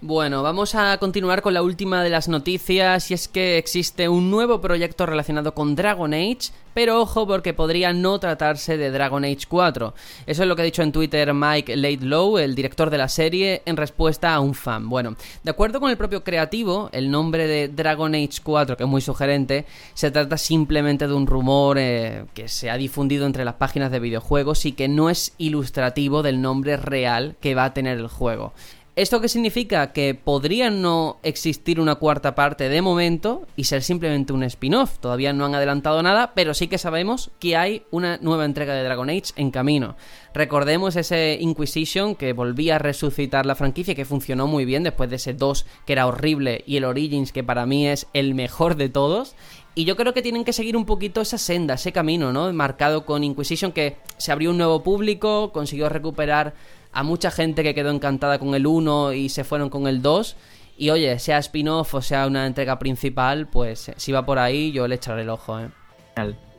Bueno, 0.04 0.41
vamos 0.41 0.74
a 0.74 0.97
continuar 0.97 1.43
con 1.43 1.54
la 1.54 1.62
última 1.62 2.04
de 2.04 2.10
las 2.10 2.28
noticias 2.28 3.12
y 3.12 3.14
es 3.14 3.28
que 3.28 3.60
existe 3.60 4.10
un 4.10 4.32
nuevo 4.32 4.60
proyecto 4.60 5.06
relacionado 5.06 5.54
con 5.54 5.76
Dragon 5.76 6.12
Age, 6.12 6.49
pero 6.74 6.99
ojo 6.99 7.28
porque 7.28 7.54
podría 7.54 7.93
no 7.93 8.20
tratarse 8.20 8.78
de 8.78 8.89
Dragon 8.89 9.24
Age 9.24 9.45
4. 9.47 9.93
Eso 10.26 10.41
es 10.41 10.49
lo 10.49 10.56
que 10.56 10.64
ha 10.64 10.66
dicho 10.66 10.82
en 10.82 10.91
Twitter 10.91 11.32
Mike 11.36 11.76
Laidlow, 11.76 12.39
el 12.39 12.56
director 12.56 12.89
de 12.89 12.97
la 12.97 13.10
serie, 13.10 13.62
en 13.68 13.78
respuesta 13.78 14.34
a 14.34 14.39
un 14.39 14.56
fan. 14.56 14.89
Bueno, 14.89 15.16
de 15.43 15.52
acuerdo 15.52 15.80
con 15.80 15.91
el 15.91 15.97
propio 15.97 16.24
creativo, 16.24 16.89
el 16.93 17.12
nombre 17.12 17.45
de 17.45 17.68
Dragon 17.68 18.16
Age 18.16 18.39
4, 18.41 18.78
que 18.78 18.84
es 18.84 18.89
muy 18.89 19.02
sugerente, 19.02 19.68
se 19.93 20.10
trata 20.10 20.39
simplemente 20.39 21.08
de 21.08 21.14
un 21.14 21.28
rumor 21.28 21.78
eh, 21.78 22.26
que 22.34 22.47
se 22.47 22.72
ha 22.72 22.78
difundido 22.78 23.28
entre 23.28 23.45
las 23.45 23.54
páginas 23.54 23.91
de 23.91 23.99
videojuegos 23.99 24.66
y 24.66 24.72
que 24.72 24.88
no 24.88 25.12
es 25.12 25.36
ilustrativo 25.38 26.24
del 26.24 26.41
nombre 26.41 26.76
real 26.76 27.36
que 27.39 27.54
va 27.54 27.66
a 27.66 27.74
tener 27.76 27.99
el 27.99 28.08
juego. 28.08 28.54
¿Esto 28.98 29.22
qué 29.22 29.30
significa? 29.30 29.94
Que 29.94 30.16
podría 30.16 30.70
no 30.70 31.18
existir 31.24 31.80
una 31.80 31.96
cuarta 31.96 32.36
parte 32.36 32.68
de 32.68 32.82
momento 32.82 33.48
y 33.56 33.64
ser 33.64 33.84
simplemente 33.84 34.34
un 34.34 34.44
spin-off. 34.44 35.00
Todavía 35.00 35.32
no 35.32 35.46
han 35.46 35.56
adelantado 35.56 36.04
nada, 36.04 36.34
pero 36.36 36.54
sí 36.54 36.68
que 36.68 36.78
sabemos 36.78 37.32
que 37.39 37.56
hay 37.56 37.84
una 37.89 38.18
nueva 38.18 38.44
entrega 38.44 38.74
de 38.74 38.84
Dragon 38.84 39.10
Age 39.10 39.32
en 39.38 39.50
camino. 39.50 39.96
Recordemos 40.34 40.98
ese 40.98 41.38
Inquisition 41.39 42.16
que 42.16 42.34
volvía 42.34 42.76
a 42.76 42.80
resucitar 42.80 43.46
la 43.46 43.56
franquicia 43.56 43.96
que 43.96 44.04
funcionó 44.04 44.46
muy 44.46 44.66
bien 44.66 44.84
después 44.84 45.10
de 45.10 45.16
ese 45.16 45.34
2 45.34 45.66
que 45.86 45.94
era 45.94 46.06
horrible 46.06 46.62
y 46.68 46.76
el 46.76 46.84
Origins 46.84 47.32
que 47.32 47.46
para 47.46 47.66
mí 47.66 47.88
es 47.88 48.08
el 48.12 48.36
mejor 48.36 48.76
de 48.76 48.89
todos. 48.89 49.36
Y 49.74 49.86
yo 49.86 49.96
creo 49.96 50.14
que 50.14 50.22
tienen 50.22 50.44
que 50.44 50.52
seguir 50.52 50.76
un 50.76 50.86
poquito 50.86 51.22
esa 51.22 51.38
senda, 51.38 51.76
ese 51.76 51.94
camino, 51.94 52.34
¿no? 52.34 52.52
Marcado 52.52 53.06
con 53.06 53.24
Inquisition 53.24 53.72
que 53.72 53.96
se 54.18 54.34
abrió 54.34 54.50
un 54.50 54.58
nuevo 54.58 54.84
público, 54.84 55.54
consiguió 55.54 55.88
recuperar 55.88 56.54
a 56.94 57.04
mucha 57.04 57.32
gente 57.32 57.64
que 57.64 57.74
quedó 57.76 57.89
encantada 57.92 58.39
con 58.39 58.54
el 58.56 58.68
1 58.68 59.14
y 59.14 59.30
se 59.30 59.44
fueron 59.44 59.70
con 59.70 59.88
el 59.88 60.02
2. 60.02 60.36
Y 60.78 60.89
oye, 60.89 61.20
sea 61.20 61.38
spin-off 61.38 61.94
o 61.94 62.02
sea 62.02 62.26
una 62.28 62.48
entrega 62.48 62.80
principal, 62.80 63.48
pues 63.48 63.92
si 63.98 64.12
va 64.12 64.26
por 64.26 64.39
ahí 64.39 64.72
yo 64.72 64.88
le 64.88 64.96
echaré 64.96 65.22
el 65.22 65.30
ojo, 65.30 65.60
¿eh? 65.60 65.70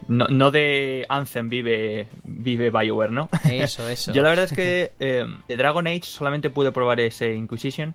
No, 0.09 0.27
no 0.29 0.51
de 0.51 1.07
Anthem 1.09 1.49
vive, 1.49 2.09
vive 2.25 2.71
BioWare, 2.71 3.13
¿no? 3.13 3.29
Eso, 3.49 3.89
eso. 3.89 4.13
Yo 4.15 4.23
la 4.23 4.31
verdad 4.31 4.47
es 4.47 4.53
que 4.53 4.93
eh, 4.99 5.25
de 5.47 5.57
Dragon 5.57 5.87
Age 5.87 6.03
solamente 6.05 6.51
pude 6.51 6.73
probar 6.73 6.99
ese 7.01 7.35
Inquisition. 7.35 7.95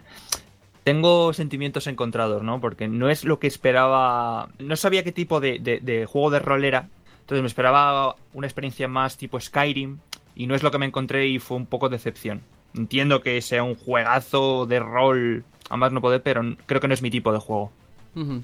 Tengo 0.84 1.34
sentimientos 1.34 1.86
encontrados, 1.88 2.44
¿no? 2.44 2.62
Porque 2.62 2.88
no 2.88 3.10
es 3.10 3.26
lo 3.26 3.40
que 3.40 3.48
esperaba. 3.48 4.48
No 4.60 4.78
sabía 4.78 5.04
qué 5.04 5.12
tipo 5.12 5.42
de, 5.42 5.60
de- 5.60 5.80
de 5.82 6.06
juego 6.06 6.30
de 6.30 6.40
rol 6.40 6.64
era. 6.64 6.88
Entonces 7.22 7.42
me 7.42 7.48
esperaba 7.48 8.16
una 8.34 8.48
experiencia 8.48 8.88
más 8.88 9.18
tipo 9.18 9.38
Skyrim. 9.40 9.98
Y 10.38 10.46
no 10.46 10.54
es 10.54 10.62
lo 10.62 10.70
que 10.70 10.78
me 10.78 10.86
encontré 10.86 11.28
y 11.28 11.40
fue 11.40 11.58
un 11.58 11.66
poco 11.66 11.90
decepción. 11.90 12.44
Entiendo 12.76 13.24
que 13.24 13.42
sea 13.42 13.64
un 13.64 13.76
juegazo 13.76 14.68
de 14.68 14.80
rol 14.80 15.44
a 15.68 15.78
más 15.78 15.92
no 15.92 16.00
poder, 16.00 16.22
pero 16.22 16.44
creo 16.68 16.80
que 16.80 16.88
no 16.88 16.94
es 16.94 17.02
mi 17.02 17.10
tipo 17.10 17.34
de 17.34 17.40
juego. 17.40 17.72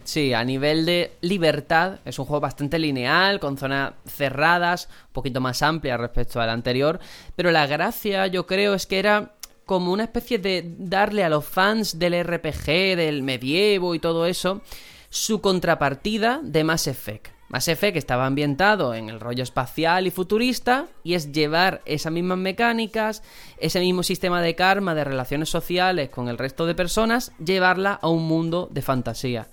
Sí, 0.04 0.34
a 0.34 0.44
nivel 0.44 0.86
de 0.86 1.14
libertad 1.22 2.00
es 2.06 2.20
un 2.20 2.26
juego 2.26 2.42
bastante 2.42 2.78
lineal, 2.78 3.40
con 3.40 3.58
zonas 3.58 3.94
cerradas, 4.06 4.88
un 5.08 5.14
poquito 5.14 5.42
más 5.42 5.64
amplia 5.64 5.98
respecto 5.98 6.40
al 6.40 6.52
anterior, 6.52 7.00
pero 7.36 7.50
la 7.50 7.66
gracia 7.66 8.28
yo 8.28 8.46
creo 8.46 8.76
es 8.76 8.86
que 8.86 9.00
era 9.00 9.34
como 9.66 9.92
una 9.92 10.04
especie 10.04 10.38
de 10.38 10.76
darle 10.78 11.24
a 11.24 11.30
los 11.30 11.46
fans 11.46 11.98
del 11.98 12.24
RPG, 12.24 12.96
del 12.98 13.24
medievo 13.24 13.96
y 13.96 14.00
todo 14.00 14.28
eso, 14.28 14.62
su 15.10 15.42
contrapartida 15.42 16.40
de 16.44 16.64
Mass 16.64 16.86
Effect. 16.86 17.30
Mass 17.54 17.68
Effect 17.68 17.98
estaba 17.98 18.26
ambientado 18.26 18.96
en 18.96 19.10
el 19.10 19.20
rollo 19.20 19.44
espacial 19.44 20.08
y 20.08 20.10
futurista 20.10 20.88
y 21.04 21.14
es 21.14 21.32
llevar 21.32 21.84
esas 21.86 22.12
mismas 22.12 22.40
mecánicas, 22.40 23.22
ese 23.60 23.80
mismo 23.80 24.02
sistema 24.02 24.42
de 24.42 24.56
karma, 24.56 24.96
de 24.96 25.04
relaciones 25.04 25.50
sociales 25.50 26.10
con 26.10 26.30
el 26.30 26.40
resto 26.40 26.66
de 26.66 26.74
personas, 26.74 27.32
llevarla 27.38 28.00
a 28.02 28.08
un 28.08 28.24
mundo 28.28 28.70
de 28.72 28.82
fantasía. 28.82 29.50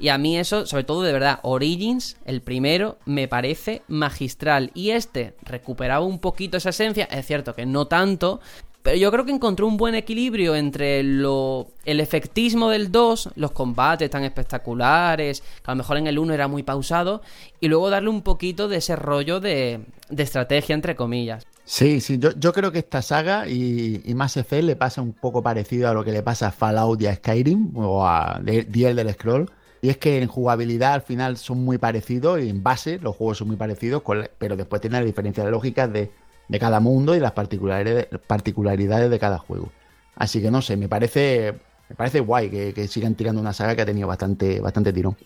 Y 0.00 0.08
a 0.08 0.18
mí 0.18 0.36
eso, 0.36 0.66
sobre 0.66 0.82
todo 0.82 1.02
de 1.02 1.12
verdad, 1.12 1.38
Origins, 1.44 2.16
el 2.24 2.42
primero, 2.42 2.98
me 3.04 3.28
parece 3.28 3.82
magistral. 3.86 4.72
Y 4.74 4.90
este 4.90 5.36
recuperaba 5.42 6.04
un 6.04 6.18
poquito 6.18 6.56
esa 6.56 6.70
esencia, 6.70 7.04
es 7.04 7.24
cierto 7.24 7.54
que 7.54 7.66
no 7.66 7.86
tanto, 7.86 8.40
pero 8.84 8.98
yo 8.98 9.10
creo 9.10 9.24
que 9.24 9.32
encontró 9.32 9.66
un 9.66 9.78
buen 9.78 9.94
equilibrio 9.94 10.54
entre 10.54 11.02
lo, 11.02 11.68
el 11.86 12.00
efectismo 12.00 12.68
del 12.68 12.92
2, 12.92 13.30
los 13.36 13.50
combates 13.52 14.10
tan 14.10 14.24
espectaculares, 14.24 15.40
que 15.40 15.70
a 15.70 15.70
lo 15.70 15.76
mejor 15.76 15.96
en 15.96 16.06
el 16.06 16.18
1 16.18 16.34
era 16.34 16.48
muy 16.48 16.62
pausado, 16.64 17.22
y 17.60 17.68
luego 17.68 17.88
darle 17.88 18.10
un 18.10 18.20
poquito 18.20 18.68
de 18.68 18.76
ese 18.76 18.94
rollo 18.94 19.40
de, 19.40 19.80
estrategia, 20.14 20.74
entre 20.74 20.96
comillas. 20.96 21.46
Sí, 21.64 22.02
sí, 22.02 22.18
yo, 22.18 22.32
yo 22.38 22.52
creo 22.52 22.72
que 22.72 22.80
esta 22.80 23.00
saga 23.00 23.48
y, 23.48 24.02
y 24.04 24.14
Mass 24.14 24.38
le 24.50 24.76
pasa 24.76 25.00
un 25.00 25.14
poco 25.14 25.42
parecido 25.42 25.88
a 25.88 25.94
lo 25.94 26.04
que 26.04 26.12
le 26.12 26.22
pasa 26.22 26.48
a 26.48 26.52
Fallout 26.52 27.00
y 27.00 27.06
a 27.06 27.14
Skyrim 27.14 27.74
o 27.78 28.06
a 28.06 28.38
The 28.44 28.66
Elder 28.90 29.10
Scroll. 29.14 29.50
Y 29.80 29.88
es 29.88 29.96
que 29.96 30.20
en 30.20 30.28
jugabilidad 30.28 30.92
al 30.92 31.02
final 31.02 31.38
son 31.38 31.64
muy 31.64 31.78
parecidos 31.78 32.42
y 32.42 32.50
en 32.50 32.62
base 32.62 32.98
los 32.98 33.16
juegos 33.16 33.38
son 33.38 33.48
muy 33.48 33.56
parecidos, 33.56 34.02
pero 34.36 34.56
después 34.56 34.82
tienen 34.82 35.00
las 35.00 35.06
diferencias 35.06 35.46
lógicas 35.46 35.90
de, 35.90 36.10
de 36.48 36.58
cada 36.58 36.80
mundo 36.80 37.14
y 37.14 37.20
las 37.20 37.32
particularidades, 37.32 38.08
particularidades 38.26 39.10
de 39.10 39.18
cada 39.18 39.38
juego. 39.38 39.70
Así 40.16 40.40
que 40.40 40.50
no 40.50 40.62
sé, 40.62 40.76
me 40.76 40.88
parece, 40.88 41.54
me 41.88 41.96
parece 41.96 42.20
guay 42.20 42.50
que, 42.50 42.74
que 42.74 42.88
sigan 42.88 43.14
tirando 43.14 43.40
una 43.40 43.52
saga 43.52 43.74
que 43.74 43.82
ha 43.82 43.86
tenido 43.86 44.08
bastante, 44.08 44.60
bastante 44.60 44.92
tirón. 44.92 45.16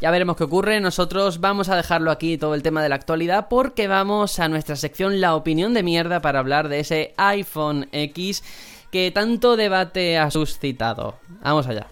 Ya 0.00 0.10
veremos 0.10 0.36
qué 0.36 0.42
ocurre. 0.42 0.80
Nosotros 0.80 1.40
vamos 1.40 1.68
a 1.68 1.76
dejarlo 1.76 2.10
aquí 2.10 2.36
todo 2.36 2.56
el 2.56 2.62
tema 2.64 2.82
de 2.82 2.88
la 2.88 2.96
actualidad 2.96 3.46
porque 3.48 3.86
vamos 3.86 4.40
a 4.40 4.48
nuestra 4.48 4.74
sección 4.74 5.20
La 5.20 5.36
opinión 5.36 5.74
de 5.74 5.84
mierda 5.84 6.20
para 6.20 6.40
hablar 6.40 6.68
de 6.68 6.80
ese 6.80 7.14
iPhone 7.16 7.88
X 7.92 8.42
que 8.90 9.12
tanto 9.12 9.56
debate 9.56 10.18
ha 10.18 10.30
suscitado. 10.32 11.14
Vamos 11.42 11.68
allá. 11.68 11.86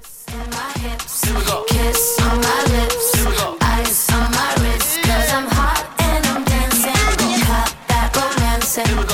Kiss 1.68 2.16
on 2.20 2.40
my 2.40 2.62
lips, 2.72 3.14
ice 3.14 3.49
romancing, 8.80 9.09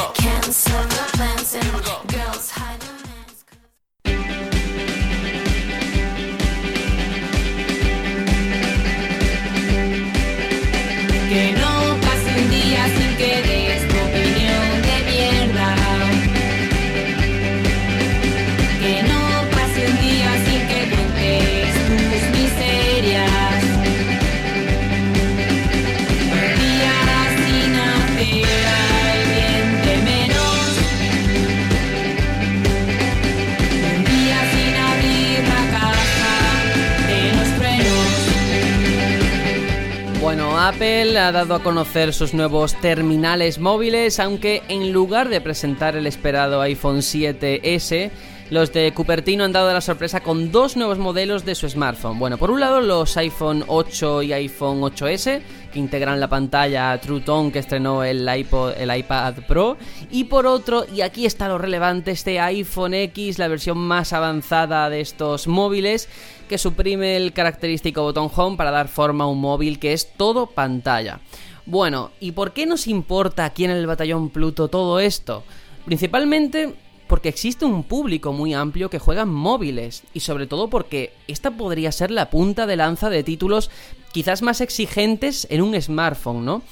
Apple 40.66 41.16
ha 41.16 41.30
dado 41.30 41.54
a 41.54 41.62
conocer 41.62 42.12
sus 42.12 42.34
nuevos 42.34 42.74
terminales 42.80 43.60
móviles, 43.60 44.18
aunque 44.18 44.64
en 44.66 44.92
lugar 44.92 45.28
de 45.28 45.40
presentar 45.40 45.94
el 45.94 46.08
esperado 46.08 46.60
iPhone 46.60 47.02
7S, 47.02 48.10
los 48.50 48.72
de 48.72 48.92
Cupertino 48.92 49.44
han 49.44 49.52
dado 49.52 49.72
la 49.72 49.80
sorpresa 49.80 50.24
con 50.24 50.50
dos 50.50 50.76
nuevos 50.76 50.98
modelos 50.98 51.44
de 51.44 51.54
su 51.54 51.68
smartphone. 51.68 52.18
Bueno, 52.18 52.36
por 52.36 52.50
un 52.50 52.58
lado 52.58 52.80
los 52.80 53.16
iPhone 53.16 53.62
8 53.68 54.22
y 54.22 54.32
iPhone 54.32 54.80
8S, 54.80 55.40
que 55.72 55.78
integran 55.78 56.18
la 56.18 56.28
pantalla 56.28 57.00
True 57.00 57.20
Tone 57.20 57.52
que 57.52 57.60
estrenó 57.60 58.02
el, 58.02 58.28
iPod, 58.28 58.72
el 58.76 58.96
iPad 58.96 59.34
Pro, 59.46 59.76
y 60.10 60.24
por 60.24 60.46
otro, 60.46 60.84
y 60.92 61.02
aquí 61.02 61.26
está 61.26 61.46
lo 61.46 61.58
relevante, 61.58 62.10
este 62.10 62.40
iPhone 62.40 62.94
X, 62.94 63.38
la 63.38 63.46
versión 63.46 63.78
más 63.78 64.12
avanzada 64.12 64.90
de 64.90 65.00
estos 65.00 65.46
móviles, 65.46 66.08
que 66.46 66.58
suprime 66.58 67.16
el 67.16 67.32
característico 67.32 68.02
botón 68.02 68.30
Home 68.34 68.56
para 68.56 68.70
dar 68.70 68.88
forma 68.88 69.24
a 69.24 69.28
un 69.28 69.40
móvil 69.40 69.78
que 69.78 69.92
es 69.92 70.12
todo 70.16 70.46
pantalla. 70.46 71.20
Bueno, 71.66 72.12
¿y 72.20 72.32
por 72.32 72.52
qué 72.52 72.64
nos 72.66 72.86
importa 72.86 73.44
aquí 73.44 73.64
en 73.64 73.70
el 73.70 73.86
Batallón 73.86 74.30
Pluto 74.30 74.68
todo 74.68 75.00
esto? 75.00 75.42
Principalmente 75.84 76.74
porque 77.06 77.28
existe 77.28 77.64
un 77.64 77.84
público 77.84 78.32
muy 78.32 78.54
amplio 78.54 78.90
que 78.90 78.98
juega 78.98 79.22
en 79.22 79.28
móviles 79.28 80.02
y 80.12 80.20
sobre 80.20 80.46
todo 80.46 80.68
porque 80.68 81.12
esta 81.28 81.50
podría 81.50 81.92
ser 81.92 82.10
la 82.10 82.30
punta 82.30 82.66
de 82.66 82.76
lanza 82.76 83.10
de 83.10 83.22
títulos 83.22 83.70
quizás 84.12 84.42
más 84.42 84.60
exigentes 84.60 85.46
en 85.50 85.62
un 85.62 85.80
smartphone, 85.80 86.44
¿no? 86.44 86.62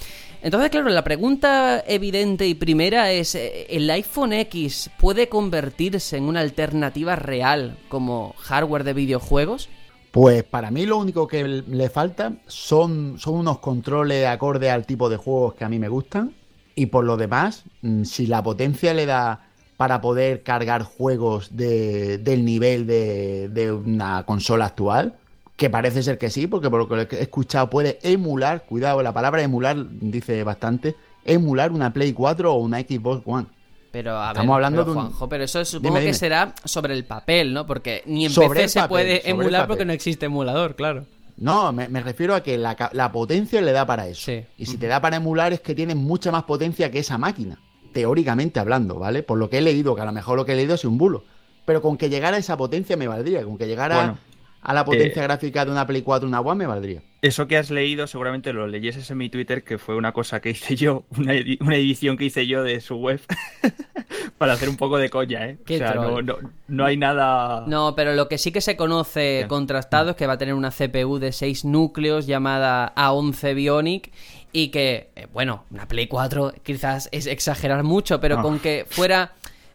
Entonces, 0.45 0.69
claro, 0.69 0.91
la 0.91 1.03
pregunta 1.05 1.83
evidente 1.87 2.47
y 2.47 2.53
primera 2.55 3.11
es, 3.11 3.35
eh, 3.35 3.67
¿el 3.71 3.89
iPhone 3.89 4.35
X 4.35 4.91
puede 4.99 5.31
convertirse 5.31 6.19
en 6.19 6.25
una 6.25 6.41
alternativa 6.41 7.17
real 7.17 7.79
como 7.89 8.35
hardware 8.37 8.85
de 8.85 8.93
videojuegos? 8.93 9.71
Pues 10.11 10.45
para 10.45 10.71
mí 10.71 10.85
lo 10.85 10.99
único 10.99 11.27
que 11.27 11.45
le 11.45 11.89
falta 11.89 12.35
son, 12.47 13.17
unos 13.27 13.59
controles 13.61 14.27
acorde 14.27 14.71
al 14.71 14.85
tipo 14.85 15.09
de 15.09 15.17
juegos 15.17 15.55
que 15.55 15.65
a 15.65 15.71
mí 15.71 15.79
me 15.79 15.89
gustan. 15.89 16.35
Y 16.75 16.87
por 16.87 17.07
lo 17.07 17.17
demás, 17.17 17.65
mm, 17.81 18.05
si 18.05 18.27
la 18.27 18.43
potencia 18.43 18.93
le 18.93 19.07
da 19.07 19.49
para 19.79 20.03
poder 20.03 20.43
cargar 20.43 20.83
juegos 20.83 21.57
de- 21.57 22.19
del 22.19 22.45
nivel 22.45 22.87
de 22.87 23.73
una 23.73 24.25
consola 24.27 24.67
actual, 24.67 25.15
que 25.57 25.71
parece 25.71 26.03
ser 26.03 26.19
que 26.19 26.31
sí, 26.31 26.47
porque 26.47 26.69
por 26.71 26.89
lo 26.91 27.09
que 27.09 27.17
he 27.17 27.23
escuchado 27.23 27.71
puede 27.71 27.99
emular, 28.03 28.65
cuidado, 28.65 29.03
la 29.03 29.13
palabra 29.13 29.43
emular 29.43 29.77
dice 29.89 30.43
bastante, 30.43 30.97
emular 31.25 31.71
una 31.73 31.93
Play 31.93 32.13
4 32.13 32.53
o 32.53 32.59
una 32.59 32.81
Xbox 32.81 33.23
One. 33.25 33.47
Pero 33.93 34.19
a 34.21 34.29
Estamos 34.33 34.49
ver, 34.49 34.55
hablando 34.55 34.83
pero, 34.83 34.93
de 34.93 34.99
un- 34.99 35.05
Juanjo, 35.07 35.29
pero 35.29 35.45
eso 35.45 35.65
supongo 35.65 35.95
Dime, 35.95 36.07
que 36.07 36.15
será 36.15 36.53
sobre 36.65 36.95
el 36.95 37.05
papel, 37.05 37.55
¿no? 37.55 37.65
Porque 37.65 38.03
ni 38.07 38.25
en 38.25 38.33
Sobre 38.33 38.63
PC 38.63 38.69
se 38.69 38.81
papel, 38.81 38.89
puede 38.89 39.31
emular 39.31 39.69
porque 39.69 39.85
no 39.85 39.93
existe 39.93 40.27
emulador, 40.27 40.75
claro. 40.75 41.07
No, 41.37 41.73
me, 41.73 41.89
me 41.89 42.01
refiero 42.01 42.35
a 42.35 42.43
que 42.43 42.59
la, 42.59 43.11
potencia 43.13 43.61
le 43.61 43.71
da 43.73 43.87
para 43.87 44.09
eso. 44.09 44.23
Sí. 44.27 44.45
Y 44.59 44.67
si 44.67 44.77
te 44.77 44.89
da 44.89 45.01
para 45.01 45.17
emular 45.17 45.53
es 45.53 45.61
que 45.61 45.75
tienes 45.75 45.95
mucha 45.97 46.33
más 46.33 46.43
potencia 46.45 46.91
que 46.91 46.99
esa 47.01 47.19
máquina, 47.19 47.61
teóricamente 47.93 48.59
hablando, 48.59 48.97
¿vale? 48.99 49.23
Por 49.23 49.39
lo 49.39 49.49
que 49.49 49.59
he 49.59 49.63
leído, 49.63 49.95
que 49.95 50.03
a 50.03 50.05
lo 50.07 50.13
mejor 50.13 50.37
lo 50.37 50.45
que 50.45 50.53
he 50.53 50.57
leído 50.57 50.75
es 50.75 50.85
un 50.85 50.99
bulo. 50.99 51.23
Pero 51.65 51.81
con 51.81 51.97
que 51.97 52.11
llegara 52.11 52.37
a 52.37 52.41
esa 52.41 52.57
potencia 52.57 52.97
me 52.97 53.07
valdría, 53.09 53.45
con 53.45 53.57
que 53.57 53.67
llegara 53.67 53.97
Bueno, 53.97 54.19
a 54.65 54.75
la 54.75 54.85
potencia 54.85 55.23
eh, 55.23 55.27
gráfica 55.27 55.65
de 55.65 55.71
una 55.71 55.87
Play 55.87 56.03
4 56.03 56.27
una 56.27 56.41
One 56.41 56.57
me 56.59 56.67
valdría. 56.67 57.03
Eso 57.23 57.47
que 57.47 57.57
has 57.57 57.71
leído 57.71 58.07
seguramente 58.07 58.53
lo 58.53 58.67
leyeses 58.67 59.11
en 59.11 59.19
mi 59.19 59.29
Twitter, 59.31 59.63
que 59.63 59.79
fue 59.79 59.95
una 59.97 60.13
cosa 60.13 60.41
que 60.41 60.51
hice 60.51 60.75
yo, 60.77 61.05
una, 61.17 61.35
edi- 61.35 61.59
una 61.61 61.77
edición 61.77 62.17
que 62.17 62.25
hice 62.27 62.47
yo 62.47 62.63
de 62.63 62.81
su 62.81 62.97
web, 62.97 63.21
para 64.39 64.55
hacer 64.55 64.69
un 64.69 64.77
poco 64.77 64.99
de 64.99 65.11
coña, 65.11 65.47
¿eh? 65.47 65.59
Qué 65.65 65.77
o 65.77 65.79
sea, 65.79 65.95
no, 65.95 66.21
no, 66.23 66.37
no 66.69 66.85
hay 66.85 66.97
nada... 66.97 67.65
No, 67.67 67.95
pero 67.95 68.15
lo 68.15 68.29
que 68.29 68.39
sí 68.39 68.53
que 68.53 68.61
se 68.61 68.77
conoce 68.77 69.47
contrastado 69.49 70.11
es 70.11 70.17
que 70.17 70.27
va 70.27 70.35
a 70.35 70.39
tener 70.39 70.55
una 70.55 70.71
CPU 70.71 71.19
de 71.19 71.33
6 71.33 71.65
núcleos 71.65 72.27
llamada 72.27 72.93
A11 72.97 73.55
Bionic 73.55 74.13
y 74.53 74.69
que, 74.69 75.11
eh, 75.17 75.27
bueno, 75.33 75.65
una 75.71 75.87
Play 75.89 76.07
4 76.07 76.53
quizás 76.63 77.09
es 77.13 77.27
exagerar 77.27 77.83
mucho, 77.85 78.21
pero 78.21 78.39
Ah. 78.39 78.43
con 78.43 78.59
que 78.59 78.87
fuera 78.89 79.33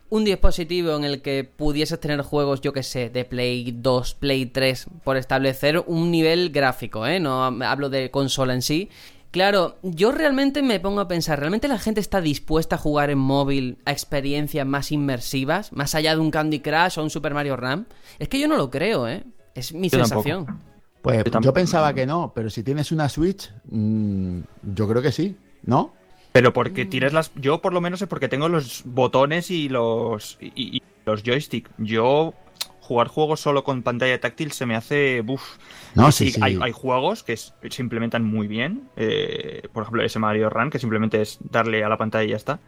un 0.10 0.26
dispositivo 0.26 0.95
en 0.95 1.03
el 1.03 1.22
que 1.22 1.43
pudieses 1.43 1.99
tener 1.99 2.22
juegos, 2.22 2.62
yo 2.62 2.74
que 2.74 2.84
sé, 2.84 3.10
de 3.10 3.26
Play 3.26 3.72
2, 3.78 4.14
Play 4.16 4.47
3, 4.47 4.88
por 5.03 5.18
establecer 5.18 5.84
un 5.86 6.12
nivel 6.12 6.49
gráfico, 6.49 7.05
¿eh? 7.05 7.20
No 7.20 7.43
hablo 7.43 7.89
de 7.89 8.10
consola 8.12 8.53
en 8.53 8.62
sí. 8.62 8.89
Claro, 9.32 9.78
yo 9.84 10.12
realmente 10.12 10.64
me 10.64 10.80
pongo 10.80 11.01
a 11.01 11.07
pensar, 11.07 11.39
¿realmente 11.39 11.68
la 11.68 11.78
gente 11.78 11.99
está 12.01 12.20
dispuesta 12.20 12.76
a 12.76 12.80
jugar 12.80 13.12
en 13.12 13.20
móvil 13.20 13.78
a 13.86 13.91
experiencias 13.91 14.66
más 14.66 14.91
inmersivas, 14.91 15.72
más 15.72 15.93
allá 15.93 16.16
de 16.16 16.22
un 16.22 16.32
Candy 16.32 16.62
Crush 16.62 16.97
o 16.97 17.03
un 17.03 17.12
Super 17.12 17.36
Mario 17.36 17.55
Run? 17.55 17.86
Es 18.18 18.28
que 18.28 18.39
yo 18.39 18.47
no 18.47 18.57
lo 18.57 18.72
creo, 18.72 19.07
¿eh? 19.07 19.24
Es 19.53 19.72
mi 19.74 19.89
Yo 19.89 19.99
tampoco. 19.99 20.24
sensación. 20.24 20.60
Pues 21.03 21.24
Yo 21.24 21.39
yo, 21.41 21.53
pensaba 21.53 21.93
que 21.93 22.05
no, 22.07 22.34
pero 22.34 22.49
si 22.49 22.64
tienes 22.64 22.91
una 22.91 23.07
Switch, 23.07 23.51
mm, 23.70 24.39
yo 24.74 24.88
creo 24.88 25.01
que 25.01 25.12
sí, 25.12 25.38
¿no? 25.64 25.93
Pero 26.32 26.53
porque 26.53 26.86
tienes 26.86 27.13
las... 27.13 27.32
Yo 27.36 27.61
por 27.61 27.73
lo 27.73 27.82
menos 27.82 28.01
es 28.01 28.07
porque 28.07 28.27
tengo 28.30 28.49
los 28.49 28.84
botones 28.86 29.49
y 29.51 29.67
los, 29.69 30.38
y, 30.39 30.77
y 30.77 30.84
los 31.05 31.23
joystick. 31.23 31.69
Yo 31.80 32.34
jugar 32.82 33.07
juegos 33.07 33.39
solo 33.39 33.63
con 33.63 33.82
pantalla 33.84 34.19
táctil 34.19 34.51
se 34.51 34.65
me 34.65 34.75
hace... 34.75 35.21
Buf. 35.21 35.57
No, 35.95 36.11
sí, 36.11 36.32
sí. 36.32 36.39
Hay, 36.43 36.57
hay 36.61 36.71
juegos 36.71 37.23
que 37.23 37.34
es- 37.34 37.53
se 37.69 37.82
implementan 37.82 38.23
muy 38.23 38.47
bien. 38.47 38.89
eh, 38.95 39.63
por 39.73 39.84
ejemplo, 39.84 40.03
ese 40.03 40.19
Mario 40.19 40.49
Run, 40.49 40.69
que 40.69 40.80
simplemente 40.80 41.21
es 41.21 41.39
darle 41.41 41.84
a 41.84 41.89
la 41.89 41.97
pantalla 41.97 42.23
y 42.25 42.30
ya 42.30 42.36
está. 42.36 42.59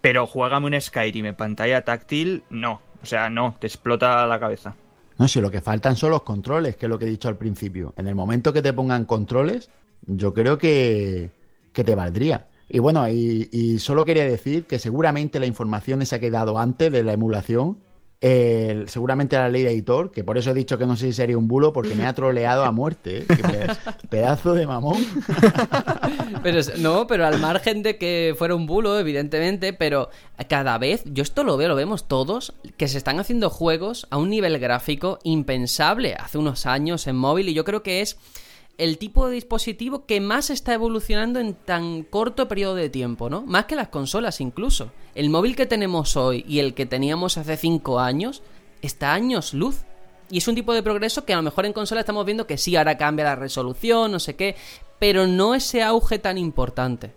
Pero 0.00 0.26
juégame 0.26 0.66
un 0.66 0.80
Skyrim 0.80 1.26
en 1.26 1.34
pantalla 1.34 1.82
táctil, 1.84 2.42
no. 2.50 2.80
O 3.02 3.06
sea, 3.06 3.28
no, 3.30 3.56
te 3.60 3.66
explota 3.66 4.26
la 4.26 4.40
cabeza. 4.40 4.74
No, 5.18 5.28
si 5.28 5.40
lo 5.40 5.50
que 5.50 5.60
faltan 5.60 5.94
son 5.96 6.10
los 6.10 6.22
controles, 6.22 6.76
que 6.76 6.86
es 6.86 6.90
lo 6.90 6.98
que 6.98 7.04
he 7.04 7.08
dicho 7.08 7.28
al 7.28 7.36
principio. 7.36 7.92
En 7.96 8.06
el 8.08 8.14
momento 8.14 8.52
que 8.52 8.62
te 8.62 8.72
pongan 8.72 9.04
controles, 9.04 9.70
yo 10.06 10.34
creo 10.34 10.58
que, 10.58 11.30
que 11.72 11.84
te 11.84 11.94
valdría. 11.94 12.48
Y 12.68 12.78
bueno, 12.78 13.08
y, 13.08 13.48
y 13.52 13.78
solo 13.78 14.04
quería 14.04 14.24
decir 14.24 14.64
que 14.64 14.78
seguramente 14.78 15.38
la 15.40 15.46
información 15.46 16.02
esa 16.02 16.18
que 16.18 16.28
he 16.28 16.30
dado 16.30 16.58
antes 16.58 16.90
de 16.90 17.02
la 17.04 17.12
emulación, 17.12 17.78
eh, 18.26 18.84
seguramente 18.86 19.36
la 19.36 19.50
ley 19.50 19.62
de 19.64 19.70
editor, 19.72 20.10
que 20.10 20.24
por 20.24 20.38
eso 20.38 20.50
he 20.50 20.54
dicho 20.54 20.78
que 20.78 20.86
no 20.86 20.96
sé 20.96 21.06
si 21.08 21.12
sería 21.12 21.36
un 21.36 21.46
bulo, 21.46 21.74
porque 21.74 21.94
me 21.94 22.06
ha 22.06 22.14
troleado 22.14 22.64
a 22.64 22.72
muerte. 22.72 23.18
¿eh? 23.18 23.24
Que 23.28 23.36
pe- 23.36 23.66
pedazo 24.08 24.54
de 24.54 24.66
mamón. 24.66 24.96
Pero 26.42 26.60
no, 26.78 27.06
pero 27.06 27.26
al 27.26 27.38
margen 27.40 27.82
de 27.82 27.96
que 27.96 28.34
fuera 28.36 28.54
un 28.54 28.66
bulo, 28.66 28.98
evidentemente, 28.98 29.72
pero 29.72 30.10
cada 30.48 30.76
vez, 30.78 31.02
yo 31.06 31.22
esto 31.22 31.42
lo 31.42 31.56
veo, 31.56 31.68
lo 31.68 31.74
vemos 31.74 32.06
todos, 32.06 32.52
que 32.76 32.86
se 32.88 32.98
están 32.98 33.18
haciendo 33.18 33.48
juegos 33.48 34.06
a 34.10 34.18
un 34.18 34.28
nivel 34.28 34.58
gráfico 34.58 35.18
impensable 35.24 36.14
hace 36.14 36.36
unos 36.38 36.66
años 36.66 37.06
en 37.06 37.16
móvil 37.16 37.48
y 37.48 37.54
yo 37.54 37.64
creo 37.64 37.82
que 37.82 38.02
es 38.02 38.18
el 38.78 38.98
tipo 38.98 39.26
de 39.26 39.34
dispositivo 39.34 40.06
que 40.06 40.20
más 40.20 40.50
está 40.50 40.74
evolucionando 40.74 41.40
en 41.40 41.54
tan 41.54 42.02
corto 42.02 42.48
periodo 42.48 42.74
de 42.74 42.90
tiempo, 42.90 43.30
¿no? 43.30 43.42
Más 43.42 43.66
que 43.66 43.76
las 43.76 43.88
consolas 43.88 44.40
incluso. 44.40 44.90
El 45.14 45.30
móvil 45.30 45.56
que 45.56 45.66
tenemos 45.66 46.16
hoy 46.16 46.44
y 46.48 46.58
el 46.58 46.74
que 46.74 46.86
teníamos 46.86 47.38
hace 47.38 47.56
5 47.56 48.00
años 48.00 48.42
está 48.82 49.12
años 49.12 49.54
luz. 49.54 49.84
Y 50.30 50.38
es 50.38 50.48
un 50.48 50.54
tipo 50.54 50.72
de 50.72 50.82
progreso 50.82 51.24
que 51.24 51.34
a 51.34 51.36
lo 51.36 51.42
mejor 51.42 51.66
en 51.66 51.72
consola 51.72 52.00
estamos 52.00 52.24
viendo 52.24 52.46
que 52.46 52.58
sí, 52.58 52.74
ahora 52.76 52.96
cambia 52.96 53.24
la 53.24 53.36
resolución, 53.36 54.10
no 54.10 54.18
sé 54.18 54.34
qué, 54.36 54.56
pero 54.98 55.26
no 55.26 55.54
ese 55.54 55.82
auge 55.82 56.18
tan 56.18 56.38
importante. 56.38 57.12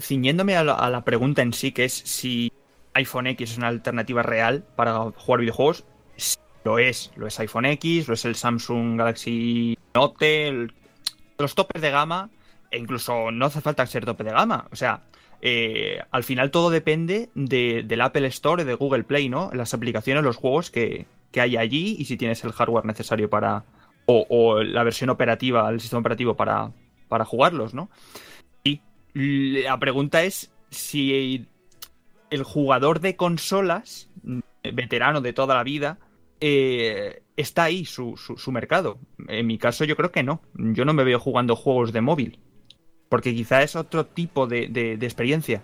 Ciñéndome 0.00 0.56
a 0.56 0.64
la, 0.64 1.04
pregunta 1.04 1.42
en 1.42 1.52
sí, 1.52 1.72
que 1.72 1.84
es 1.84 1.92
si 1.92 2.50
iPhone 2.94 3.26
X 3.26 3.50
es 3.50 3.58
una 3.58 3.68
alternativa 3.68 4.22
real 4.22 4.64
para 4.74 5.10
jugar 5.10 5.40
videojuegos, 5.40 5.84
lo 6.64 6.78
es. 6.78 7.12
Lo 7.14 7.26
es 7.26 7.38
iPhone 7.38 7.66
X, 7.66 8.08
lo 8.08 8.14
es 8.14 8.24
el 8.24 8.34
Samsung 8.34 8.98
Galaxy 8.98 9.78
Note, 9.94 10.68
los 11.38 11.54
topes 11.54 11.80
de 11.82 11.90
gama, 11.90 12.30
e 12.70 12.78
incluso 12.78 13.30
no 13.30 13.46
hace 13.46 13.60
falta 13.60 13.86
ser 13.86 14.04
tope 14.04 14.24
de 14.24 14.30
gama. 14.30 14.66
O 14.72 14.76
sea, 14.76 15.02
eh, 15.42 16.00
al 16.10 16.24
final 16.24 16.50
todo 16.50 16.70
depende 16.70 17.28
de- 17.34 17.82
del 17.84 18.00
Apple 18.00 18.26
Store, 18.28 18.64
de 18.64 18.74
Google 18.74 19.04
Play, 19.04 19.28
¿no? 19.28 19.50
Las 19.52 19.74
aplicaciones, 19.74 20.24
los 20.24 20.36
juegos 20.36 20.70
que, 20.70 21.06
que 21.30 21.40
hay 21.40 21.56
allí 21.56 21.96
y 21.98 22.04
si 22.06 22.16
tienes 22.16 22.42
el 22.44 22.52
hardware 22.52 22.84
necesario 22.86 23.28
para... 23.30 23.64
O, 24.08 24.24
o 24.28 24.62
la 24.62 24.84
versión 24.84 25.10
operativa, 25.10 25.68
el 25.68 25.80
sistema 25.80 25.98
operativo 26.00 26.34
para, 26.36 26.70
para 27.08 27.24
jugarlos, 27.24 27.74
¿no? 27.74 27.90
Y 28.62 28.80
la 29.14 29.78
pregunta 29.78 30.22
es 30.22 30.52
si 30.70 31.46
el 32.30 32.42
jugador 32.44 33.00
de 33.00 33.16
consolas, 33.16 34.08
mm, 34.22 34.38
veterano 34.74 35.20
de 35.20 35.32
toda 35.32 35.56
la 35.56 35.64
vida, 35.64 35.98
eh, 36.40 37.22
está 37.36 37.64
ahí 37.64 37.84
su, 37.84 38.16
su- 38.16 38.36
su 38.36 38.52
mercado. 38.52 38.98
En 39.28 39.46
mi 39.46 39.58
caso 39.58 39.84
yo 39.84 39.96
creo 39.96 40.12
que 40.12 40.22
no. 40.22 40.40
Yo 40.54 40.84
no 40.84 40.92
me 40.94 41.04
veo 41.04 41.20
jugando 41.20 41.56
juegos 41.56 41.92
de 41.92 42.00
móvil. 42.00 42.38
Porque 43.08 43.34
quizá 43.34 43.62
es 43.62 43.76
otro 43.76 44.06
tipo 44.06 44.46
de, 44.46 44.68
de- 44.68 44.96
de 44.96 45.06
experiencia. 45.06 45.62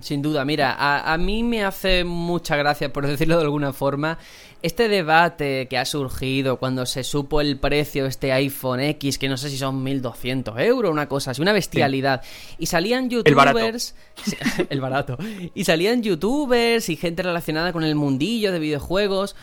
Sin 0.00 0.22
duda, 0.22 0.44
mira, 0.44 0.72
a, 0.74 1.12
a 1.12 1.18
mí 1.18 1.44
me 1.44 1.62
hace 1.62 2.02
mucha 2.02 2.56
gracia, 2.56 2.92
por 2.92 3.06
decirlo 3.06 3.36
de 3.36 3.44
alguna 3.44 3.72
forma, 3.72 4.18
este 4.60 4.88
debate 4.88 5.68
que 5.70 5.78
ha 5.78 5.84
surgido 5.84 6.58
cuando 6.58 6.84
se 6.84 7.04
supo 7.04 7.40
el 7.40 7.60
precio 7.60 8.02
de 8.02 8.08
este 8.08 8.32
iPhone 8.32 8.80
X, 8.80 9.18
que 9.18 9.28
no 9.28 9.36
sé 9.36 9.50
si 9.50 9.56
son 9.56 9.84
1200 9.84 10.58
euros, 10.58 10.90
una 10.90 11.08
cosa 11.08 11.30
así, 11.30 11.40
una 11.42 11.52
bestialidad. 11.52 12.22
Y 12.58 12.66
salían 12.66 13.08
El 13.24 13.34
barato. 13.36 13.60
youtubers. 13.60 13.94
El 14.68 14.80
barato. 14.80 15.16
Y 15.54 15.62
salían 15.62 16.02
youtubers 16.02 16.88
y 16.88 16.96
gente 16.96 17.22
relacionada 17.22 17.72
con 17.72 17.84
el 17.84 17.94
mundillo 17.94 18.50
de 18.50 18.58
videojuegos 18.58 19.36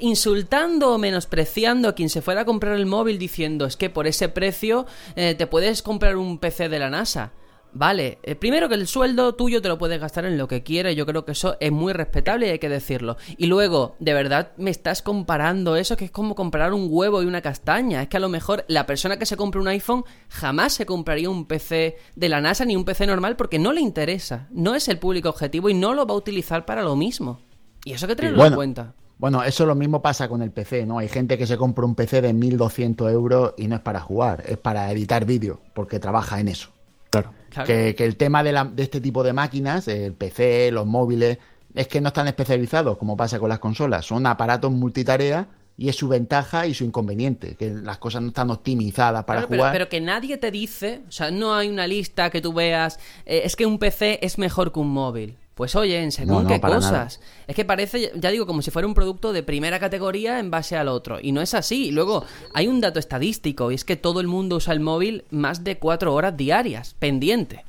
insultando 0.00 0.92
o 0.92 0.98
menospreciando 0.98 1.88
a 1.88 1.94
quien 1.94 2.08
se 2.08 2.22
fuera 2.22 2.42
a 2.42 2.44
comprar 2.44 2.74
el 2.74 2.86
móvil 2.86 3.18
diciendo 3.18 3.66
es 3.66 3.76
que 3.76 3.90
por 3.90 4.06
ese 4.06 4.28
precio 4.28 4.86
eh, 5.16 5.34
te 5.34 5.46
puedes 5.46 5.82
comprar 5.82 6.16
un 6.16 6.38
PC 6.38 6.68
de 6.68 6.78
la 6.78 6.90
NASA. 6.90 7.32
Vale, 7.74 8.18
eh, 8.22 8.34
primero 8.34 8.68
que 8.68 8.74
el 8.74 8.86
sueldo 8.86 9.34
tuyo 9.34 9.62
te 9.62 9.68
lo 9.68 9.78
puedes 9.78 9.98
gastar 9.98 10.26
en 10.26 10.36
lo 10.36 10.46
que 10.46 10.62
quieras, 10.62 10.94
yo 10.94 11.06
creo 11.06 11.24
que 11.24 11.32
eso 11.32 11.56
es 11.58 11.72
muy 11.72 11.94
respetable 11.94 12.46
y 12.46 12.50
hay 12.50 12.58
que 12.58 12.68
decirlo. 12.68 13.16
Y 13.38 13.46
luego, 13.46 13.96
de 13.98 14.12
verdad 14.12 14.52
me 14.58 14.70
estás 14.70 15.00
comparando 15.00 15.76
eso 15.76 15.96
que 15.96 16.04
es 16.04 16.10
como 16.10 16.34
comprar 16.34 16.74
un 16.74 16.88
huevo 16.90 17.22
y 17.22 17.26
una 17.26 17.40
castaña. 17.40 18.02
Es 18.02 18.08
que 18.08 18.18
a 18.18 18.20
lo 18.20 18.28
mejor 18.28 18.66
la 18.68 18.84
persona 18.84 19.18
que 19.18 19.24
se 19.24 19.38
compra 19.38 19.60
un 19.60 19.68
iPhone 19.68 20.04
jamás 20.28 20.74
se 20.74 20.84
compraría 20.84 21.30
un 21.30 21.46
PC 21.46 21.96
de 22.14 22.28
la 22.28 22.42
NASA 22.42 22.66
ni 22.66 22.76
un 22.76 22.84
PC 22.84 23.06
normal 23.06 23.36
porque 23.36 23.58
no 23.58 23.72
le 23.72 23.80
interesa, 23.80 24.48
no 24.50 24.74
es 24.74 24.88
el 24.88 24.98
público 24.98 25.30
objetivo 25.30 25.70
y 25.70 25.74
no 25.74 25.94
lo 25.94 26.06
va 26.06 26.12
a 26.12 26.18
utilizar 26.18 26.66
para 26.66 26.82
lo 26.82 26.94
mismo. 26.94 27.40
Y 27.86 27.94
eso 27.94 28.04
hay 28.04 28.10
que 28.10 28.16
tenerlo 28.16 28.38
bueno. 28.38 28.52
en 28.52 28.56
cuenta. 28.56 28.94
Bueno, 29.18 29.42
eso 29.44 29.66
lo 29.66 29.74
mismo 29.74 30.02
pasa 30.02 30.28
con 30.28 30.42
el 30.42 30.50
PC, 30.50 30.84
¿no? 30.86 30.98
Hay 30.98 31.08
gente 31.08 31.38
que 31.38 31.46
se 31.46 31.56
compra 31.56 31.84
un 31.84 31.94
PC 31.94 32.20
de 32.22 32.32
1200 32.32 33.12
euros 33.12 33.54
y 33.56 33.68
no 33.68 33.76
es 33.76 33.80
para 33.82 34.00
jugar, 34.00 34.42
es 34.46 34.58
para 34.58 34.90
editar 34.90 35.24
vídeo, 35.24 35.60
porque 35.74 36.00
trabaja 36.00 36.40
en 36.40 36.48
eso. 36.48 36.70
Claro. 37.10 37.30
Claro. 37.50 37.66
Que, 37.66 37.94
que 37.94 38.04
el 38.04 38.16
tema 38.16 38.42
de, 38.42 38.52
la- 38.52 38.64
de 38.64 38.82
este 38.82 39.00
tipo 39.00 39.22
de 39.22 39.32
máquinas, 39.32 39.86
el 39.86 40.14
PC, 40.14 40.70
los 40.72 40.86
móviles, 40.86 41.38
es 41.74 41.86
que 41.86 42.00
no 42.00 42.08
están 42.08 42.26
especializados 42.26 42.96
como 42.98 43.16
pasa 43.16 43.38
con 43.38 43.48
las 43.50 43.58
consolas. 43.58 44.06
Son 44.06 44.26
aparatos 44.26 44.72
multitarea 44.72 45.46
y 45.76 45.88
es 45.88 45.96
su 45.96 46.08
ventaja 46.08 46.66
y 46.66 46.74
su 46.74 46.84
inconveniente, 46.84 47.54
que 47.56 47.70
las 47.70 47.98
cosas 47.98 48.22
no 48.22 48.28
están 48.28 48.50
optimizadas 48.50 49.24
para 49.24 49.40
Claro, 49.40 49.48
pero, 49.50 49.60
jugar. 49.62 49.72
pero 49.72 49.88
que 49.88 50.00
nadie 50.00 50.36
te 50.38 50.50
dice, 50.50 51.02
o 51.08 51.12
sea, 51.12 51.30
no 51.30 51.54
hay 51.54 51.68
una 51.68 51.86
lista 51.86 52.28
que 52.30 52.40
tú 52.40 52.52
veas, 52.52 52.98
eh, 53.24 53.42
es 53.44 53.54
que 53.56 53.66
un 53.66 53.78
PC 53.78 54.18
es 54.22 54.36
mejor 54.38 54.72
que 54.72 54.80
un 54.80 54.90
móvil. 54.90 55.36
Pues 55.54 55.76
oye, 55.76 56.02
en 56.02 56.12
según 56.12 56.34
No, 56.34 56.42
no, 56.44 56.48
qué 56.48 56.60
cosas. 56.60 57.20
Es 57.46 57.54
que 57.54 57.64
parece, 57.66 58.10
ya 58.14 58.30
digo, 58.30 58.46
como 58.46 58.62
si 58.62 58.70
fuera 58.70 58.88
un 58.88 58.94
producto 58.94 59.32
de 59.34 59.42
primera 59.42 59.78
categoría 59.78 60.38
en 60.38 60.50
base 60.50 60.76
al 60.76 60.88
otro. 60.88 61.18
Y 61.20 61.32
no 61.32 61.42
es 61.42 61.52
así. 61.52 61.88
Y 61.88 61.90
luego 61.90 62.24
hay 62.54 62.68
un 62.68 62.80
dato 62.80 62.98
estadístico, 62.98 63.70
y 63.70 63.74
es 63.74 63.84
que 63.84 63.96
todo 63.96 64.20
el 64.20 64.28
mundo 64.28 64.56
usa 64.56 64.72
el 64.72 64.80
móvil 64.80 65.24
más 65.30 65.62
de 65.62 65.78
cuatro 65.78 66.14
horas 66.14 66.36
diarias, 66.36 66.94
pendiente. 66.98 67.64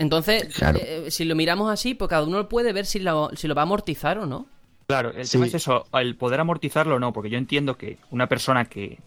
Entonces, 0.00 0.52
Claro. 0.54 0.78
eh, 0.82 1.06
si 1.10 1.24
lo 1.24 1.34
miramos 1.36 1.70
así, 1.70 1.94
pues 1.94 2.08
cada 2.08 2.24
uno 2.24 2.48
puede 2.48 2.72
ver 2.72 2.86
si 2.86 2.98
lo, 2.98 3.30
si 3.36 3.46
lo 3.48 3.54
va 3.54 3.62
a 3.62 3.64
amortizar 3.64 4.18
o 4.18 4.26
no. 4.26 4.46
Claro, 4.88 5.10
el 5.12 5.26
Sí. 5.26 5.32
tema 5.32 5.46
es 5.46 5.54
eso, 5.54 5.84
el 5.92 6.16
poder 6.16 6.40
amortizarlo 6.40 6.96
o 6.96 6.98
no, 6.98 7.12
porque 7.12 7.30
yo 7.30 7.38
entiendo 7.38 7.76
que 7.76 7.98
una 8.10 8.26
persona 8.28 8.64
que 8.64 8.98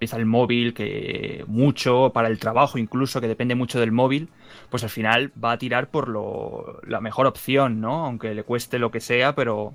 utiliza 0.00 0.16
el 0.16 0.24
móvil, 0.24 0.72
que 0.72 1.44
mucho, 1.46 2.10
para 2.14 2.28
el 2.28 2.38
trabajo 2.38 2.78
incluso, 2.78 3.20
que 3.20 3.28
depende 3.28 3.54
mucho 3.54 3.78
del 3.78 3.92
móvil, 3.92 4.30
pues 4.70 4.82
al 4.82 4.88
final 4.88 5.30
va 5.42 5.52
a 5.52 5.58
tirar 5.58 5.90
por 5.90 6.08
lo, 6.08 6.80
la 6.86 7.02
mejor 7.02 7.26
opción, 7.26 7.82
¿no? 7.82 8.06
Aunque 8.06 8.34
le 8.34 8.42
cueste 8.42 8.78
lo 8.78 8.90
que 8.90 9.00
sea, 9.00 9.34
pero 9.34 9.74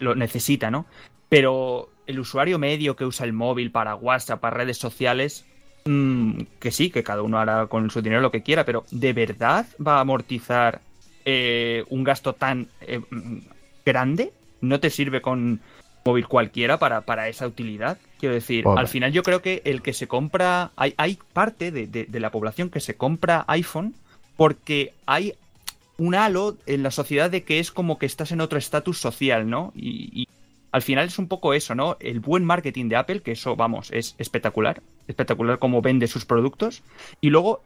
lo 0.00 0.14
necesita, 0.14 0.70
¿no? 0.70 0.86
Pero 1.28 1.90
el 2.06 2.18
usuario 2.18 2.58
medio 2.58 2.96
que 2.96 3.04
usa 3.04 3.26
el 3.26 3.34
móvil 3.34 3.70
para 3.70 3.94
WhatsApp, 3.96 4.40
para 4.40 4.56
redes 4.56 4.78
sociales, 4.78 5.44
mm, 5.84 6.40
que 6.58 6.70
sí, 6.70 6.88
que 6.88 7.02
cada 7.02 7.20
uno 7.20 7.38
hará 7.38 7.66
con 7.66 7.90
su 7.90 8.00
dinero 8.00 8.22
lo 8.22 8.30
que 8.30 8.42
quiera, 8.42 8.64
pero 8.64 8.86
¿de 8.90 9.12
verdad 9.12 9.66
va 9.84 9.98
a 9.98 10.00
amortizar 10.00 10.80
eh, 11.26 11.84
un 11.90 12.02
gasto 12.02 12.32
tan 12.32 12.68
eh, 12.80 13.00
mm, 13.10 13.38
grande? 13.84 14.32
¿No 14.62 14.80
te 14.80 14.88
sirve 14.88 15.20
con 15.20 15.60
móvil 16.02 16.28
cualquiera 16.28 16.78
para, 16.78 17.02
para 17.02 17.28
esa 17.28 17.46
utilidad? 17.46 17.98
Quiero 18.18 18.34
decir, 18.34 18.64
Pobre. 18.64 18.80
al 18.80 18.88
final 18.88 19.12
yo 19.12 19.22
creo 19.22 19.42
que 19.42 19.62
el 19.64 19.82
que 19.82 19.92
se 19.92 20.08
compra, 20.08 20.70
hay, 20.76 20.94
hay 20.96 21.18
parte 21.32 21.70
de, 21.70 21.86
de- 21.86 22.04
de 22.06 22.20
la 22.20 22.30
población 22.30 22.70
que 22.70 22.80
se 22.80 22.94
compra 22.96 23.44
iPhone 23.48 23.94
porque 24.36 24.94
hay 25.06 25.34
un 25.98 26.14
halo 26.14 26.56
en 26.66 26.82
la 26.82 26.90
sociedad 26.90 27.30
de 27.30 27.42
que 27.44 27.58
es 27.58 27.70
como 27.70 27.98
que 27.98 28.06
estás 28.06 28.32
en 28.32 28.40
otro 28.40 28.58
estatus 28.58 28.98
social, 28.98 29.48
¿no? 29.48 29.72
Y, 29.74 30.10
y 30.22 30.28
al 30.72 30.82
final 30.82 31.06
es 31.06 31.18
un 31.18 31.26
poco 31.28 31.54
eso, 31.54 31.74
¿no? 31.74 31.96
El 32.00 32.20
buen 32.20 32.44
marketing 32.44 32.88
de 32.88 32.96
Apple, 32.96 33.20
que 33.22 33.32
eso, 33.32 33.56
vamos, 33.56 33.90
es 33.92 34.14
espectacular, 34.18 34.82
espectacular 35.08 35.58
cómo 35.58 35.80
vende 35.80 36.06
sus 36.06 36.26
productos, 36.26 36.82
y 37.22 37.30
luego 37.30 37.62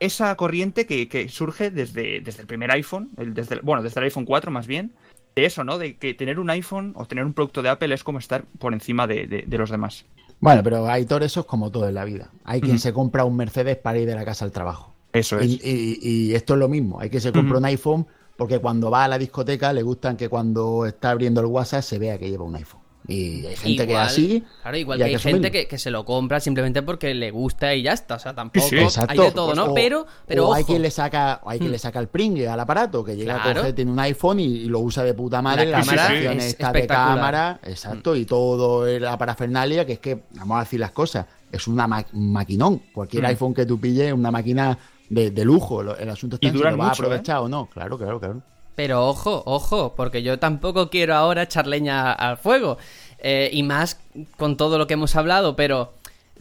esa 0.00 0.34
corriente 0.36 0.86
que, 0.86 1.08
que 1.08 1.28
surge 1.28 1.70
desde, 1.70 2.20
desde 2.20 2.40
el 2.40 2.46
primer 2.48 2.70
iPhone, 2.72 3.10
el- 3.18 3.34
desde, 3.34 3.56
el- 3.56 3.60
bueno, 3.60 3.82
desde 3.82 4.00
el 4.00 4.04
iPhone 4.04 4.24
4 4.24 4.50
más 4.50 4.66
bien, 4.66 4.90
de 5.36 5.44
eso, 5.46 5.64
¿no? 5.64 5.78
De 5.78 5.96
que 5.96 6.14
tener 6.14 6.38
un 6.38 6.50
iPhone 6.50 6.92
o 6.96 7.06
tener 7.06 7.24
un 7.24 7.32
producto 7.32 7.62
de 7.62 7.68
Apple 7.68 7.94
es 7.94 8.04
como 8.04 8.18
estar 8.18 8.44
por 8.58 8.72
encima 8.72 9.06
de, 9.06 9.26
de- 9.26 9.44
de 9.46 9.58
los 9.58 9.70
demás. 9.70 10.04
Bueno, 10.40 10.62
pero 10.62 10.86
Aitor, 10.88 11.22
eso 11.22 11.40
es 11.40 11.46
como 11.46 11.70
todo 11.70 11.86
en 11.88 11.94
la 11.94 12.04
vida. 12.04 12.30
Hay 12.44 12.60
quien 12.60 12.78
se 12.78 12.92
compra 12.92 13.24
un 13.24 13.36
Mercedes 13.36 13.76
para 13.76 13.98
ir 13.98 14.06
de 14.08 14.14
la 14.14 14.24
casa 14.24 14.44
al 14.44 14.52
trabajo. 14.52 14.94
Eso 15.12 15.38
es. 15.38 15.46
Y, 15.46 15.60
y- 15.62 15.98
y 16.30 16.34
esto 16.34 16.54
es 16.54 16.60
lo 16.60 16.68
mismo. 16.68 16.98
Hay 17.00 17.10
que 17.10 17.20
se 17.20 17.30
compra 17.32 17.58
un 17.58 17.64
iPhone 17.66 18.06
porque 18.36 18.58
cuando 18.58 18.90
va 18.90 19.04
a 19.04 19.08
la 19.08 19.18
discoteca 19.18 19.72
le 19.72 19.82
gustan 19.82 20.16
que 20.16 20.28
cuando 20.30 20.86
está 20.86 21.10
abriendo 21.10 21.40
el 21.42 21.46
WhatsApp 21.46 21.82
se 21.82 21.98
vea 21.98 22.16
que 22.18 22.30
lleva 22.30 22.44
un 22.44 22.56
iPhone. 22.56 22.79
Y 23.08 23.46
hay 23.46 23.56
gente 23.56 23.86
que 23.86 23.92
es 23.94 23.98
así. 23.98 24.44
Claro, 24.62 24.76
igual 24.76 24.98
que 24.98 25.04
hay 25.04 25.18
gente 25.18 25.50
que, 25.50 25.66
que 25.66 25.78
se 25.78 25.90
lo 25.90 26.04
compra 26.04 26.38
simplemente 26.38 26.82
porque 26.82 27.12
le 27.14 27.30
gusta 27.30 27.74
y 27.74 27.82
ya 27.82 27.92
está. 27.92 28.16
O 28.16 28.18
sea, 28.18 28.34
tampoco 28.34 28.64
Sí, 28.66 28.76
hay 29.08 29.18
de 29.18 29.30
todo, 29.32 29.54
¿no? 29.54 29.66
O- 29.66 29.74
pero, 29.74 30.06
pero 30.26 30.48
o 30.48 30.54
hay 30.54 30.64
quien 30.64 30.82
le 30.82 30.90
saca, 30.90 31.40
o 31.42 31.50
hay 31.50 31.58
quien 31.58 31.70
Hmm. 31.70 31.72
le 31.72 31.78
saca 31.78 31.98
el 31.98 32.08
pringue 32.08 32.46
al 32.46 32.60
aparato, 32.60 33.02
que 33.02 33.16
llega 33.16 33.34
Claro. 33.36 33.50
a 33.50 33.54
coger, 33.62 33.74
tiene 33.74 33.90
un 33.90 33.98
iPhone 33.98 34.38
y, 34.40 34.44
y 34.44 34.64
lo 34.66 34.80
usa 34.80 35.02
de 35.02 35.14
puta 35.14 35.40
madre. 35.42 35.66
La 35.66 35.78
La, 35.78 35.84
cámara 35.84 36.14
es 36.14 36.44
está 36.44 36.72
de 36.72 36.86
cámara, 36.86 37.60
exacto, 37.64 38.14
y 38.14 38.26
todo 38.26 38.86
la 38.86 39.16
parafernalia, 39.18 39.84
que 39.86 39.94
es 39.94 39.98
que, 39.98 40.22
vamos 40.34 40.58
a 40.58 40.60
decir 40.60 40.78
las 40.78 40.92
cosas, 40.92 41.26
es 41.50 41.66
una 41.66 41.86
ma- 41.88 42.04
un 42.12 42.32
maquinón. 42.32 42.82
Cualquier 42.92 43.22
Mm. 43.24 43.26
iPhone 43.26 43.54
que 43.54 43.66
tú 43.66 43.80
pilles 43.80 44.08
es 44.08 44.12
una 44.12 44.30
máquina 44.30 44.78
de, 45.08 45.30
de 45.30 45.44
lujo. 45.44 45.80
El 45.96 46.08
asunto 46.10 46.36
está 46.36 46.46
en 46.48 46.52
si 46.52 46.58
lo 46.58 46.64
vas 46.64 46.72
a 46.72 46.76
mucho, 46.76 47.02
¿eh? 47.02 47.06
aprovechar 47.06 47.38
o 47.38 47.48
no. 47.48 47.66
Claro, 47.72 47.98
claro, 47.98 48.20
claro. 48.20 48.42
Pero 48.74 49.06
ojo, 49.06 49.42
ojo, 49.46 49.94
porque 49.96 50.22
yo 50.22 50.38
tampoco 50.38 50.90
quiero 50.90 51.14
ahora 51.14 51.42
echar 51.42 51.66
leña 51.66 52.12
al 52.12 52.36
fuego. 52.36 52.78
Eh, 53.18 53.50
y 53.52 53.62
más 53.62 54.00
con 54.36 54.56
todo 54.56 54.78
lo 54.78 54.86
que 54.86 54.94
hemos 54.94 55.14
hablado, 55.14 55.54
pero 55.54 55.92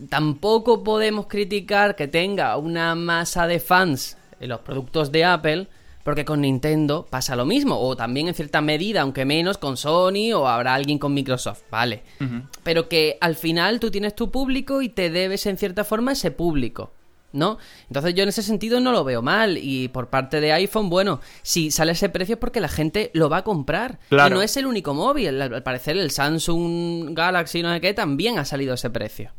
tampoco 0.09 0.83
podemos 0.83 1.27
criticar 1.27 1.95
que 1.95 2.07
tenga 2.07 2.55
una 2.57 2.95
masa 2.95 3.47
de 3.47 3.59
fans 3.59 4.17
en 4.39 4.49
los 4.49 4.61
productos 4.61 5.11
de 5.11 5.25
Apple, 5.25 5.67
porque 6.03 6.23
con 6.23 6.41
Nintendo 6.41 7.05
pasa 7.09 7.35
lo 7.35 7.45
mismo, 7.45 7.77
o 7.77 7.97
también 7.97 8.29
en 8.29 8.33
cierta 8.33 8.61
medida, 8.61 9.01
aunque 9.01 9.25
menos, 9.25 9.57
con 9.57 9.75
Sony 9.75 10.31
o 10.33 10.47
habrá 10.47 10.73
alguien 10.73 10.97
con 10.97 11.13
Microsoft, 11.13 11.63
vale. 11.69 12.03
Pero 12.63 12.87
que 12.87 13.17
al 13.19 13.35
final 13.35 13.81
tú 13.81 13.91
tienes 13.91 14.15
tu 14.15 14.31
público 14.31 14.81
y 14.81 14.89
te 14.89 15.09
debes 15.09 15.45
en 15.45 15.57
cierta 15.57 15.83
forma 15.83 16.11
a 16.11 16.13
ese 16.13 16.31
público. 16.31 16.91
¿No? 17.31 17.59
Entonces 17.87 18.15
yo 18.15 18.23
en 18.23 18.29
ese 18.29 18.41
sentido 18.41 18.79
no 18.79 18.91
lo 18.91 19.03
veo 19.03 19.21
mal. 19.21 19.57
Y 19.57 19.89
por 19.89 20.09
parte 20.09 20.41
de 20.41 20.51
iPhone, 20.53 20.89
bueno, 20.89 21.21
si 21.43 21.69
sale 21.69 21.91
ese 21.91 22.09
precio 22.09 22.33
es 22.33 22.39
porque 22.39 22.59
la 22.59 22.69
gente 22.69 23.11
lo 23.13 23.29
va 23.29 23.37
a 23.37 23.43
comprar. 23.43 23.99
Claro. 24.09 24.35
Y 24.35 24.37
no 24.37 24.41
es 24.41 24.57
el 24.57 24.65
único 24.65 24.93
móvil. 24.93 25.39
Al 25.41 25.63
parecer 25.63 25.97
el 25.97 26.11
Samsung 26.11 27.15
Galaxy 27.15 27.61
no 27.61 27.71
sé 27.73 27.81
qué 27.81 27.93
también 27.93 28.39
ha 28.39 28.45
salido 28.45 28.73
ese 28.73 28.89
precio. 28.89 29.31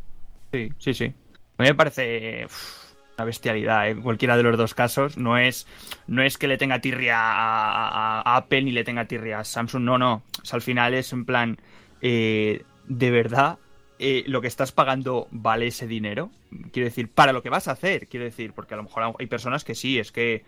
Sí, 0.53 0.73
sí, 0.79 0.95
sí. 0.95 1.05
A 1.05 1.63
mí 1.63 1.69
me 1.69 1.75
parece 1.75 2.45
uf, 2.47 2.95
una 3.17 3.25
bestialidad, 3.25 3.89
¿eh? 3.89 3.97
cualquiera 3.97 4.37
de 4.37 4.43
los 4.43 4.57
dos 4.57 4.75
casos. 4.75 5.17
No 5.19 5.37
es, 5.37 5.67
no 6.07 6.23
es 6.23 6.39
que 6.39 6.49
le 6.49 6.59
tenga 6.59 6.81
tirria 6.81 7.17
a 7.19 8.37
Apple 8.37 8.63
ni 8.63 8.73
le 8.73 8.85
tenga 8.85 9.05
tirria 9.07 9.41
a 9.41 9.45
Samsung, 9.45 9.83
no, 9.83 9.99
no. 9.99 10.23
O 10.43 10.45
sea, 10.45 10.57
al 10.57 10.63
final 10.63 10.95
es 10.95 11.13
en 11.13 11.25
plan, 11.25 11.59
eh, 12.01 12.65
de 12.87 13.11
verdad, 13.11 13.59
eh, 14.01 14.25
lo 14.27 14.41
que 14.41 14.49
estás 14.49 14.73
pagando 14.73 15.29
vale 15.31 15.67
ese 15.69 15.87
dinero. 15.87 16.31
Quiero 16.73 16.89
decir, 16.89 17.09
para 17.09 17.33
lo 17.33 17.43
que 17.43 17.51
vas 17.51 17.69
a 17.69 17.73
hacer, 17.73 18.09
quiero 18.09 18.25
decir, 18.25 18.53
porque 18.55 18.75
a 18.75 18.79
lo 18.79 18.83
mejor 18.85 19.15
hay 19.19 19.27
personas 19.27 19.63
que 19.63 19.75
sí, 19.75 19.99
es 19.99 20.11
que 20.11 20.43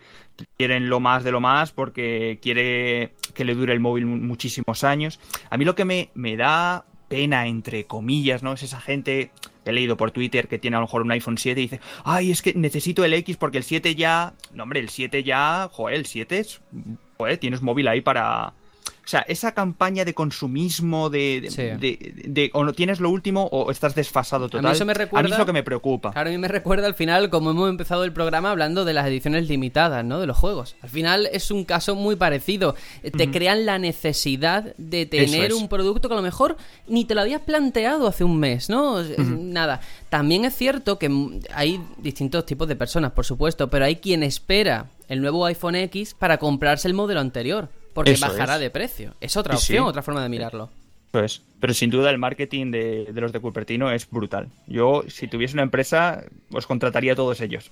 quieren 0.56 0.88
lo 0.88 0.98
más 1.00 1.22
de 1.22 1.30
lo 1.32 1.40
más 1.40 1.70
porque 1.70 2.38
quiere 2.42 3.12
que 3.34 3.44
le 3.44 3.54
dure 3.54 3.72
el 3.72 3.80
móvil 3.80 4.06
mu- 4.06 4.16
muchísimos 4.16 4.82
años. 4.84 5.20
A 5.50 5.56
mí 5.58 5.64
lo 5.64 5.74
que 5.74 5.84
me, 5.84 6.10
me 6.14 6.36
da 6.36 6.84
pena, 7.08 7.46
entre 7.46 7.84
comillas, 7.84 8.42
¿no? 8.42 8.54
Es 8.54 8.62
esa 8.62 8.80
gente 8.80 9.30
que 9.64 9.70
he 9.70 9.72
leído 9.74 9.98
por 9.98 10.10
Twitter 10.12 10.48
que 10.48 10.58
tiene 10.58 10.76
a 10.78 10.80
lo 10.80 10.86
mejor 10.86 11.02
un 11.02 11.12
iPhone 11.12 11.36
7 11.36 11.60
y 11.60 11.64
dice, 11.64 11.80
ay, 12.04 12.30
es 12.30 12.40
que 12.40 12.54
necesito 12.54 13.04
el 13.04 13.12
X 13.12 13.36
porque 13.36 13.58
el 13.58 13.64
7 13.64 13.94
ya... 13.94 14.32
No, 14.54 14.62
hombre, 14.62 14.80
el 14.80 14.88
7 14.88 15.22
ya... 15.22 15.68
Joder, 15.70 15.96
el 15.98 16.06
7 16.06 16.38
es... 16.38 16.62
Joder, 17.18 17.36
tienes 17.36 17.60
móvil 17.60 17.86
ahí 17.88 18.00
para... 18.00 18.54
O 19.04 19.08
sea, 19.08 19.20
esa 19.22 19.52
campaña 19.52 20.04
de 20.04 20.14
consumismo 20.14 21.10
de, 21.10 21.40
de, 21.40 21.50
Sí. 21.50 21.62
de- 21.62 22.14
de- 22.24 22.50
o 22.54 22.62
no 22.62 22.72
tienes 22.72 23.00
lo 23.00 23.10
último 23.10 23.48
o 23.50 23.70
estás 23.72 23.96
desfasado 23.96 24.48
total. 24.48 24.72
eso 24.72 24.84
me 24.86 24.94
recuerda- 24.94 25.28
es 25.28 25.38
lo 25.38 25.44
que 25.44 25.52
me 25.52 25.64
preocupa. 25.64 26.12
Claro, 26.12 26.28
a 26.28 26.32
mí 26.32 26.38
me 26.38 26.46
recuerda 26.46 26.86
al 26.86 26.94
final 26.94 27.28
como 27.28 27.50
hemos 27.50 27.68
empezado 27.68 28.04
el 28.04 28.12
programa 28.12 28.52
hablando 28.52 28.84
de 28.84 28.92
las 28.92 29.06
ediciones 29.08 29.48
limitadas, 29.48 30.04
¿no? 30.04 30.20
De 30.20 30.26
los 30.28 30.36
juegos. 30.36 30.76
Al 30.82 30.88
final 30.88 31.28
es 31.32 31.50
un 31.50 31.64
caso 31.64 31.96
muy 31.96 32.14
parecido. 32.14 32.76
Eh, 33.02 33.10
Te 33.10 33.28
crean 33.30 33.66
la 33.66 33.78
necesidad 33.78 34.72
de 34.78 35.06
tener 35.06 35.50
es. 35.50 35.52
un 35.54 35.68
producto 35.68 36.08
que 36.08 36.14
a 36.14 36.16
lo 36.16 36.22
mejor 36.22 36.56
ni 36.86 37.04
te 37.04 37.14
lo 37.16 37.22
habías 37.22 37.40
planteado 37.42 38.06
hace 38.06 38.22
un 38.22 38.38
mes, 38.38 38.68
¿no? 38.70 39.02
Nada. 39.02 39.80
También 40.10 40.44
es 40.44 40.54
cierto 40.54 40.98
que 41.00 41.10
hay 41.54 41.80
distintos 41.98 42.46
tipos 42.46 42.68
de 42.68 42.76
personas, 42.76 43.10
por 43.12 43.24
supuesto, 43.24 43.68
pero 43.68 43.84
hay 43.84 43.96
quien 43.96 44.22
espera 44.22 44.86
el 45.08 45.20
nuevo 45.20 45.44
iPhone 45.46 45.74
X 45.74 46.14
para 46.14 46.38
comprarse 46.38 46.86
el 46.86 46.94
modelo 46.94 47.18
anterior. 47.20 47.68
Porque 47.94 48.12
Eso 48.12 48.26
bajará 48.26 48.54
es. 48.54 48.60
de 48.60 48.70
precio. 48.70 49.14
Es 49.20 49.36
otra 49.36 49.56
Sí, 49.56 49.66
sí. 49.66 49.72
opción, 49.74 49.86
otra 49.88 50.02
forma 50.02 50.22
de 50.22 50.28
mirarlo. 50.28 50.70
Eso 51.12 51.24
es. 51.24 51.42
Pero 51.60 51.74
sin 51.74 51.90
duda 51.90 52.08
el 52.10 52.16
marketing 52.16 52.70
de, 52.70 53.04
de 53.12 53.20
los 53.20 53.32
de 53.32 53.40
Cupertino 53.40 53.90
es 53.90 54.08
brutal. 54.10 54.48
Yo, 54.66 55.02
si 55.08 55.28
tuviese 55.28 55.52
una 55.54 55.62
empresa, 55.62 56.24
os 56.54 56.66
contrataría 56.66 57.12
a 57.12 57.16
todos 57.16 57.40
ellos. 57.42 57.70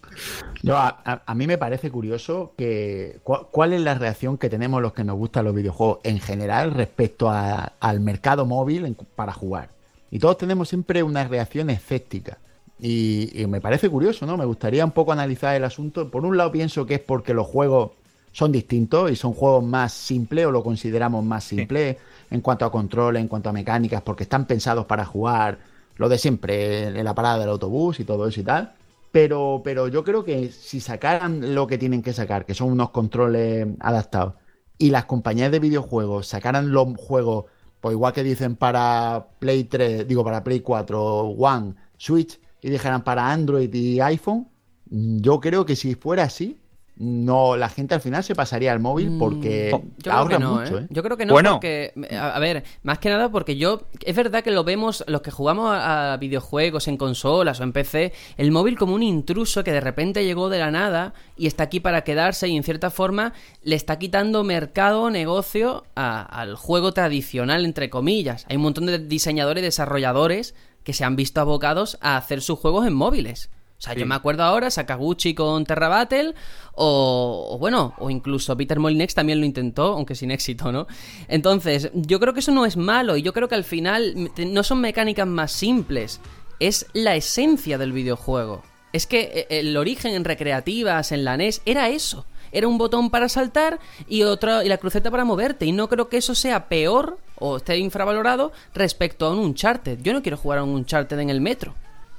Yo, 0.62 0.76
a, 0.76 0.88
a- 1.04 1.22
a 1.26 1.34
mí 1.34 1.46
me 1.46 1.58
parece 1.58 1.90
curioso 1.90 2.54
que 2.56 3.20
cu- 3.22 3.46
cuál 3.50 3.72
es 3.74 3.80
la 3.82 3.94
reacción 3.94 4.38
que 4.38 4.48
tenemos 4.48 4.80
los 4.82 4.92
que 4.92 5.04
nos 5.04 5.16
gustan 5.16 5.44
los 5.44 5.54
videojuegos 5.54 5.98
en 6.02 6.18
general 6.20 6.72
respecto 6.74 7.28
a- 7.30 7.72
al 7.80 8.00
mercado 8.00 8.46
móvil 8.46 8.86
en- 8.86 8.94
para 8.94 9.32
jugar. 9.32 9.70
Y 10.10 10.18
todos 10.18 10.38
tenemos 10.38 10.68
siempre 10.68 11.02
una 11.02 11.28
reacción 11.28 11.70
escéptica. 11.70 12.38
Y, 12.80 13.30
y 13.40 13.46
me 13.46 13.60
parece 13.60 13.88
curioso, 13.90 14.24
¿no? 14.24 14.36
Me 14.36 14.44
gustaría 14.44 14.84
un 14.84 14.92
poco 14.92 15.12
analizar 15.12 15.54
el 15.54 15.64
asunto. 15.64 16.10
Por 16.10 16.24
un 16.24 16.36
lado 16.36 16.50
pienso 16.52 16.86
que 16.86 16.94
es 16.94 17.00
porque 17.00 17.34
los 17.34 17.46
juegos 17.46 17.90
son 18.38 18.52
distintos 18.52 19.10
y 19.10 19.16
son 19.16 19.32
juegos 19.32 19.64
más 19.64 19.92
simples 19.92 20.46
o 20.46 20.52
lo 20.52 20.62
consideramos 20.62 21.24
más 21.24 21.42
simples 21.42 21.96
en 22.30 22.40
cuanto 22.40 22.64
a 22.64 22.70
control, 22.70 23.16
en 23.16 23.26
cuanto 23.26 23.48
a 23.48 23.52
mecánicas, 23.52 24.00
porque 24.02 24.22
están 24.22 24.46
pensados 24.46 24.86
para 24.86 25.04
jugar 25.04 25.58
lo 25.96 26.08
de 26.08 26.18
siempre, 26.18 26.86
en 26.86 27.04
la 27.04 27.16
parada 27.16 27.40
del 27.40 27.48
autobús 27.48 27.98
y 27.98 28.04
todo 28.04 28.28
eso 28.28 28.38
y 28.38 28.44
tal. 28.44 28.74
Pero, 29.10 29.62
pero 29.64 29.88
yo 29.88 30.04
creo 30.04 30.24
que 30.24 30.52
si 30.52 30.78
sacaran 30.78 31.52
lo 31.56 31.66
que 31.66 31.78
tienen 31.78 32.00
que 32.00 32.12
sacar, 32.12 32.46
que 32.46 32.54
son 32.54 32.70
unos 32.70 32.90
controles 32.90 33.66
adaptados, 33.80 34.34
y 34.78 34.90
las 34.90 35.06
compañías 35.06 35.50
de 35.50 35.58
videojuegos 35.58 36.28
sacaran 36.28 36.70
los 36.70 36.96
juegos, 36.96 37.46
pues 37.80 37.94
igual 37.94 38.12
que 38.12 38.22
dicen 38.22 38.54
para 38.54 39.30
Play 39.40 39.64
3, 39.64 40.06
digo 40.06 40.22
para 40.22 40.44
Play 40.44 40.60
4, 40.60 41.02
One, 41.02 41.74
Switch, 41.96 42.38
y 42.62 42.70
dijeran 42.70 43.02
para 43.02 43.32
Android 43.32 43.74
y 43.74 43.98
iPhone, 43.98 44.46
yo 44.86 45.40
creo 45.40 45.66
que 45.66 45.74
si 45.74 45.96
fuera 45.96 46.22
así, 46.22 46.60
no, 47.00 47.56
la 47.56 47.68
gente 47.68 47.94
al 47.94 48.00
final 48.00 48.24
se 48.24 48.34
pasaría 48.34 48.72
al 48.72 48.80
móvil 48.80 49.16
porque 49.18 49.70
Mm, 49.72 49.86
Yo 49.98 50.02
creo 50.02 50.14
ahorra 50.14 50.36
que 50.38 50.42
no, 50.42 50.54
mucho, 50.56 50.78
¿eh? 50.78 50.82
¿eh? 50.82 50.86
Yo 50.90 51.02
creo 51.02 51.16
que 51.16 51.26
no, 51.26 51.32
Bueno. 51.32 51.52
porque, 51.52 51.92
a, 52.12 52.34
a 52.34 52.38
ver, 52.40 52.64
más 52.82 52.98
que 52.98 53.08
nada 53.08 53.30
porque 53.30 53.56
yo, 53.56 53.82
es 54.04 54.16
verdad 54.16 54.42
que 54.42 54.50
lo 54.50 54.64
vemos, 54.64 55.04
los 55.06 55.20
que 55.22 55.30
jugamos 55.30 55.70
a, 55.70 56.12
a 56.12 56.16
videojuegos 56.16 56.88
en 56.88 56.96
consolas 56.96 57.60
o 57.60 57.62
en 57.62 57.72
PC, 57.72 58.12
el 58.36 58.50
móvil 58.50 58.76
como 58.76 58.94
un 58.94 59.02
intruso 59.02 59.62
que 59.62 59.70
de 59.72 59.80
repente 59.80 60.24
llegó 60.24 60.48
de 60.48 60.58
la 60.58 60.70
nada 60.70 61.14
y 61.36 61.46
está 61.46 61.64
aquí 61.64 61.78
para 61.80 62.02
quedarse 62.02 62.48
y 62.48 62.56
en 62.56 62.64
cierta 62.64 62.90
forma 62.90 63.32
le 63.62 63.76
está 63.76 63.98
quitando 63.98 64.42
mercado, 64.42 65.10
negocio 65.10 65.84
a- 65.94 66.22
al 66.22 66.56
juego 66.56 66.92
tradicional, 66.92 67.64
entre 67.64 67.90
comillas. 67.90 68.44
Hay 68.48 68.56
un 68.56 68.62
montón 68.62 68.86
de 68.86 68.98
diseñadores 68.98 69.62
y 69.62 69.66
desarrolladores 69.66 70.54
que 70.82 70.92
se 70.92 71.04
han 71.04 71.16
visto 71.16 71.40
abocados 71.40 71.98
a 72.00 72.16
hacer 72.16 72.40
sus 72.42 72.58
juegos 72.58 72.86
en 72.86 72.94
móviles. 72.94 73.50
O 73.78 73.80
sea, 73.80 73.94
yo 73.94 74.06
me 74.06 74.16
acuerdo 74.16 74.42
ahora 74.42 74.72
Sakaguchi 74.72 75.34
con 75.34 75.64
Terra 75.64 75.86
Battle 75.88 76.34
o, 76.74 77.50
o 77.52 77.58
bueno, 77.58 77.94
o 77.98 78.10
incluso 78.10 78.56
Peter 78.56 78.80
Molyneux 78.80 79.14
también 79.14 79.38
lo 79.38 79.46
intentó, 79.46 79.92
aunque 79.92 80.16
sin 80.16 80.32
éxito, 80.32 80.72
¿no? 80.72 80.88
Entonces, 81.28 81.90
yo 81.94 82.18
creo 82.18 82.34
que 82.34 82.40
eso 82.40 82.50
no 82.50 82.66
es 82.66 82.76
malo 82.76 83.16
y 83.16 83.22
yo 83.22 83.32
creo 83.32 83.48
que 83.48 83.54
al 83.54 83.62
final 83.62 84.32
no 84.36 84.62
son 84.64 84.80
mecánicas 84.80 85.28
más 85.28 85.52
simples, 85.52 86.20
es 86.58 86.86
la 86.92 87.14
esencia 87.14 87.78
del 87.78 87.92
videojuego. 87.92 88.64
Es 88.92 89.06
que 89.06 89.20
eh, 89.20 89.60
el 89.60 89.76
origen 89.76 90.12
en 90.12 90.24
recreativas, 90.24 91.12
en 91.12 91.24
la 91.24 91.36
NES, 91.36 91.62
era 91.64 91.88
eso. 91.88 92.26
Era 92.50 92.66
un 92.66 92.78
botón 92.78 93.10
para 93.10 93.28
saltar 93.28 93.78
y 94.08 94.22
otra 94.22 94.64
y 94.64 94.68
la 94.68 94.78
cruceta 94.78 95.10
para 95.10 95.24
moverte. 95.24 95.66
Y 95.66 95.72
no 95.72 95.88
creo 95.88 96.08
que 96.08 96.16
eso 96.16 96.34
sea 96.34 96.68
peor 96.68 97.18
o 97.36 97.58
esté 97.58 97.78
infravalorado 97.78 98.50
respecto 98.74 99.26
a 99.26 99.30
un 99.30 99.38
Uncharted. 99.38 100.00
Yo 100.02 100.12
no 100.12 100.22
quiero 100.22 100.36
jugar 100.36 100.58
a 100.58 100.64
un 100.64 100.70
Uncharted 100.70 101.18
en 101.20 101.30
el 101.30 101.40
metro. 101.40 101.74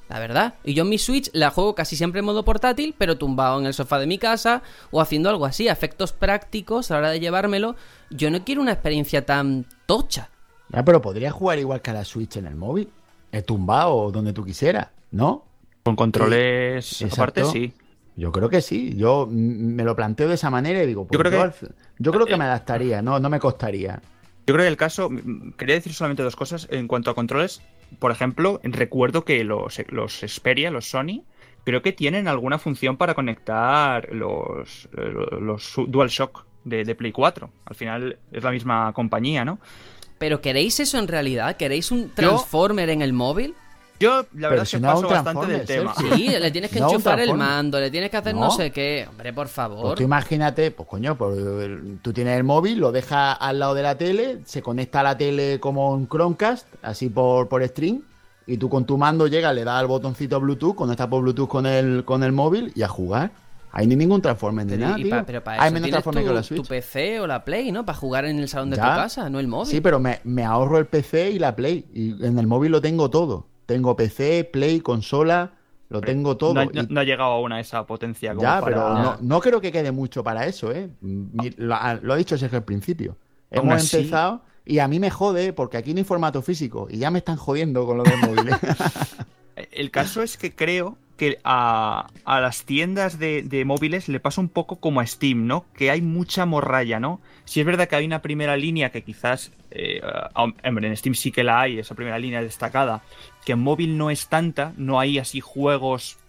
La 0.09 0.19
verdad. 0.19 0.55
Y 0.63 0.73
yo 0.73 0.83
en 0.83 0.89
mi 0.89 0.97
Switch 0.97 1.29
la 1.33 1.51
juego 1.51 1.75
casi 1.75 1.95
siempre 1.95 2.19
en 2.19 2.25
modo 2.25 2.43
portátil, 2.43 2.95
pero 2.97 3.17
tumbado 3.17 3.59
en 3.59 3.67
el 3.67 3.73
sofá 3.75 3.99
de 3.99 4.07
mi 4.07 4.17
casa 4.17 4.63
o 4.91 5.01
haciendo 5.01 5.29
algo 5.29 5.45
así. 5.45 5.67
Efectos 5.67 6.13
prácticos 6.13 6.89
a 6.89 6.95
la 6.95 6.99
hora 6.99 7.09
de 7.11 7.19
llevármelo. 7.19 7.75
Yo 8.09 8.31
no 8.31 8.43
quiero 8.43 8.61
una 8.61 8.71
experiencia 8.71 9.25
tan 9.25 9.65
tocha. 9.85 10.29
Ya, 10.69 10.83
pero 10.83 11.01
podrías 11.01 11.31
jugar 11.33 11.59
igual 11.59 11.81
que 11.81 11.91
a 11.91 11.93
la 11.93 12.05
Switch 12.05 12.37
en 12.37 12.47
el 12.47 12.55
móvil, 12.55 12.89
eh, 13.31 13.41
tumbado 13.43 13.93
o 13.95 14.11
donde 14.11 14.33
tú 14.33 14.43
quisieras, 14.43 14.87
¿no? 15.11 15.45
Con 15.83 15.95
controles 15.95 16.85
Sí, 16.87 17.05
aparte, 17.05 17.41
exacto. 17.41 17.51
sí. 17.51 17.73
Yo 18.15 18.31
creo 18.31 18.49
que 18.49 18.61
sí. 18.61 18.95
Yo 18.97 19.27
me 19.31 19.83
lo 19.83 19.95
planteo 19.95 20.27
de 20.27 20.35
esa 20.35 20.49
manera 20.49 20.83
y 20.83 20.87
digo, 20.87 21.05
pues 21.07 21.17
Yo 21.17 21.23
creo 21.23 21.51
que- 21.51 21.67
yo 21.99 22.11
creo 22.11 22.25
que 22.25 22.35
me 22.35 22.43
adaptaría, 22.45 23.01
no, 23.01 23.19
no 23.19 23.29
me 23.29 23.39
costaría. 23.39 24.01
Yo 24.45 24.53
creo 24.55 24.65
que 24.65 24.67
el 24.69 24.77
caso, 24.77 25.09
quería 25.57 25.75
decir 25.75 25.93
solamente 25.93 26.23
dos 26.23 26.35
cosas. 26.35 26.67
En 26.71 26.87
cuanto 26.87 27.11
a 27.11 27.15
controles, 27.15 27.61
por 27.97 28.11
ejemplo, 28.11 28.59
recuerdo 28.63 29.25
que 29.25 29.43
los, 29.43 29.81
los 29.89 30.19
Xperia, 30.19 30.71
los 30.71 30.89
Sony, 30.89 31.23
creo 31.63 31.81
que 31.81 31.91
tienen 31.91 32.27
alguna 32.27 32.59
función 32.59 32.97
para 32.97 33.15
conectar 33.15 34.13
los, 34.13 34.89
los 34.91 35.73
DualShock 35.87 36.45
de, 36.63 36.83
de 36.83 36.95
Play 36.95 37.11
4. 37.11 37.49
Al 37.65 37.75
final 37.75 38.19
es 38.31 38.43
la 38.43 38.51
misma 38.51 38.93
compañía, 38.93 39.43
¿no? 39.45 39.59
Pero 40.17 40.41
¿queréis 40.41 40.79
eso 40.79 40.99
en 40.99 41.07
realidad? 41.07 41.57
¿Queréis 41.57 41.91
un 41.91 42.09
Transformer 42.09 42.89
en 42.89 43.01
el 43.01 43.13
móvil? 43.13 43.55
Yo, 43.99 44.25
la 44.35 44.49
verdad, 44.49 44.63
es 44.63 44.69
si 44.69 44.77
que 44.77 44.81
no 44.81 44.87
paso 44.93 45.09
bastante 45.09 45.47
del 45.47 45.65
tema. 45.65 45.93
Sí, 45.95 46.29
le 46.29 46.51
tienes 46.51 46.71
que 46.71 46.79
No, 46.79 46.89
enchufar 46.89 47.19
el 47.19 47.33
mando, 47.33 47.79
le 47.79 47.91
tienes 47.91 48.09
que 48.09 48.17
hacer 48.17 48.33
no, 48.33 48.45
No. 48.45 48.51
sé 48.51 48.71
qué. 48.71 49.05
Hombre, 49.09 49.33
por 49.33 49.45
Pues 49.45 49.51
favor. 49.53 49.95
tú 49.97 50.03
imagínate, 50.03 50.71
pues 50.71 50.87
coño, 50.87 51.17
pues, 51.17 51.37
tú 52.01 52.13
tienes 52.13 52.37
el 52.37 52.43
móvil, 52.43 52.79
lo 52.79 52.91
dejas 52.91 53.37
al 53.39 53.59
lado 53.59 53.73
de 53.73 53.83
la 53.83 53.97
tele, 53.97 54.39
se 54.45 54.61
conecta 54.61 55.01
a 55.01 55.03
la 55.03 55.17
tele 55.17 55.59
como 55.59 55.91
un 55.91 56.07
Chromecast, 56.07 56.65
así 56.81 57.09
por, 57.09 57.49
por 57.49 57.65
stream, 57.67 58.03
y 58.47 58.57
tú 58.57 58.69
con 58.69 58.85
tu 58.85 58.97
mando 58.97 59.27
llegas, 59.27 59.53
le 59.53 59.63
das 59.63 59.79
al 59.79 59.87
botoncito 59.87 60.39
Bluetooth, 60.39 60.75
conectas 60.75 61.07
por 61.07 61.21
Bluetooth 61.21 61.49
con 61.49 61.65
el, 61.65 62.03
con 62.05 62.23
el 62.23 62.31
móvil 62.31 62.71
y 62.75 62.81
a 62.83 62.87
jugar. 62.87 63.31
Ahí 63.71 63.85
no 63.85 63.91
hay 63.91 63.97
ningún 63.97 64.19
Transformer 64.19 64.65
ni 64.65 64.71
Pero, 64.71 64.85
nada, 64.85 64.95
tío. 64.95 65.09
pa- 65.11 65.23
pero 65.27 65.43
para 65.43 65.61
hay 65.61 65.67
eso 65.67 65.73
menos 65.75 65.83
tienes 65.85 65.91
Transformer 66.03 66.23
que 66.23 66.29
tu, 66.29 66.33
la 66.35 66.41
tu 66.41 66.47
Switch. 66.47 66.67
PC 66.67 67.19
o 67.19 67.27
la 67.27 67.45
Play, 67.45 67.71
¿no? 67.71 67.85
Para 67.85 67.97
jugar 67.99 68.25
en 68.25 68.39
el 68.39 68.49
salón 68.49 68.71
de 68.71 68.77
Ya. 68.77 68.81
tu 68.81 68.89
casa, 69.01 69.29
no 69.29 69.39
el 69.39 69.47
móvil. 69.47 69.67
Sí, 69.67 69.79
pero 69.81 69.99
me, 69.99 70.21
me 70.23 70.43
ahorro 70.43 70.79
el 70.79 70.87
PC 70.87 71.29
y 71.29 71.37
la 71.37 71.55
Play. 71.55 71.85
Y 71.93 72.25
en 72.25 72.39
el 72.39 72.47
móvil 72.47 72.71
lo 72.71 72.81
tengo 72.81 73.11
todo. 73.11 73.45
Tengo 73.69 73.95
PC, 73.95 74.43
Play, 74.51 74.79
consola, 74.81 75.51
lo 75.89 76.01
tengo 76.01 76.35
todo. 76.37 76.55
No, 76.55 76.61
ha- 76.61 76.63
Y- 76.65 76.69
no- 76.73 76.87
no 76.89 76.99
ha 77.01 77.03
llegado 77.03 77.31
aún 77.31 77.51
a 77.53 77.59
esa 77.59 77.85
potencia 77.85 78.31
como 78.31 78.41
ya, 78.41 78.59
para... 78.59 78.75
pero 78.75 78.93
no, 78.95 79.17
no 79.21 79.39
creo 79.39 79.61
que 79.61 79.71
quede 79.71 79.91
mucho 79.91 80.23
para 80.23 80.45
eso, 80.47 80.71
¿eh? 80.71 80.89
Lo, 81.01 81.75
ha- 81.75 81.99
lo 82.01 82.13
ha 82.13 82.17
dicho 82.17 82.35
Sergio 82.37 82.57
al 82.57 82.63
principio. 82.65 83.15
Hemos 83.51 83.75
así- 83.75 83.97
empezado 83.97 84.41
y 84.65 84.79
a 84.79 84.87
mí 84.87 84.99
me 84.99 85.09
jode 85.11 85.53
porque 85.53 85.77
aquí 85.77 85.93
no 85.93 85.99
hay 85.99 86.03
formato 86.03 86.41
físico 86.41 86.87
y 86.89 86.97
ya 86.97 87.11
me 87.11 87.19
están 87.19 87.37
jodiendo 87.37 87.85
con 87.85 87.97
lo 87.97 88.03
del 88.03 88.17
móvil. 88.19 88.49
El 89.71 89.91
caso 89.91 90.21
es 90.23 90.37
que 90.37 90.55
creo 90.55 90.97
que 91.17 91.37
a, 91.43 92.07
a 92.23 92.39
las 92.39 92.63
tiendas 92.63 93.19
de, 93.19 93.43
de 93.43 93.65
móviles 93.65 94.07
le 94.07 94.21
pasa 94.21 94.39
un 94.39 94.47
poco 94.47 94.77
como 94.77 95.01
a 95.01 95.05
Steam, 95.05 95.47
¿no? 95.47 95.65
Que 95.73 95.91
hay 95.91 96.01
mucha 96.01 96.45
morralla, 96.45 97.01
¿no? 97.01 97.19
Si 97.43 97.59
es 97.59 97.65
verdad 97.65 97.89
que 97.89 97.97
hay 97.97 98.05
una 98.05 98.21
primera 98.21 98.55
línea 98.55 98.89
que 98.91 99.03
quizás, 99.03 99.51
eh, 99.71 99.99
hombre, 100.63 100.87
en 100.87 100.95
Steam 100.95 101.15
sí 101.15 101.33
que 101.33 101.43
la 101.43 101.59
hay, 101.59 101.77
esa 101.79 101.93
primera 101.93 102.17
línea 102.17 102.41
destacada, 102.41 103.01
que 103.49 103.53
en 103.53 103.59
móvil 103.61 103.97
no 103.97 104.11
es 104.11 104.27
tanta, 104.27 104.73
no 104.77 104.99
hay 104.99 105.17
así 105.17 105.39
juegos 105.39 106.19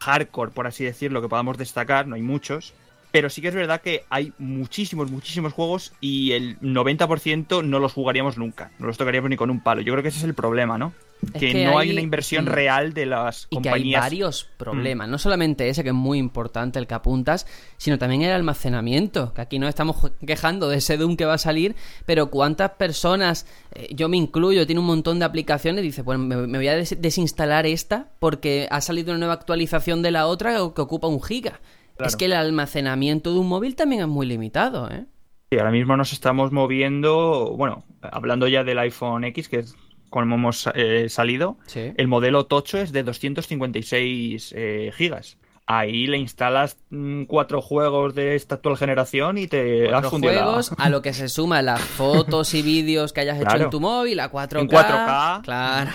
hardcore, 0.00 0.50
por 0.50 0.66
así 0.66 0.82
decirlo, 0.82 1.20
que 1.20 1.28
podamos 1.28 1.58
destacar, 1.58 2.06
no 2.06 2.14
hay 2.14 2.22
muchos. 2.22 2.72
Pero 3.12 3.28
sí 3.28 3.42
que 3.42 3.48
es 3.48 3.54
verdad 3.54 3.82
que 3.82 4.06
hay 4.08 4.32
muchísimos, 4.38 5.10
muchísimos 5.10 5.52
juegos 5.52 5.92
y 6.00 6.32
el 6.32 6.58
90% 6.60 7.62
no 7.62 7.78
los 7.80 7.92
jugaríamos 7.92 8.38
nunca. 8.38 8.70
No 8.78 8.86
los 8.86 8.96
tocaríamos 8.96 9.28
ni 9.28 9.36
con 9.36 9.50
un 9.50 9.60
palo. 9.60 9.82
Yo 9.82 9.92
creo 9.92 10.02
que 10.02 10.08
ese 10.08 10.20
es 10.20 10.24
el 10.24 10.32
problema, 10.32 10.78
¿no? 10.78 10.94
Es 11.22 11.40
que, 11.40 11.52
que 11.52 11.64
no 11.64 11.78
hay 11.78 11.88
hay- 11.88 11.92
una 11.94 12.02
inversión 12.02 12.44
mm. 12.44 12.48
real 12.48 12.92
de 12.92 13.06
las 13.06 13.46
Y 13.48 13.56
que 13.62 13.68
hay 13.70 13.74
compañías. 13.74 14.00
varios 14.02 14.44
problemas, 14.58 15.08
no 15.08 15.16
solamente 15.18 15.68
ese 15.70 15.82
que 15.82 15.88
es 15.88 15.94
muy 15.94 16.18
importante 16.18 16.78
el 16.78 16.86
que 16.86 16.94
apuntas, 16.94 17.46
sino 17.78 17.98
también 17.98 18.22
el 18.22 18.30
almacenamiento, 18.32 19.32
que 19.32 19.40
aquí 19.40 19.58
nos 19.58 19.70
estamos 19.70 20.12
quejando 20.26 20.68
de 20.68 20.76
ese 20.78 20.96
Doom 20.98 21.16
que 21.16 21.24
va 21.24 21.34
a 21.34 21.38
salir, 21.38 21.76
pero 22.04 22.30
cuántas 22.30 22.72
personas, 22.72 23.46
eh, 23.74 23.88
yo 23.94 24.08
me 24.10 24.16
incluyo, 24.18 24.66
tiene 24.66 24.80
un 24.80 24.86
montón 24.86 25.18
de 25.18 25.24
aplicaciones, 25.24 25.82
dice, 25.82 26.02
bueno, 26.02 26.24
me, 26.24 26.36
me 26.46 26.58
voy 26.58 26.68
a 26.68 26.76
des- 26.76 27.00
desinstalar 27.00 27.64
esta 27.66 28.08
porque 28.18 28.68
ha 28.70 28.80
salido 28.82 29.10
una 29.12 29.18
nueva 29.20 29.34
actualización 29.34 30.02
de 30.02 30.10
la 30.10 30.26
otra 30.26 30.54
que 30.74 30.80
ocupa 30.82 31.08
un 31.08 31.22
giga. 31.22 31.60
Claro. 31.96 32.08
Es 32.08 32.16
que 32.16 32.24
el 32.26 32.32
almacenamiento 32.34 33.32
de 33.32 33.38
un 33.38 33.48
móvil 33.48 33.76
también 33.76 34.02
es 34.02 34.08
muy 34.08 34.26
limitado, 34.26 34.90
¿eh? 34.90 35.06
Sí, 35.50 35.58
ahora 35.58 35.70
mismo 35.70 35.96
nos 35.96 36.12
estamos 36.12 36.50
moviendo, 36.52 37.54
bueno, 37.56 37.84
hablando 38.02 38.48
ya 38.48 38.64
del 38.64 38.78
iPhone 38.80 39.24
X, 39.24 39.48
que 39.48 39.58
es 39.60 39.76
como 40.22 40.36
hemos 40.36 40.68
eh, 40.74 41.08
salido, 41.08 41.56
Sí. 41.66 41.92
el 41.96 42.06
modelo 42.06 42.46
tocho 42.46 42.78
es 42.78 42.92
de 42.92 43.02
256 43.02 44.54
eh, 44.56 44.92
gigas. 44.96 45.38
Ahí 45.66 46.06
le 46.06 46.18
instalas 46.18 46.76
mm, 46.90 47.24
cuatro 47.24 47.62
juegos 47.62 48.14
de 48.14 48.36
esta 48.36 48.56
actual 48.56 48.76
generación 48.76 49.38
y 49.38 49.46
te 49.48 49.92
has 49.92 50.06
fundido 50.08 50.34
la- 50.34 50.42
juegos, 50.44 50.72
a 50.76 50.88
lo 50.90 51.00
que 51.02 51.12
se 51.14 51.28
suma 51.28 51.62
las 51.62 51.80
fotos 51.98 52.52
y 52.54 52.62
vídeos 52.62 53.12
que 53.12 53.22
hayas 53.22 53.40
hecho 53.40 53.56
en 53.56 53.70
tu 53.70 53.80
móvil, 53.80 54.20
a 54.20 54.30
4K. 54.30 54.60
En 54.60 54.68
4K. 54.68 55.42
Claro. 55.42 55.90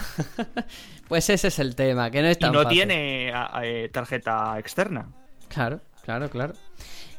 pues 1.07 1.29
ese 1.29 1.47
es 1.49 1.59
el 1.59 1.75
tema, 1.75 2.09
que 2.11 2.21
no 2.21 2.27
es 2.27 2.37
y 2.41 2.45
no 2.45 2.53
fácil. 2.63 2.69
tiene 2.69 3.31
a- 3.33 3.61
eh, 3.63 3.89
tarjeta 3.89 4.57
externa. 4.59 5.07
Claro, 5.49 5.79
claro, 6.03 6.29
claro. 6.29 6.53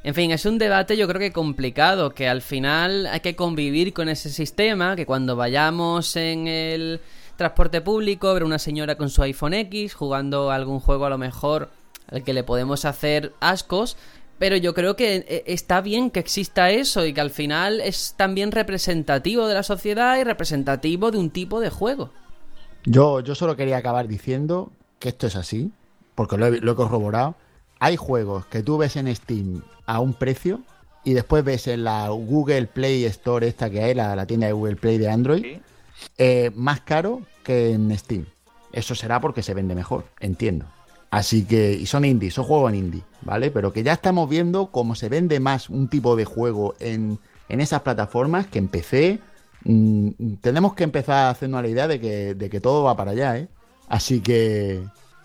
En 0.03 0.15
fin, 0.15 0.31
es 0.31 0.47
un 0.47 0.57
debate 0.59 0.97
yo 0.97 1.07
creo 1.07 1.21
que 1.21 1.33
complicado, 1.33 2.15
que 2.15 2.27
al 2.29 2.41
final 2.41 3.07
hay 3.07 3.21
que 3.21 3.37
convivir 3.37 3.93
con 3.93 4.09
ese 4.09 4.31
sistema, 4.31 4.97
que 4.97 5.05
cuando 5.05 5.37
vayamos 5.37 6.17
en 6.17 6.49
el 6.49 7.01
transporte 7.37 7.83
público, 7.83 8.33
ver 8.33 8.45
una 8.45 8.59
señora 8.59 8.97
con 8.97 9.11
su 9.11 9.23
iPhone 9.23 9.55
X 9.55 9.95
jugando 9.95 10.51
algún 10.51 10.81
juego 10.81 11.05
a 11.05 11.11
lo 11.11 11.19
mejor 11.19 11.71
al 12.11 12.25
que 12.25 12.33
le 12.33 12.43
podemos 12.45 12.85
hacer 12.87 13.35
ascos, 13.41 13.97
pero 14.39 14.57
yo 14.57 14.73
creo 14.73 14.97
que 14.97 15.17
eh, 15.29 15.45
está 15.47 15.83
bien 15.83 16.11
que 16.11 16.21
exista 16.21 16.71
eso 16.71 17.05
y 17.05 17.13
que 17.13 17.21
al 17.21 17.31
final 17.31 17.81
es 17.83 18.15
también 18.17 18.53
representativo 18.53 19.47
de 19.49 19.55
la 19.55 19.63
sociedad 19.63 20.19
y 20.19 20.25
representativo 20.25 21.11
de 21.11 21.19
un 21.19 21.29
tipo 21.29 21.61
de 21.61 21.69
juego. 21.69 22.11
Yo, 22.85 23.21
yo 23.21 23.35
solo 23.35 23.55
quería 23.55 23.77
acabar 23.77 24.09
diciendo 24.09 24.73
que 24.99 25.11
esto 25.11 25.27
es 25.27 25.37
así, 25.37 25.71
porque 26.15 26.39
lo 26.39 26.47
he, 26.47 26.61
lo 26.61 26.73
he 26.73 26.75
corroborado. 26.75 27.37
Hay 27.81 27.97
juegos 27.97 28.47
que 28.47 28.63
tú 28.63 28.79
ves 28.79 28.95
en 28.97 29.15
Steam 29.15 29.63
a 29.87 29.99
un 30.01 30.13
precio 30.15 30.61
y 31.05 31.15
después 31.15 31.43
ves 31.45 31.67
en 31.67 31.83
la 31.85 32.09
Google 32.11 32.67
Play 32.67 33.05
Store 33.07 33.47
esta 33.49 33.69
que 33.71 33.83
hay, 33.83 33.95
la, 33.95 34.15
la 34.15 34.27
tienda 34.27 34.47
de 34.47 34.53
Google 34.53 34.77
Play 34.77 34.99
de 34.99 35.11
Android, 35.11 35.43
Sí. 35.43 35.61
eh, 36.19 36.51
más 36.55 36.81
caro 36.83 37.23
que 37.43 37.73
en 37.73 37.97
Steam. 37.99 38.27
Eso 38.73 38.95
será 38.95 39.21
porque 39.21 39.43
se 39.43 39.55
vende 39.55 39.75
mejor, 39.75 40.05
entiendo. 40.21 40.67
Así 41.11 41.45
que, 41.45 41.73
y 41.73 41.87
son 41.87 42.05
indie, 42.05 42.31
son 42.31 42.45
juegos 42.45 42.71
en 42.73 42.79
indie, 42.79 43.03
¿vale? 43.23 43.51
Pero 43.51 43.73
que 43.73 43.83
ya 43.83 43.93
estamos 43.95 44.29
viendo 44.31 44.67
cómo 44.71 44.95
se 44.95 45.09
vende 45.09 45.41
más 45.41 45.69
un 45.69 45.89
tipo 45.89 46.15
de 46.15 46.25
juego 46.25 46.75
en, 46.79 47.19
en 47.49 47.61
esas 47.61 47.81
plataformas 47.83 48.47
que 48.47 48.59
en 48.61 48.69
PC. 48.69 49.19
Mm, 49.65 50.11
tenemos 50.41 50.75
que 50.75 50.85
empezar 50.85 51.17
a 51.27 51.31
hacernos 51.31 51.63
la 51.63 51.69
idea 51.69 51.89
de 51.89 51.99
que, 51.99 52.35
de 52.35 52.49
que 52.49 52.61
todo 52.61 52.85
va 52.85 52.97
para 52.97 53.11
allá, 53.11 53.39
¿eh? 53.39 53.49
Así 53.89 54.21
que 54.21 54.83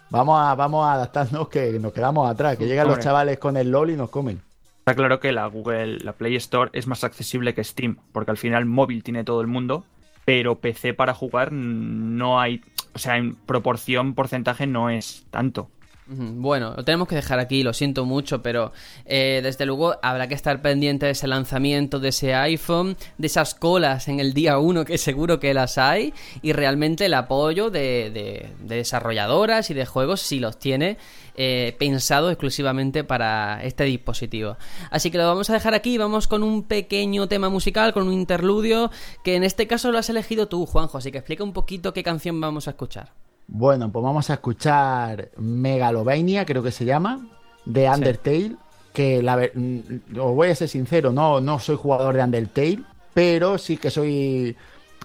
vamos 0.09 0.39
a, 0.39 0.55
vamos 0.55 0.85
a 0.85 0.93
adaptarnos 0.93 1.49
que 1.49 1.79
nos 1.79 1.93
quedamos 1.93 2.29
atrás, 2.29 2.57
que 2.57 2.67
llegan 2.67 2.87
los 2.87 2.99
chavales 2.99 3.37
con 3.37 3.57
el 3.57 3.71
LOL 3.71 3.91
y 3.91 3.95
nos 3.95 4.09
comen. 4.09 4.41
Está 4.79 4.93
claro 4.93 5.19
que 5.19 5.31
la 5.31 5.47
Google, 5.47 5.97
la 5.99 6.13
Play 6.13 6.35
Store 6.35 6.69
es 6.73 6.85
más 6.85 7.03
accesible 7.03 7.55
que 7.55 7.63
Steam, 7.63 7.97
porque 8.11 8.31
al 8.31 8.37
final 8.37 8.65
móvil 8.65 9.03
tiene 9.03 9.23
todo 9.23 9.41
el 9.41 9.47
mundo, 9.47 9.83
pero 10.25 10.59
PC 10.59 10.93
para 10.93 11.13
jugar 11.13 11.51
no 11.51 12.39
hay, 12.39 12.61
o 12.93 12.99
sea, 12.99 13.17
en 13.17 13.35
proporción, 13.35 14.13
porcentaje 14.13 14.67
no 14.67 14.89
es 14.89 15.25
tanto. 15.31 15.69
Bueno, 16.07 16.75
lo 16.77 16.83
tenemos 16.85 17.07
que 17.07 17.15
dejar 17.15 17.39
aquí, 17.39 17.63
lo 17.63 17.73
siento 17.73 18.05
mucho, 18.05 18.43
pero 18.43 18.71
eh, 19.05 19.39
desde 19.41 19.65
luego 19.65 19.95
habrá 20.03 20.27
que 20.27 20.35
estar 20.35 20.61
pendiente 20.61 21.07
de 21.07 21.13
ese 21.13 21.27
lanzamiento 21.27 21.99
de 21.99 22.09
ese 22.09 22.35
iPhone, 22.35 22.95
de 23.17 23.25
esas 23.25 23.55
colas 23.55 24.07
en 24.07 24.19
el 24.19 24.33
día 24.35 24.59
1 24.59 24.85
que 24.85 24.99
seguro 24.99 25.39
que 25.39 25.55
las 25.55 25.79
hay, 25.79 26.13
y 26.43 26.53
realmente 26.53 27.07
el 27.07 27.15
apoyo 27.15 27.71
de, 27.71 28.11
de- 28.11 28.49
de 28.59 28.75
desarrolladoras 28.75 29.71
y 29.71 29.73
de 29.73 29.87
juegos 29.87 30.21
si 30.21 30.39
los 30.39 30.59
tiene 30.59 30.97
eh, 31.37 31.75
pensado 31.79 32.29
exclusivamente 32.29 33.03
para 33.03 33.63
este 33.63 33.85
dispositivo. 33.85 34.57
Así 34.91 35.09
que 35.09 35.17
lo 35.17 35.25
vamos 35.25 35.49
a 35.49 35.53
dejar 35.53 35.73
aquí, 35.73 35.97
vamos 35.97 36.27
con 36.27 36.43
un 36.43 36.61
pequeño 36.63 37.27
tema 37.27 37.49
musical, 37.49 37.93
con 37.93 38.07
un 38.07 38.13
interludio, 38.13 38.91
que 39.23 39.35
en 39.35 39.43
este 39.43 39.65
caso 39.65 39.91
lo 39.91 39.97
has 39.97 40.09
elegido 40.11 40.47
tú, 40.47 40.67
Juanjo, 40.67 40.99
así 40.99 41.11
que 41.11 41.17
explica 41.17 41.43
un 41.43 41.53
poquito 41.53 41.93
qué 41.93 42.03
canción 42.03 42.39
vamos 42.39 42.67
a 42.67 42.71
escuchar. 42.71 43.24
Bueno, 43.47 43.91
pues 43.91 44.03
vamos 44.03 44.29
a 44.29 44.35
escuchar 44.35 45.29
Megalovania, 45.37 46.45
creo 46.45 46.63
que 46.63 46.71
se 46.71 46.85
llama, 46.85 47.27
de 47.65 47.89
Undertale. 47.89 48.55
Que 48.93 49.21
la 49.21 49.37
mm, 49.53 50.17
os 50.19 50.35
voy 50.35 50.49
a 50.49 50.55
ser 50.55 50.69
sincero, 50.69 51.11
no, 51.11 51.41
no 51.41 51.59
soy 51.59 51.75
jugador 51.75 52.15
de 52.15 52.23
Undertale, 52.23 52.79
pero 53.13 53.57
sí 53.57 53.77
que 53.77 53.91
soy. 53.91 54.55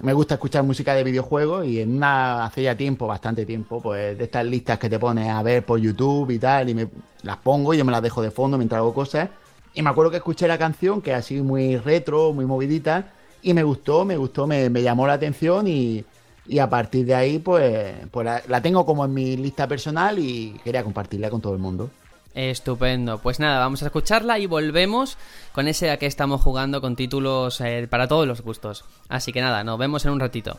Me 0.03 0.15
gusta 0.15 0.35
escuchar 0.35 0.62
música 0.62 0.95
de 0.95 1.05
videojuegos 1.05 1.67
y 1.67 1.81
en 1.81 1.97
una 1.97 2.45
hace 2.47 2.62
ya 2.62 2.75
tiempo, 2.75 3.07
bastante 3.07 3.45
tiempo, 3.45 3.83
pues 3.83 4.17
de 4.17 4.25
estas 4.25 4.47
listas 4.47 4.79
que 4.79 4.89
te 4.89 4.99
pones 4.99 5.29
a 5.29 5.43
ver 5.43 5.67
por 5.67 5.79
YouTube 5.79 6.31
y 6.31 6.39
tal, 6.39 6.71
y 6.71 6.75
me 6.75 6.89
las 7.23 7.37
pongo 7.37 7.75
y 7.75 7.79
yo 7.79 7.85
me 7.85 7.93
las 7.93 8.01
dejo 8.01 8.23
de 8.23 8.31
fondo 8.31 8.57
mientras 8.57 8.79
hago 8.79 8.95
cosas. 8.95 9.29
Y 9.75 9.83
me 9.83 9.91
acuerdo 9.91 10.11
que 10.11 10.17
escuché 10.17 10.49
la 10.49 10.57
canción, 10.57 11.03
que 11.03 11.11
es 11.11 11.19
así 11.19 11.43
muy 11.43 11.77
retro, 11.77 12.33
muy 12.33 12.47
movidita, 12.47 13.12
y 13.43 13.53
me 13.53 13.62
gustó, 13.62 14.07
me 14.07 14.17
gustó, 14.17 14.47
me, 14.47 14.71
me 14.71 14.83
llamó 14.83 15.07
la 15.07 15.15
atención 15.15 15.69
y, 15.69 16.05
y 16.51 16.59
a 16.59 16.68
partir 16.68 17.06
de 17.06 17.14
ahí, 17.14 17.39
pues, 17.39 17.94
pues 18.10 18.27
la, 18.48 18.60
tengo 18.60 18.85
como 18.85 19.05
en 19.05 19.14
mi 19.14 19.36
lista 19.36 19.68
personal 19.68 20.18
y 20.18 20.60
quería 20.64 20.82
compartirla 20.82 21.31
con 21.31 21.40
todo 21.40 21.52
el 21.52 21.60
mundo. 21.60 21.90
Estupendo. 22.35 23.18
Pues 23.18 23.39
nada, 23.39 23.60
vamos 23.60 23.82
a 23.85 23.86
escucharla 23.86 24.36
y 24.40 24.47
volvemos 24.47 25.16
con 25.52 25.68
ese 25.68 25.93
a 25.93 25.97
que 25.98 26.06
estamos 26.06 26.40
jugando 26.40 26.81
con 26.81 26.97
títulos 26.97 27.60
eh, 27.60 27.86
para 27.89 28.09
todos 28.09 28.27
los 28.27 28.40
gustos. 28.43 28.85
Así 29.09 29.32
que 29.32 29.40
nada, 29.40 29.62
nos 29.62 29.78
vemos 29.78 30.05
en 30.05 30.10
un 30.10 30.18
ratito. 30.18 30.59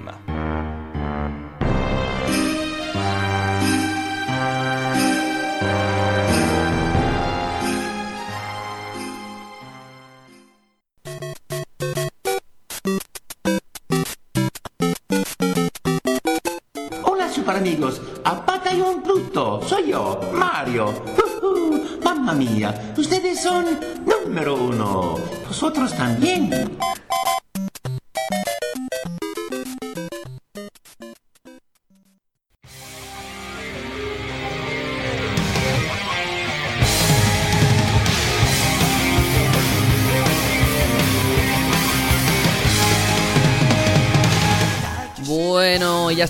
Ustedes 22.97 23.41
son 23.41 23.65
número 24.05 24.55
uno. 24.55 25.17
Vosotros 25.47 25.93
también. 25.93 26.77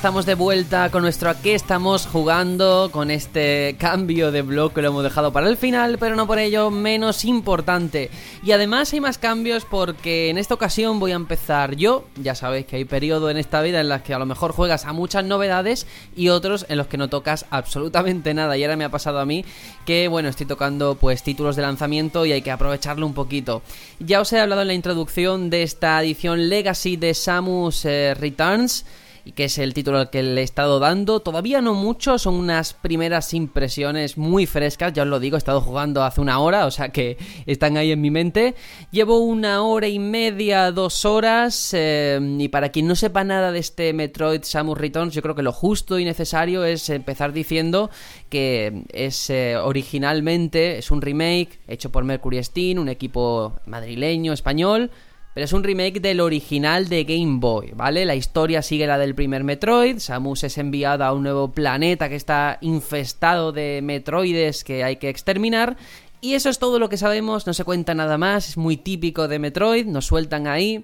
Estamos 0.02 0.26
de 0.26 0.34
vuelta 0.34 0.90
con 0.90 1.03
nuestro 1.03 1.30
a 1.30 1.40
qué 1.40 1.53
estamos 1.53 2.07
jugando, 2.07 2.90
con 2.91 3.11
este 3.11 3.76
cambio 3.78 4.32
de 4.32 4.41
blog 4.41 4.73
que 4.73 4.82
lo 4.82 4.88
hemos 4.88 5.03
dejado 5.03 5.32
para 5.32 5.48
el 5.48 5.57
final, 5.57 5.99
pero 5.99 6.15
no 6.15 6.26
por 6.26 6.40
ello 6.40 6.72
menos 6.72 7.23
importante. 7.23 8.10
Y 8.44 8.52
además 8.52 8.91
hay 8.94 8.99
más 8.99 9.19
cambios 9.19 9.64
porque 9.64 10.32
en 10.32 10.40
esta 10.40 10.56
ocasión 10.56 10.99
voy 10.99 11.11
a 11.11 11.18
empezar 11.18 11.76
yo, 11.76 12.06
ya 12.15 12.34
sabéis 12.34 12.65
que 12.65 12.78
hay 12.78 12.86
periodo 12.86 13.30
en 13.30 13.38
esta 13.38 13.61
vida 13.61 13.80
en 13.80 13.90
las 13.90 14.02
que 14.02 14.15
a 14.15 14.18
lo 14.18 14.26
mejor 14.26 14.53
juegas 14.53 14.86
a 14.86 14.91
muchas 14.91 15.23
novedades 15.23 15.86
y 16.15 16.30
otros 16.30 16.65
en 16.68 16.80
los 16.80 16.88
que 16.88 16.98
no 16.98 17.07
tocas 17.07 17.45
absolutamente 17.52 18.34
nada. 18.34 18.57
Y 18.57 18.64
ahora 18.64 18.78
me 18.78 18.86
ha 18.86 18.90
pasado 18.90 19.19
a 19.19 19.26
mí 19.28 19.45
que, 19.86 20.07
bueno, 20.07 20.30
estoy 20.30 20.48
tocando 20.48 20.95
pues 20.95 21.22
títulos 21.22 21.56
de 21.56 21.61
lanzamiento 21.61 22.26
y 22.26 22.32
hay 22.32 22.41
que 22.41 22.49
aprovecharlo 22.49 23.06
un 23.06 23.14
poquito. 23.14 23.61
Ya 23.99 24.19
os 24.19 24.34
he 24.34 24.40
hablado 24.40 24.61
en 24.64 24.69
la 24.69 24.73
introducción 24.73 25.52
de 25.52 25.61
esta 25.61 26.02
edición 26.02 26.49
Legacy 26.49 26.98
de 26.98 27.14
Samus 27.14 27.86
eh, 27.86 28.15
Returns 28.15 28.84
y 29.26 29.34
que 29.34 29.45
es 29.45 29.57
el 29.57 29.73
título 29.73 29.99
al 29.99 30.10
que 30.10 30.23
le 30.23 30.41
he 30.41 30.43
estado 30.43 30.80
dando. 30.80 31.19
Todavía 31.19 31.61
no 31.61 31.73
mucho, 31.73 32.18
son 32.18 32.35
unas 32.35 32.73
primeras 32.73 33.34
impresiones 33.34 34.18
muy 34.18 34.45
frescas, 34.45 34.93
ya 34.93 35.03
os 35.03 35.10
lo 35.10 35.19
digo, 35.19 35.38
he 35.38 35.39
estado 35.39 35.61
jugando 35.61 36.03
hace 36.03 36.22
una 36.22 36.39
hora, 36.39 36.65
o 36.65 36.72
sea 36.72 36.89
que 36.89 37.18
están 37.45 37.77
ahí 37.77 37.91
en 37.91 38.02
mi 38.02 38.11
mente. 38.11 38.56
Llevo 38.91 39.19
una 39.19 39.64
hora 39.64 39.88
y 39.88 39.99
media, 39.99 40.72
dos 40.72 41.06
horas, 41.06 41.73
eh, 41.73 42.19
y 42.39 42.48
para 42.49 42.69
quien 42.69 42.88
no 42.88 42.95
sepa 42.95 43.23
nada 43.23 43.52
de 43.52 43.60
este 43.60 43.93
Metroid 43.93 44.43
Samus 44.43 44.77
Returns, 44.77 45.14
yo 45.14 45.22
creo 45.22 45.35
que 45.35 45.43
lo 45.43 45.52
justo 45.52 45.99
y 45.99 46.06
necesario 46.06 46.64
es 46.64 46.89
empezar 46.89 47.34
diciendo 47.34 47.89
que 48.30 48.84
es 48.93 49.30
eh, 49.30 49.57
originalmente, 49.57 50.77
es 50.77 50.91
un 50.91 51.02
remake 51.02 51.60
hecho 51.68 51.91
por 51.91 52.03
Mercury 52.03 52.43
Steam, 52.43 52.80
un 52.80 52.89
equipo 52.89 53.53
madrileño, 53.65 54.34
español, 54.34 54.91
pero 55.34 55.45
es 55.45 55.53
un 55.53 55.64
remake 55.64 56.02
del 56.02 56.20
original 56.20 56.90
de 56.90 57.06
Game 57.06 57.40
Boy, 57.40 57.72
¿vale? 57.74 58.06
La 58.06 58.16
historia 58.16 58.62
sigue 58.62 58.88
la 58.88 58.98
del 58.98 59.16
primer 59.16 59.44
Metroid. 59.44 59.99
Samus 59.99 60.44
es 60.44 60.58
enviada 60.58 61.08
a 61.08 61.14
un 61.14 61.24
nuevo 61.24 61.52
planeta 61.52 62.10
que 62.10 62.16
está 62.16 62.58
infestado 62.62 63.52
de 63.52 63.80
Metroides 63.82 64.64
que 64.64 64.84
hay 64.84 64.98
que 64.98 65.10
exterminar. 65.10 65.78
Y 66.20 66.34
eso 66.34 66.49
es 66.49 66.60
todo 66.60 66.80
lo 66.80 66.90
que 66.90 66.98
sabemos, 66.98 67.48
no 67.48 67.53
se 67.53 67.64
cuenta 67.64 67.95
nada 67.95 68.18
más, 68.18 68.49
es 68.49 68.58
muy 68.58 68.78
típico 68.78 69.28
de 69.28 69.40
Metroid, 69.40 69.86
nos 69.88 70.06
sueltan 70.06 70.48
ahí. 70.48 70.84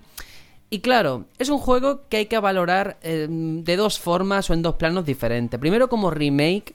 Y 0.70 0.80
claro, 0.80 1.26
es 1.38 1.50
un 1.50 1.60
juego 1.60 2.02
que 2.10 2.18
hay 2.18 2.26
que 2.26 2.40
valorar 2.40 2.98
eh, 3.02 3.28
de 3.30 3.76
dos 3.76 4.00
formas 4.00 4.50
o 4.50 4.54
en 4.54 4.62
dos 4.62 4.76
planos 4.76 5.06
diferentes. 5.06 5.60
Primero 5.60 5.90
como 5.90 6.10
remake 6.10 6.74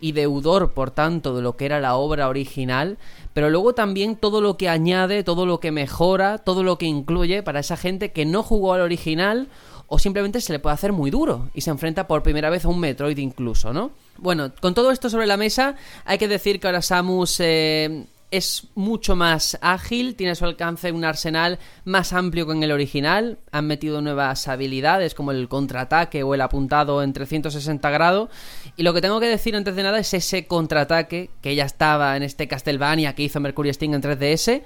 y 0.00 0.12
deudor, 0.12 0.72
por 0.72 0.90
tanto, 0.90 1.34
de 1.34 1.42
lo 1.42 1.56
que 1.56 1.66
era 1.66 1.80
la 1.80 1.96
obra 1.96 2.28
original, 2.28 2.98
pero 3.32 3.50
luego 3.50 3.74
también 3.74 4.16
todo 4.16 4.40
lo 4.40 4.56
que 4.56 4.68
añade, 4.68 5.24
todo 5.24 5.46
lo 5.46 5.60
que 5.60 5.72
mejora, 5.72 6.38
todo 6.38 6.62
lo 6.62 6.78
que 6.78 6.86
incluye 6.86 7.42
para 7.42 7.60
esa 7.60 7.76
gente 7.76 8.12
que 8.12 8.24
no 8.24 8.42
jugó 8.42 8.74
al 8.74 8.82
original 8.82 9.48
o 9.88 9.98
simplemente 9.98 10.40
se 10.40 10.52
le 10.52 10.58
puede 10.58 10.74
hacer 10.74 10.92
muy 10.92 11.10
duro 11.10 11.48
y 11.54 11.60
se 11.60 11.70
enfrenta 11.70 12.06
por 12.06 12.22
primera 12.22 12.50
vez 12.50 12.64
a 12.64 12.68
un 12.68 12.80
Metroid 12.80 13.18
incluso, 13.18 13.72
¿no? 13.72 13.92
Bueno, 14.18 14.52
con 14.60 14.74
todo 14.74 14.90
esto 14.90 15.10
sobre 15.10 15.26
la 15.26 15.36
mesa, 15.36 15.76
hay 16.04 16.18
que 16.18 16.28
decir 16.28 16.58
que 16.58 16.66
ahora 16.66 16.82
Samus 16.82 17.38
eh, 17.40 18.06
es 18.36 18.68
mucho 18.74 19.16
más 19.16 19.58
ágil, 19.60 20.14
tiene 20.14 20.32
a 20.32 20.34
su 20.34 20.44
alcance 20.44 20.92
un 20.92 21.04
arsenal 21.04 21.58
más 21.84 22.12
amplio 22.12 22.46
que 22.46 22.52
en 22.52 22.62
el 22.62 22.72
original, 22.72 23.38
han 23.52 23.66
metido 23.66 24.00
nuevas 24.00 24.48
habilidades 24.48 25.14
como 25.14 25.30
el 25.32 25.48
contraataque 25.48 26.22
o 26.22 26.34
el 26.34 26.40
apuntado 26.40 27.02
en 27.02 27.12
360 27.12 27.90
grados, 27.90 28.30
y 28.76 28.82
lo 28.82 28.94
que 28.94 29.00
tengo 29.00 29.20
que 29.20 29.26
decir 29.26 29.56
antes 29.56 29.76
de 29.76 29.82
nada 29.82 29.98
es 29.98 30.14
ese 30.14 30.46
contraataque 30.46 31.30
que 31.40 31.54
ya 31.54 31.64
estaba 31.64 32.16
en 32.16 32.22
este 32.22 32.48
Castlevania 32.48 33.14
que 33.14 33.24
hizo 33.24 33.40
Mercury 33.40 33.72
Steam 33.72 33.94
en 33.94 34.02
3DS, 34.02 34.62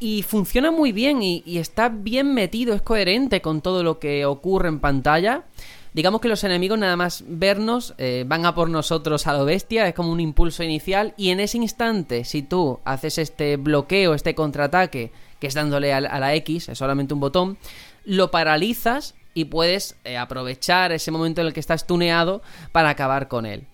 y 0.00 0.22
funciona 0.22 0.70
muy 0.70 0.92
bien 0.92 1.22
y 1.22 1.58
está 1.58 1.90
bien 1.90 2.32
metido, 2.32 2.74
es 2.74 2.80
coherente 2.80 3.42
con 3.42 3.60
todo 3.60 3.82
lo 3.82 3.98
que 3.98 4.24
ocurre 4.24 4.68
en 4.68 4.80
pantalla. 4.80 5.44
Digamos 5.92 6.20
que 6.20 6.28
los 6.28 6.44
enemigos 6.44 6.78
nada 6.78 6.96
más 6.96 7.24
vernos 7.26 7.94
eh, 7.98 8.24
van 8.26 8.46
a 8.46 8.54
por 8.54 8.70
nosotros 8.70 9.26
a 9.26 9.32
lo 9.32 9.44
bestia, 9.44 9.88
es 9.88 9.94
como 9.94 10.12
un 10.12 10.20
impulso 10.20 10.62
inicial 10.62 11.14
y 11.16 11.30
en 11.30 11.40
ese 11.40 11.58
instante 11.58 12.24
si 12.24 12.42
tú 12.42 12.78
haces 12.84 13.18
este 13.18 13.56
bloqueo, 13.56 14.14
este 14.14 14.36
contraataque, 14.36 15.10
que 15.40 15.46
es 15.46 15.54
dándole 15.54 15.92
a, 15.92 16.00
la 16.00 16.34
X, 16.36 16.68
es 16.68 16.78
solamente 16.78 17.14
un 17.14 17.20
botón, 17.20 17.58
lo 18.04 18.30
paralizas 18.30 19.14
y 19.34 19.46
puedes 19.46 19.96
eh, 20.04 20.16
aprovechar 20.16 20.92
ese 20.92 21.10
momento 21.10 21.40
en 21.40 21.48
el 21.48 21.52
que 21.52 21.60
estás 21.60 21.86
tuneado 21.86 22.40
para 22.70 22.90
acabar 22.90 23.26
con 23.26 23.46
él. 23.46 23.66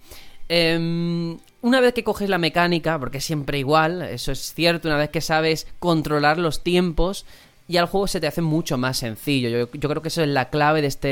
Em, 0.48 1.38
una 1.60 1.80
vez 1.80 1.93
que 1.93 2.05
coges 2.05 2.28
la 2.28 2.38
mecánica, 2.38 2.98
porque 2.98 3.18
es 3.18 3.24
siempre 3.24 3.59
igual, 3.59 4.02
eso 4.02 4.32
es 4.32 4.55
cierto, 4.55 4.88
una 4.88 4.97
vez 4.97 5.10
que 5.10 5.20
sabes 5.20 5.66
controlar 5.80 6.38
los 6.38 6.62
tiempos, 6.62 7.26
ya 7.68 7.80
el 7.80 7.86
juego 7.86 8.06
se 8.06 8.20
te 8.20 8.26
hace 8.26 8.43
mucho 8.43 8.78
más 8.78 8.98
sencillo. 8.98 9.48
Yo, 9.48 9.70
yo 9.72 9.88
creo 9.88 10.02
que 10.02 10.09
eso 10.09 10.22
es 10.22 10.28
la 10.28 10.51
clave 10.51 10.82
de, 10.82 10.88
este, 10.88 11.09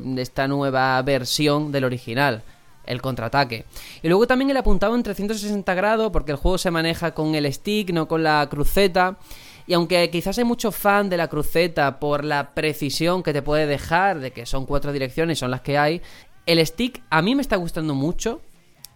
de 0.00 0.22
esta 0.22 0.48
nueva 0.48 1.00
versión 1.02 1.72
del 1.72 1.84
original. 1.84 2.42
El 2.84 3.00
contraataque. 3.00 3.64
Y 4.02 4.08
luego 4.08 4.26
también 4.26 4.50
el 4.50 4.56
apuntado 4.56 4.96
en 4.96 5.04
360 5.04 5.72
grados, 5.74 6.10
porque 6.10 6.32
el 6.32 6.36
juego 6.36 6.58
se 6.58 6.72
maneja 6.72 7.12
con 7.14 7.36
el 7.36 7.52
stick, 7.52 7.90
no 7.90 8.08
con 8.08 8.24
la 8.24 8.48
cruceta. 8.50 9.18
Y 9.68 9.74
aunque 9.74 10.10
quizás 10.10 10.36
hay 10.38 10.44
mucho 10.44 10.72
fan 10.72 11.08
de 11.08 11.16
la 11.16 11.28
cruceta 11.28 12.00
por 12.00 12.24
la 12.24 12.54
precisión 12.54 13.22
que 13.22 13.32
te 13.32 13.42
puede 13.42 13.66
dejar, 13.66 14.18
de 14.18 14.32
que 14.32 14.46
son 14.46 14.66
cuatro 14.66 14.92
direcciones, 14.92 15.38
son 15.38 15.52
las 15.52 15.60
que 15.60 15.78
hay, 15.78 16.02
el 16.46 16.64
stick 16.66 17.02
a 17.10 17.22
mí 17.22 17.34
me 17.34 17.42
está 17.42 17.56
gustando 17.56 17.94
mucho. 17.94 18.40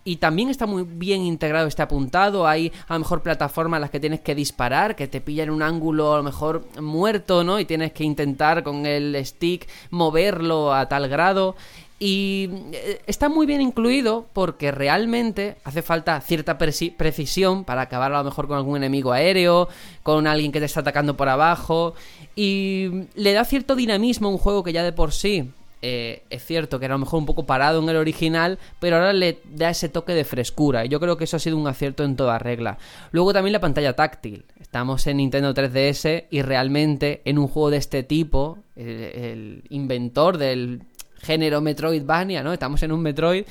Y 0.07 0.19
también 0.19 0.51
está 0.51 0.67
muy 0.67 0.85
bien 0.85 1.23
integrado 1.23 1.67
este 1.67 1.83
apuntado. 1.83 2.47
Hay 2.47 2.73
a 2.87 2.95
lo 2.95 3.01
mejor 3.01 3.23
plataformas 3.23 3.79
en 3.79 3.83
las 3.83 3.91
que 3.91 3.99
tienes 3.99 4.21
que 4.21 4.37
disparar, 4.37 4.95
que 4.95 5.09
te 5.09 5.21
pillan 5.21 5.51
un 5.51 5.63
ángulo 5.63 6.15
a 6.15 6.19
lo 6.19 6.23
mejor 6.23 6.65
muerto, 6.81 7.43
¿no? 7.43 7.59
Y 7.59 7.65
tienes 7.65 7.91
que 7.91 8.05
intentar 8.05 8.63
con 8.63 8.87
el 8.87 9.17
stick 9.27 9.67
moverlo 9.91 10.73
a 10.73 10.89
tal 10.89 11.09
grado. 11.09 11.57
Y 11.99 12.51
eh, 12.73 13.01
está 13.09 13.29
muy 13.29 13.47
bien 13.47 13.61
incluido 13.61 14.27
porque 14.33 14.71
realmente 14.71 15.57
hace 15.65 15.83
falta 15.83 16.21
cierta 16.21 16.57
preci- 16.57 16.95
precisión 16.95 17.65
para 17.65 17.81
acabar 17.81 18.13
a 18.13 18.19
lo 18.19 18.25
mejor 18.25 18.47
con 18.47 18.59
algún 18.59 18.77
enemigo 18.77 19.11
aéreo, 19.11 19.69
con 20.05 20.29
alguien 20.29 20.53
que 20.53 20.61
te 20.61 20.67
está 20.67 20.81
atacando 20.81 21.17
por 21.17 21.29
abajo. 21.29 21.95
Y 22.37 23.07
le 23.17 23.33
da 23.33 23.45
cierto 23.45 23.75
dinamismo 23.75 24.29
a 24.29 24.31
un 24.31 24.39
juego 24.39 24.63
que 24.63 24.73
ya 24.73 24.85
de 24.85 24.93
por 24.93 25.13
sí 25.13 25.51
eh, 25.83 26.23
es 26.31 26.45
cierto 26.45 26.79
que 26.79 26.87
era 26.87 26.95
a 26.95 26.99
lo 26.99 27.05
mejor 27.05 27.21
un 27.21 27.27
poco 27.27 27.47
parado 27.47 27.83
en 27.83 27.89
el 27.89 27.97
original, 27.97 28.59
pero 28.81 28.97
ahora 28.97 29.13
le 29.13 29.41
da 29.45 29.71
ese 29.71 29.89
toque 29.89 30.15
de 30.15 30.25
frescura. 30.25 30.85
Y 30.85 30.89
yo 30.89 31.01
creo 31.01 31.17
que 31.17 31.25
eso 31.25 31.37
ha 31.37 31.41
sido 31.41 31.57
un 31.57 31.67
acierto 31.67 32.05
en 32.05 32.17
toda 32.17 32.39
regla. 32.39 32.79
Luego 33.13 33.33
también 33.33 33.53
la 33.53 33.61
pantalla 33.61 33.95
táctil. 33.95 34.45
Estamos 34.61 35.07
en 35.07 35.19
Nintendo 35.19 35.55
3DS 35.55 36.27
y 36.31 36.43
realmente 36.43 37.23
en 37.25 37.39
un 37.39 37.49
juego 37.49 37.71
de 37.71 37.77
este 37.79 38.03
tipo 38.03 38.59
el, 38.75 38.87
el 38.89 39.65
inventor 39.69 40.39
del 40.39 40.83
género 41.19 41.61
Metroidvania, 41.61 42.43
¿no? 42.43 42.53
Estamos 42.53 42.83
en 42.83 42.93
un 42.93 43.03
Metroid. 43.03 43.45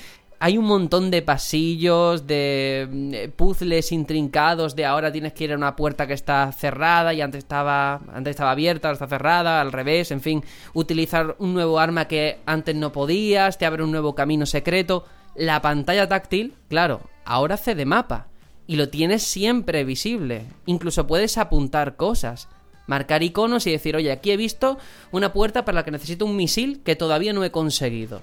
Hay 0.46 0.60
un 0.60 0.66
montón 0.66 1.10
de 1.10 1.24
pasillos, 1.24 2.28
de 2.28 2.88
mm, 2.88 3.32
puzzles 3.36 3.92
intrincados, 3.92 4.76
de 4.76 4.86
ahora 4.86 5.12
tienes 5.12 5.34
que 5.34 5.46
ir 5.46 5.54
a 5.54 5.56
una 5.56 5.76
puerta 5.76 6.06
que 6.06 6.14
está 6.14 6.52
cerrada 6.52 7.16
y 7.16 7.22
antes 7.22 7.40
estaba, 7.40 8.00
antes 8.14 8.30
estaba 8.30 8.52
abierta, 8.52 8.88
ahora 8.88 8.94
está 8.94 9.08
cerrada, 9.08 9.60
al 9.60 9.72
revés, 9.72 10.12
en 10.12 10.22
fin, 10.22 10.44
utilizar 10.76 11.36
un 11.40 11.56
nuevo 11.56 11.80
arma 11.80 12.08
que 12.08 12.38
antes 12.46 12.76
no 12.76 12.92
podías, 12.92 13.58
te 13.58 13.66
abre 13.66 13.82
un 13.82 13.90
nuevo 13.90 14.14
camino 14.14 14.46
secreto. 14.46 15.06
La 15.34 15.64
pantalla 15.64 16.08
táctil, 16.08 16.54
claro, 16.70 17.02
ahora 17.26 17.56
hace 17.56 17.74
de 17.74 17.88
mapa 17.88 18.28
y 18.68 18.76
lo 18.76 18.90
tienes 18.90 19.24
siempre 19.24 19.84
visible. 19.84 20.46
Incluso 20.68 21.08
puedes 21.08 21.40
apuntar 21.40 21.96
cosas, 21.96 22.50
marcar 22.86 23.24
iconos 23.24 23.66
y 23.66 23.72
decir, 23.72 23.96
oye, 23.96 24.12
aquí 24.12 24.30
he 24.30 24.38
visto 24.38 24.78
una 25.12 25.34
puerta 25.34 25.66
para 25.66 25.78
la 25.78 25.84
que 25.84 25.90
necesito 25.90 26.24
un 26.24 26.36
misil 26.36 26.84
que 26.84 26.96
todavía 26.96 27.34
no 27.34 27.44
he 27.44 27.50
conseguido. 27.50 28.22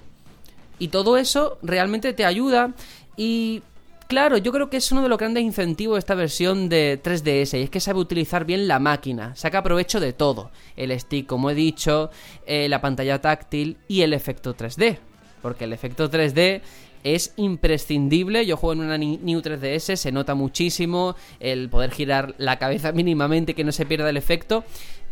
Y 0.82 0.88
todo 0.88 1.16
eso 1.16 1.58
realmente 1.62 2.12
te 2.12 2.24
ayuda 2.24 2.74
y 3.16 3.62
claro, 4.08 4.36
yo 4.36 4.50
creo 4.50 4.68
que 4.68 4.78
es 4.78 4.90
uno 4.90 5.00
de 5.00 5.08
los 5.08 5.16
grandes 5.16 5.44
incentivos 5.44 5.94
de 5.94 5.98
esta 6.00 6.16
versión 6.16 6.68
de 6.68 7.00
3DS 7.00 7.56
y 7.56 7.62
es 7.62 7.70
que 7.70 7.78
sabe 7.78 8.00
utilizar 8.00 8.44
bien 8.44 8.66
la 8.66 8.80
máquina, 8.80 9.36
saca 9.36 9.62
provecho 9.62 10.00
de 10.00 10.12
todo, 10.12 10.50
el 10.76 10.98
stick 10.98 11.28
como 11.28 11.50
he 11.50 11.54
dicho, 11.54 12.10
eh, 12.46 12.68
la 12.68 12.80
pantalla 12.80 13.20
táctil 13.20 13.76
y 13.86 14.00
el 14.00 14.12
efecto 14.12 14.56
3D, 14.56 14.98
porque 15.40 15.66
el 15.66 15.72
efecto 15.72 16.10
3D 16.10 16.62
es 17.04 17.32
imprescindible. 17.36 18.44
Yo 18.44 18.56
juego 18.56 18.72
en 18.72 18.88
una 18.88 18.98
New 18.98 19.40
3DS, 19.40 19.94
se 19.94 20.10
nota 20.10 20.34
muchísimo 20.34 21.14
el 21.38 21.68
poder 21.68 21.92
girar 21.92 22.34
la 22.38 22.58
cabeza 22.58 22.90
mínimamente 22.92 23.54
que 23.54 23.62
no 23.62 23.70
se 23.70 23.86
pierda 23.86 24.10
el 24.10 24.16
efecto. 24.16 24.64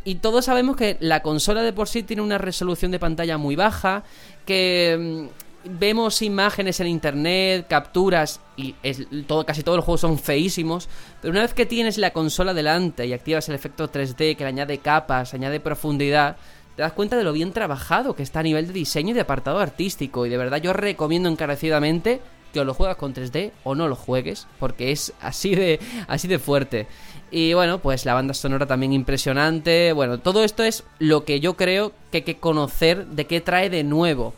Y 0.03 0.17
todos 0.17 0.47
sabemos 0.47 0.77
que 0.77 0.97
la 1.01 1.23
consola 1.23 1.63
de 1.63 1.73
por 1.73 1.87
sí 1.87 2.03
tiene 2.03 2.23
una 2.23 2.39
resolución 2.39 2.91
de 2.91 2.99
pantalla 2.99 3.37
muy 3.37 3.55
baja, 3.55 4.03
que 4.47 5.29
mm, 5.29 5.50
vemos 5.65 6.23
imágenes 6.23 6.81
en 6.81 6.87
internet, 6.87 7.67
capturas 7.69 8.41
y 8.57 8.75
es, 8.83 9.07
todo, 9.27 9.45
casi 9.45 9.63
todos 9.63 9.77
los 9.77 9.85
juegos 9.85 10.01
son 10.01 10.19
feísimos, 10.19 10.89
pero 11.21 11.33
una 11.33 11.43
vez 11.43 11.55
que 11.55 11.67
tienes 11.67 11.99
la 11.99 12.13
consola 12.13 12.55
delante 12.55 13.07
y 13.07 13.13
activas 13.13 13.49
el 13.49 13.55
efecto 13.55 13.91
3D 13.91 14.37
que 14.37 14.45
le 14.45 14.49
añade 14.49 14.79
capas, 14.79 15.35
añade 15.35 15.61
profundidad, 15.61 16.37
te 16.77 16.83
das 16.83 16.93
cuenta 16.93 17.17
de 17.17 17.25
lo 17.25 17.33
bien 17.33 17.53
trabajado 17.53 18.15
que 18.15 18.23
está 18.23 18.41
a 18.41 18.45
nivel 18.45 18.67
de 18.67 18.73
diseño 18.73 19.11
y 19.11 19.15
de 19.15 19.21
apartado 19.21 19.59
artístico. 19.59 20.25
Y 20.25 20.31
de 20.31 20.39
verdad 20.39 20.63
yo 20.63 20.73
recomiendo 20.73 21.29
encarecidamente 21.29 22.21
que 22.53 22.61
o 22.61 22.65
lo 22.65 22.75
juegas 22.75 22.97
con 22.97 23.15
3D 23.15 23.53
o 23.65 23.75
no 23.75 23.89
lo 23.89 23.97
juegues, 23.97 24.47
porque 24.59 24.91
es 24.91 25.13
así 25.21 25.55
de, 25.55 25.79
así 26.09 26.27
de 26.27 26.39
fuerte. 26.39 26.87
Y 27.31 27.55
bueno, 27.55 27.79
pues 27.79 28.05
la 28.05 28.15
banda 28.15 28.35
sonora 28.35 28.67
también 28.67 28.93
impresionante. 28.93 29.93
Bueno, 29.93 30.19
todo 30.19 30.43
esto 30.43 30.65
es 30.65 30.85
lo 30.99 31.25
que 31.25 31.39
yo 31.39 31.57
creo 31.57 31.93
que 32.11 32.19
hay 32.19 32.23
que 32.23 32.39
conocer 32.39 33.07
de 33.07 33.27
qué 33.27 33.41
trae 33.41 33.71
de 33.71 33.85
nuevo. 33.85 34.35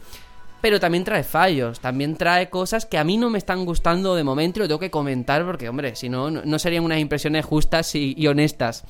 Pero 0.62 0.80
también 0.80 1.04
trae 1.04 1.24
fallos, 1.24 1.80
también 1.80 2.16
trae 2.16 2.48
cosas 2.48 2.86
que 2.86 2.96
a 2.96 3.04
mí 3.04 3.18
no 3.18 3.28
me 3.28 3.38
están 3.38 3.66
gustando 3.66 4.14
de 4.14 4.24
momento 4.24 4.58
y 4.58 4.62
lo 4.62 4.68
tengo 4.68 4.78
que 4.78 4.92
comentar 4.92 5.44
porque, 5.44 5.68
hombre, 5.68 5.96
si 5.96 6.08
no, 6.08 6.30
no 6.30 6.58
serían 6.58 6.84
unas 6.84 7.00
impresiones 7.00 7.44
justas 7.44 7.94
y, 7.94 8.14
y 8.16 8.28
honestas. 8.28 8.84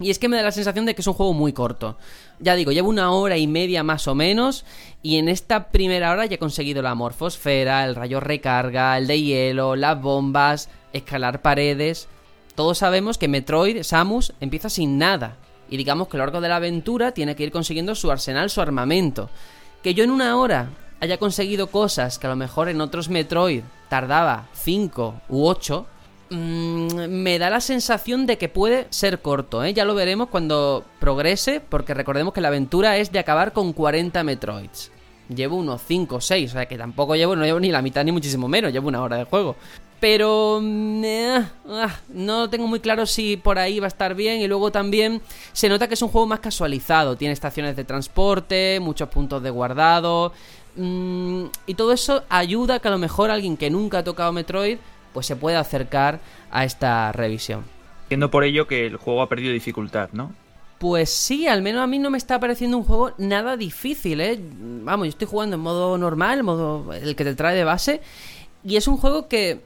Y 0.00 0.10
es 0.10 0.18
que 0.18 0.28
me 0.28 0.36
da 0.36 0.44
la 0.44 0.52
sensación 0.52 0.86
de 0.86 0.94
que 0.94 1.02
es 1.02 1.06
un 1.06 1.14
juego 1.14 1.34
muy 1.34 1.52
corto. 1.52 1.98
Ya 2.38 2.54
digo, 2.54 2.72
llevo 2.72 2.88
una 2.88 3.10
hora 3.10 3.36
y 3.36 3.46
media 3.46 3.82
más 3.82 4.06
o 4.08 4.14
menos. 4.14 4.64
Y 5.02 5.16
en 5.16 5.28
esta 5.28 5.68
primera 5.68 6.12
hora 6.12 6.24
ya 6.26 6.36
he 6.36 6.38
conseguido 6.38 6.82
la 6.82 6.94
morfosfera, 6.94 7.84
el 7.84 7.94
rayo 7.94 8.20
recarga, 8.20 8.96
el 8.96 9.06
de 9.06 9.20
hielo, 9.20 9.76
las 9.76 10.00
bombas, 10.00 10.70
escalar 10.92 11.42
paredes. 11.42 12.08
Todos 12.54 12.78
sabemos 12.78 13.18
que 13.18 13.28
Metroid, 13.28 13.82
Samus, 13.82 14.32
empieza 14.40 14.70
sin 14.70 14.98
nada. 14.98 15.36
Y 15.68 15.76
digamos 15.76 16.08
que 16.08 16.16
a 16.16 16.18
lo 16.18 16.24
largo 16.24 16.40
de 16.40 16.48
la 16.48 16.56
aventura 16.56 17.12
tiene 17.12 17.36
que 17.36 17.42
ir 17.42 17.50
consiguiendo 17.50 17.94
su 17.94 18.10
arsenal, 18.10 18.50
su 18.50 18.60
armamento. 18.60 19.28
Que 19.82 19.94
yo 19.94 20.04
en 20.04 20.10
una 20.10 20.36
hora 20.36 20.70
haya 21.00 21.18
conseguido 21.18 21.68
cosas 21.68 22.18
que 22.18 22.26
a 22.26 22.30
lo 22.30 22.36
mejor 22.36 22.68
en 22.68 22.80
otros 22.80 23.08
Metroid 23.08 23.62
tardaba 23.88 24.48
5 24.54 25.22
u 25.28 25.46
8, 25.46 25.86
Mm, 26.30 27.08
me 27.08 27.38
da 27.38 27.48
la 27.48 27.60
sensación 27.60 28.26
de 28.26 28.36
que 28.36 28.48
puede 28.50 28.86
ser 28.90 29.20
corto, 29.20 29.64
¿eh? 29.64 29.72
Ya 29.72 29.84
lo 29.84 29.94
veremos 29.94 30.28
cuando 30.28 30.84
progrese, 31.00 31.60
porque 31.60 31.94
recordemos 31.94 32.34
que 32.34 32.42
la 32.42 32.48
aventura 32.48 32.98
es 32.98 33.12
de 33.12 33.18
acabar 33.18 33.52
con 33.52 33.72
40 33.72 34.22
Metroids. 34.24 34.90
Llevo 35.34 35.56
unos 35.56 35.82
5 35.86 36.16
o 36.16 36.20
6, 36.20 36.50
o 36.50 36.52
sea 36.54 36.66
que 36.66 36.76
tampoco 36.76 37.16
llevo, 37.16 37.34
no 37.36 37.44
llevo 37.44 37.60
ni 37.60 37.70
la 37.70 37.82
mitad 37.82 38.04
ni 38.04 38.12
muchísimo 38.12 38.48
menos, 38.48 38.72
llevo 38.72 38.88
una 38.88 39.02
hora 39.02 39.16
de 39.16 39.24
juego. 39.24 39.56
Pero 40.00 40.60
mm, 40.62 41.04
eh, 41.04 41.44
ah, 41.70 41.96
no 42.10 42.48
tengo 42.48 42.66
muy 42.66 42.80
claro 42.80 43.04
si 43.06 43.36
por 43.36 43.58
ahí 43.58 43.80
va 43.80 43.86
a 43.86 43.88
estar 43.88 44.14
bien. 44.14 44.40
Y 44.40 44.46
luego 44.46 44.70
también 44.70 45.20
se 45.52 45.68
nota 45.68 45.88
que 45.88 45.94
es 45.94 46.02
un 46.02 46.08
juego 46.08 46.26
más 46.26 46.40
casualizado. 46.40 47.16
Tiene 47.16 47.32
estaciones 47.32 47.74
de 47.74 47.84
transporte, 47.84 48.78
muchos 48.80 49.08
puntos 49.08 49.42
de 49.42 49.50
guardado. 49.50 50.32
Mm, 50.76 51.44
y 51.66 51.74
todo 51.74 51.92
eso 51.92 52.24
ayuda 52.28 52.76
a 52.76 52.78
que 52.80 52.88
a 52.88 52.90
lo 52.90 52.98
mejor 52.98 53.30
alguien 53.30 53.56
que 53.56 53.70
nunca 53.70 53.98
ha 53.98 54.04
tocado 54.04 54.32
Metroid 54.32 54.78
pues 55.12 55.26
se 55.26 55.36
pueda 55.36 55.60
acercar 55.60 56.20
a 56.50 56.64
esta 56.64 57.12
revisión. 57.12 57.64
Entiendo 58.04 58.30
por 58.30 58.44
ello 58.44 58.66
que 58.66 58.86
el 58.86 58.96
juego 58.96 59.22
ha 59.22 59.28
perdido 59.28 59.52
dificultad, 59.52 60.10
¿no? 60.12 60.32
Pues 60.78 61.10
sí, 61.10 61.48
al 61.48 61.60
menos 61.60 61.82
a 61.82 61.86
mí 61.86 61.98
no 61.98 62.08
me 62.08 62.18
está 62.18 62.38
pareciendo 62.38 62.78
un 62.78 62.84
juego 62.84 63.12
nada 63.18 63.56
difícil, 63.56 64.20
¿eh? 64.20 64.38
Vamos, 64.40 65.06
yo 65.06 65.10
estoy 65.10 65.26
jugando 65.26 65.56
en 65.56 65.60
modo 65.60 65.98
normal, 65.98 66.44
modo 66.44 66.92
el 66.92 67.16
que 67.16 67.24
te 67.24 67.34
trae 67.34 67.56
de 67.56 67.64
base, 67.64 68.00
y 68.62 68.76
es 68.76 68.86
un 68.86 68.96
juego 68.96 69.28
que 69.28 69.60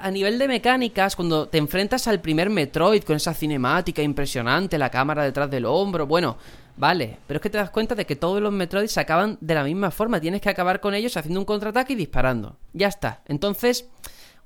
a 0.00 0.10
nivel 0.10 0.38
de 0.38 0.48
mecánicas, 0.48 1.16
cuando 1.16 1.48
te 1.48 1.58
enfrentas 1.58 2.06
al 2.06 2.20
primer 2.20 2.50
Metroid 2.50 3.02
con 3.02 3.16
esa 3.16 3.34
cinemática 3.34 4.02
impresionante, 4.02 4.78
la 4.78 4.90
cámara 4.90 5.24
detrás 5.24 5.50
del 5.50 5.64
hombro, 5.64 6.06
bueno, 6.06 6.36
vale, 6.76 7.18
pero 7.26 7.38
es 7.38 7.42
que 7.42 7.50
te 7.50 7.58
das 7.58 7.70
cuenta 7.70 7.94
de 7.94 8.06
que 8.06 8.16
todos 8.16 8.40
los 8.42 8.52
Metroid 8.52 8.88
se 8.88 9.00
acaban 9.00 9.38
de 9.40 9.54
la 9.54 9.64
misma 9.64 9.90
forma, 9.90 10.20
tienes 10.20 10.40
que 10.40 10.50
acabar 10.50 10.80
con 10.80 10.94
ellos 10.94 11.16
haciendo 11.16 11.40
un 11.40 11.46
contraataque 11.46 11.92
y 11.92 11.96
disparando. 11.96 12.56
Ya 12.72 12.88
está. 12.88 13.22
Entonces, 13.26 13.88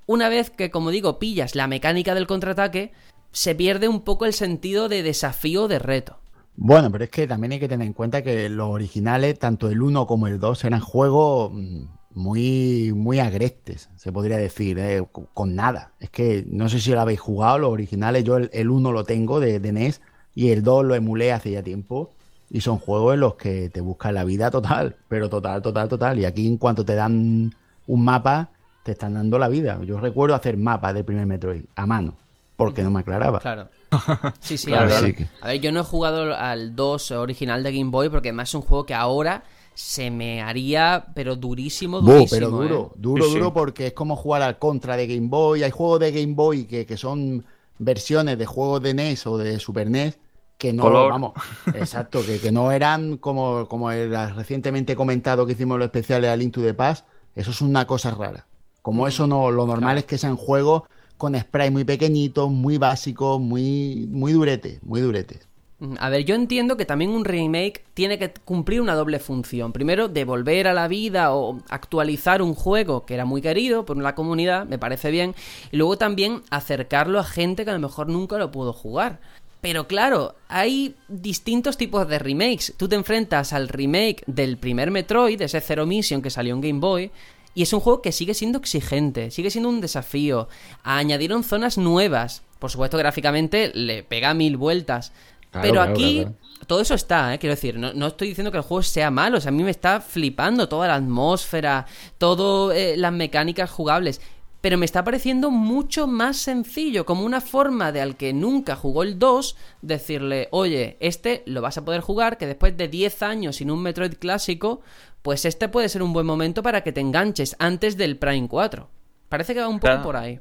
una 0.05 0.29
vez 0.29 0.49
que, 0.49 0.71
como 0.71 0.89
digo, 0.89 1.19
pillas 1.19 1.55
la 1.55 1.67
mecánica 1.67 2.15
del 2.15 2.27
contraataque, 2.27 2.93
se 3.31 3.55
pierde 3.55 3.87
un 3.87 4.01
poco 4.01 4.25
el 4.25 4.33
sentido 4.33 4.89
de 4.89 5.03
desafío 5.03 5.67
de 5.67 5.79
reto. 5.79 6.17
Bueno, 6.55 6.91
pero 6.91 7.03
es 7.03 7.11
que 7.11 7.27
también 7.27 7.51
hay 7.51 7.59
que 7.59 7.67
tener 7.67 7.85
en 7.85 7.93
cuenta 7.93 8.23
que 8.23 8.49
los 8.49 8.69
originales, 8.69 9.37
tanto 9.37 9.69
el 9.69 9.81
1 9.81 10.07
como 10.07 10.25
el 10.27 10.39
2, 10.39 10.63
eran 10.65 10.79
juegos 10.79 11.51
mm, 11.53 11.83
muy, 12.15 12.93
muy 12.95 13.19
agrestes, 13.19 13.89
se 13.95 14.11
podría 14.11 14.37
decir, 14.37 14.79
¿eh? 14.79 15.05
con, 15.11 15.27
con 15.33 15.55
nada. 15.55 15.91
Es 15.99 16.09
que 16.09 16.43
no 16.47 16.67
sé 16.67 16.79
si 16.79 16.91
lo 16.91 16.99
habéis 16.99 17.19
jugado, 17.19 17.59
los 17.59 17.71
originales, 17.71 18.23
yo 18.23 18.37
el, 18.37 18.49
el 18.53 18.71
1 18.71 18.91
lo 18.91 19.03
tengo 19.03 19.39
de, 19.39 19.59
de 19.59 19.71
NES 19.71 20.01
y 20.33 20.49
el 20.49 20.63
2 20.63 20.85
lo 20.85 20.95
emulé 20.95 21.31
hace 21.31 21.51
ya 21.51 21.61
tiempo. 21.61 22.15
Y 22.49 22.61
son 22.61 22.77
juegos 22.77 23.13
en 23.15 23.19
los 23.19 23.35
que 23.35 23.69
te 23.69 23.81
buscan 23.81 24.13
la 24.13 24.23
vida 24.23 24.49
total, 24.49 24.95
pero 25.07 25.29
total, 25.29 25.61
total, 25.61 25.89
total. 25.89 26.19
Y 26.19 26.25
aquí 26.25 26.47
en 26.47 26.57
cuanto 26.57 26.85
te 26.85 26.95
dan 26.95 27.53
un 27.87 28.03
mapa, 28.05 28.49
te 28.83 28.93
están 28.93 29.15
dando 29.15 29.37
la 29.37 29.49
vida. 29.49 29.79
Yo 29.83 29.99
recuerdo 29.99 30.33
hacer 30.35 30.55
mapas 30.57 30.93
del 30.93 31.03
primer 31.03 31.25
Metroid 31.25 31.63
a 31.75 31.85
mano, 31.85 32.15
porque 32.55 32.83
no 32.83 32.91
me 32.91 33.01
aclaraba. 33.01 33.39
Claro. 33.39 33.67
Sí, 34.39 34.57
sí, 34.57 34.67
Claro, 34.67 34.85
a, 34.95 35.01
ver, 35.01 35.05
sí 35.05 35.13
que- 35.13 35.27
a 35.41 35.47
ver, 35.47 35.59
yo 35.61 35.71
no 35.71 35.81
he 35.81 35.83
jugado 35.83 36.35
al 36.35 36.75
2 36.75 37.11
original 37.11 37.63
de 37.63 37.71
Game 37.77 37.89
Boy 37.91 38.09
porque 38.09 38.29
además 38.29 38.49
es 38.49 38.55
un 38.55 38.61
juego 38.61 38.85
que 38.85 38.93
ahora 38.93 39.43
se 39.73 40.09
me 40.09 40.41
haría, 40.41 41.05
pero 41.13 41.35
durísimo, 41.35 42.01
durísimo. 42.01 42.29
pero 42.29 42.49
duro, 42.49 42.91
¿eh? 42.95 42.97
duro, 42.99 43.23
Sí, 43.25 43.29
sí. 43.31 43.37
duro 43.37 43.53
porque 43.53 43.87
es 43.87 43.93
como 43.93 44.15
jugar 44.15 44.41
al 44.41 44.57
contra 44.57 44.95
de 44.97 45.05
Game 45.07 45.27
Boy. 45.27 45.63
Hay 45.63 45.71
juegos 45.71 45.99
de 45.99 46.11
Game 46.13 46.33
Boy 46.33 46.65
que, 46.65 46.85
que 46.85 46.97
son 46.97 47.45
versiones 47.77 48.37
de 48.39 48.45
juegos 48.45 48.81
de 48.81 48.93
NES 48.93 49.27
o 49.27 49.37
de 49.37 49.59
Super 49.59 49.89
NES 49.89 50.17
que 50.57 50.73
no, 50.73 50.83
Color. 50.83 51.07
vamos, 51.07 51.33
exacto, 51.71 52.25
que, 52.25 52.39
que 52.39 52.51
no 52.51 52.71
eran 52.71 53.17
como, 53.17 53.67
como 53.67 53.91
el 53.91 54.11
recientemente 54.35 54.95
comentado 54.95 55.45
que 55.45 55.53
hicimos 55.53 55.77
los 55.79 55.85
especiales 55.87 56.29
a 56.31 56.35
Link 56.37 56.53
to 56.53 56.61
the 56.61 56.73
Past. 56.73 57.07
Eso 57.35 57.51
es 57.51 57.61
una 57.61 57.85
cosa 57.87 58.11
rara. 58.11 58.47
Como 58.81 59.07
eso 59.07 59.27
no, 59.27 59.51
lo 59.51 59.65
normal 59.67 59.97
es 59.99 60.05
que 60.05 60.17
sean 60.17 60.35
juegos 60.37 60.83
con 61.17 61.37
sprites 61.39 61.71
muy 61.71 61.83
pequeñitos, 61.83 62.49
muy 62.51 62.77
básicos, 62.77 63.39
muy, 63.39 64.07
muy 64.11 64.33
duretes, 64.33 64.81
muy 64.83 65.01
duretes. 65.01 65.47
Mm, 65.79 65.95
A 65.99 66.09
ver, 66.09 66.25
yo 66.25 66.35
entiendo 66.35 66.75
que 66.77 66.85
también 66.85 67.11
un 67.11 67.23
remake 67.25 67.85
tiene 67.93 68.17
que 68.17 68.33
cumplir 68.33 68.81
una 68.81 68.95
doble 68.95 69.19
función. 69.19 69.73
Primero, 69.73 70.07
devolver 70.07 70.67
a 70.67 70.73
la 70.73 70.87
vida 70.87 71.33
o 71.35 71.59
actualizar 71.69 72.41
un 72.41 72.55
juego 72.55 73.05
que 73.05 73.13
era 73.13 73.25
muy 73.25 73.41
querido 73.41 73.85
por 73.85 73.97
la 73.97 74.15
comunidad, 74.15 74.65
me 74.65 74.79
parece 74.79 75.11
bien. 75.11 75.35
Y 75.71 75.77
luego 75.77 75.97
también 75.97 76.41
acercarlo 76.49 77.19
a 77.19 77.23
gente 77.23 77.63
que 77.63 77.71
a 77.71 77.73
lo 77.73 77.79
mejor 77.79 78.07
nunca 78.09 78.37
lo 78.37 78.51
pudo 78.51 78.73
jugar. 78.73 79.19
Pero 79.67 79.85
claro, 79.85 80.35
hay 80.47 80.95
distintos 81.09 81.75
tipos 81.75 82.07
de 82.07 82.19
remakes. 82.19 82.73
Tú 82.77 82.87
te 82.87 82.95
enfrentas 82.95 83.51
al 83.51 83.67
remake 83.67 84.23
del 84.25 84.55
primer 84.57 84.91
Metroid, 84.91 85.41
ese 85.41 85.59
Zero 85.59 85.85
Mission 85.85 86.21
que 86.21 86.29
salió 86.29 86.55
en 86.55 86.61
Game 86.61 86.79
Boy, 86.79 87.11
y 87.53 87.63
es 87.63 87.73
un 87.73 87.81
juego 87.81 88.01
que 88.01 88.13
sigue 88.13 88.33
siendo 88.33 88.59
exigente, 88.59 89.29
sigue 89.29 89.51
siendo 89.51 89.67
un 89.67 89.81
desafío. 89.81 90.47
Añadieron 90.83 91.43
zonas 91.43 91.77
nuevas. 91.77 92.43
Por 92.59 92.71
supuesto, 92.71 92.97
gráficamente 92.97 93.73
le 93.73 94.03
pega 94.03 94.33
mil 94.33 94.55
vueltas. 94.55 95.11
Claro, 95.51 95.67
Pero 95.67 95.81
aquí 95.81 96.21
claro. 96.21 96.35
todo 96.65 96.79
eso 96.79 96.93
está, 96.93 97.33
¿eh? 97.33 97.37
quiero 97.37 97.55
decir, 97.55 97.77
no, 97.77 97.91
no 97.91 98.07
estoy 98.07 98.29
diciendo 98.29 98.51
que 98.51 98.59
el 98.59 98.63
juego 98.63 98.83
sea 98.83 99.11
malo, 99.11 99.37
o 99.37 99.41
sea, 99.41 99.49
a 99.49 99.51
mí 99.51 99.63
me 99.63 99.71
está 99.71 99.99
flipando 99.99 100.69
toda 100.69 100.87
la 100.87 100.95
atmósfera, 100.95 101.87
todas 102.17 102.97
las 102.97 103.11
mecánicas 103.11 103.69
jugables. 103.69 104.21
Pero 104.61 104.77
me 104.77 104.85
está 104.85 105.03
pareciendo 105.03 105.51
mucho 105.51 106.07
más 106.07 106.37
sencillo, 106.37 107.05
como 107.05 107.23
una 107.25 107.41
forma 107.41 107.91
de 107.91 108.01
al 108.01 108.17
que 108.17 108.33
nunca 108.33 108.75
jugó 108.75 109.03
el 109.03 109.19
2, 109.19 109.55
decirle, 109.81 110.47
oye, 110.51 110.97
este 110.99 111.43
lo 111.45 111.61
vas 111.61 111.77
a 111.77 111.85
poder 111.85 112.01
jugar, 112.01 112.37
que 112.37 112.47
después 112.47 112.75
de 112.75 112.87
10 112.87 113.21
años 113.23 113.57
sin 113.57 113.71
un 113.71 113.81
Metroid 113.81 114.13
clásico, 114.15 114.81
pues 115.21 115.45
este 115.45 115.69
puede 115.69 115.89
ser 115.89 116.01
un 116.03 116.13
buen 116.13 116.25
momento 116.25 116.63
para 116.63 116.81
que 116.81 116.91
te 116.91 117.01
enganches 117.01 117.55
antes 117.59 117.97
del 117.97 118.17
Prime 118.17 118.47
4. 118.47 118.89
Parece 119.29 119.53
que 119.53 119.59
va 119.61 119.67
un 119.67 119.79
poco 119.79 119.87
Claro. 119.91 120.03
por 120.03 120.15
ahí. 120.15 120.39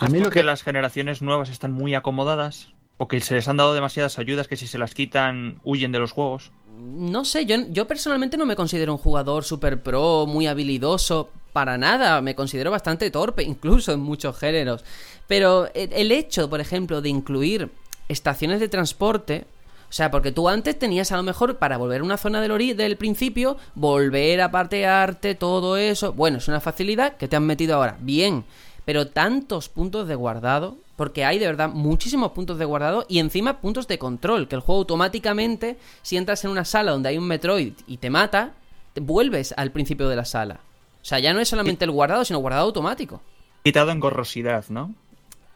A 0.00 0.08
mí 0.08 0.18
lo 0.20 0.30
que- 0.30 0.42
las 0.42 0.62
generaciones 0.62 1.22
nuevas 1.22 1.48
están 1.48 1.72
muy 1.72 1.94
acomodadas 1.94 2.72
o 2.98 3.08
que 3.08 3.20
se 3.20 3.34
les 3.34 3.46
han 3.48 3.56
dado 3.56 3.74
demasiadas 3.74 4.18
ayudas 4.18 4.48
que 4.48 4.56
si 4.56 4.66
se 4.66 4.78
las 4.78 4.94
quitan 4.94 5.60
huyen 5.64 5.92
de 5.92 5.98
los 5.98 6.12
juegos. 6.12 6.50
No 6.78 7.24
sé, 7.24 7.46
yo, 7.46 7.56
yo 7.70 7.86
personalmente 7.86 8.36
no 8.36 8.44
me 8.46 8.56
considero 8.56 8.92
un 8.92 8.98
jugador 8.98 9.44
super 9.44 9.82
pro, 9.82 10.26
muy 10.26 10.46
habilidoso, 10.46 11.30
para 11.56 11.78
nada, 11.78 12.20
me 12.20 12.34
considero 12.34 12.70
bastante 12.70 13.10
torpe, 13.10 13.42
incluso 13.54 13.90
en 13.90 14.00
muchos 14.00 14.38
géneros. 14.38 14.84
Pero 15.26 15.70
el, 15.72 15.90
el 15.94 16.12
hecho, 16.12 16.50
por 16.50 16.60
ejemplo, 16.60 17.00
de 17.00 17.08
incluir 17.08 17.70
estaciones 18.10 18.60
de 18.60 18.68
transporte, 18.68 19.46
o 19.88 19.92
sea, 19.92 20.10
porque 20.10 20.32
tú 20.32 20.50
antes 20.50 20.78
tenías 20.78 21.12
a 21.12 21.16
lo 21.16 21.22
mejor 21.22 21.56
para 21.56 21.78
volver 21.78 22.02
a 22.02 22.04
una 22.04 22.18
zona 22.18 22.42
del, 22.42 22.76
del 22.76 22.98
principio, 22.98 23.56
volver 23.74 24.42
a 24.42 24.50
patearte, 24.50 25.34
todo 25.34 25.78
eso, 25.78 26.12
bueno, 26.12 26.36
es 26.36 26.48
una 26.48 26.60
facilidad 26.60 27.16
que 27.16 27.26
te 27.26 27.36
han 27.36 27.46
metido 27.46 27.76
ahora, 27.76 27.96
bien, 28.00 28.44
pero 28.84 29.06
tantos 29.06 29.70
puntos 29.70 30.08
de 30.08 30.14
guardado, 30.14 30.76
porque 30.94 31.24
hay 31.24 31.38
de 31.38 31.46
verdad 31.46 31.70
muchísimos 31.70 32.32
puntos 32.32 32.58
de 32.58 32.66
guardado 32.66 33.06
y 33.08 33.18
encima 33.18 33.62
puntos 33.62 33.88
de 33.88 33.98
control, 33.98 34.46
que 34.46 34.56
el 34.56 34.60
juego 34.60 34.80
automáticamente, 34.80 35.78
si 36.02 36.18
entras 36.18 36.44
en 36.44 36.50
una 36.50 36.66
sala 36.66 36.92
donde 36.92 37.08
hay 37.08 37.16
un 37.16 37.26
Metroid 37.26 37.72
y 37.86 37.96
te 37.96 38.10
mata, 38.10 38.52
vuelves 39.00 39.54
al 39.56 39.72
principio 39.72 40.10
de 40.10 40.16
la 40.16 40.26
sala. 40.26 40.60
O 41.06 41.08
sea, 41.08 41.20
ya 41.20 41.32
no 41.32 41.38
es 41.38 41.48
solamente 41.48 41.84
el 41.84 41.92
guardado, 41.92 42.24
sino 42.24 42.40
guardado 42.40 42.64
automático. 42.64 43.22
Quitado 43.62 43.92
en 43.92 44.00
gorrosidad, 44.00 44.64
¿no? 44.70 44.92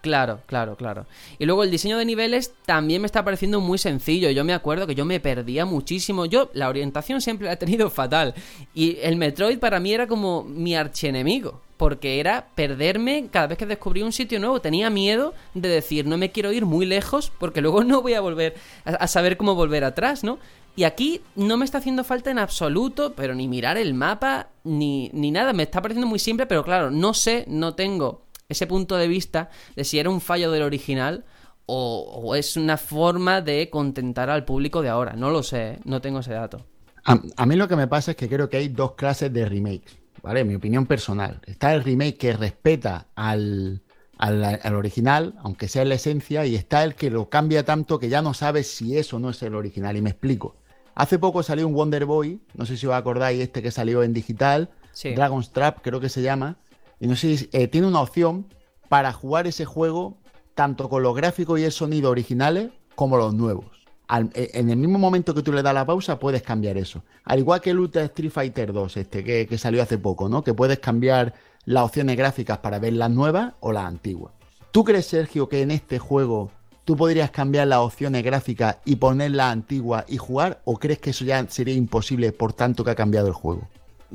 Claro, 0.00 0.42
claro, 0.46 0.76
claro. 0.76 1.06
Y 1.40 1.44
luego 1.44 1.64
el 1.64 1.72
diseño 1.72 1.98
de 1.98 2.04
niveles 2.04 2.54
también 2.64 3.02
me 3.02 3.06
está 3.06 3.24
pareciendo 3.24 3.60
muy 3.60 3.76
sencillo. 3.76 4.30
Yo 4.30 4.44
me 4.44 4.54
acuerdo 4.54 4.86
que 4.86 4.94
yo 4.94 5.04
me 5.04 5.18
perdía 5.18 5.64
muchísimo. 5.64 6.24
Yo 6.24 6.50
la 6.54 6.68
orientación 6.68 7.20
siempre 7.20 7.48
la 7.48 7.54
he 7.54 7.56
tenido 7.56 7.90
fatal. 7.90 8.32
Y 8.74 8.98
el 9.02 9.16
Metroid 9.16 9.58
para 9.58 9.80
mí 9.80 9.92
era 9.92 10.06
como 10.06 10.44
mi 10.44 10.76
archienemigo. 10.76 11.60
Porque 11.76 12.20
era 12.20 12.46
perderme 12.54 13.26
cada 13.32 13.48
vez 13.48 13.58
que 13.58 13.66
descubría 13.66 14.04
un 14.04 14.12
sitio 14.12 14.38
nuevo. 14.38 14.60
Tenía 14.60 14.88
miedo 14.88 15.34
de 15.54 15.68
decir, 15.68 16.06
no 16.06 16.16
me 16.16 16.30
quiero 16.30 16.52
ir 16.52 16.64
muy 16.64 16.86
lejos 16.86 17.32
porque 17.40 17.60
luego 17.60 17.82
no 17.84 18.02
voy 18.02 18.14
a 18.14 18.20
volver 18.20 18.54
a, 18.84 18.90
a 18.90 19.08
saber 19.08 19.36
cómo 19.36 19.56
volver 19.56 19.82
atrás, 19.82 20.22
¿no? 20.22 20.38
Y 20.76 20.84
aquí 20.84 21.20
no 21.34 21.56
me 21.56 21.64
está 21.64 21.78
haciendo 21.78 22.04
falta 22.04 22.30
en 22.30 22.38
absoluto, 22.38 23.14
pero 23.14 23.34
ni 23.34 23.48
mirar 23.48 23.76
el 23.76 23.94
mapa, 23.94 24.48
ni, 24.64 25.10
ni 25.12 25.30
nada. 25.30 25.52
Me 25.52 25.64
está 25.64 25.82
pareciendo 25.82 26.06
muy 26.06 26.18
simple, 26.18 26.46
pero 26.46 26.64
claro, 26.64 26.90
no 26.90 27.12
sé, 27.12 27.44
no 27.48 27.74
tengo 27.74 28.26
ese 28.48 28.66
punto 28.66 28.96
de 28.96 29.08
vista 29.08 29.50
de 29.76 29.84
si 29.84 29.98
era 29.98 30.10
un 30.10 30.20
fallo 30.20 30.50
del 30.50 30.62
original 30.62 31.24
o, 31.72 32.34
es 32.34 32.56
una 32.56 32.76
forma 32.76 33.40
de 33.40 33.70
contentar 33.70 34.28
al 34.28 34.44
público 34.44 34.82
de 34.82 34.88
ahora. 34.88 35.12
No 35.12 35.30
lo 35.30 35.42
sé, 35.42 35.72
¿eh? 35.72 35.78
no 35.84 36.00
tengo 36.00 36.18
ese 36.18 36.32
dato. 36.32 36.66
A, 37.04 37.20
a 37.36 37.46
mí 37.46 37.54
lo 37.54 37.68
que 37.68 37.76
me 37.76 37.86
pasa 37.86 38.12
es 38.12 38.16
que 38.16 38.28
creo 38.28 38.48
que 38.48 38.56
hay 38.56 38.68
dos 38.68 38.92
clases 38.92 39.32
de 39.32 39.46
remakes, 39.46 39.96
¿vale? 40.22 40.44
Mi 40.44 40.56
opinión 40.56 40.86
personal. 40.86 41.40
Está 41.46 41.72
el 41.72 41.84
remake 41.84 42.18
que 42.18 42.32
respeta 42.32 43.06
al, 43.14 43.82
al, 44.20 44.44
al 44.62 44.74
original, 44.74 45.34
aunque 45.42 45.66
sea 45.66 45.82
en 45.82 45.88
la 45.88 45.94
esencia, 45.96 46.44
y 46.46 46.54
está 46.54 46.84
el 46.84 46.94
que 46.94 47.10
lo 47.10 47.28
cambia 47.30 47.64
tanto 47.64 47.98
que 47.98 48.08
ya 48.08 48.20
no 48.22 48.34
sabes 48.34 48.70
si 48.70 48.96
eso 48.98 49.18
no 49.18 49.30
es 49.30 49.42
el 49.42 49.54
original. 49.54 49.96
Y 49.96 50.02
me 50.02 50.10
explico. 50.10 50.56
Hace 50.94 51.18
poco 51.18 51.42
salió 51.42 51.66
un 51.66 51.72
Wonder 51.74 52.04
Boy, 52.04 52.40
no 52.54 52.66
sé 52.66 52.76
si 52.76 52.86
os 52.86 52.92
acordáis, 52.94 53.40
este 53.40 53.62
que 53.62 53.70
salió 53.70 54.02
en 54.02 54.12
digital, 54.12 54.68
Sí. 54.92 55.14
Dragon's 55.14 55.50
Trap 55.52 55.78
creo 55.82 56.00
que 56.00 56.08
se 56.08 56.20
llama, 56.20 56.56
y 56.98 57.06
no 57.06 57.16
sé 57.16 57.36
si 57.38 57.48
eh, 57.52 57.68
tiene 57.68 57.86
una 57.86 58.00
opción 58.02 58.46
para 58.88 59.12
jugar 59.12 59.46
ese 59.46 59.64
juego 59.64 60.18
tanto 60.54 60.88
con 60.90 61.02
los 61.02 61.14
gráficos 61.16 61.58
y 61.58 61.64
el 61.64 61.72
sonido 61.72 62.10
originales 62.10 62.70
como 62.96 63.16
los 63.16 63.32
nuevos. 63.32 63.66
Al- 64.08 64.30
eh, 64.34 64.50
en 64.54 64.68
el 64.68 64.76
mismo 64.76 64.98
momento 64.98 65.32
que 65.32 65.42
tú 65.42 65.52
le 65.52 65.62
das 65.62 65.72
la 65.72 65.86
pausa, 65.86 66.18
puedes 66.18 66.42
cambiar 66.42 66.76
eso. 66.76 67.04
Al 67.24 67.38
igual 67.38 67.60
que 67.60 67.70
el 67.70 67.78
Ultra 67.78 68.02
Street 68.02 68.32
Fighter 68.32 68.72
2, 68.72 68.96
este 68.98 69.22
que, 69.24 69.46
que 69.46 69.56
salió 69.56 69.80
hace 69.82 69.96
poco, 69.96 70.28
¿no? 70.28 70.42
Que 70.44 70.52
puedes 70.52 70.80
cambiar 70.80 71.32
las 71.64 71.84
opciones 71.84 72.16
gráficas 72.16 72.58
para 72.58 72.78
ver 72.78 72.94
las 72.94 73.10
nuevas 73.10 73.54
o 73.60 73.72
las 73.72 73.84
antiguas. 73.84 74.32
¿Tú 74.70 74.84
crees, 74.84 75.06
Sergio, 75.06 75.48
que 75.48 75.62
en 75.62 75.70
este 75.70 75.98
juego 75.98 76.50
tú 76.84 76.96
podrías 76.96 77.30
cambiar 77.30 77.66
las 77.66 77.80
opciones 77.80 78.24
gráficas 78.24 78.78
y 78.84 78.96
poner 78.96 79.32
las 79.32 79.52
antiguas 79.52 80.04
y 80.08 80.16
jugar? 80.16 80.60
¿O 80.64 80.78
crees 80.78 80.98
que 80.98 81.10
eso 81.10 81.24
ya 81.24 81.44
sería 81.48 81.74
imposible 81.74 82.32
por 82.32 82.52
tanto 82.52 82.84
que 82.84 82.92
ha 82.92 82.94
cambiado 82.94 83.28
el 83.28 83.34
juego? 83.34 83.68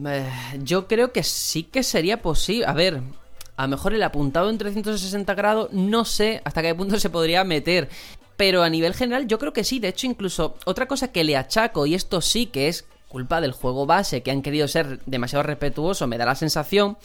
Eh, 0.05 0.29
yo 0.63 0.87
creo 0.87 1.11
que 1.11 1.23
sí 1.23 1.63
que 1.63 1.83
sería 1.83 2.21
posible. 2.21 2.65
A 2.65 2.73
ver, 2.73 3.01
a 3.57 3.63
lo 3.63 3.69
mejor 3.69 3.93
el 3.93 4.03
apuntado 4.03 4.49
en 4.49 4.57
360 4.57 5.33
grados, 5.33 5.71
no 5.71 6.05
sé 6.05 6.41
hasta 6.43 6.61
qué 6.61 6.75
punto 6.75 6.99
se 6.99 7.09
podría 7.09 7.43
meter. 7.43 7.89
Pero 8.37 8.63
a 8.63 8.69
nivel 8.69 8.93
general, 8.93 9.27
yo 9.27 9.39
creo 9.39 9.53
que 9.53 9.63
sí. 9.63 9.79
De 9.79 9.87
hecho, 9.89 10.07
incluso 10.07 10.55
otra 10.65 10.87
cosa 10.87 11.09
que 11.09 11.23
le 11.23 11.37
achaco, 11.37 11.85
y 11.85 11.95
esto 11.95 12.19
sí 12.19 12.47
que 12.47 12.67
es 12.67 12.85
culpa 13.07 13.39
del 13.39 13.53
juego 13.53 13.85
base, 13.85 14.23
que 14.23 14.31
han 14.31 14.41
querido 14.41 14.67
ser 14.67 14.99
demasiado 15.05 15.43
respetuosos, 15.43 16.07
me 16.07 16.17
da 16.17 16.25
la 16.25 16.35
sensación, 16.35 16.97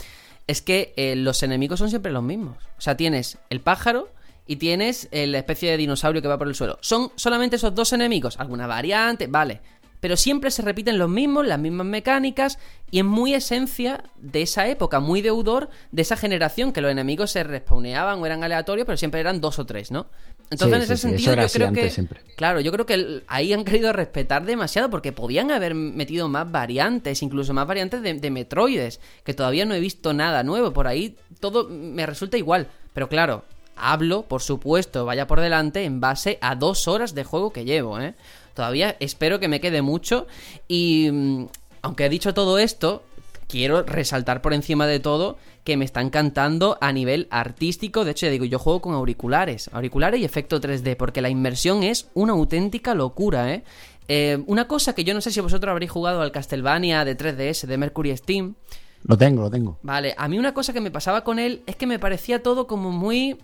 es 0.51 0.63
que 0.63 0.93
eh, 0.97 1.15
los 1.15 1.45
enemigos 1.45 1.79
son 1.79 1.91
siempre 1.91 2.11
los 2.11 2.25
mismos. 2.25 2.57
O 2.77 2.81
sea, 2.81 2.97
tienes 2.97 3.39
el 3.51 3.61
pájaro 3.61 4.11
y 4.49 4.57
tienes 4.57 5.09
eh, 5.13 5.29
la 5.29 5.39
especie 5.39 5.71
de 5.71 5.77
dinosaurio 5.77 6.21
que 6.21 6.27
va 6.27 6.39
por 6.39 6.49
el 6.49 6.57
suelo. 6.57 6.77
Son 6.81 7.13
solamente 7.15 7.55
esos 7.55 7.73
dos 7.73 7.93
enemigos. 7.93 8.37
Alguna 8.41 8.67
variante, 8.67 9.29
vale. 9.29 9.61
Pero 10.01 10.17
siempre 10.17 10.51
se 10.51 10.63
repiten 10.63 10.99
los 10.99 11.09
mismos, 11.09 11.47
las 11.47 11.59
mismas 11.59 11.87
mecánicas, 11.87 12.59
y 12.91 12.99
es 12.99 13.05
muy 13.05 13.35
esencia 13.35 14.05
de 14.17 14.43
esa 14.43 14.67
época, 14.69 14.99
muy 14.99 15.21
deudor 15.21 15.69
de 15.93 16.03
esa 16.03 16.17
generación, 16.17 16.73
que 16.73 16.81
los 16.81 16.91
enemigos 16.91 17.31
se 17.31 17.45
respawneaban 17.45 18.19
o 18.19 18.27
eran 18.27 18.43
aleatorios, 18.43 18.87
pero 18.87 18.97
siempre 18.97 19.21
eran 19.21 19.41
dos 19.41 19.59
o 19.59 19.67
tres, 19.67 19.91
¿no? 19.91 20.07
Entonces, 20.51 20.69
Sí, 20.69 20.75
en 20.75 20.83
ese 20.83 20.97
sí, 20.97 21.03
sentido, 21.03 21.35
yo 21.37 21.49
creo 21.49 21.73
que. 21.73 21.91
siempre. 21.91 22.21
Claro, 22.37 22.61
yo 22.61 22.73
creo 22.73 22.85
que 22.85 23.23
ahí 23.29 23.53
han 23.53 23.65
querido 23.65 23.93
respetar 23.93 24.45
demasiado 24.45 24.91
porque 24.91 25.13
podían 25.13 25.53
haber 25.53 25.75
metido 25.75 26.29
más 26.29 26.51
variantes, 26.51 27.23
incluso 27.23 27.55
más 27.55 27.69
variantes 27.69 28.03
de, 28.03 28.15
de 28.15 28.31
Metroides, 28.31 29.01
que 29.23 29.33
todavía 29.33 29.65
no 29.65 29.75
he 29.75 29.81
visto 29.81 30.13
nada 30.13 30.43
nuevo. 30.43 30.73
Por 30.73 30.89
ahí 30.89 31.17
todo 31.39 31.69
me 31.69 32.05
resulta 32.05 32.37
igual. 32.37 32.67
Pero 32.93 33.09
claro, 33.09 33.45
hablo, 33.77 34.23
por 34.23 34.43
supuesto, 34.43 35.05
vaya 35.05 35.27
por 35.27 35.41
delante, 35.41 35.85
en 35.85 36.01
base 36.01 36.39
a 36.41 36.57
dos 36.57 36.89
horas 36.89 37.15
de 37.15 37.25
juego 37.25 37.53
que 37.53 37.65
llevo, 37.65 38.01
¿eh? 38.01 38.15
Todavía 38.55 38.97
espero 39.01 39.39
que 39.41 39.49
me 39.49 39.61
quede 39.61 39.83
mucho 39.83 40.27
y... 40.69 41.09
mm, 41.11 41.47
Aunque 41.83 42.05
he 42.05 42.09
dicho 42.11 42.35
todo 42.35 42.59
esto, 42.59 43.03
quiero 43.49 43.83
resaltar 43.83 44.43
por 44.43 44.53
encima 44.53 44.87
de 44.87 45.01
todo 45.01 45.39
que 45.65 45.77
me 45.77 45.85
está 45.85 46.01
encantando 46.03 46.77
a 46.81 46.93
nivel 46.93 47.27
artístico. 47.31 48.05
De 48.05 48.11
hecho, 48.13 48.27
ya 48.27 48.33
digo, 48.33 48.45
yo 48.45 48.59
juego 48.59 48.81
con 48.81 48.95
auriculares, 48.95 49.71
auriculares 49.73 50.21
y 50.21 50.25
efecto 50.25 50.61
3D, 50.61 50.97
porque 50.97 51.23
la 51.23 51.31
inmersión 51.31 51.83
es 51.83 52.09
una 52.15 52.33
auténtica 52.33 52.95
locura, 52.95 53.53
¿eh? 53.55 53.65
Eh, 54.09 54.43
una 54.47 54.67
cosa 54.67 54.95
que 54.95 55.05
yo 55.05 55.15
no 55.15 55.21
sé 55.21 55.31
si 55.31 55.41
vosotros 55.41 55.71
habréis 55.71 55.91
jugado 55.91 56.21
al 56.21 56.33
Castlevania 56.33 57.05
de 57.05 57.17
3DS 57.17 57.67
de 57.67 57.79
Mercury 57.79 58.17
Steam. 58.17 58.55
Lo 59.05 59.17
tengo, 59.17 59.43
lo 59.43 59.51
tengo. 59.51 59.79
Vale, 59.83 60.15
a 60.19 60.29
mí 60.29 60.39
una 60.39 60.53
cosa 60.53 60.73
que 60.73 60.81
me 60.81 60.91
pasaba 60.91 61.23
con 61.25 61.39
él 61.39 61.63
es 61.67 61.77
que 61.77 61.87
me 61.87 61.99
parecía 61.99 62.43
todo 62.43 62.67
como 62.67 62.91
muy 62.91 63.37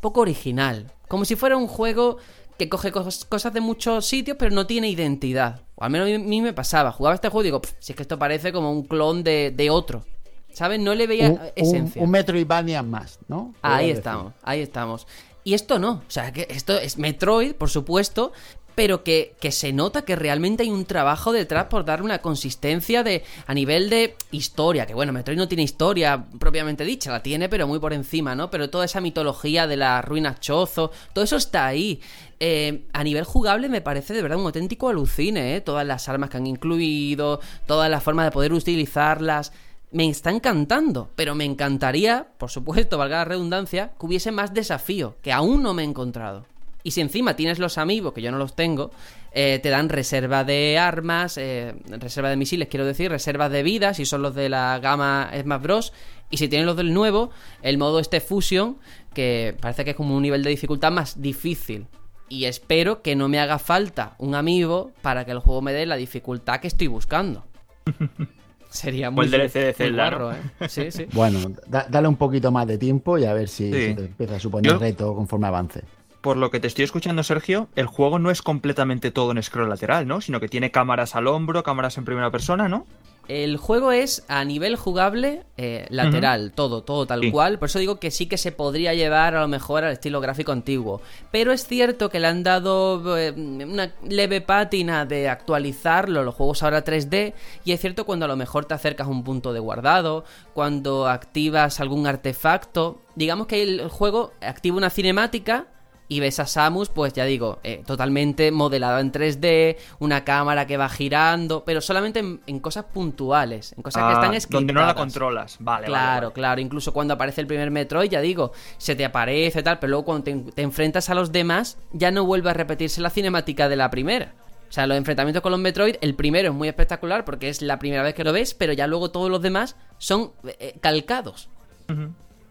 poco 0.00 0.20
original. 0.20 0.92
Como 1.06 1.24
si 1.24 1.36
fuera 1.36 1.56
un 1.56 1.68
juego 1.68 2.18
que 2.58 2.68
coge 2.68 2.92
cos- 2.92 3.24
cosas 3.26 3.52
de 3.54 3.60
muchos 3.60 4.04
sitios 4.06 4.36
pero 4.38 4.54
no 4.54 4.66
tiene 4.66 4.88
identidad. 4.90 5.62
O 5.76 5.84
al 5.84 5.90
menos 5.90 6.08
a 6.12 6.18
mí 6.18 6.40
me 6.42 6.52
pasaba. 6.52 6.92
Jugaba 6.92 7.14
este 7.14 7.28
juego 7.28 7.42
y 7.42 7.44
digo, 7.44 7.60
"Pff, 7.62 7.72
si 7.78 7.92
es 7.92 7.96
que 7.96 8.02
esto 8.02 8.18
parece 8.18 8.52
como 8.52 8.72
un 8.72 8.82
clon 8.82 9.22
de, 9.22 9.52
de 9.56 9.70
otro. 9.70 10.04
¿Sabes? 10.52 10.80
No 10.80 10.94
le 10.94 11.06
veía 11.06 11.30
Un, 11.30 11.40
esencia. 11.54 12.02
un 12.02 12.10
Metroidvania 12.10 12.82
más, 12.82 13.18
¿no? 13.28 13.54
Ahí 13.62 13.90
estamos, 13.90 14.32
ahí 14.42 14.60
estamos. 14.60 15.06
Y 15.44 15.54
esto 15.54 15.78
no, 15.78 15.90
o 16.06 16.10
sea, 16.10 16.32
que 16.32 16.46
esto 16.50 16.76
es 16.78 16.98
Metroid, 16.98 17.54
por 17.54 17.70
supuesto, 17.70 18.32
pero 18.74 19.02
que, 19.04 19.34
que 19.40 19.50
se 19.52 19.72
nota 19.72 20.02
que 20.02 20.14
realmente 20.16 20.62
hay 20.62 20.70
un 20.70 20.84
trabajo 20.84 21.32
detrás 21.32 21.64
por 21.66 21.84
darle 21.84 22.04
una 22.06 22.18
consistencia 22.20 23.02
de 23.02 23.24
a 23.46 23.54
nivel 23.54 23.88
de 23.90 24.16
historia, 24.30 24.86
que 24.86 24.94
bueno, 24.94 25.12
Metroid 25.12 25.36
no 25.38 25.48
tiene 25.48 25.62
historia 25.64 26.24
propiamente 26.38 26.84
dicha, 26.84 27.10
la 27.12 27.22
tiene, 27.22 27.48
pero 27.48 27.66
muy 27.66 27.78
por 27.78 27.92
encima, 27.92 28.34
¿no? 28.34 28.50
Pero 28.50 28.70
toda 28.70 28.84
esa 28.84 29.00
mitología 29.00 29.66
de 29.66 29.76
las 29.76 30.04
ruinas 30.04 30.40
Chozo, 30.40 30.90
todo 31.12 31.24
eso 31.24 31.36
está 31.36 31.66
ahí. 31.66 32.00
Eh, 32.40 32.86
a 32.92 33.02
nivel 33.02 33.24
jugable 33.24 33.68
me 33.68 33.80
parece 33.80 34.14
de 34.14 34.22
verdad 34.22 34.38
un 34.38 34.46
auténtico 34.46 34.88
alucine, 34.88 35.56
¿eh? 35.56 35.60
Todas 35.60 35.86
las 35.86 36.08
armas 36.08 36.30
que 36.30 36.36
han 36.36 36.46
incluido, 36.46 37.40
toda 37.66 37.88
la 37.88 38.00
forma 38.00 38.24
de 38.24 38.30
poder 38.30 38.52
utilizarlas 38.52 39.52
me 39.90 40.08
está 40.08 40.30
encantando, 40.30 41.10
pero 41.16 41.34
me 41.34 41.44
encantaría, 41.44 42.28
por 42.38 42.50
supuesto, 42.50 42.98
valga 42.98 43.18
la 43.18 43.24
redundancia, 43.24 43.92
que 43.98 44.06
hubiese 44.06 44.32
más 44.32 44.52
desafío, 44.52 45.16
que 45.22 45.32
aún 45.32 45.62
no 45.62 45.74
me 45.74 45.82
he 45.82 45.86
encontrado. 45.86 46.44
Y 46.82 46.92
si 46.92 47.00
encima 47.00 47.36
tienes 47.36 47.58
los 47.58 47.76
amigos, 47.76 48.12
que 48.12 48.22
yo 48.22 48.30
no 48.30 48.38
los 48.38 48.54
tengo, 48.54 48.90
eh, 49.32 49.58
te 49.62 49.68
dan 49.68 49.88
reserva 49.88 50.44
de 50.44 50.78
armas, 50.78 51.36
eh, 51.36 51.74
reserva 51.88 52.30
de 52.30 52.36
misiles, 52.36 52.68
quiero 52.68 52.86
decir, 52.86 53.10
reservas 53.10 53.50
de 53.50 53.62
vida, 53.62 53.94
si 53.94 54.06
son 54.06 54.22
los 54.22 54.34
de 54.34 54.48
la 54.48 54.78
gama 54.78 55.30
Smash 55.38 55.60
Bros. 55.60 55.92
Y 56.30 56.36
si 56.36 56.48
tienes 56.48 56.66
los 56.66 56.76
del 56.76 56.94
nuevo, 56.94 57.30
el 57.62 57.78
modo 57.78 57.98
este 57.98 58.20
Fusion, 58.20 58.78
que 59.12 59.56
parece 59.60 59.84
que 59.84 59.90
es 59.90 59.96
como 59.96 60.16
un 60.16 60.22
nivel 60.22 60.42
de 60.42 60.50
dificultad 60.50 60.92
más 60.92 61.20
difícil. 61.20 61.86
Y 62.28 62.44
espero 62.44 63.00
que 63.02 63.16
no 63.16 63.28
me 63.28 63.38
haga 63.40 63.58
falta 63.58 64.14
un 64.18 64.34
amigo 64.34 64.92
para 65.02 65.24
que 65.24 65.30
el 65.30 65.38
juego 65.38 65.62
me 65.62 65.72
dé 65.72 65.86
la 65.86 65.96
dificultad 65.96 66.60
que 66.60 66.68
estoy 66.68 66.86
buscando. 66.86 67.44
Sería 68.70 69.08
O 69.08 69.12
muy, 69.12 69.24
el 69.24 69.30
DLC 69.30 69.52
de 69.54 69.72
Zelda, 69.72 70.10
guarro, 70.10 70.32
¿no? 70.32 70.36
¿eh? 70.36 70.68
Sí, 70.68 70.90
sí. 70.90 71.06
Bueno, 71.12 71.38
da- 71.66 71.86
dale 71.88 72.06
un 72.06 72.16
poquito 72.16 72.50
más 72.52 72.66
de 72.66 72.76
tiempo 72.76 73.16
y 73.16 73.24
a 73.24 73.32
ver 73.32 73.48
si, 73.48 73.72
Sí. 73.72 73.86
si 73.88 73.94
te 73.94 74.04
empieza 74.04 74.36
a 74.36 74.40
suponer 74.40 74.72
Yo- 74.72 74.78
reto 74.78 75.14
conforme 75.14 75.46
avance. 75.46 75.84
Por 76.20 76.36
lo 76.36 76.50
que 76.50 76.60
te 76.60 76.66
estoy 76.66 76.84
escuchando, 76.84 77.22
Sergio, 77.22 77.68
el 77.76 77.86
juego 77.86 78.18
no 78.18 78.30
es 78.30 78.42
completamente 78.42 79.10
todo 79.10 79.30
en 79.30 79.42
scroll 79.42 79.68
lateral, 79.70 80.06
¿no? 80.06 80.20
Sino 80.20 80.40
que 80.40 80.48
tiene 80.48 80.70
cámaras 80.70 81.14
al 81.16 81.28
hombro, 81.28 81.62
cámaras 81.62 81.96
en 81.96 82.04
primera 82.04 82.30
persona, 82.30 82.68
¿no? 82.68 82.86
El 83.28 83.58
juego 83.58 83.92
es 83.92 84.24
a 84.28 84.42
nivel 84.44 84.76
jugable 84.76 85.44
eh, 85.58 85.86
lateral, 85.90 86.52
todo, 86.52 86.82
todo 86.82 87.06
tal 87.06 87.20
Sí. 87.20 87.30
cual. 87.30 87.58
Por 87.58 87.68
eso 87.68 87.78
digo 87.78 88.00
que 88.00 88.10
sí 88.10 88.26
que 88.26 88.38
se 88.38 88.52
podría 88.52 88.94
llevar 88.94 89.34
a 89.36 89.42
lo 89.42 89.48
mejor 89.48 89.84
al 89.84 89.92
estilo 89.92 90.20
gráfico 90.20 90.50
antiguo. 90.52 91.02
Pero 91.30 91.52
es 91.52 91.66
cierto 91.66 92.08
que 92.08 92.20
le 92.20 92.26
han 92.26 92.42
dado 92.42 93.18
eh, 93.18 93.32
una 93.32 93.92
leve 94.08 94.40
pátina 94.40 95.04
de 95.04 95.28
actualizarlo, 95.28 96.24
los 96.24 96.34
juegos 96.34 96.62
ahora 96.62 96.82
3D. 96.84 97.34
Y 97.64 97.72
es 97.72 97.80
cierto 97.80 98.06
cuando 98.06 98.24
a 98.24 98.28
lo 98.28 98.36
mejor 98.36 98.64
te 98.64 98.74
acercas 98.74 99.06
a 99.06 99.10
un 99.10 99.24
punto 99.24 99.52
de 99.52 99.60
guardado, 99.60 100.24
cuando 100.54 101.06
activas 101.06 101.80
algún 101.80 102.06
artefacto. 102.06 103.02
Digamos 103.14 103.46
que 103.46 103.62
el 103.62 103.88
juego 103.88 104.32
activa 104.40 104.76
una 104.78 104.90
cinemática 104.90 105.66
y 106.08 106.20
ves 106.20 106.40
a 106.40 106.46
Samus, 106.46 106.88
pues 106.88 107.12
ya 107.12 107.24
digo, 107.26 107.58
eh, 107.62 107.82
totalmente 107.86 108.50
modelado 108.50 108.98
en 108.98 109.12
3D, 109.12 109.76
una 109.98 110.24
cámara 110.24 110.66
que 110.66 110.76
va 110.78 110.88
girando, 110.88 111.64
pero 111.64 111.80
solamente 111.82 112.20
en, 112.20 112.40
en 112.46 112.60
cosas 112.60 112.86
puntuales, 112.86 113.74
en 113.76 113.82
cosas 113.82 114.02
que 114.02 114.08
Ah, 114.08 114.12
están 114.12 114.40
scriptadas. 114.40 114.50
donde 114.50 114.72
no 114.72 114.86
la 114.86 114.94
controlas. 114.94 115.56
Vale, 115.60 115.82
vale, 115.82 115.86
Claro, 115.86 116.26
vale. 116.28 116.32
claro. 116.34 116.60
Incluso 116.60 116.92
cuando 116.92 117.14
aparece 117.14 117.40
el 117.42 117.46
primer 117.46 117.70
Metroid, 117.70 118.10
ya 118.10 118.20
digo, 118.20 118.52
se 118.78 118.96
te 118.96 119.04
aparece 119.04 119.62
tal, 119.62 119.78
pero 119.78 119.90
luego 119.90 120.04
cuando 120.06 120.24
te, 120.24 120.34
te 120.52 120.62
enfrentas 120.62 121.10
a 121.10 121.14
los 121.14 121.30
demás, 121.30 121.76
ya 121.92 122.10
no 122.10 122.24
vuelve 122.24 122.50
a 122.50 122.54
repetirse 122.54 123.00
la 123.00 123.10
cinemática 123.10 123.68
de 123.68 123.76
la 123.76 123.90
primera. 123.90 124.32
O 124.68 124.72
sea, 124.72 124.86
los 124.86 124.96
enfrentamientos 124.98 125.42
con 125.42 125.50
los 125.52 125.60
Metroid, 125.60 125.96
el 126.02 126.14
primero 126.14 126.48
es 126.50 126.54
muy 126.54 126.68
espectacular 126.68 127.24
porque 127.24 127.48
es 127.48 127.62
la 127.62 127.78
primera 127.78 128.02
vez 128.02 128.14
que 128.14 128.24
lo 128.24 128.32
ves, 128.32 128.52
pero 128.54 128.72
ya 128.74 128.86
luego 128.86 129.10
todos 129.10 129.30
los 129.30 129.40
demás 129.42 129.76
son 129.98 130.32
eh, 130.58 130.76
calcados. 130.80 131.48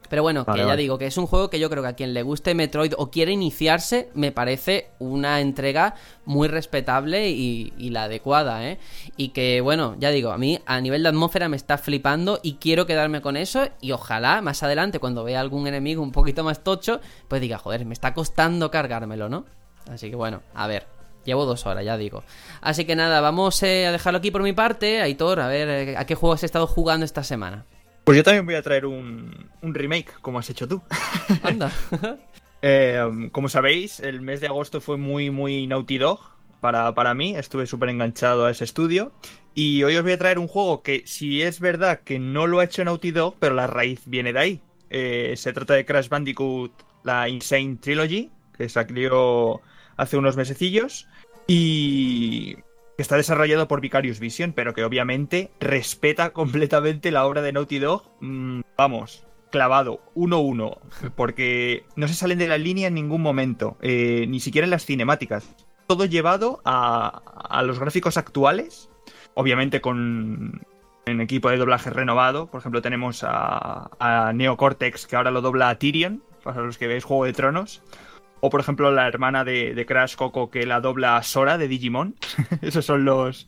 Pero 0.10 0.24
bueno, 0.24 0.44
Vale, 0.46 0.58
que 0.58 0.64
ya 0.64 0.68
vale. 0.68 0.82
digo, 0.82 0.98
que 0.98 1.08
es 1.08 1.18
un 1.18 1.28
juego 1.28 1.50
que 1.50 1.60
yo 1.60 1.70
creo 1.70 1.84
que 1.84 1.90
a 1.90 1.94
quien 1.94 2.14
le 2.14 2.24
guste 2.24 2.54
Metroid 2.56 2.94
o 2.98 3.12
quiere 3.12 3.32
iniciarse, 3.32 4.10
me 4.14 4.32
parece 4.32 4.90
una 5.00 5.42
entrega 5.42 5.96
muy 6.26 6.48
respetable 6.48 7.30
y, 7.30 7.74
y 7.78 7.90
la 7.90 8.04
adecuada, 8.04 8.68
¿eh? 8.68 8.78
Y 9.16 9.30
que, 9.30 9.62
bueno, 9.62 9.96
ya 10.00 10.10
digo, 10.12 10.32
a 10.32 10.38
mí 10.38 10.60
a 10.66 10.80
nivel 10.82 11.04
de 11.04 11.10
atmósfera 11.10 11.50
me 11.50 11.58
está 11.58 11.78
flipando 11.78 12.40
y 12.44 12.54
quiero 12.56 12.86
quedarme 12.86 13.22
con 13.22 13.38
eso 13.38 13.68
y 13.82 13.92
ojalá 13.92 14.42
más 14.42 14.64
adelante, 14.64 15.00
cuando 15.00 15.24
vea 15.24 15.40
algún 15.40 15.68
enemigo 15.68 16.02
un 16.02 16.12
poquito 16.12 16.44
más 16.44 16.64
tocho, 16.64 17.02
pues 17.28 17.42
diga, 17.42 17.58
joder, 17.58 17.86
me 17.86 17.94
está 17.94 18.14
costando 18.14 18.72
cargármelo, 18.72 19.30
¿no? 19.30 19.46
Así 19.90 20.10
que 20.10 20.16
bueno, 20.16 20.42
a 20.54 20.68
ver. 20.68 20.86
Llevo 21.26 21.44
dos 21.44 21.66
horas, 21.66 21.84
ya 21.84 21.98
digo. 21.98 22.24
Así 22.62 22.86
que 22.86 22.96
nada, 22.96 23.20
vamos 23.20 23.62
eh, 23.62 23.86
a 23.86 23.92
dejarlo 23.92 24.20
aquí 24.20 24.32
por 24.32 24.44
mi 24.44 24.54
parte. 24.54 25.02
Aitor, 25.02 25.42
a 25.42 25.48
ver, 25.50 25.68
eh, 25.90 25.98
¿a 25.98 26.06
qué 26.06 26.16
juego 26.16 26.34
has 26.34 26.44
estado 26.46 26.68
jugando 26.68 27.06
esta 27.06 27.22
semana? 27.22 27.66
Pues 28.08 28.16
yo 28.16 28.24
también 28.24 28.46
voy 28.46 28.56
a 28.56 28.62
traer 28.62 28.86
un, 28.86 29.50
un 29.62 29.74
remake, 29.74 30.14
como 30.22 30.40
has 30.40 30.50
hecho 30.50 30.66
tú. 30.66 30.82
Anda. 31.44 31.70
Eh, 32.64 33.30
como 33.34 33.50
sabéis, 33.50 34.00
el 34.00 34.20
mes 34.22 34.42
de 34.42 34.48
agosto 34.48 34.82
fue 34.82 34.98
muy, 34.98 35.30
muy 35.30 35.68
Naughty 35.68 36.00
Dog 36.00 36.20
para, 36.60 36.96
para 36.96 37.14
mí. 37.14 37.36
Estuve 37.36 37.68
súper 37.68 37.90
enganchado 37.90 38.46
a 38.46 38.52
ese 38.52 38.64
estudio. 38.64 39.12
Y 39.54 39.84
hoy 39.84 39.96
os 39.96 40.02
voy 40.02 40.14
a 40.14 40.18
traer 40.18 40.40
un 40.40 40.48
juego 40.48 40.82
que, 40.82 41.04
si 41.06 41.44
es 41.44 41.60
verdad 41.60 42.00
que 42.00 42.18
no 42.18 42.48
lo 42.48 42.60
ha 42.60 42.64
hecho 42.64 42.84
Naughty 42.84 43.12
Dog, 43.12 43.36
pero 43.40 43.54
la 43.54 43.68
raíz 43.68 44.02
viene 44.06 44.34
de 44.34 44.40
ahí. 44.40 44.62
Eh, 44.90 45.36
se 45.38 45.54
trata 45.54 45.76
de 45.76 45.86
Crash 45.86 46.10
Bandicoot, 46.10 46.72
la 47.04 47.30
Insane 47.30 47.76
Trilogy, 47.76 48.32
que 48.58 48.70
salió 48.70 49.62
hace 49.98 50.18
unos 50.18 50.36
mesecillos. 50.36 51.08
Y 51.46 52.56
que 52.98 53.04
está 53.04 53.16
desarrollado 53.16 53.68
por 53.68 53.80
Vicarious 53.80 54.20
Vision, 54.20 54.54
pero 54.54 54.74
que 54.74 54.84
obviamente 54.84 55.52
respeta 55.60 56.30
completamente 56.34 57.12
la 57.12 57.26
obra 57.26 57.42
de 57.42 57.54
Naughty 57.54 57.80
Dog. 57.80 58.10
Mm, 58.20 58.62
vamos, 58.76 59.26
clavado, 59.52 60.02
1-1, 60.16 60.80
porque 61.16 61.86
no 61.96 62.08
se 62.08 62.16
salen 62.16 62.40
de 62.40 62.48
la 62.48 62.58
línea 62.58 62.88
en 62.88 62.96
ningún 62.96 63.22
momento, 63.22 63.78
eh, 63.82 64.26
ni 64.28 64.40
siquiera 64.40 64.66
en 64.66 64.72
las 64.72 64.86
cinemáticas. 64.86 65.48
Todo 65.86 66.06
llevado 66.06 66.60
a, 66.66 67.22
a 67.50 67.64
los 67.64 67.80
gráficos 67.80 68.18
actuales, 68.18 68.90
obviamente 69.36 69.80
con 69.80 70.66
un 71.06 71.22
equipo 71.22 71.50
de 71.50 71.58
doblaje 71.58 71.92
renovado. 71.92 72.48
Por 72.48 72.60
ejemplo, 72.60 72.82
tenemos 72.82 73.24
a, 73.24 73.92
a 74.00 74.34
Neo 74.34 74.58
Cortex, 74.58 75.06
que 75.08 75.16
ahora 75.16 75.32
lo 75.32 75.42
dobla 75.42 75.70
a 75.70 75.78
Tyrion, 75.78 76.24
para 76.44 76.62
los 76.64 76.78
que 76.78 76.88
veis 76.88 77.04
Juego 77.04 77.26
de 77.26 77.34
Tronos. 77.34 77.84
O, 78.40 78.50
por 78.50 78.60
ejemplo, 78.60 78.92
la 78.92 79.08
hermana 79.08 79.44
de, 79.44 79.74
de 79.74 79.86
Crash 79.86 80.16
Coco, 80.16 80.50
que 80.50 80.66
la 80.66 80.80
dobla 80.80 81.22
Sora 81.24 81.58
de 81.58 81.68
Digimon. 81.68 82.16
Esos 82.62 82.86
son 82.86 83.06
los, 83.06 83.48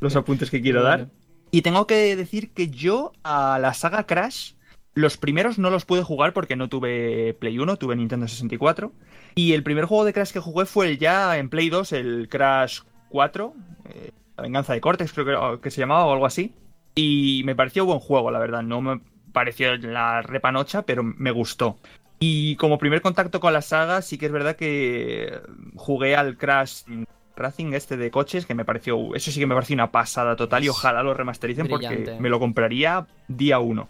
los 0.00 0.16
apuntes 0.16 0.50
que 0.50 0.60
quiero 0.60 0.82
dar. 0.82 1.08
Y 1.50 1.62
tengo 1.62 1.86
que 1.86 2.16
decir 2.16 2.50
que 2.52 2.68
yo 2.68 3.12
a 3.22 3.58
la 3.60 3.74
saga 3.74 4.06
Crash, 4.06 4.52
los 4.94 5.16
primeros 5.16 5.58
no 5.58 5.70
los 5.70 5.84
pude 5.84 6.02
jugar 6.02 6.32
porque 6.32 6.56
no 6.56 6.68
tuve 6.68 7.34
Play 7.34 7.58
1, 7.58 7.76
tuve 7.76 7.96
Nintendo 7.96 8.28
64. 8.28 8.92
Y 9.34 9.52
el 9.52 9.62
primer 9.62 9.84
juego 9.84 10.04
de 10.04 10.12
Crash 10.12 10.32
que 10.32 10.40
jugué 10.40 10.66
fue 10.66 10.88
el 10.88 10.98
ya 10.98 11.38
en 11.38 11.48
Play 11.48 11.70
2, 11.70 11.92
el 11.92 12.28
Crash 12.28 12.80
4, 13.08 13.54
eh, 13.90 14.10
La 14.36 14.42
venganza 14.42 14.72
de 14.72 14.80
Cortex, 14.80 15.12
creo 15.12 15.56
que, 15.56 15.60
que 15.62 15.70
se 15.70 15.80
llamaba 15.80 16.06
o 16.06 16.12
algo 16.12 16.26
así. 16.26 16.54
Y 16.96 17.42
me 17.44 17.54
pareció 17.54 17.86
buen 17.86 18.00
juego, 18.00 18.30
la 18.32 18.40
verdad. 18.40 18.62
No 18.62 18.80
me 18.80 19.00
pareció 19.32 19.76
la 19.76 20.20
repanocha, 20.22 20.82
pero 20.82 21.02
me 21.04 21.30
gustó. 21.30 21.78
Y 22.18 22.56
como 22.56 22.78
primer 22.78 23.00
contacto 23.00 23.40
con 23.40 23.52
la 23.52 23.62
saga, 23.62 24.02
sí 24.02 24.18
que 24.18 24.26
es 24.26 24.32
verdad 24.32 24.56
que 24.56 25.40
jugué 25.76 26.16
al 26.16 26.36
Crash 26.36 26.82
Racing 27.36 27.72
este 27.72 27.96
de 27.96 28.10
coches, 28.10 28.44
que 28.46 28.54
me 28.54 28.64
pareció, 28.64 29.14
eso 29.14 29.30
sí 29.30 29.38
que 29.38 29.46
me 29.46 29.54
pareció 29.54 29.74
una 29.74 29.92
pasada 29.92 30.34
total 30.34 30.64
y 30.64 30.68
ojalá 30.68 31.02
lo 31.02 31.14
remastericen 31.14 31.66
Brillante. 31.66 31.96
porque 31.96 32.20
me 32.20 32.28
lo 32.28 32.40
compraría 32.40 33.06
día 33.28 33.60
uno. 33.60 33.88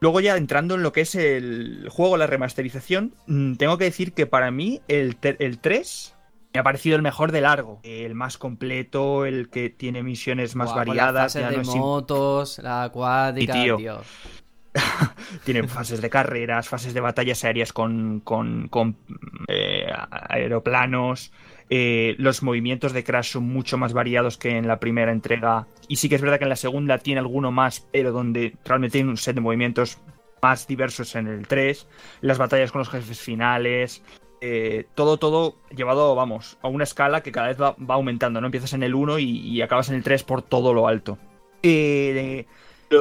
Luego 0.00 0.20
ya 0.20 0.36
entrando 0.36 0.74
en 0.74 0.82
lo 0.82 0.92
que 0.92 1.00
es 1.00 1.14
el 1.14 1.88
juego, 1.90 2.18
la 2.18 2.26
remasterización, 2.26 3.14
mm, 3.26 3.54
tengo 3.54 3.78
que 3.78 3.84
decir 3.84 4.12
que 4.12 4.26
para 4.26 4.50
mí 4.50 4.82
el, 4.88 5.16
el 5.22 5.58
3 5.58 6.14
me 6.52 6.60
ha 6.60 6.62
parecido 6.62 6.96
el 6.96 7.02
mejor 7.02 7.32
de 7.32 7.40
largo, 7.40 7.80
el 7.82 8.14
más 8.14 8.36
completo, 8.36 9.24
el 9.24 9.48
que 9.48 9.70
tiene 9.70 10.02
misiones 10.02 10.54
más 10.54 10.68
las 10.68 10.76
variadas. 10.76 11.34
ya 11.34 11.50
de 11.50 11.60
es 11.60 11.66
motos, 11.66 12.58
la 12.58 12.84
acuática, 12.84 13.58
Y, 13.58 13.62
tío, 13.62 13.76
tío. 13.76 14.00
Tiene 15.44 15.66
fases 15.68 16.00
de 16.00 16.10
carreras, 16.10 16.68
fases 16.68 16.94
de 16.94 17.00
batallas 17.00 17.44
aéreas 17.44 17.72
con, 17.72 18.20
con, 18.20 18.68
con, 18.68 18.96
eh, 19.48 19.86
aeroplanos. 20.28 21.32
eh, 21.68 22.14
los 22.18 22.42
movimientos 22.42 22.92
de 22.92 23.04
Crash 23.04 23.32
son 23.32 23.44
mucho 23.44 23.78
más 23.78 23.92
variados 23.92 24.38
que 24.38 24.56
en 24.56 24.68
la 24.68 24.78
primera 24.78 25.12
entrega. 25.12 25.66
Y 25.88 25.96
sí 25.96 26.08
que 26.08 26.16
es 26.16 26.22
verdad 26.22 26.38
que 26.38 26.44
en 26.44 26.50
la 26.50 26.56
segunda 26.56 26.98
tiene 26.98 27.20
alguno 27.20 27.50
más, 27.52 27.88
pero 27.92 28.12
donde 28.12 28.56
realmente 28.64 28.98
tiene 28.98 29.10
un 29.10 29.16
set 29.16 29.34
de 29.34 29.40
movimientos 29.40 29.98
más 30.42 30.66
diversos 30.66 31.14
en 31.16 31.26
el 31.26 31.46
3. 31.46 31.88
Las 32.20 32.38
batallas 32.38 32.72
con 32.72 32.80
los 32.80 32.88
jefes 32.90 33.20
finales. 33.20 34.02
eh, 34.40 34.86
todo, 34.94 35.16
todo 35.18 35.56
llevado, 35.74 36.14
vamos, 36.14 36.58
a 36.62 36.68
una 36.68 36.84
escala 36.84 37.22
que 37.22 37.32
cada 37.32 37.48
vez 37.48 37.60
va, 37.60 37.74
aumentando, 37.88 38.40
¿no? 38.40 38.46
Empiezas 38.46 38.74
en 38.74 38.82
el 38.82 38.94
1 38.94 39.18
y, 39.18 39.24
y 39.40 39.62
acabas 39.62 39.88
en 39.88 39.96
el 39.96 40.02
3 40.02 40.24
por 40.24 40.42
todo 40.42 40.74
lo 40.74 40.88
alto. 40.88 41.18
Eh, 41.62 42.46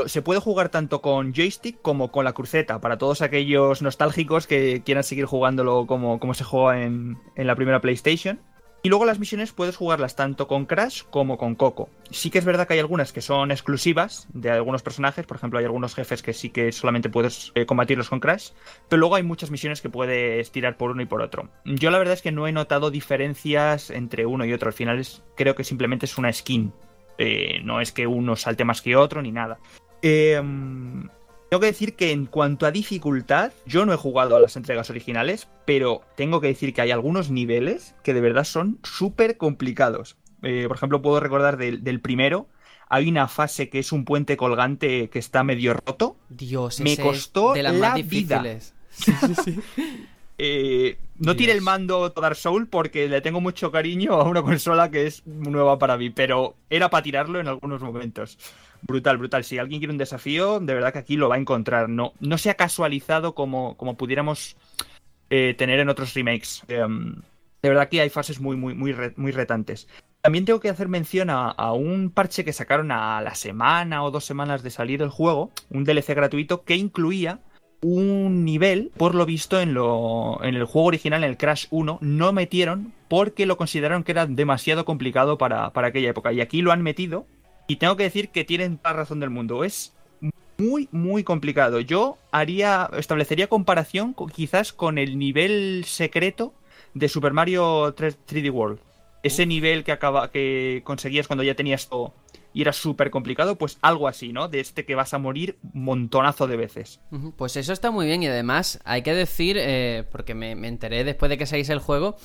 se 0.08 0.22
puede 0.22 0.40
jugar 0.40 0.70
tanto 0.70 1.02
con 1.02 1.34
joystick 1.34 1.82
como 1.82 2.12
con 2.12 2.26
la 2.26 2.34
cruceta, 2.34 2.82
para 2.82 2.98
todos 2.98 3.22
aquellos 3.22 3.82
nostálgicos 3.82 4.48
que 4.48 4.82
quieran 4.84 5.04
seguir 5.04 5.26
jugándolo 5.26 5.86
como, 5.88 6.20
como 6.20 6.34
se 6.34 6.44
juega 6.44 6.84
en, 6.84 7.18
en 7.36 7.48
la 7.48 7.56
primera 7.56 7.82
PlayStation. 7.82 8.40
Y 8.86 8.90
luego 8.90 9.06
las 9.06 9.18
misiones 9.18 9.52
puedes 9.52 9.78
jugarlas 9.78 10.16
tanto 10.16 10.48
con 10.48 10.68
Crash 10.68 11.02
como 11.10 11.40
con 11.40 11.56
Coco. 11.56 11.90
Sí 12.12 12.30
que 12.30 12.38
es 12.38 12.46
verdad 12.46 12.68
que 12.68 12.76
hay 12.76 12.80
algunas 12.80 13.12
que 13.14 13.22
son 13.22 13.50
exclusivas 13.50 14.28
de 14.32 14.52
algunos 14.52 14.84
personajes, 14.84 15.26
por 15.26 15.38
ejemplo 15.38 15.58
hay 15.58 15.66
algunos 15.66 15.96
jefes 15.96 16.22
que 16.22 16.34
sí 16.34 16.52
que 16.52 16.72
solamente 16.72 17.10
puedes 17.10 17.52
eh, 17.56 17.66
combatirlos 17.66 18.10
con 18.10 18.20
Crash, 18.20 18.52
pero 18.88 19.00
luego 19.00 19.16
hay 19.16 19.24
muchas 19.24 19.50
misiones 19.50 19.82
que 19.82 19.90
puedes 19.90 20.52
tirar 20.52 20.78
por 20.78 20.92
uno 20.92 21.02
y 21.02 21.08
por 21.08 21.24
otro. 21.24 21.50
Yo 21.66 21.90
la 21.90 21.98
verdad 21.98 22.14
es 22.14 22.22
que 22.22 22.32
no 22.32 22.46
he 22.46 22.52
notado 22.52 22.92
diferencias 22.92 23.90
entre 23.90 24.28
uno 24.28 24.46
y 24.46 24.54
otro, 24.54 24.68
al 24.68 24.74
final 24.74 25.04
creo 25.36 25.56
que 25.56 25.64
simplemente 25.64 26.06
es 26.06 26.20
una 26.20 26.32
skin, 26.32 26.72
eh, 27.18 27.60
no 27.64 27.82
es 27.82 27.92
que 27.92 28.08
uno 28.08 28.36
salte 28.36 28.66
más 28.66 28.82
que 28.82 28.96
otro 28.96 29.22
ni 29.22 29.32
nada. 29.32 29.60
Eh, 30.02 30.42
mm, 30.44 31.10
tengo 31.50 31.62
que 31.62 31.68
decir 31.68 31.96
que 31.96 32.12
en 32.12 32.26
cuanto 32.26 32.66
a 32.66 32.72
dificultad, 32.72 33.52
yo 33.66 33.86
no 33.86 33.94
he 33.94 33.98
jugado 33.98 34.36
a 34.36 34.40
las 34.40 34.56
entregas 34.56 34.90
originales, 34.90 35.48
pero 35.66 36.02
tengo 36.16 36.42
que 36.42 36.48
decir 36.48 36.74
que 36.74 36.82
hay 36.82 36.92
algunos 36.92 37.30
niveles 37.32 37.96
que 38.04 38.14
de 38.14 38.22
verdad 38.22 38.44
son 38.44 38.80
súper 38.84 39.38
complicados. 39.38 40.18
Eh, 40.42 40.66
por 40.68 40.78
ejemplo, 40.78 41.02
puedo 41.02 41.20
recordar 41.20 41.58
del, 41.58 41.84
del 41.84 42.02
primero, 42.02 42.48
hay 42.90 43.10
una 43.10 43.28
fase 43.28 43.70
que 43.70 43.80
es 43.80 43.92
un 43.92 44.06
puente 44.06 44.38
colgante 44.38 45.10
que 45.10 45.20
está 45.20 45.44
medio 45.44 45.74
roto. 45.74 46.18
Dios, 46.30 46.80
Me 46.82 46.94
ese 46.94 47.02
es 47.02 47.08
costó 47.08 47.54
de 47.54 47.64
las 47.64 47.76
la 47.76 47.90
más 47.90 48.08
vida. 48.08 48.44
difíciles. 48.44 48.74
Sí, 48.90 49.12
sí, 49.14 49.36
sí. 49.44 49.60
Eh, 50.38 50.98
no 51.18 51.36
tire 51.36 51.54
el 51.54 51.62
mando 51.62 52.10
Dark 52.10 52.36
Soul 52.36 52.68
porque 52.68 53.08
le 53.08 53.22
tengo 53.22 53.40
mucho 53.40 53.72
cariño 53.72 54.14
a 54.14 54.24
una 54.26 54.42
consola 54.44 54.92
que 54.92 55.08
es 55.08 55.26
nueva 55.26 55.80
para 55.80 55.98
mí, 55.98 56.10
pero 56.10 56.56
era 56.70 56.90
para 56.90 57.04
tirarlo 57.04 57.40
en 57.40 57.48
algunos 57.48 57.82
momentos. 57.82 58.38
Brutal, 58.82 59.18
brutal. 59.18 59.44
Si 59.44 59.58
alguien 59.58 59.80
quiere 59.80 59.92
un 59.94 59.98
desafío, 59.98 60.60
de 60.60 60.74
verdad 60.74 60.92
que 60.94 61.00
aquí 61.00 61.16
lo 61.16 61.30
va 61.30 61.36
a 61.36 61.40
encontrar. 61.40 61.90
No, 61.90 62.14
no 62.20 62.38
se 62.38 62.50
ha 62.50 62.56
casualizado 62.56 63.34
como, 63.34 63.78
como 63.78 63.96
pudiéramos 63.96 64.58
eh, 65.30 65.56
tener 65.58 65.80
en 65.80 65.90
otros 65.90 66.14
remakes. 66.14 66.64
Em, 66.68 67.16
de 67.64 67.70
verdad 67.70 67.90
que 67.90 68.02
hay 68.02 68.10
fases 68.10 68.40
muy, 68.40 68.56
muy, 68.58 68.74
muy, 68.76 68.92
re- 68.94 69.14
muy 69.16 69.32
retantes. 69.32 69.88
también 70.22 70.46
tengo 70.46 70.60
que 70.60 70.70
hacer 70.70 70.88
mención 70.88 71.30
a, 71.30 71.50
a 71.50 71.72
un 71.74 72.12
parche 72.12 72.44
que 72.46 72.54
sacaron 72.54 72.92
a 72.92 73.22
la 73.22 73.34
semana 73.36 74.04
o 74.04 74.12
dos 74.12 74.26
semanas 74.26 74.62
de 74.64 74.70
salir 74.70 75.02
el 75.02 75.10
juego, 75.10 75.52
un 75.70 75.84
DLC 75.84 76.14
gratuito 76.14 76.64
que 76.64 76.76
incluía 76.76 77.40
un 77.88 78.44
nivel, 78.46 78.92
por 78.98 79.14
lo 79.14 79.26
visto 79.28 79.60
en, 79.62 79.74
lo, 79.76 80.40
en 80.44 80.56
el 80.56 80.66
juego 80.66 80.88
original, 80.88 81.24
en 81.24 81.30
el 81.30 81.38
Crash 81.38 81.68
1, 81.70 82.00
no 82.02 82.34
metieron 82.34 82.94
porque 83.08 83.46
lo 83.46 83.58
consideraron 83.58 84.04
que 84.04 84.12
era 84.12 84.26
demasiado 84.26 84.86
complicado 84.86 85.38
para, 85.38 85.70
para 85.72 85.90
aquella 85.90 86.10
época. 86.10 86.34
Y 86.34 86.42
aquí 86.42 86.62
lo 86.64 86.72
han 86.72 86.82
metido 86.82 87.28
y 87.68 87.76
tengo 87.76 87.96
que 87.96 88.04
decir 88.04 88.30
que 88.30 88.44
tienen 88.44 88.78
toda 88.78 88.94
la 88.94 89.00
razón 89.02 89.20
del 89.20 89.30
mundo. 89.30 89.64
Es 89.64 89.94
muy, 90.58 90.90
muy 90.92 91.24
complicado. 91.24 91.80
Yo 91.80 92.18
haría, 92.32 92.90
establecería 92.98 93.48
comparación 93.48 94.14
con- 94.14 94.30
quizás 94.30 94.74
con 94.74 94.98
el 94.98 95.20
nivel 95.20 95.84
secreto 95.86 96.54
de 96.96 97.08
Super 97.08 97.34
Mario 97.34 97.94
3, 97.96 98.18
d 98.28 98.50
World. 98.50 98.80
Ese 99.22 99.46
nivel 99.46 99.84
que 99.84 99.92
acaba, 99.92 100.32
que 100.32 100.82
conseguías 100.84 101.28
cuando 101.28 101.44
ya 101.44 101.54
tenías 101.56 101.88
todo 101.88 102.14
y 102.56 102.62
era 102.62 102.74
súper 102.74 103.12
complicado, 103.12 103.58
pues 103.58 103.78
algo 103.82 104.08
así, 104.08 104.34
¿no? 104.34 104.48
De 104.48 104.62
este 104.62 104.86
que 104.86 104.96
vas 104.96 105.14
a 105.14 105.20
morir 105.20 105.58
montonazo 105.74 106.48
de 106.48 106.56
veces. 106.58 107.02
Pues 107.36 107.56
eso 107.58 107.74
está 107.74 107.92
muy 107.92 108.08
bien 108.08 108.24
y 108.24 108.28
además 108.28 108.80
hay 108.86 109.04
que 109.04 109.14
decir, 109.14 109.58
eh, 109.60 110.06
porque 110.12 110.34
me, 110.34 110.56
me 110.56 110.70
enteré 110.70 111.04
después 111.04 111.30
de 111.30 111.38
que 111.38 111.46
seguís 111.46 111.70
el 111.70 111.80
juego, 111.80 112.16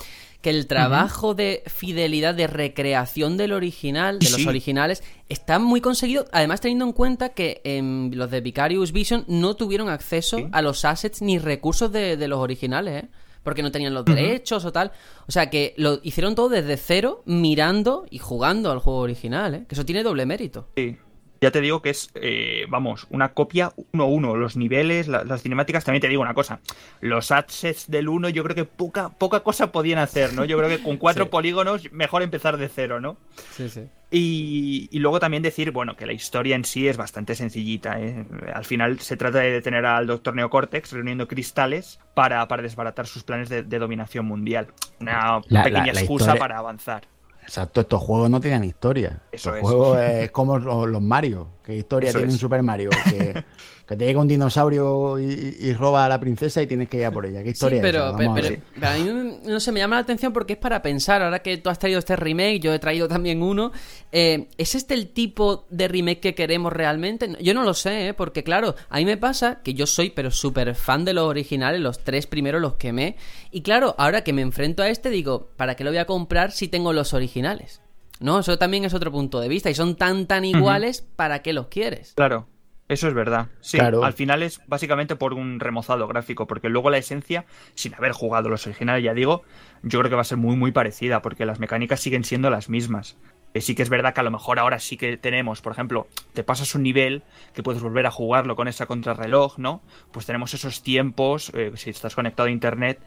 que 0.41 0.49
el 0.51 0.67
trabajo 0.69 1.35
de 1.35 1.63
fidelidad, 1.67 2.35
de 2.35 2.47
recreación 2.47 3.37
del 3.37 3.53
original, 3.53 4.21
de 4.21 4.31
los 4.31 4.47
originales, 4.47 5.03
está 5.29 5.59
muy 5.59 5.81
conseguido, 5.81 6.25
además 6.33 6.61
teniendo 6.63 6.87
en 6.87 6.93
cuenta 6.93 7.31
que 7.31 7.61
em, 7.65 8.11
los 8.15 8.31
de 8.31 8.41
Vicarious 8.41 8.93
Vision 8.93 9.25
no 9.29 9.55
tuvieron 9.57 9.89
acceso 9.91 10.39
Sí. 10.39 10.47
a 10.53 10.63
los 10.63 10.85
assets 10.85 11.21
ni 11.23 11.39
recursos 11.39 11.91
de, 11.93 12.17
de 12.17 12.29
los 12.29 12.39
originales, 12.39 13.05
¿eh? 13.05 13.09
Porque 13.43 13.63
no 13.63 13.73
tenían 13.73 13.95
los 13.95 14.05
derechos 14.05 14.65
o 14.65 14.73
tal. 14.73 14.93
O 15.27 15.33
sea 15.33 15.49
que 15.49 15.75
lo 15.77 16.01
hicieron 16.03 16.35
todo 16.35 16.49
desde 16.49 16.77
cero, 16.77 17.23
mirando 17.25 18.07
y 18.11 18.19
jugando 18.19 18.71
al 18.71 18.79
juego 18.81 19.01
original, 19.01 19.55
¿eh? 19.55 19.65
Que 19.67 19.75
eso 19.75 19.87
tiene 19.87 20.03
doble 20.03 20.27
mérito. 20.27 20.69
Sí. 20.77 20.97
Ya 21.41 21.51
te 21.51 21.63
digo 21.63 21.81
que 21.81 21.89
es, 21.91 22.11
eh, 22.17 22.67
vamos, 22.69 23.07
una 23.09 23.33
copia 23.33 23.73
1-1. 23.93 24.37
Los 24.37 24.57
niveles, 24.57 25.09
la- 25.09 25.25
las 25.25 25.43
cinemáticas, 25.43 25.85
también 25.85 26.03
te 26.03 26.09
digo 26.09 26.21
una 26.21 26.35
cosa. 26.35 26.61
Los 27.01 27.31
assets 27.33 27.91
del 27.91 28.09
1 28.11 28.29
yo 28.29 28.45
creo 28.45 28.55
que 28.55 28.67
poca, 28.67 29.09
poca 29.09 29.41
cosa 29.41 29.73
podían 29.73 29.99
hacer, 29.99 30.35
¿no? 30.35 30.45
Yo 30.45 30.59
creo 30.59 30.69
que 30.69 30.83
con 30.83 30.99
cuatro 30.99 31.25
Sí. 31.25 31.31
polígonos 31.31 31.91
mejor 31.93 32.23
empezar 32.23 32.59
de 32.59 32.69
cero, 32.69 33.01
¿no? 33.01 33.17
Sí, 33.57 33.71
sí. 33.71 33.85
Y, 34.11 34.89
y 34.91 34.99
luego 34.99 35.19
también 35.21 35.43
decir, 35.43 35.71
bueno, 35.71 35.97
que 35.97 36.05
la 36.05 36.13
historia 36.13 36.57
en 36.57 36.65
sí 36.65 36.89
es 36.89 36.97
bastante 36.99 37.35
sencillita. 37.35 37.99
¿eh? 38.01 38.27
Al 38.53 38.65
final 38.67 38.99
se 39.01 39.17
trata 39.17 39.39
de 39.39 39.51
detener 39.53 39.87
al 39.87 40.07
Doctor 40.09 40.35
Neocortex 40.35 40.93
reuniendo 40.93 41.27
cristales 41.27 42.01
para, 42.13 42.47
para 42.49 42.61
desbaratar 42.63 43.07
sus 43.07 43.23
planes 43.23 43.49
de, 43.49 43.63
de 43.63 43.79
dominación 43.79 44.27
mundial. 44.27 44.67
Una 45.01 45.41
La- 45.49 45.63
pequeña 45.63 45.87
la- 45.87 45.93
la 45.95 46.01
excusa 46.01 46.25
historia- 46.25 46.41
para 46.41 46.59
avanzar. 46.59 47.03
Exacto, 47.43 47.81
estos 47.81 48.01
juegos 48.03 48.31
no 48.31 48.41
tienen 48.41 48.65
historia. 48.65 49.21
Eso 49.33 49.51
Estos 49.51 49.57
es. 49.57 49.61
juegos 49.63 49.99
es 49.99 50.31
como 50.31 50.59
los, 50.59 50.89
los 50.89 51.03
Mario. 51.03 51.49
¿Qué 51.71 51.79
historia 51.79 52.11
Eso 52.11 52.19
tiene 52.19 52.29
es. 52.31 52.35
un 52.35 52.41
Super 52.41 52.63
Mario? 52.63 52.91
Que, 53.09 53.45
que 53.87 53.97
te 53.97 54.05
llega 54.05 54.21
un 54.21 54.29
dinosaurio 54.29 55.19
y, 55.19 55.57
y 55.61 55.73
roba 55.75 56.05
a 56.05 56.09
la 56.09 56.21
princesa 56.21 56.61
y 56.63 56.67
tienes 56.67 56.89
que 56.89 56.99
ir 56.99 57.05
a 57.07 57.11
por 57.11 57.27
ella. 57.27 57.41
¿Qué 57.41 57.47
Sí, 57.51 57.53
historia 57.53 57.77
es 57.79 57.83
pero, 57.83 58.05
a 58.07 58.17
pero- 58.17 58.57
a 58.83 58.95
mí 58.95 59.39
no 59.45 59.59
sé, 59.61 59.73
me 59.73 59.81
llama 59.81 59.97
la 59.97 60.03
atención 60.03 60.33
porque 60.33 60.53
es 60.55 60.59
para 60.59 60.81
pensar, 60.83 61.23
ahora 61.23 61.41
que 61.41 61.57
tú 61.59 61.71
has 61.71 61.79
traído 61.79 61.99
este 61.99 62.15
remake, 62.17 62.61
yo 62.61 62.73
he 62.73 62.79
traído 62.79 63.09
también 63.09 63.43
uno, 63.43 63.73
eh, 64.13 64.49
¿es 64.59 64.75
este 64.75 64.95
el 64.95 65.09
tipo 65.09 65.67
de 65.71 65.89
remake 65.89 66.21
que 66.21 66.35
queremos 66.35 66.73
realmente? 66.73 67.29
Yo 67.41 67.55
no 67.55 67.65
lo 67.65 67.75
sé, 67.75 68.09
¿eh? 68.09 68.15
porque 68.15 68.45
claro, 68.45 68.75
a 68.89 68.99
mí 68.99 69.05
me 69.05 69.17
pasa 69.17 69.61
que 69.63 69.75
yo 69.75 69.87
soy 69.87 70.11
pero 70.11 70.31
súper 70.31 70.75
fan 70.75 71.05
de 71.05 71.13
los 71.15 71.25
originales, 71.25 71.81
los 71.81 71.99
tres 72.05 72.27
primeros 72.27 72.61
los 72.63 72.75
quemé, 72.75 73.17
y 73.51 73.63
claro, 73.63 73.95
ahora 73.99 74.23
que 74.23 74.33
me 74.33 74.43
enfrento 74.43 74.83
a 74.83 74.89
este 74.89 75.11
digo, 75.11 75.51
¿para 75.57 75.75
qué 75.75 75.85
lo 75.85 75.91
voy 75.91 75.99
a 75.99 76.07
comprar 76.07 76.53
si 76.53 76.69
tengo 76.69 76.93
los 76.93 77.13
originales? 77.15 77.81
No, 78.21 78.39
eso 78.39 78.59
también 78.59 78.85
es 78.85 78.95
otro 78.95 79.11
punto 79.11 79.41
de 79.41 79.49
vista, 79.49 79.71
y 79.71 79.75
son 79.75 79.97
tan 79.97 80.27
tan 80.27 80.45
iguales, 80.45 81.03
¿para 81.17 81.41
qué 81.43 81.53
los 81.53 81.69
quieres? 81.69 82.13
Claro, 82.15 82.47
eso 82.89 83.09
es 83.09 83.15
verdad. 83.15 83.49
Sí, 83.61 83.79
Claro. 83.79 84.05
al 84.05 84.13
final 84.13 84.43
es 84.43 84.61
básicamente 84.67 85.17
por 85.17 85.33
un 85.33 85.59
remozado 85.59 86.07
gráfico, 86.07 86.47
porque 86.47 86.69
luego 86.69 86.91
la 86.91 86.99
esencia, 86.99 87.47
sin 87.75 87.95
haber 87.95 88.13
jugado 88.13 88.49
los 88.49 88.67
originales, 88.67 89.03
ya 89.05 89.15
digo, 89.15 89.43
yo 89.83 89.99
creo 90.01 90.11
que 90.11 90.17
va 90.17 90.23
a 90.23 90.25
ser 90.25 90.39
muy 90.39 90.57
muy 90.57 90.71
parecida, 90.73 91.23
porque 91.23 91.47
las 91.47 91.61
mecánicas 91.61 92.01
siguen 92.01 92.25
siendo 92.25 92.51
las 92.51 92.69
mismas. 92.69 93.17
Eh, 93.53 93.61
sí 93.61 93.75
que 93.75 93.83
es 93.83 93.89
verdad 93.89 94.15
que 94.15 94.21
a 94.21 94.23
lo 94.23 94.31
mejor 94.31 94.61
ahora 94.61 94.79
sí 94.79 94.97
que 94.97 95.17
tenemos, 95.17 95.61
por 95.61 95.73
ejemplo, 95.73 96.07
te 96.35 96.45
pasas 96.45 96.73
un 96.77 96.85
nivel 96.85 97.25
que 97.53 97.65
puedes 97.65 97.83
volver 97.83 98.07
a 98.07 98.11
jugarlo 98.13 98.55
con 98.55 98.69
esa 98.69 98.87
contrarreloj, 98.87 99.59
¿no? 99.59 99.83
Pues 100.13 100.25
tenemos 100.25 100.55
esos 100.55 100.85
tiempos, 100.85 101.51
eh, 101.55 101.73
si 101.75 101.91
estás 101.91 102.15
conectado 102.15 102.49
a 102.49 102.53
internet, 102.53 103.01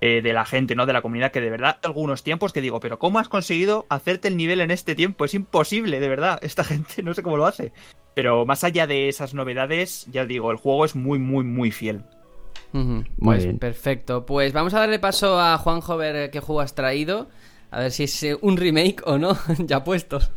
eh, 0.00 0.22
de 0.22 0.32
la 0.32 0.44
gente, 0.44 0.74
¿no? 0.74 0.86
De 0.86 0.92
la 0.92 1.02
comunidad, 1.02 1.30
que 1.32 1.40
de 1.40 1.50
verdad 1.50 1.78
algunos 1.82 2.22
tiempos 2.22 2.52
que 2.52 2.60
digo, 2.60 2.80
pero 2.80 2.98
¿cómo 2.98 3.18
has 3.18 3.28
conseguido 3.28 3.86
hacerte 3.88 4.28
el 4.28 4.36
nivel 4.36 4.60
en 4.60 4.70
este 4.70 4.94
tiempo? 4.94 5.24
Es 5.24 5.34
imposible, 5.34 6.00
de 6.00 6.08
verdad. 6.08 6.38
Esta 6.42 6.64
gente 6.64 7.02
no 7.02 7.14
sé 7.14 7.22
cómo 7.22 7.36
lo 7.36 7.46
hace. 7.46 7.72
Pero 8.14 8.44
más 8.46 8.64
allá 8.64 8.86
de 8.86 9.08
esas 9.08 9.34
novedades, 9.34 10.06
ya 10.10 10.24
digo, 10.26 10.50
el 10.50 10.56
juego 10.56 10.84
es 10.84 10.96
muy, 10.96 11.18
muy, 11.18 11.44
muy 11.44 11.70
fiel. 11.70 12.02
Muy 12.72 13.04
Pues 13.18 13.44
bien. 13.44 13.58
perfecto. 13.58 14.26
Pues 14.26 14.52
vamos 14.52 14.74
a 14.74 14.80
darle 14.80 14.98
paso 14.98 15.40
a 15.40 15.58
Juanjo 15.58 15.92
a 15.94 15.96
ver 15.96 16.30
qué 16.30 16.40
juego 16.40 16.60
has 16.60 16.74
traído. 16.74 17.28
A 17.70 17.80
ver 17.80 17.90
si 17.92 18.04
es 18.04 18.22
eh, 18.22 18.36
un 18.40 18.56
remake 18.56 19.02
o 19.06 19.18
no, 19.18 19.36
ya 19.58 19.84
puestos. 19.84 20.30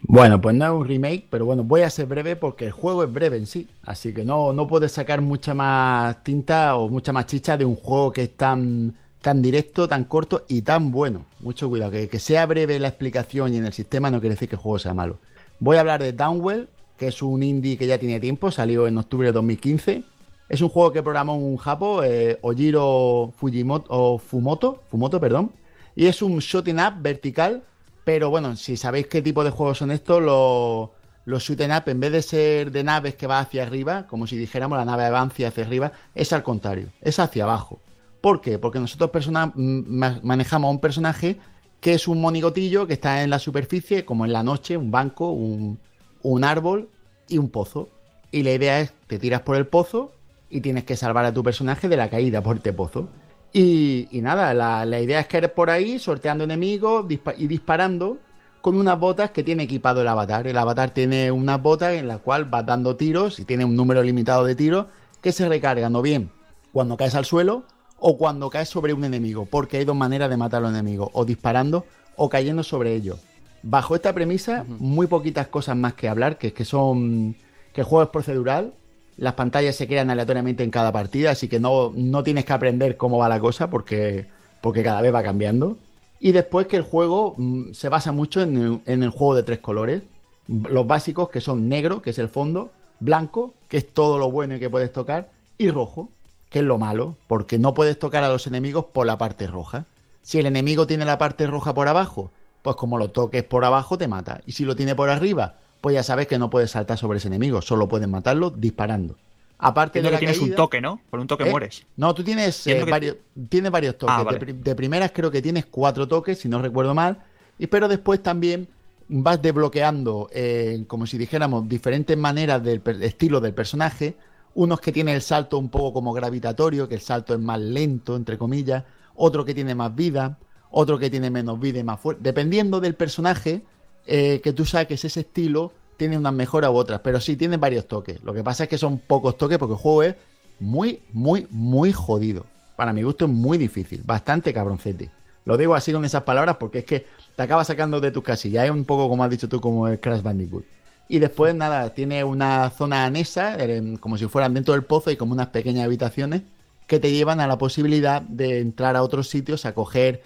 Bueno, 0.00 0.40
pues 0.40 0.54
no 0.54 0.64
es 0.66 0.70
un 0.72 0.86
remake, 0.86 1.26
pero 1.28 1.44
bueno, 1.44 1.64
voy 1.64 1.82
a 1.82 1.90
ser 1.90 2.06
breve 2.06 2.36
porque 2.36 2.66
el 2.66 2.70
juego 2.72 3.02
es 3.04 3.12
breve 3.12 3.36
en 3.36 3.46
sí. 3.46 3.68
Así 3.82 4.14
que 4.14 4.24
no, 4.24 4.52
no 4.52 4.66
puedes 4.66 4.92
sacar 4.92 5.20
mucha 5.20 5.54
más 5.54 6.22
tinta 6.22 6.76
o 6.76 6.88
mucha 6.88 7.12
más 7.12 7.26
chicha 7.26 7.56
de 7.56 7.64
un 7.64 7.74
juego 7.76 8.12
que 8.12 8.22
es 8.24 8.36
tan, 8.36 8.96
tan 9.20 9.42
directo, 9.42 9.88
tan 9.88 10.04
corto 10.04 10.44
y 10.48 10.62
tan 10.62 10.90
bueno. 10.90 11.24
Mucho 11.40 11.68
cuidado, 11.68 11.92
que, 11.92 12.18
sea 12.18 12.46
breve 12.46 12.78
la 12.78 12.88
explicación 12.88 13.54
y 13.54 13.58
en 13.58 13.66
el 13.66 13.72
sistema 13.72 14.10
no 14.10 14.20
quiere 14.20 14.34
decir 14.34 14.48
que 14.48 14.56
el 14.56 14.62
juego 14.62 14.78
sea 14.78 14.94
malo. 14.94 15.18
Voy 15.60 15.76
a 15.76 15.80
hablar 15.80 16.02
de 16.02 16.12
Downwell, 16.12 16.68
que 16.96 17.08
es 17.08 17.22
un 17.22 17.42
indie 17.42 17.76
que 17.76 17.86
ya 17.86 17.98
tiene 17.98 18.20
tiempo, 18.20 18.50
salió 18.50 18.86
en 18.86 18.98
octubre 18.98 19.28
de 19.28 19.32
2015. 19.32 20.04
Es 20.48 20.60
un 20.60 20.68
juego 20.68 20.92
que 20.92 21.02
programó 21.02 21.36
un 21.36 21.56
japo, 21.56 22.02
eh, 22.02 22.38
Ojiro 22.42 23.32
Fujimoto, 23.36 23.86
o 23.90 24.18
Fumoto, 24.18 25.20
perdón. 25.20 25.52
Y 25.94 26.06
es 26.06 26.22
un 26.22 26.38
shooting 26.38 26.78
up 26.78 26.94
vertical 27.00 27.62
pero 28.08 28.30
bueno, 28.30 28.56
si 28.56 28.78
sabéis 28.78 29.06
qué 29.06 29.20
tipo 29.20 29.44
de 29.44 29.50
juegos 29.50 29.76
son 29.76 29.90
estos, 29.90 30.22
los, 30.22 30.88
los 31.26 31.42
shoot 31.42 31.60
'em 31.60 31.76
up, 31.76 31.82
en 31.90 32.00
vez 32.00 32.10
de 32.10 32.22
ser 32.22 32.72
de 32.72 32.82
naves 32.82 33.14
que 33.16 33.26
va 33.26 33.38
hacia 33.38 33.62
arriba, 33.62 34.06
como 34.06 34.26
si 34.26 34.38
dijéramos 34.38 34.78
la 34.78 34.86
nave 34.86 35.04
avanza 35.04 35.46
hacia 35.46 35.62
arriba, 35.62 35.92
es 36.14 36.32
al 36.32 36.42
contrario, 36.42 36.88
es 37.02 37.18
hacia 37.18 37.44
abajo. 37.44 37.80
¿Por 38.20 38.40
qué? 38.40 38.58
Porque 38.58 38.80
nosotros 38.80 39.10
persona- 39.10 39.52
m- 39.56 39.84
ma- 39.86 40.20
manejamos 40.22 40.68
a 40.68 40.70
un 40.72 40.80
personaje 40.80 41.38
que 41.80 41.94
es 41.94 42.08
un 42.08 42.20
monigotillo 42.20 42.86
que 42.86 42.94
está 42.94 43.22
en 43.22 43.30
la 43.30 43.38
superficie, 43.38 44.04
como 44.04 44.24
en 44.24 44.32
la 44.32 44.42
noche, 44.42 44.76
un 44.76 44.90
banco, 44.90 45.30
un, 45.30 45.78
un 46.22 46.44
árbol 46.44 46.88
y 47.28 47.38
un 47.38 47.48
pozo. 47.50 47.88
Y 48.32 48.42
la 48.42 48.52
idea 48.52 48.80
es, 48.80 48.92
te 49.06 49.18
tiras 49.18 49.42
por 49.42 49.56
el 49.56 49.66
pozo 49.66 50.12
y 50.50 50.60
tienes 50.60 50.84
que 50.84 50.96
salvar 50.96 51.24
a 51.24 51.32
tu 51.32 51.42
personaje 51.44 51.88
de 51.88 51.96
la 51.96 52.10
caída 52.10 52.42
por 52.42 52.56
este 52.56 52.72
pozo. 52.72 53.08
Y, 53.52 54.08
nada, 54.12 54.52
la, 54.54 54.84
la 54.84 55.00
idea 55.00 55.20
es 55.20 55.26
que 55.28 55.38
eres 55.38 55.50
por 55.50 55.70
ahí 55.70 55.98
sorteando 55.98 56.44
enemigos 56.44 57.06
y 57.38 57.46
disparando 57.46 58.18
con 58.60 58.76
unas 58.76 58.98
botas 58.98 59.30
que 59.30 59.42
tiene 59.44 59.62
equipado 59.62 60.02
el 60.02 60.08
avatar. 60.08 60.46
El 60.46 60.58
avatar 60.58 60.90
tiene 60.90 61.30
unas 61.30 61.62
botas 61.62 61.94
en 61.94 62.08
las 62.08 62.18
cuales 62.18 62.50
vas 62.50 62.66
dando 62.66 62.96
tiros 62.96 63.38
y 63.38 63.44
tiene 63.44 63.64
un 63.64 63.76
número 63.76 64.02
limitado 64.02 64.44
de 64.44 64.54
tiros 64.54 64.86
que 65.22 65.32
se 65.32 65.48
recargan 65.48 65.94
o 65.96 66.02
bien 66.02 66.30
cuando 66.72 66.96
caes 66.96 67.14
al 67.14 67.24
suelo 67.24 67.64
o 68.00 68.16
cuando 68.16 68.50
caes 68.50 68.68
sobre 68.68 68.92
un 68.92 69.04
enemigo, 69.04 69.46
porque 69.46 69.78
hay 69.78 69.84
dos 69.84 69.96
maneras 69.96 70.30
de 70.30 70.36
matar 70.36 70.58
a 70.58 70.68
los 70.68 70.70
enemigos, 70.70 71.10
o 71.12 71.24
disparando 71.24 71.84
o 72.16 72.28
cayendo 72.28 72.62
sobre 72.62 72.94
ellos. 72.94 73.18
Bajo 73.62 73.94
esta 73.94 74.12
premisa, 74.12 74.64
muy 74.66 75.06
poquitas 75.06 75.48
cosas 75.48 75.76
más 75.76 75.94
que 75.94 76.08
hablar, 76.08 76.38
que 76.38 76.48
es 76.48 76.52
que 76.52 76.64
son 76.64 77.36
que 77.72 77.82
el 77.82 77.86
juego 77.86 78.04
es 78.04 78.10
procedural, 78.10 78.72
las 79.16 79.34
pantallas 79.34 79.76
se 79.76 79.86
crean 79.86 80.10
aleatoriamente 80.10 80.62
en 80.62 80.70
cada 80.70 80.92
partida, 80.92 81.32
así 81.32 81.48
que 81.48 81.58
no, 81.58 81.92
no 81.94 82.22
tienes 82.22 82.44
que 82.44 82.52
aprender 82.52 82.96
cómo 82.96 83.18
va 83.18 83.28
la 83.28 83.40
cosa 83.40 83.68
porque, 83.68 84.26
porque 84.60 84.82
cada 84.82 85.02
vez 85.02 85.12
va 85.12 85.22
cambiando. 85.22 85.76
Y 86.20 86.32
después 86.32 86.66
que 86.66 86.76
el 86.76 86.82
juego 86.82 87.34
mm, 87.36 87.72
se 87.72 87.88
basa 87.88 88.12
mucho 88.12 88.42
en 88.42 88.56
el, 88.56 88.80
en 88.86 89.02
el 89.02 89.10
juego 89.10 89.34
de 89.34 89.42
tres 89.42 89.58
colores. 89.58 90.02
Los 90.46 90.86
básicos, 90.86 91.30
que 91.30 91.40
son 91.40 91.68
negro, 91.68 92.00
que 92.00 92.10
es 92.10 92.18
el 92.18 92.28
fondo, 92.28 92.70
blanco, 93.00 93.54
que 93.68 93.76
es 93.78 93.92
todo 93.92 94.18
lo 94.18 94.30
bueno 94.30 94.58
que 94.58 94.70
puedes 94.70 94.92
tocar, 94.92 95.30
y 95.58 95.70
rojo, 95.70 96.10
que 96.50 96.60
es 96.60 96.64
lo 96.64 96.78
malo, 96.78 97.16
porque 97.26 97.58
no 97.58 97.74
puedes 97.74 97.98
tocar 97.98 98.24
a 98.24 98.28
los 98.28 98.46
enemigos 98.46 98.86
por 98.86 99.06
la 99.06 99.18
parte 99.18 99.46
roja. 99.46 99.84
Si 100.22 100.38
el 100.38 100.46
enemigo 100.46 100.86
tiene 100.86 101.04
la 101.04 101.18
parte 101.18 101.46
roja 101.46 101.74
por 101.74 101.88
abajo, 101.88 102.30
pues 102.62 102.76
como 102.76 102.98
lo 102.98 103.10
toques 103.10 103.44
por 103.44 103.64
abajo 103.64 103.98
te 103.98 104.08
mata. 104.08 104.40
Y 104.46 104.52
si 104.52 104.64
lo 104.64 104.74
tiene 104.76 104.94
por 104.94 105.10
arriba, 105.10 105.56
pues 105.80 105.94
ya 105.94 106.02
sabes 106.02 106.26
que 106.26 106.38
no 106.38 106.50
puedes 106.50 106.70
saltar 106.72 106.98
sobre 106.98 107.18
ese 107.18 107.28
enemigo, 107.28 107.62
solo 107.62 107.88
puedes 107.88 108.08
matarlo 108.08 108.50
disparando. 108.50 109.16
Aparte 109.60 109.98
Entiendo 109.98 110.16
de 110.16 110.20
que 110.20 110.26
la 110.26 110.32
tienes 110.32 110.50
un 110.50 110.56
toque, 110.56 110.80
¿no? 110.80 111.00
Por 111.10 111.18
un 111.20 111.26
toque 111.26 111.44
¿Eh? 111.44 111.50
mueres. 111.50 111.84
No, 111.96 112.14
tú 112.14 112.22
tienes, 112.22 112.66
eh, 112.66 112.84
que- 112.84 112.90
varios, 112.90 113.16
tienes 113.48 113.70
varios 113.72 113.98
toques. 113.98 114.14
Ah, 114.16 114.22
vale. 114.22 114.38
pri- 114.38 114.52
de 114.52 114.74
primeras 114.74 115.10
creo 115.12 115.30
que 115.30 115.42
tienes 115.42 115.66
cuatro 115.66 116.06
toques, 116.06 116.38
si 116.38 116.48
no 116.48 116.62
recuerdo 116.62 116.94
mal. 116.94 117.18
Y 117.58 117.66
pero 117.66 117.88
después 117.88 118.22
también 118.22 118.68
vas 119.08 119.40
desbloqueando, 119.42 120.28
eh, 120.32 120.84
como 120.86 121.06
si 121.06 121.18
dijéramos, 121.18 121.68
diferentes 121.68 122.16
maneras 122.16 122.62
del 122.62 122.80
estilo 123.02 123.40
del 123.40 123.54
personaje. 123.54 124.14
Unos 124.58 124.80
que 124.80 124.90
tiene 124.90 125.14
el 125.14 125.22
salto 125.22 125.56
un 125.56 125.68
poco 125.68 125.92
como 125.92 126.12
gravitatorio, 126.12 126.88
que 126.88 126.96
el 126.96 127.00
salto 127.00 127.32
es 127.32 127.38
más 127.38 127.60
lento, 127.60 128.16
entre 128.16 128.36
comillas. 128.36 128.82
Otro 129.14 129.44
que 129.44 129.54
tiene 129.54 129.76
más 129.76 129.94
vida. 129.94 130.36
otro 130.72 130.98
que 130.98 131.10
tiene 131.10 131.30
menos 131.30 131.60
vida 131.60 131.78
y 131.78 131.84
más 131.84 132.00
fuerte. 132.00 132.24
Dependiendo 132.24 132.80
del 132.80 132.96
personaje 132.96 133.62
eh, 134.04 134.40
que 134.42 134.52
tú 134.52 134.64
saques, 134.64 135.04
ese 135.04 135.20
estilo 135.20 135.70
tiene 135.96 136.18
unas 136.18 136.32
mejoras 136.32 136.72
u 136.72 136.74
otras, 136.74 137.00
pero 137.04 137.20
sí 137.20 137.36
tiene 137.36 137.56
varios 137.56 137.86
toques. 137.86 138.20
Lo 138.24 138.34
que 138.34 138.42
pasa 138.42 138.64
es 138.64 138.68
que 138.68 138.78
son 138.78 138.98
pocos 138.98 139.38
toques 139.38 139.58
porque 139.58 139.74
el 139.74 139.78
juego 139.78 140.02
es 140.02 140.16
muy, 140.58 141.02
muy, 141.12 141.46
muy 141.50 141.92
jodido. 141.92 142.44
Para 142.74 142.92
mi 142.92 143.04
gusto 143.04 143.26
es 143.26 143.30
muy 143.30 143.58
difícil, 143.58 144.02
bastante 144.04 144.52
cabroncete. 144.52 145.08
Lo 145.44 145.56
digo 145.56 145.76
así 145.76 145.92
con 145.92 146.04
esas 146.04 146.24
palabras 146.24 146.56
porque 146.58 146.80
es 146.80 146.84
que 146.84 147.06
te 147.36 147.42
acaba 147.44 147.62
sacando 147.62 148.00
de 148.00 148.10
tus 148.10 148.24
casillas. 148.24 148.64
Es 148.64 148.72
un 148.72 148.84
poco 148.84 149.08
como 149.08 149.22
has 149.22 149.30
dicho 149.30 149.48
tú, 149.48 149.60
como 149.60 149.86
el 149.86 150.00
Crash 150.00 150.20
Bandicoot. 150.20 150.64
Y 151.08 151.18
después, 151.18 151.54
nada, 151.54 151.94
tiene 151.94 152.22
una 152.22 152.70
zona 152.70 153.06
anexa, 153.06 153.56
eh, 153.58 153.96
como 153.98 154.18
si 154.18 154.26
fueran 154.26 154.54
dentro 154.54 154.74
del 154.74 154.84
pozo 154.84 155.10
y 155.10 155.16
como 155.16 155.32
unas 155.32 155.48
pequeñas 155.48 155.84
habitaciones 155.84 156.42
que 156.86 157.00
te 157.00 157.12
llevan 157.12 157.40
a 157.40 157.46
la 157.46 157.58
posibilidad 157.58 158.22
de 158.22 158.60
entrar 158.60 158.96
a 158.96 159.02
otros 159.02 159.28
sitios 159.28 159.64
a 159.66 159.74
coger 159.74 160.22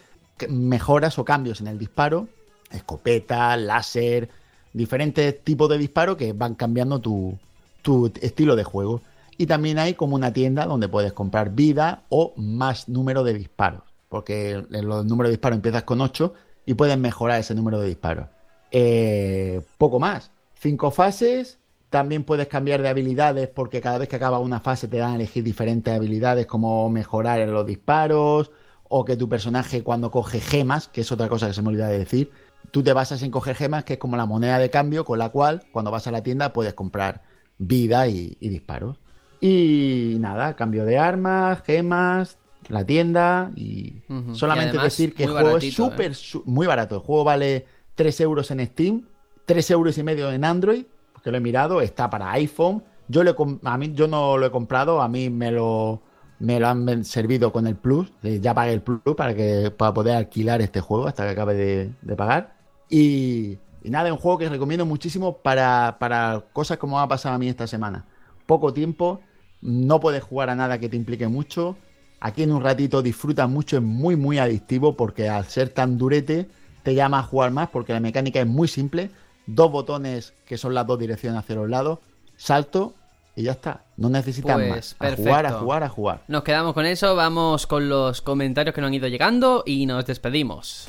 mejoras 0.49 1.19
o 1.19 1.25
cambios 1.25 1.61
en 1.61 1.69
el 1.69 1.79
disparo, 1.79 2.29
escopeta, 2.71 3.57
láser, 3.57 4.29
diferentes 4.73 5.43
tipos 5.45 5.69
de 5.69 5.79
disparo 5.79 6.17
que 6.17 6.33
van 6.33 6.55
cambiando 6.55 7.01
tu, 7.01 7.39
tu 7.83 8.13
estilo 8.21 8.57
de 8.57 8.65
juego. 8.65 9.03
Y 9.39 9.47
también 9.47 9.79
hay 9.79 9.95
como 9.95 10.15
una 10.15 10.33
tienda 10.33 10.67
donde 10.67 10.89
puedes 10.89 11.13
comprar 11.13 11.51
vida 11.51 12.03
o 12.09 12.33
más 12.37 12.89
número 12.89 13.25
de 13.25 13.35
disparos. 13.35 13.83
Porque 14.09 14.65
en 14.71 14.89
los 14.89 15.05
números 15.05 15.29
de 15.29 15.37
disparos 15.37 15.57
empiezas 15.57 15.85
con 15.85 16.01
8 16.01 16.33
y 16.67 16.75
puedes 16.75 16.99
mejorar 16.99 17.41
ese 17.41 17.55
número 17.55 17.81
de 17.81 17.89
disparos. 17.89 18.27
Eh, 18.71 19.63
poco 19.79 19.99
más. 19.99 20.31
Cinco 20.63 20.93
fases. 20.93 21.59
También 21.91 22.23
puedes 22.23 22.47
cambiar 22.47 22.83
de 22.83 22.89
habilidades 22.89 23.49
porque 23.49 23.81
cada 23.81 23.99
vez 23.99 24.09
que 24.09 24.15
acaba 24.15 24.39
una 24.39 24.61
fase 24.61 24.87
te 24.87 24.99
dan 24.99 25.11
a 25.11 25.15
elegir 25.17 25.43
diferentes 25.43 25.93
habilidades 25.93 26.47
como 26.47 26.89
mejorar 26.89 27.41
en 27.41 27.53
los 27.53 27.67
disparos 27.67 28.53
o 28.85 29.05
que 29.05 29.17
tu 29.17 29.29
personaje 29.29 29.83
cuando 29.83 30.13
coge 30.13 30.41
gemas, 30.41 30.87
que 30.87 31.01
es 31.01 31.11
otra 31.11 31.29
cosa 31.29 31.49
que 31.49 31.55
se 31.55 31.63
me 31.63 31.71
olvida 31.71 31.89
de 31.89 31.99
decir, 31.99 32.31
tú 32.71 32.85
te 32.85 32.93
basas 32.93 33.25
en 33.25 33.33
coger 33.33 33.57
gemas 33.57 33.83
que 33.83 33.95
es 33.95 33.99
como 33.99 34.17
la 34.17 34.25
moneda 34.25 34.59
de 34.59 34.71
cambio 34.71 35.05
con 35.05 35.19
la 35.19 35.31
cual 35.31 35.65
cuando 35.73 35.91
vas 35.91 36.07
a 36.07 36.13
la 36.13 36.23
tienda 36.23 36.53
puedes 36.53 36.75
comprar 36.75 37.23
vida 37.59 38.07
y, 38.07 38.37
y 38.39 38.49
disparos. 38.49 39.01
Y 39.41 40.17
nada, 40.21 40.55
cambio 40.55 40.85
de 40.85 40.97
armas, 40.97 41.63
gemas, 41.63 42.39
la 42.69 42.87
tienda 42.87 43.51
y 43.57 44.03
solamente 44.33 44.77
Y 44.77 44.79
además, 44.79 44.85
decir 44.85 45.13
que 45.13 45.25
el 45.25 45.31
juego 45.31 45.59
es 45.59 45.77
baratito, 45.77 45.93
¿eh? 46.01 46.15
súper, 46.15 46.45
muy 46.47 46.69
barato. 46.69 46.95
El 46.95 47.01
juego 47.01 47.25
vale 47.25 47.67
3 47.97 48.21
euros 48.21 48.51
en 48.53 48.65
Steam, 48.65 49.09
3 49.53 49.71
euros 49.71 49.99
y 49.99 50.03
medio 50.03 50.33
en 50.33 50.45
Android, 50.45 50.85
porque 51.13 51.31
lo 51.31 51.37
he 51.37 51.41
mirado, 51.41 51.81
está 51.81 52.09
para 52.11 52.31
iPhone. 52.33 52.83
Yo, 53.09 53.23
le, 53.23 53.35
a 53.65 53.79
mí, 53.79 53.93
yo 53.95 54.09
no 54.09 54.39
lo 54.39 54.47
he 54.47 54.51
comprado, 54.51 55.03
a 55.03 55.09
mí 55.09 55.29
me 55.31 55.51
lo, 55.51 56.01
me 56.39 56.59
lo 56.59 56.69
han 56.69 57.05
servido 57.05 57.53
con 57.53 57.67
el 57.67 57.77
Plus. 57.77 58.13
eh, 58.23 58.39
Ya 58.41 58.55
pagué 58.55 58.73
el 58.73 58.81
Plus 58.83 59.01
para, 59.17 59.35
que, 59.35 59.71
para 59.71 59.93
poder 59.93 60.17
alquilar 60.17 60.63
este 60.63 60.81
juego 60.81 61.07
hasta 61.07 61.25
que 61.25 61.31
acabe 61.31 61.55
de, 61.55 61.91
de 62.01 62.17
pagar. 62.17 62.55
Y, 62.89 63.59
y 63.83 63.91
nada, 63.91 64.09
es 64.09 64.13
un 64.13 64.19
juego 64.19 64.39
que 64.39 64.49
recomiendo 64.49 64.87
muchísimo 64.87 65.39
para, 65.39 65.97
para 65.99 66.45
cosas 66.53 66.79
como 66.79 66.99
ha 67.01 67.09
pasado 67.09 67.35
a 67.35 67.39
mí 67.39 67.49
esta 67.49 67.67
semana. 67.67 68.07
Poco 68.47 68.73
tiempo, 68.73 69.21
no 69.61 70.01
puedes 70.01 70.23
jugar 70.23 70.51
a 70.51 70.55
nada 70.55 70.79
que 70.79 70.89
te 70.89 70.97
implique 70.97 71.29
mucho. 71.29 71.77
Aquí 72.21 72.43
en 72.43 72.53
un 72.53 72.63
ratito 72.63 73.03
disfrutas 73.03 73.49
mucho, 73.49 73.77
es 73.77 73.83
muy, 73.83 74.17
muy 74.17 74.39
adictivo 74.39 74.97
porque 74.97 75.29
al 75.29 75.45
ser 75.47 75.69
tan 75.71 75.99
durete 75.99 76.49
te 76.83 76.95
llama 76.95 77.19
a 77.21 77.23
jugar 77.23 77.51
más 77.51 77.69
porque 77.71 77.93
la 77.93 78.01
mecánica 78.01 78.41
es 78.41 78.47
muy 78.47 78.69
simple. 78.69 79.11
Dos 79.47 79.71
botones 79.71 80.35
que 80.47 80.57
son 80.57 80.75
las 80.75 80.87
dos 80.87 80.99
direcciones 80.99 81.39
hacia 81.41 81.57
los 81.57 81.69
lados, 81.69 81.99
salto 82.37 82.95
y 83.35 83.45
ya 83.45 83.53
está. 83.53 83.85
No 83.97 84.09
necesitas 84.09 84.55
Pues, 84.55 84.69
más. 84.71 84.97
A 84.99 85.17
jugar, 85.17 85.47
a 85.47 85.53
jugar, 85.53 85.83
a 85.83 85.89
jugar. 85.89 86.23
Nos 86.29 86.43
quedamos 86.43 86.75
con 86.75 86.87
eso, 86.87 87.17
vamos 87.17 87.67
con 87.67 87.89
los 87.89 88.21
comentarios 88.23 88.75
que 88.75 88.81
nos 88.81 88.89
han 88.89 88.95
ido 88.95 89.09
llegando 89.09 89.63
y 89.67 89.87
nos 89.87 90.05
despedimos. 90.07 90.89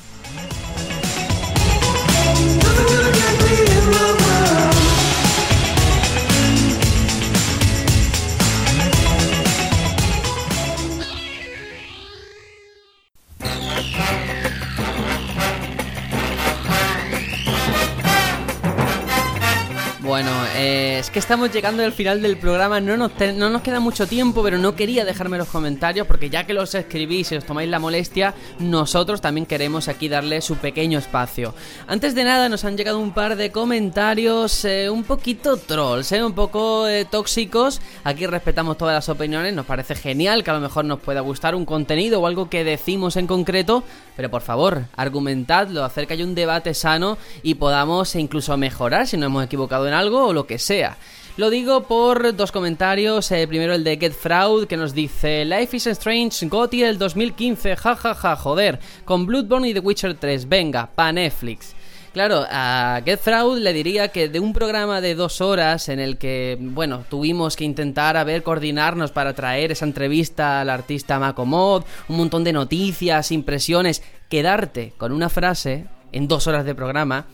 Bueno, 20.03 20.31
eh, 20.57 20.97
es 20.99 21.09
que 21.09 21.19
estamos 21.19 21.53
llegando 21.53 21.81
al 21.81 21.93
final 21.93 22.21
del 22.21 22.35
programa, 22.35 22.81
no 22.81 22.97
nos, 22.97 23.11
no 23.35 23.63
queda 23.63 23.79
mucho 23.79 24.05
tiempo, 24.05 24.43
pero 24.43 24.57
no 24.57 24.75
quería 24.75 25.05
dejarme 25.05 25.37
los 25.37 25.47
comentarios 25.47 26.05
porque 26.07 26.29
ya 26.29 26.45
que 26.45 26.53
los 26.53 26.75
escribís 26.75 27.31
y 27.31 27.37
os 27.37 27.45
tomáis 27.45 27.69
la 27.69 27.79
molestia, 27.79 28.33
nosotros 28.59 29.21
también 29.21 29.45
queremos 29.45 29.87
aquí 29.87 30.09
darle 30.09 30.41
su 30.41 30.57
pequeño 30.57 30.99
espacio. 30.99 31.55
Antes 31.87 32.15
de 32.15 32.25
nada 32.25 32.49
nos 32.49 32.65
han 32.65 32.75
llegado 32.75 32.99
un 32.99 33.13
par 33.13 33.37
de 33.37 33.53
comentarios 33.53 34.65
eh, 34.65 34.89
un 34.89 35.05
poquito 35.05 35.55
trolls, 35.55 36.11
eh, 36.11 36.21
un 36.21 36.33
poco 36.33 36.85
tóxicos. 37.09 37.79
Aquí 38.03 38.25
respetamos 38.25 38.77
todas 38.77 38.95
las 38.95 39.07
opiniones, 39.07 39.53
nos 39.53 39.65
parece 39.65 39.95
genial 39.95 40.43
que 40.43 40.51
a 40.51 40.55
lo 40.55 40.59
mejor 40.59 40.83
nos 40.83 40.99
pueda 40.99 41.21
gustar 41.21 41.55
un 41.55 41.63
contenido 41.63 42.19
o 42.19 42.27
algo 42.27 42.49
que 42.49 42.65
decimos 42.65 43.15
en 43.15 43.25
concreto, 43.25 43.85
pero 44.17 44.29
por 44.29 44.41
favor, 44.41 44.83
argumentadlo, 44.97 45.89
que 45.93 46.13
haya 46.13 46.25
un 46.25 46.35
debate 46.35 46.73
sano 46.73 47.17
y 47.41 47.55
podamos 47.55 48.15
incluso 48.15 48.57
mejorar 48.57 49.07
si 49.07 49.15
nos 49.15 49.27
hemos 49.27 49.45
equivocado 49.45 49.87
en 49.87 49.92
algo 49.93 50.27
o 50.27 50.33
lo 50.33 50.45
que 50.47 50.59
sea. 50.59 50.97
Lo 51.35 51.49
digo 51.49 51.83
por 51.83 52.35
dos 52.35 52.51
comentarios. 52.51 53.31
eh, 53.31 53.47
primero 53.47 53.73
el 53.73 53.83
de 53.83 53.97
Get 53.97 54.13
Fraud 54.13 54.67
que 54.67 54.77
nos 54.77 54.93
dice 54.93 55.45
Life 55.45 55.77
is 55.77 55.87
Strange 55.87 56.45
Gotti 56.47 56.81
del 56.81 56.99
2015, 56.99 57.75
jajaja, 57.75 58.13
ja, 58.13 58.15
ja, 58.15 58.35
joder, 58.35 58.79
con 59.03 59.25
Bloodborne 59.25 59.69
y 59.69 59.73
The 59.73 59.79
Witcher 59.79 60.13
3, 60.15 60.47
venga, 60.47 60.89
pa 60.93 61.11
Netflix. 61.11 61.73
Claro, 62.13 62.45
a 62.47 63.01
Get 63.03 63.19
Fraud 63.19 63.57
le 63.57 63.73
diría 63.73 64.09
que 64.09 64.29
de 64.29 64.39
un 64.39 64.53
programa 64.53 65.01
de 65.01 65.15
dos 65.15 65.41
horas 65.41 65.89
en 65.89 65.99
el 65.99 66.19
que, 66.19 66.55
bueno, 66.59 67.03
tuvimos 67.09 67.55
que 67.55 67.63
intentar 67.63 68.15
a 68.15 68.23
ver 68.23 68.43
coordinarnos 68.43 69.11
para 69.11 69.33
traer 69.33 69.71
esa 69.71 69.85
entrevista 69.85 70.61
al 70.61 70.69
artista 70.69 71.17
Macomod, 71.17 71.83
un 72.09 72.17
montón 72.17 72.43
de 72.43 72.53
noticias, 72.53 73.31
impresiones, 73.31 74.03
quedarte 74.29 74.93
con 74.97 75.11
una 75.11 75.29
frase 75.29 75.87
en 76.11 76.27
dos 76.27 76.45
horas 76.45 76.65
de 76.65 76.75
programa 76.75 77.25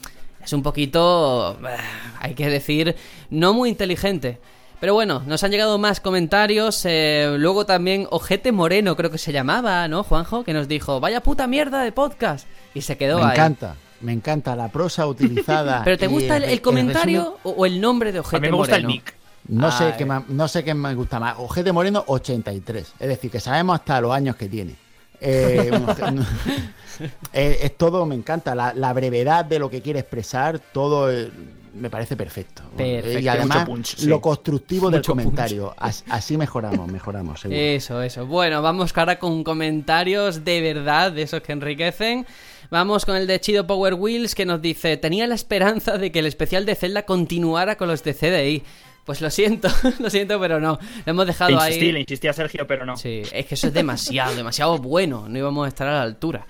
es 0.50 0.54
un 0.54 0.64
poquito, 0.64 1.60
eh, 1.62 1.76
hay 2.20 2.34
que 2.34 2.50
decir, 2.50 2.96
no 3.30 3.54
muy 3.54 3.70
inteligente. 3.70 4.40
Pero 4.80 4.94
bueno, 4.94 5.22
nos 5.28 5.44
han 5.44 5.52
llegado 5.52 5.78
más 5.78 6.00
comentarios. 6.00 6.86
eh, 6.86 7.36
luego 7.38 7.66
también 7.66 8.08
Ojete 8.10 8.52
Moreno, 8.52 8.96
creo 8.96 9.12
que 9.12 9.18
se 9.18 9.32
llamaba, 9.32 9.88
¿no, 9.88 10.04
Juanjo? 10.04 10.44
Que 10.44 10.54
nos 10.54 10.68
dijo, 10.68 11.00
vaya 11.00 11.22
puta 11.22 11.46
mierda 11.48 11.84
de 11.84 11.92
podcast. 11.92 12.48
Y 12.74 12.82
se 12.82 12.98
quedó 12.98 13.20
Me 13.20 13.26
ahí. 13.26 13.32
encanta, 13.34 13.76
me 14.02 14.14
encanta 14.14 14.56
la 14.56 14.70
prosa 14.70 15.06
utilizada. 15.06 15.82
¿Pero 15.86 15.98
te 15.98 16.08
gusta 16.08 16.38
el, 16.38 16.62
comentario 16.62 17.38
o, 17.44 17.52
o 17.52 17.66
el 17.66 17.80
nombre 17.80 18.12
de 18.12 18.22
Ojete 18.22 18.38
A 18.38 18.40
mí 18.40 18.48
me 18.50 18.56
gusta 18.58 18.78
el 18.78 18.84
Moreno? 18.84 19.02
nick. 19.04 19.16
No 19.50 19.72
sé, 19.72 19.94
qué 19.98 20.06
no 20.30 20.48
sé 20.48 20.64
qué 20.64 20.74
me 20.74 20.94
gusta 20.96 21.20
más. 21.20 21.36
Ojete 21.38 21.72
Moreno 21.72 22.04
83. 22.08 22.94
Es 23.00 23.08
decir, 23.08 23.30
que 23.30 23.40
sabemos 23.40 23.80
hasta 23.80 24.00
los 24.02 24.12
años 24.14 24.36
que 24.36 24.48
tiene. 24.48 24.76
Eh, 25.22 25.70
un- 27.00 27.12
Eh, 27.34 27.60
es 27.64 27.78
todo, 27.78 28.06
me 28.06 28.16
encanta. 28.16 28.56
La, 28.56 28.74
la 28.74 28.94
brevedad 28.94 29.46
de 29.46 29.60
lo 29.60 29.70
que 29.70 29.82
quiere 29.82 30.00
expresar, 30.00 30.60
todo 30.60 31.12
eh, 31.12 31.30
me 31.74 31.90
parece 31.90 32.16
perfecto. 32.16 32.64
Perfecto. 32.76 33.20
Y 33.20 33.28
además, 33.28 33.66
punch, 33.66 33.96
sí. 33.98 34.08
lo 34.08 34.20
constructivo 34.20 34.90
del 34.90 35.00
Mucho 35.00 35.14
punch. 35.14 35.24
comentario. 35.24 35.74
As- 35.78 36.04
Así 36.10 36.38
mejoramos, 36.38 36.92
mejoramos, 36.92 37.40
seguro. 37.42 37.60
Eso, 37.60 38.02
eso. 38.02 38.26
Bueno, 38.26 38.62
vamos 38.62 38.92
ahora 38.98 39.20
con 39.20 39.44
comentarios 39.44 40.44
de 40.44 40.62
verdad, 40.62 41.12
de 41.12 41.24
esos 41.24 41.42
que 41.42 41.52
enriquecen. 41.52 42.26
Vamos 42.72 43.04
con 43.06 43.16
el 43.16 43.26
de 43.26 43.40
Chido 43.40 43.66
Power 43.66 43.96
Wheels 43.96 44.36
que 44.36 44.46
nos 44.46 44.62
dice, 44.62 44.96
tenía 44.98 45.26
la 45.26 45.34
esperanza 45.36 45.98
de 45.98 46.12
que 46.12 46.20
el 46.20 46.28
especial 46.28 46.66
de 46.68 46.76
Zelda 46.76 47.04
continuara 47.04 47.78
con 47.78 47.88
los 47.88 48.04
de 48.04 48.14
CDI. 48.14 48.64
Pues 49.06 49.22
lo 49.22 49.32
siento, 49.32 49.70
lo 50.00 50.08
siento, 50.12 50.40
pero 50.40 50.60
no. 50.60 50.78
Lo 51.06 51.12
hemos 51.12 51.26
dejado 51.26 51.50
insistí, 51.52 51.86
ahí. 51.86 51.92
le 51.94 52.00
insistí 52.02 52.28
a 52.28 52.34
Sergio, 52.34 52.68
pero 52.68 52.86
no. 52.86 52.96
Sí, 52.96 53.24
es 53.32 53.46
que 53.48 53.56
eso 53.56 53.68
es 53.68 53.74
demasiado, 53.74 54.36
demasiado 54.36 54.78
bueno. 54.78 55.28
No 55.28 55.36
íbamos 55.40 55.66
a 55.66 55.70
estar 55.70 55.88
a 55.88 55.94
la 55.94 56.02
altura. 56.04 56.46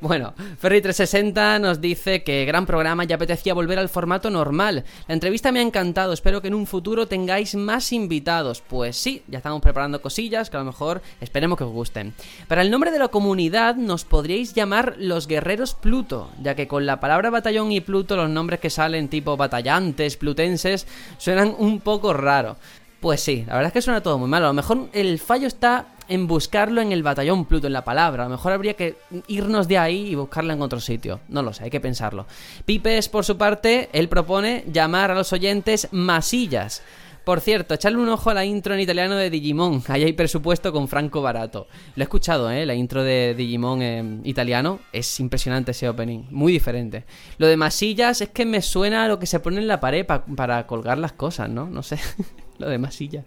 Bueno, 0.00 0.34
Ferry360 0.62 1.60
nos 1.60 1.80
dice 1.80 2.22
que 2.22 2.44
gran 2.44 2.66
programa, 2.66 3.04
ya 3.04 3.16
apetecía 3.16 3.54
volver 3.54 3.78
al 3.78 3.88
formato 3.88 4.30
normal. 4.30 4.84
La 5.08 5.14
entrevista 5.14 5.52
me 5.52 5.60
ha 5.60 5.62
encantado, 5.62 6.12
espero 6.12 6.42
que 6.42 6.48
en 6.48 6.54
un 6.54 6.66
futuro 6.66 7.06
tengáis 7.06 7.54
más 7.54 7.92
invitados. 7.92 8.62
Pues 8.62 8.96
sí, 8.96 9.22
ya 9.28 9.38
estamos 9.38 9.60
preparando 9.60 10.02
cosillas 10.02 10.50
que 10.50 10.56
a 10.56 10.60
lo 10.60 10.66
mejor 10.66 11.02
esperemos 11.20 11.58
que 11.58 11.64
os 11.64 11.72
gusten. 11.72 12.14
Para 12.48 12.62
el 12.62 12.70
nombre 12.70 12.90
de 12.90 12.98
la 12.98 13.08
comunidad 13.08 13.76
nos 13.76 14.04
podríais 14.04 14.54
llamar 14.54 14.96
los 14.98 15.26
guerreros 15.26 15.74
Pluto, 15.74 16.30
ya 16.42 16.54
que 16.54 16.68
con 16.68 16.86
la 16.86 17.00
palabra 17.00 17.30
batallón 17.30 17.72
y 17.72 17.80
Pluto 17.80 18.16
los 18.16 18.30
nombres 18.30 18.60
que 18.60 18.70
salen 18.70 19.08
tipo 19.08 19.36
batallantes, 19.36 20.16
plutenses, 20.16 20.86
suenan 21.18 21.54
un 21.58 21.80
poco 21.80 22.12
raro. 22.12 22.56
Pues 23.04 23.20
sí, 23.20 23.44
la 23.46 23.52
verdad 23.56 23.66
es 23.66 23.72
que 23.74 23.82
suena 23.82 24.02
todo 24.02 24.16
muy 24.18 24.30
mal. 24.30 24.42
A 24.44 24.46
lo 24.46 24.54
mejor 24.54 24.88
el 24.94 25.18
fallo 25.18 25.46
está 25.46 25.88
en 26.08 26.26
buscarlo 26.26 26.80
en 26.80 26.90
el 26.90 27.02
batallón 27.02 27.44
Pluto, 27.44 27.66
en 27.66 27.74
la 27.74 27.84
palabra. 27.84 28.22
A 28.24 28.28
lo 28.28 28.30
mejor 28.36 28.52
habría 28.52 28.72
que 28.74 28.96
irnos 29.26 29.68
de 29.68 29.76
ahí 29.76 30.06
y 30.08 30.14
buscarla 30.14 30.54
en 30.54 30.62
otro 30.62 30.80
sitio. 30.80 31.20
No 31.28 31.42
lo 31.42 31.52
sé, 31.52 31.64
hay 31.64 31.70
que 31.70 31.80
pensarlo. 31.80 32.24
Pipes, 32.64 33.10
por 33.10 33.26
su 33.26 33.36
parte, 33.36 33.90
él 33.92 34.08
propone 34.08 34.64
llamar 34.72 35.10
a 35.10 35.14
los 35.14 35.34
oyentes 35.34 35.88
masillas. 35.92 36.82
Por 37.26 37.42
cierto, 37.42 37.74
echarle 37.74 37.98
un 37.98 38.08
ojo 38.08 38.30
a 38.30 38.34
la 38.34 38.46
intro 38.46 38.72
en 38.72 38.80
italiano 38.80 39.16
de 39.16 39.28
Digimon. 39.28 39.82
Ahí 39.88 40.02
hay 40.04 40.14
presupuesto 40.14 40.72
con 40.72 40.88
Franco 40.88 41.20
Barato. 41.20 41.66
Lo 41.96 42.02
he 42.02 42.04
escuchado, 42.04 42.50
¿eh? 42.50 42.64
La 42.64 42.72
intro 42.74 43.02
de 43.02 43.34
Digimon 43.36 43.82
en 43.82 44.20
italiano. 44.24 44.78
Es 44.94 45.20
impresionante 45.20 45.72
ese 45.72 45.90
opening. 45.90 46.22
Muy 46.30 46.52
diferente. 46.52 47.04
Lo 47.36 47.46
de 47.48 47.58
masillas 47.58 48.22
es 48.22 48.30
que 48.30 48.46
me 48.46 48.62
suena 48.62 49.04
a 49.04 49.08
lo 49.08 49.18
que 49.18 49.26
se 49.26 49.40
pone 49.40 49.58
en 49.58 49.68
la 49.68 49.78
pared 49.78 50.06
pa- 50.06 50.24
para 50.24 50.66
colgar 50.66 50.96
las 50.96 51.12
cosas, 51.12 51.50
¿no? 51.50 51.66
No 51.68 51.82
sé. 51.82 51.98
lo 52.58 52.68
de 52.68 52.78
masillas. 52.78 53.24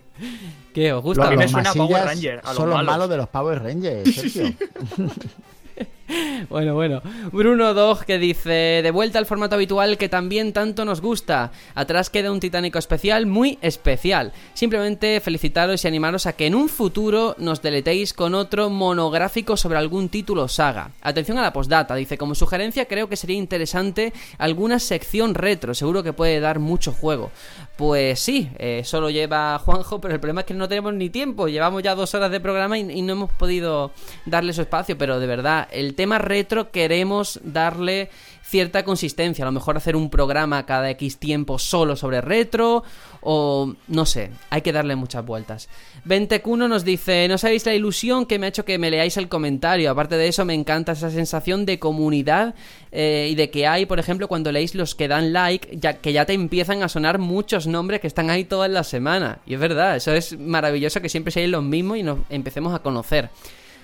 ¿Qué? 0.73 0.91
¿Os 0.93 1.03
gusta? 1.03 1.23
Lo- 1.23 1.27
a 1.27 1.31
mí 1.31 1.37
me 1.37 1.47
suena 1.47 1.69
a 1.71 1.73
Power 1.73 2.03
Ranger, 2.05 2.39
a 2.43 2.47
los 2.47 2.55
son 2.55 2.69
los 2.69 2.75
malos. 2.77 2.91
malos 2.93 3.09
de 3.09 3.17
los 3.17 3.29
Power 3.29 3.61
Rangers, 3.63 4.15
Sergio. 4.15 4.53
Bueno, 6.49 6.75
bueno. 6.75 7.01
Bruno 7.31 7.73
Dog 7.73 8.05
que 8.05 8.17
dice, 8.17 8.81
de 8.83 8.91
vuelta 8.91 9.19
al 9.19 9.25
formato 9.25 9.55
habitual 9.55 9.97
que 9.97 10.09
también 10.09 10.53
tanto 10.53 10.85
nos 10.85 11.01
gusta. 11.01 11.51
Atrás 11.75 12.09
queda 12.09 12.31
un 12.31 12.39
titánico 12.39 12.79
especial, 12.79 13.25
muy 13.25 13.57
especial. 13.61 14.33
Simplemente 14.53 15.19
felicitaros 15.19 15.83
y 15.83 15.87
animaros 15.87 16.25
a 16.25 16.33
que 16.33 16.47
en 16.47 16.55
un 16.55 16.69
futuro 16.69 17.35
nos 17.37 17.61
deletéis 17.61 18.13
con 18.13 18.35
otro 18.35 18.69
monográfico 18.69 19.57
sobre 19.57 19.77
algún 19.77 20.09
título 20.09 20.47
saga. 20.47 20.91
Atención 21.01 21.37
a 21.37 21.41
la 21.41 21.53
postdata, 21.53 21.95
dice, 21.95 22.17
como 22.17 22.35
sugerencia 22.35 22.85
creo 22.85 23.09
que 23.09 23.15
sería 23.15 23.37
interesante 23.37 24.13
alguna 24.37 24.79
sección 24.79 25.35
retro, 25.35 25.73
seguro 25.73 26.03
que 26.03 26.13
puede 26.13 26.39
dar 26.39 26.59
mucho 26.59 26.91
juego. 26.93 27.31
Pues 27.75 28.19
sí, 28.19 28.49
eh, 28.57 28.81
solo 28.83 29.09
lleva 29.09 29.59
Juanjo, 29.59 30.01
pero 30.01 30.13
el 30.13 30.19
problema 30.19 30.41
es 30.41 30.47
que 30.47 30.53
no 30.53 30.67
tenemos 30.67 30.93
ni 30.93 31.09
tiempo. 31.09 31.47
Llevamos 31.47 31.83
ya 31.83 31.93
dos 31.93 32.13
horas 32.15 32.31
de 32.31 32.39
programa 32.39 32.77
y, 32.77 32.89
y 32.91 33.01
no 33.01 33.13
hemos 33.13 33.31
podido 33.33 33.91
darle 34.25 34.53
su 34.53 34.61
espacio, 34.61 34.97
pero 34.97 35.19
de 35.19 35.27
verdad, 35.27 35.67
el 35.71 35.93
tema 35.97 36.19
retro 36.19 36.71
queremos 36.71 37.41
darle 37.43 38.09
cierta 38.47 38.85
consistencia. 38.85 39.43
A 39.43 39.47
lo 39.47 39.51
mejor 39.51 39.75
hacer 39.75 39.97
un 39.97 40.09
programa 40.09 40.65
cada 40.65 40.89
X 40.91 41.17
tiempo 41.17 41.59
solo 41.59 41.97
sobre 41.97 42.21
retro 42.21 42.83
o 43.19 43.73
no 43.89 44.05
sé, 44.05 44.31
hay 44.49 44.61
que 44.61 44.71
darle 44.71 44.95
muchas 44.95 45.25
vueltas. 45.25 45.67
Ventecuno 46.05 46.69
nos 46.69 46.85
dice, 46.85 47.27
no 47.27 47.37
sabéis 47.37 47.65
la 47.65 47.73
ilusión 47.73 48.25
que 48.25 48.39
me 48.39 48.45
ha 48.45 48.49
hecho 48.49 48.63
que 48.63 48.77
me 48.77 48.89
leáis 48.89 49.17
el 49.17 49.27
comentario. 49.27 49.91
Aparte 49.91 50.15
de 50.15 50.29
eso, 50.29 50.45
me 50.45 50.53
encanta 50.53 50.93
esa 50.93 51.11
sensación 51.11 51.65
de 51.65 51.79
comunidad 51.79 52.55
eh, 52.93 53.27
y 53.29 53.35
de 53.35 53.49
que 53.49 53.67
hay, 53.67 53.85
por 53.85 53.99
ejemplo, 53.99 54.29
cuando 54.29 54.53
leéis 54.53 54.75
los 54.75 54.95
que 54.95 55.09
dan 55.09 55.33
like, 55.33 55.77
ya 55.77 55.97
que 55.97 56.13
ya 56.13 56.25
te 56.25 56.31
empiezan 56.31 56.83
a 56.83 56.87
sonar 56.87 57.19
muchos 57.19 57.67
nombres 57.67 57.99
que 57.99 58.07
están 58.07 58.29
ahí 58.29 58.45
todas 58.45 58.71
las 58.71 58.87
semanas. 58.87 59.39
Y 59.45 59.55
es 59.55 59.59
verdad, 59.59 59.97
eso 59.97 60.13
es 60.13 60.39
maravilloso 60.39 61.01
que 61.01 61.09
siempre 61.09 61.31
seáis 61.31 61.49
los 61.49 61.63
mismos 61.63 61.97
y 61.97 62.03
nos 62.03 62.19
empecemos 62.29 62.73
a 62.73 62.79
conocer. 62.79 63.29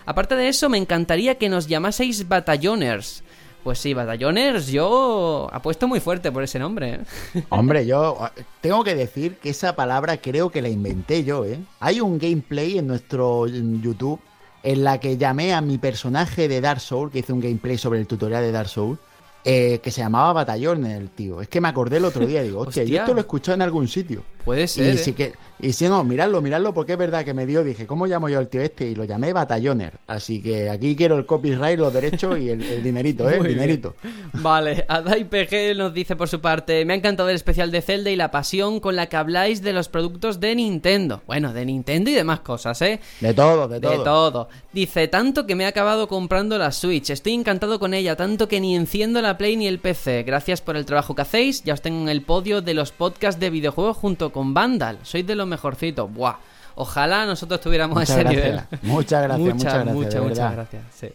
Aparte 0.05 0.35
de 0.35 0.47
eso, 0.47 0.69
me 0.69 0.77
encantaría 0.77 1.37
que 1.37 1.49
nos 1.49 1.67
llamaseis 1.67 2.27
batalloners. 2.27 3.23
Pues 3.63 3.79
sí, 3.79 3.93
batalloners, 3.93 4.67
yo 4.67 5.47
apuesto 5.53 5.87
muy 5.87 6.01
fuerte 6.01 6.31
por 6.31 6.43
ese 6.43 6.59
nombre. 6.59 6.99
¿eh? 7.33 7.43
Hombre, 7.49 7.85
yo 7.85 8.17
eh, 8.35 8.43
tengo 8.59 8.83
que 8.83 8.93
decir 8.93 9.37
que 9.37 9.51
esa 9.51 9.75
palabra 9.75 10.17
creo 10.17 10.49
que 10.49 10.61
la 10.61 10.67
inventé 10.67 11.23
yo, 11.23 11.45
¿eh? 11.45 11.59
Hay 11.79 12.01
un 12.01 12.17
gameplay 12.19 12.77
en 12.77 12.87
nuestro 12.87 13.47
YouTube 13.47 14.19
en 14.63 14.83
la 14.83 14.99
que 14.99 15.17
llamé 15.17 15.53
a 15.53 15.61
mi 15.61 15.77
personaje 15.77 16.49
de 16.49 16.59
Dark 16.59 16.81
Souls, 16.81 17.11
que 17.11 17.19
hice 17.19 17.31
un 17.31 17.39
gameplay 17.39 17.77
sobre 17.77 17.99
el 17.99 18.07
tutorial 18.07 18.43
de 18.43 18.51
Dark 18.51 18.69
Souls, 18.69 18.99
eh, 19.45 19.79
que 19.83 19.91
se 19.91 20.01
llamaba 20.01 20.33
Batallón 20.33 20.85
el 20.85 21.09
tío. 21.09 21.41
Es 21.41 21.49
que 21.49 21.59
me 21.59 21.67
acordé 21.67 21.97
el 21.97 22.05
otro 22.05 22.25
día, 22.25 22.41
digo, 22.43 22.59
hostia, 22.67 22.83
yo 22.83 22.87
Hostia. 22.87 23.01
esto 23.01 23.13
lo 23.13 23.19
he 23.19 23.21
escuchado 23.21 23.55
en 23.55 23.61
algún 23.61 23.87
sitio. 23.87 24.23
Puede 24.43 24.67
ser. 24.67 24.93
Y 24.93 24.97
¿eh? 24.97 24.97
si, 24.97 25.13
que, 25.13 25.33
y 25.59 25.73
si 25.73 25.87
no, 25.87 26.03
miradlo, 26.03 26.41
miradlo, 26.41 26.73
porque 26.73 26.93
es 26.93 26.97
verdad 26.97 27.23
que 27.23 27.33
me 27.33 27.45
dio, 27.45 27.63
dije, 27.63 27.87
¿cómo 27.87 28.05
llamo 28.05 28.27
yo 28.29 28.39
al 28.39 28.49
tío 28.49 28.61
este? 28.61 28.87
Y 28.87 28.95
lo 28.95 29.05
llamé 29.05 29.31
Batalloner. 29.33 29.93
Así 30.07 30.41
que 30.41 30.69
aquí 30.69 30.95
quiero 30.95 31.17
el 31.17 31.25
copyright, 31.25 31.79
los 31.79 31.93
derechos 31.93 32.37
y 32.39 32.49
el, 32.49 32.61
el 32.61 32.83
dinerito, 32.83 33.29
¿eh? 33.29 33.33
El 33.37 33.39
Muy 33.39 33.47
bien. 33.47 33.59
dinerito. 33.59 33.95
Vale, 34.33 34.85
Adai 34.87 35.23
PG 35.23 35.77
nos 35.77 35.93
dice 35.93 36.15
por 36.15 36.27
su 36.27 36.41
parte, 36.41 36.83
me 36.85 36.93
ha 36.93 36.95
encantado 36.97 37.29
el 37.29 37.35
especial 37.35 37.71
de 37.71 37.81
Zelda 37.81 38.09
y 38.09 38.15
la 38.15 38.31
pasión 38.31 38.79
con 38.79 38.95
la 38.95 39.07
que 39.07 39.15
habláis 39.15 39.61
de 39.61 39.73
los 39.73 39.89
productos 39.89 40.39
de 40.39 40.55
Nintendo. 40.55 41.21
Bueno, 41.27 41.53
de 41.53 41.65
Nintendo 41.65 42.09
y 42.09 42.13
demás 42.13 42.41
cosas, 42.41 42.81
¿eh? 42.81 42.99
De 43.21 43.33
todo, 43.33 43.67
de 43.67 43.79
todo. 43.79 43.91
De 43.91 44.03
todo. 44.03 44.49
Dice, 44.73 45.07
tanto 45.07 45.45
que 45.45 45.55
me 45.55 45.63
he 45.63 45.67
acabado 45.67 46.07
comprando 46.07 46.57
la 46.57 46.71
Switch. 46.71 47.09
Estoy 47.09 47.33
encantado 47.33 47.79
con 47.79 47.93
ella, 47.93 48.15
tanto 48.15 48.47
que 48.47 48.59
ni 48.59 48.75
enciendo 48.75 49.21
la 49.21 49.37
Play 49.37 49.55
ni 49.55 49.67
el 49.67 49.79
PC. 49.79 50.23
Gracias 50.23 50.61
por 50.61 50.75
el 50.75 50.85
trabajo 50.85 51.15
que 51.15 51.21
hacéis. 51.21 51.63
Ya 51.63 51.73
os 51.73 51.81
tengo 51.81 52.01
en 52.01 52.09
el 52.09 52.21
podio 52.23 52.61
de 52.61 52.73
los 52.73 52.91
podcasts 52.91 53.39
de 53.39 53.49
videojuegos 53.49 53.95
junto 53.95 54.32
con 54.33 54.53
Vandal. 54.53 54.97
Sois 55.03 55.25
de 55.25 55.35
los 55.35 55.47
mejorcitos. 55.47 56.11
Buah. 56.13 56.35
Ojalá 56.75 57.25
nosotros 57.25 57.61
tuviéramos 57.61 57.95
Muchas 57.95 58.09
ese 58.09 58.19
gracias. 58.23 58.45
nivel. 58.45 58.61
Muchas 58.81 59.23
gracias, 59.23 59.39
muchas 59.55 59.73
gracias, 59.73 59.95
muchas, 59.95 60.21
muchas 60.21 60.37
verdad. 60.37 60.53
gracias. 60.53 60.83
sí. 60.99 61.07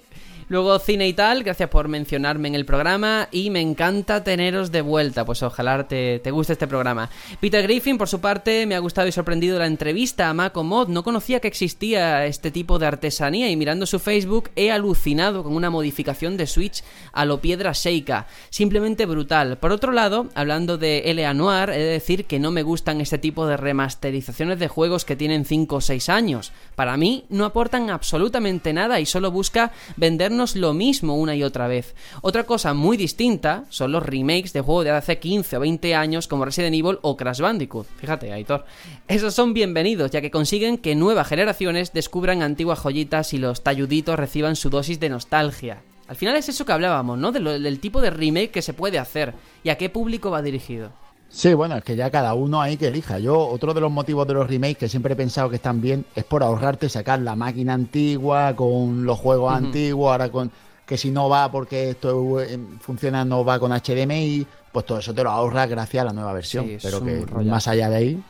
Luego 0.51 0.79
Cine 0.79 1.07
y 1.07 1.13
tal, 1.13 1.43
gracias 1.43 1.69
por 1.69 1.89
mencionarme 1.89 2.49
en 2.49 2.55
el 2.55 2.65
programa 2.65 3.29
y 3.31 3.51
me 3.51 3.61
encanta 3.61 4.25
teneros 4.25 4.73
de 4.73 4.81
vuelta, 4.81 5.27
pues 5.27 5.43
ojalá 5.43 5.87
te, 5.87 6.21
te 6.21 6.31
guste 6.31 6.55
este 6.55 6.67
programa. 6.67 7.11
Peter 7.39 7.63
Griffin, 7.63 7.99
por 7.99 8.09
su 8.09 8.23
parte, 8.23 8.65
me 8.65 8.75
ha 8.75 8.79
gustado 8.79 9.07
y 9.07 9.13
sorprendido 9.13 9.59
la 9.59 9.67
entrevista 9.67 10.31
a 10.31 10.33
Mako 10.33 10.65
Mod, 10.65 10.89
no 10.89 11.05
conocía 11.05 11.41
que 11.41 11.49
existía 11.49 12.25
este 12.25 12.51
tipo 12.51 12.79
de 12.79 12.87
artesanía 12.87 13.51
y 13.51 13.57
mirando 13.57 13.85
su 13.85 13.99
Facebook 13.99 14.49
he 14.57 14.71
alucinado 14.71 15.45
con 15.45 15.55
una 15.55 15.69
modificación 15.69 16.39
de 16.39 16.47
Switch 16.47 16.83
a 17.13 17.27
lo 17.27 17.43
piedra 17.43 17.73
Sheikah, 17.73 18.27
simplemente 18.49 19.05
brutal. 19.05 19.59
Por 19.59 19.71
otro 19.71 19.93
lado, 19.93 20.29
hablando 20.35 20.79
de 20.79 21.11
L.A. 21.11 21.35
Noir, 21.35 21.69
he 21.69 21.79
de 21.79 21.85
decir 21.85 22.25
que 22.25 22.39
no 22.39 22.53
me 22.53 22.63
gustan 22.63 23.03
este 23.03 23.19
tipo 23.19 23.47
de 23.47 23.59
remasterizaciones 23.59 24.59
de 24.59 24.69
juegos 24.69 25.05
que 25.05 25.15
tienen 25.15 25.45
5 25.45 25.77
o 25.77 25.81
6 25.83 26.09
años. 26.09 26.53
Para 26.75 26.97
mí 26.97 27.27
no 27.29 27.45
aportan 27.45 27.91
absolutamente 27.91 28.73
nada 28.73 28.99
y 28.99 29.05
solo 29.05 29.31
busca 29.31 29.73
vendernos 29.97 30.38
lo 30.57 30.75
mismo 30.75 31.17
una 31.17 31.35
y 31.35 31.43
otra 31.43 31.69
vez. 31.69 31.95
Otra 32.23 32.45
cosa 32.45 32.75
muy 32.75 32.97
distinta 32.97 33.65
son 33.69 33.93
los 33.93 34.03
remakes 34.03 34.53
de 34.53 34.61
juegos 34.61 34.85
de 34.85 34.91
hace 34.91 35.19
15 35.19 35.57
o 35.57 35.61
20 35.61 35.95
años 35.95 36.29
como 36.29 36.45
Resident 36.45 36.75
Evil 36.75 36.99
o 37.03 37.17
Crash 37.17 37.41
Bandicoot. 37.41 37.87
Fíjate, 37.97 38.33
Aitor. 38.33 38.65
Esos 39.09 39.35
son 39.35 39.55
bienvenidos 39.55 40.11
ya 40.11 40.21
que 40.21 40.31
consiguen 40.31 40.79
que 40.79 40.95
nuevas 40.95 41.29
generaciones 41.29 41.93
descubran 41.93 42.43
antiguas 42.43 42.81
joyitas 42.81 43.35
y 43.35 43.39
los 43.39 43.63
talluditos 43.63 44.19
reciban 44.19 44.57
su 44.57 44.71
dosis 44.71 45.01
de 45.01 45.09
nostalgia. 45.09 45.83
Al 46.07 46.17
final 46.17 46.37
es 46.37 46.49
eso 46.49 46.65
que 46.65 46.73
hablábamos, 46.73 47.19
¿no? 47.19 47.33
Del 47.33 47.81
tipo 47.81 48.01
de 48.01 48.11
remake 48.11 48.51
que 48.51 48.63
se 48.63 48.73
puede 48.73 48.99
hacer 48.99 49.35
y 49.63 49.69
a 49.69 49.77
qué 49.77 49.91
público 49.91 50.31
va 50.31 50.41
dirigido. 50.41 50.91
Sí, 51.31 51.53
bueno, 51.55 51.77
es 51.77 51.85
que 51.85 51.95
ya 51.95 52.11
cada 52.11 52.35
uno 52.35 52.61
ahí 52.61 52.77
que 52.77 52.89
elija. 52.89 53.19
Yo, 53.19 53.39
otro 53.39 53.75
de 53.75 53.81
los 53.81 53.93
motivos 53.93 54.27
de 54.27 54.35
los 54.35 54.49
remakes 54.49 54.79
que 54.79 54.89
siempre 54.89 55.13
he 55.13 55.17
pensado 55.17 55.51
que 55.51 55.57
están 55.57 55.81
bien 55.81 56.05
es 56.15 56.25
por 56.25 56.43
ahorrarte 56.43 56.89
sacar 56.89 57.21
la 57.21 57.37
máquina 57.37 57.75
antigua 57.75 58.57
con 58.57 59.05
los 59.05 59.19
juegos 59.19 59.53
antiguos, 59.53 60.11
ahora 60.11 60.31
con 60.31 60.51
que 60.87 60.97
si 60.97 61.11
no 61.11 61.29
va 61.29 61.53
porque 61.53 61.91
esto 61.91 62.41
eh, 62.41 62.59
funciona, 62.81 63.23
no 63.25 63.45
va 63.45 63.59
con 63.59 63.73
HDMI, 63.73 64.47
pues 64.73 64.87
todo 64.87 64.99
eso 64.99 65.13
te 65.13 65.23
lo 65.23 65.31
ahorras 65.31 65.69
gracias 65.69 66.01
a 66.01 66.07
la 66.07 66.13
nueva 66.15 66.33
versión. 66.33 66.65
Sí, 66.65 66.79
Pero 66.83 67.05
que 67.05 67.21
rollazo. 67.27 67.51
más 67.51 67.69
allá 67.69 67.91
de 67.91 67.97
ahí, 67.97 68.23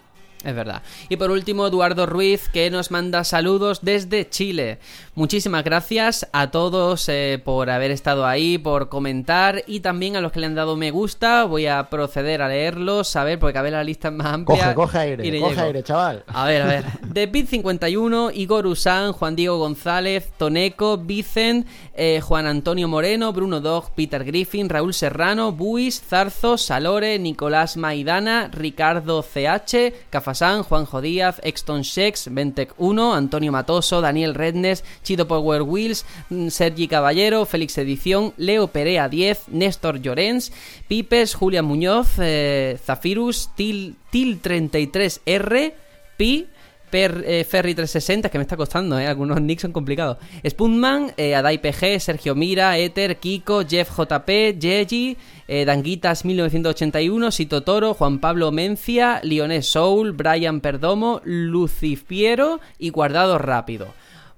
Es 0.43 0.55
verdad. 0.55 0.83
Y 1.09 1.17
por 1.17 1.31
último, 1.31 1.67
Eduardo 1.69 2.05
Ruiz, 2.07 2.49
que 2.49 2.69
nos 2.71 2.91
manda 2.91 3.23
saludos 3.23 3.81
desde 3.83 4.29
Chile. 4.29 4.81
Muchísimas 5.19 5.65
gracias 5.65 6.29
a 6.31 6.53
todos 6.53 7.09
eh, 7.09 7.43
por 7.45 7.71
haber 7.71 7.91
estado 7.91 8.25
ahí, 8.25 8.57
por 8.57 8.89
comentar 8.89 9.65
y 9.67 9.81
también 9.81 10.15
a 10.15 10.21
los 10.21 10.31
que 10.31 10.39
le 10.39 10.47
han 10.47 10.55
dado 10.55 10.77
me 10.77 10.93
gusta. 10.93 11.43
Voy 11.43 11.67
a 11.67 11.91
proceder 11.91 12.41
a 12.41 12.47
leerlos, 12.47 13.17
a 13.17 13.25
ver, 13.25 13.41
porque 13.41 13.55
cada 13.55 13.65
vez 13.65 13.73
la 13.73 13.83
lista 13.83 14.09
es 14.09 14.15
más 14.15 14.29
amplia. 14.29 14.63
coge, 14.63 14.75
coge 14.77 14.99
aire, 14.99 15.41
coge 15.41 15.55
llego. 15.55 15.61
aire, 15.61 15.83
chaval. 15.83 16.23
A 16.29 16.47
ver, 16.47 16.63
a 16.63 16.67
ver. 16.67 16.85
De 17.03 17.27
Pit 17.27 17.49
51, 17.49 18.31
Igor 18.31 18.69
Usán, 18.69 19.13
Juan 19.13 19.35
Diego 19.35 19.59
González, 19.59 20.31
Toneco, 20.39 20.99
Vicent, 20.99 21.67
eh, 21.95 22.21
Juan 22.23 22.47
Antonio 22.47 22.87
Moreno, 22.87 23.33
Bruno 23.33 23.61
Dog, 23.61 23.91
Peter 23.97 24.23
Griffin, 24.23 24.69
Raúl 24.69 24.95
Serrano, 24.95 25.51
Buis, 25.51 26.01
Zarzo, 26.01 26.57
Salore, 26.57 27.19
Nicolás 27.19 27.77
Maidana, 27.77 28.51
Ricardo 28.53 29.25
CH, 29.25 29.95
Cafasán, 30.11 30.63
Juanjo 30.63 31.01
Díaz, 31.01 31.41
Exton 31.43 31.83
Shex, 31.83 32.33
Ventec 32.33 32.73
1, 32.79 33.15
Antonio 33.17 33.51
Matoso, 33.51 34.01
Daniel 34.01 34.37
Rednes, 34.37 34.85
Chido 35.09 35.27
Power 35.27 35.63
Wheels, 35.63 36.05
mm, 36.29 36.49
Sergi 36.49 36.87
Caballero, 36.87 37.47
Félix 37.47 37.79
Edición, 37.79 38.35
Leo 38.37 38.69
Perea 38.69 39.09
10, 39.09 39.49
Néstor 39.49 40.03
Llorens, 40.03 40.53
Pipes, 40.87 41.35
Julián 41.35 41.65
Muñoz, 41.65 42.19
eh, 42.19 42.79
Zafirus, 42.85 43.49
Til, 43.57 43.97
Til 44.11 44.43
33R, 44.43 45.73
Pi, 46.19 46.47
Per, 46.91 47.25
eh, 47.27 47.45
Ferry 47.45 47.75
360, 47.75 48.31
que 48.31 48.39
me 48.39 48.43
está 48.43 48.57
costando, 48.57 48.99
¿eh? 48.99 49.07
algunos 49.07 49.41
nicks 49.41 49.63
son 49.63 49.73
complicados. 49.73 50.19
Spoonman, 50.47 51.13
eh, 51.17 51.35
Adai 51.35 51.59
PG, 51.59 52.01
Sergio 52.01 52.35
Mira, 52.35 52.77
Ether, 52.77 53.17
Kiko, 53.17 53.63
Jeff 53.67 53.91
JP, 53.91 54.59
Jeji, 54.61 55.17
eh, 55.49 55.65
Danguitas 55.65 56.27
1981, 56.27 57.31
Sito 57.31 57.63
Toro, 57.63 57.95
Juan 57.95 58.21
Pablo 58.21 58.53
Mencia, 58.53 59.21
Lionel 59.23 59.63
Soul, 59.63 60.13
Brian 60.13 60.61
Perdomo, 60.61 61.23
Lucifiero 61.25 62.61
y 62.79 62.91
Guardado 62.91 63.39
Rápido. 63.39 63.89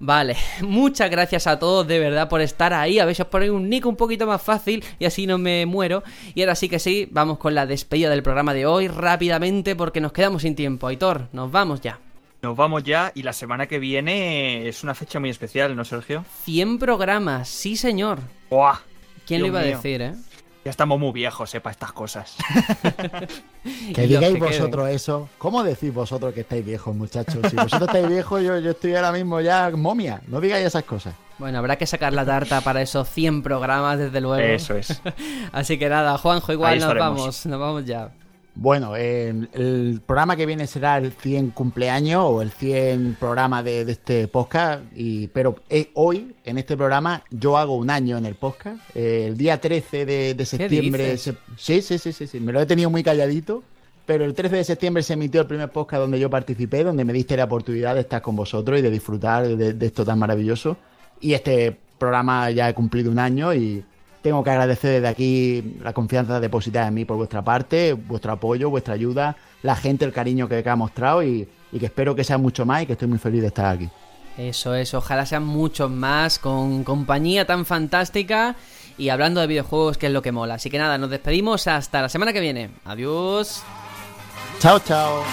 Vale, 0.03 0.35
muchas 0.63 1.11
gracias 1.11 1.47
a 1.47 1.59
todos 1.59 1.87
de 1.87 1.99
verdad 1.99 2.29
por 2.29 2.41
estar 2.41 2.73
ahí. 2.73 2.99
A 2.99 3.05
ver 3.05 3.15
si 3.15 3.23
os 3.23 3.29
ponéis 3.29 3.53
un 3.53 3.69
nick 3.69 3.85
un 3.85 3.97
poquito 3.97 4.27
más 4.27 4.43
fácil 4.43 4.83
y 4.99 5.05
así 5.05 5.27
no 5.27 5.37
me 5.37 5.67
muero. 5.67 6.03
Y 6.35 6.41
ahora 6.41 6.55
sí 6.55 6.69
que 6.69 6.79
sí, 6.79 7.07
vamos 7.11 7.39
con 7.39 7.55
la 7.55 7.67
despedida 7.67 8.09
del 8.09 8.23
programa 8.23 8.55
de 8.55 8.65
hoy 8.67 8.89
rápidamente 8.89 9.77
porque 9.77 10.01
nos 10.01 10.13
quedamos 10.13 10.43
sin 10.43 10.57
tiempo. 10.57 10.87
Aitor, 10.87 11.29
nos 11.33 11.53
vamos 11.53 11.83
ya. 11.83 11.99
Nos 12.41 12.57
vamos 12.57 12.83
ya 12.83 13.13
y 13.15 13.23
la 13.23 13.35
semana 13.35 13.67
que 13.67 13.79
viene 13.79 14.67
es 14.67 14.83
una 14.83 14.95
fecha 14.95 15.21
muy 15.21 15.29
especial, 15.29 15.77
¿no, 15.77 15.85
Sergio? 15.85 16.25
100 16.45 16.79
programas, 16.79 17.49
sí 17.51 17.77
señor. 17.77 18.21
¡Buah! 18.49 18.79
¿Quién 19.27 19.41
Dios 19.41 19.41
lo 19.41 19.47
iba 19.49 19.61
mío. 19.61 19.75
a 19.75 19.77
decir, 19.77 20.01
eh? 20.01 20.15
Ya 20.71 20.73
estamos 20.73 21.01
muy 21.01 21.11
viejos, 21.11 21.53
eh, 21.53 21.61
para 21.61 21.73
estas 21.73 21.91
cosas. 21.91 22.37
Que 23.93 24.07
digáis 24.07 24.35
que 24.35 24.41
vosotros 24.41 24.89
eso. 24.89 25.29
¿Cómo 25.37 25.65
decís 25.65 25.93
vosotros 25.93 26.33
que 26.33 26.43
estáis 26.43 26.65
viejos, 26.65 26.95
muchachos? 26.95 27.41
Si 27.51 27.57
vosotros 27.57 27.89
estáis 27.89 28.09
viejos, 28.09 28.41
yo, 28.41 28.57
yo 28.61 28.71
estoy 28.71 28.95
ahora 28.95 29.11
mismo 29.11 29.41
ya 29.41 29.69
momia. 29.71 30.23
No 30.29 30.41
digáis 30.41 30.65
esas 30.65 30.85
cosas. 30.85 31.13
Bueno, 31.39 31.59
habrá 31.59 31.75
que 31.75 31.87
sacar 31.87 32.13
la 32.13 32.25
tarta 32.25 32.61
para 32.61 32.83
esos 32.83 33.09
100 33.11 33.43
programas, 33.43 33.99
desde 33.99 34.21
luego. 34.21 34.47
Eso 34.47 34.77
es. 34.77 35.03
Así 35.53 35.77
que 35.77 35.89
nada, 35.89 36.17
Juanjo, 36.19 36.53
igual 36.53 36.75
Ahí 36.75 36.79
nos 36.79 36.89
estaremos. 36.89 37.19
vamos, 37.19 37.47
nos 37.47 37.61
vamos 37.61 37.85
ya. 37.85 38.13
Bueno, 38.55 38.95
eh, 38.97 39.29
el 39.55 40.03
programa 40.05 40.37
que 40.37 40.45
viene 40.45 40.67
será 40.67 40.99
el 40.99 41.13
100 41.13 41.51
cumpleaños 41.51 42.23
o 42.27 42.43
el 42.43 42.51
100 42.51 43.17
programa 43.19 43.63
de, 43.63 43.85
de 43.85 43.93
este 43.93 44.29
podcast. 44.29 44.83
Y, 44.95 45.29
pero 45.29 45.57
eh, 45.71 45.91
hoy, 45.95 46.35
en 46.45 46.59
este 46.59 46.77
programa, 46.77 47.23
yo 47.31 47.57
hago 47.57 47.77
un 47.77 47.89
año 47.91 48.19
en 48.19 48.27
el 48.27 48.35
podcast. 48.35 48.79
Eh, 48.95 49.27
el 49.29 49.37
día 49.37 49.61
13 49.61 50.05
de, 50.05 50.35
de 50.35 50.45
septiembre. 50.47 51.17
se- 51.17 51.37
sí, 51.57 51.81
sí, 51.81 51.97
sí, 51.99 52.13
sí, 52.13 52.27
sí. 52.27 52.41
Me 52.41 52.53
lo 52.53 52.61
he 52.61 52.67
tenido 52.67 52.91
muy 52.91 53.03
calladito. 53.03 53.63
Pero 54.07 54.25
el 54.25 54.35
13 54.35 54.57
de 54.57 54.65
septiembre 54.65 55.03
se 55.05 55.13
emitió 55.13 55.41
el 55.43 55.47
primer 55.47 55.71
podcast 55.71 56.01
donde 56.01 56.19
yo 56.19 56.29
participé, 56.29 56.83
donde 56.83 57.05
me 57.05 57.13
diste 57.13 57.37
la 57.37 57.45
oportunidad 57.45 57.95
de 57.95 58.01
estar 58.01 58.21
con 58.21 58.35
vosotros 58.35 58.77
y 58.79 58.83
de 58.83 58.91
disfrutar 58.91 59.47
de, 59.47 59.73
de 59.75 59.87
esto 59.87 60.05
tan 60.05 60.19
maravilloso. 60.19 60.77
Y 61.21 61.35
este 61.35 61.79
programa 61.97 62.51
ya 62.51 62.69
he 62.69 62.75
cumplido 62.75 63.13
un 63.13 63.21
año 63.21 63.55
y 63.55 63.85
tengo 64.23 64.45
que 64.45 64.51
agradecer 64.51 64.93
desde 64.93 65.09
aquí 65.09 65.77
la 65.83 65.93
confianza 65.93 66.41
depositada 66.41 66.89
en 66.89 66.95
mí 66.95 67.05
por 67.05 67.17
vuestra 67.17 67.43
parte, 67.43 67.93
vuestro 67.93 68.33
apoyo, 68.33 68.71
vuestra 68.71 68.95
ayuda, 68.95 69.37
la 69.63 69.77
gente, 69.77 70.05
el 70.05 70.13
cariño 70.13 70.49
que, 70.49 70.63
que 70.63 70.71
ha 70.71 70.77
mostrado 70.77 71.23
y, 71.23 71.49
y 71.73 71.79
que 71.79 71.87
espero 71.87 72.15
que 72.15 72.25
sea 72.25 72.39
mucho 72.39 72.67
más 72.67 72.83
y 72.83 72.87
que 72.87 72.93
estoy 72.93 73.09
muy 73.09 73.19
feliz 73.19 73.41
de 73.41 73.49
estar 73.49 73.67
aquí. 73.67 73.89
Eso 74.39 74.75
es, 74.75 74.95
ojalá 74.95 75.27
sean 75.27 75.45
muchos 75.45 75.91
más, 75.91 76.39
con 76.39 76.85
compañía 76.85 77.47
tan 77.47 77.67
fantástica 77.67 78.57
y 78.97 79.09
hablando 79.09 79.41
de 79.41 79.47
videojuegos, 79.47 79.99
que 79.99 80.07
es 80.07 80.13
lo 80.13 80.23
que 80.23 80.33
mola. 80.33 80.55
Así 80.55 80.71
que 80.71 80.79
nada, 80.79 80.99
nos 80.99 81.11
despedimos 81.11 81.67
hasta 81.67 82.03
la 82.03 82.09
semana 82.09 82.33
que 82.33 82.41
viene. 82.41 82.71
Adiós. 82.85 83.63
Chao, 84.61 84.79
chao. 84.79 85.25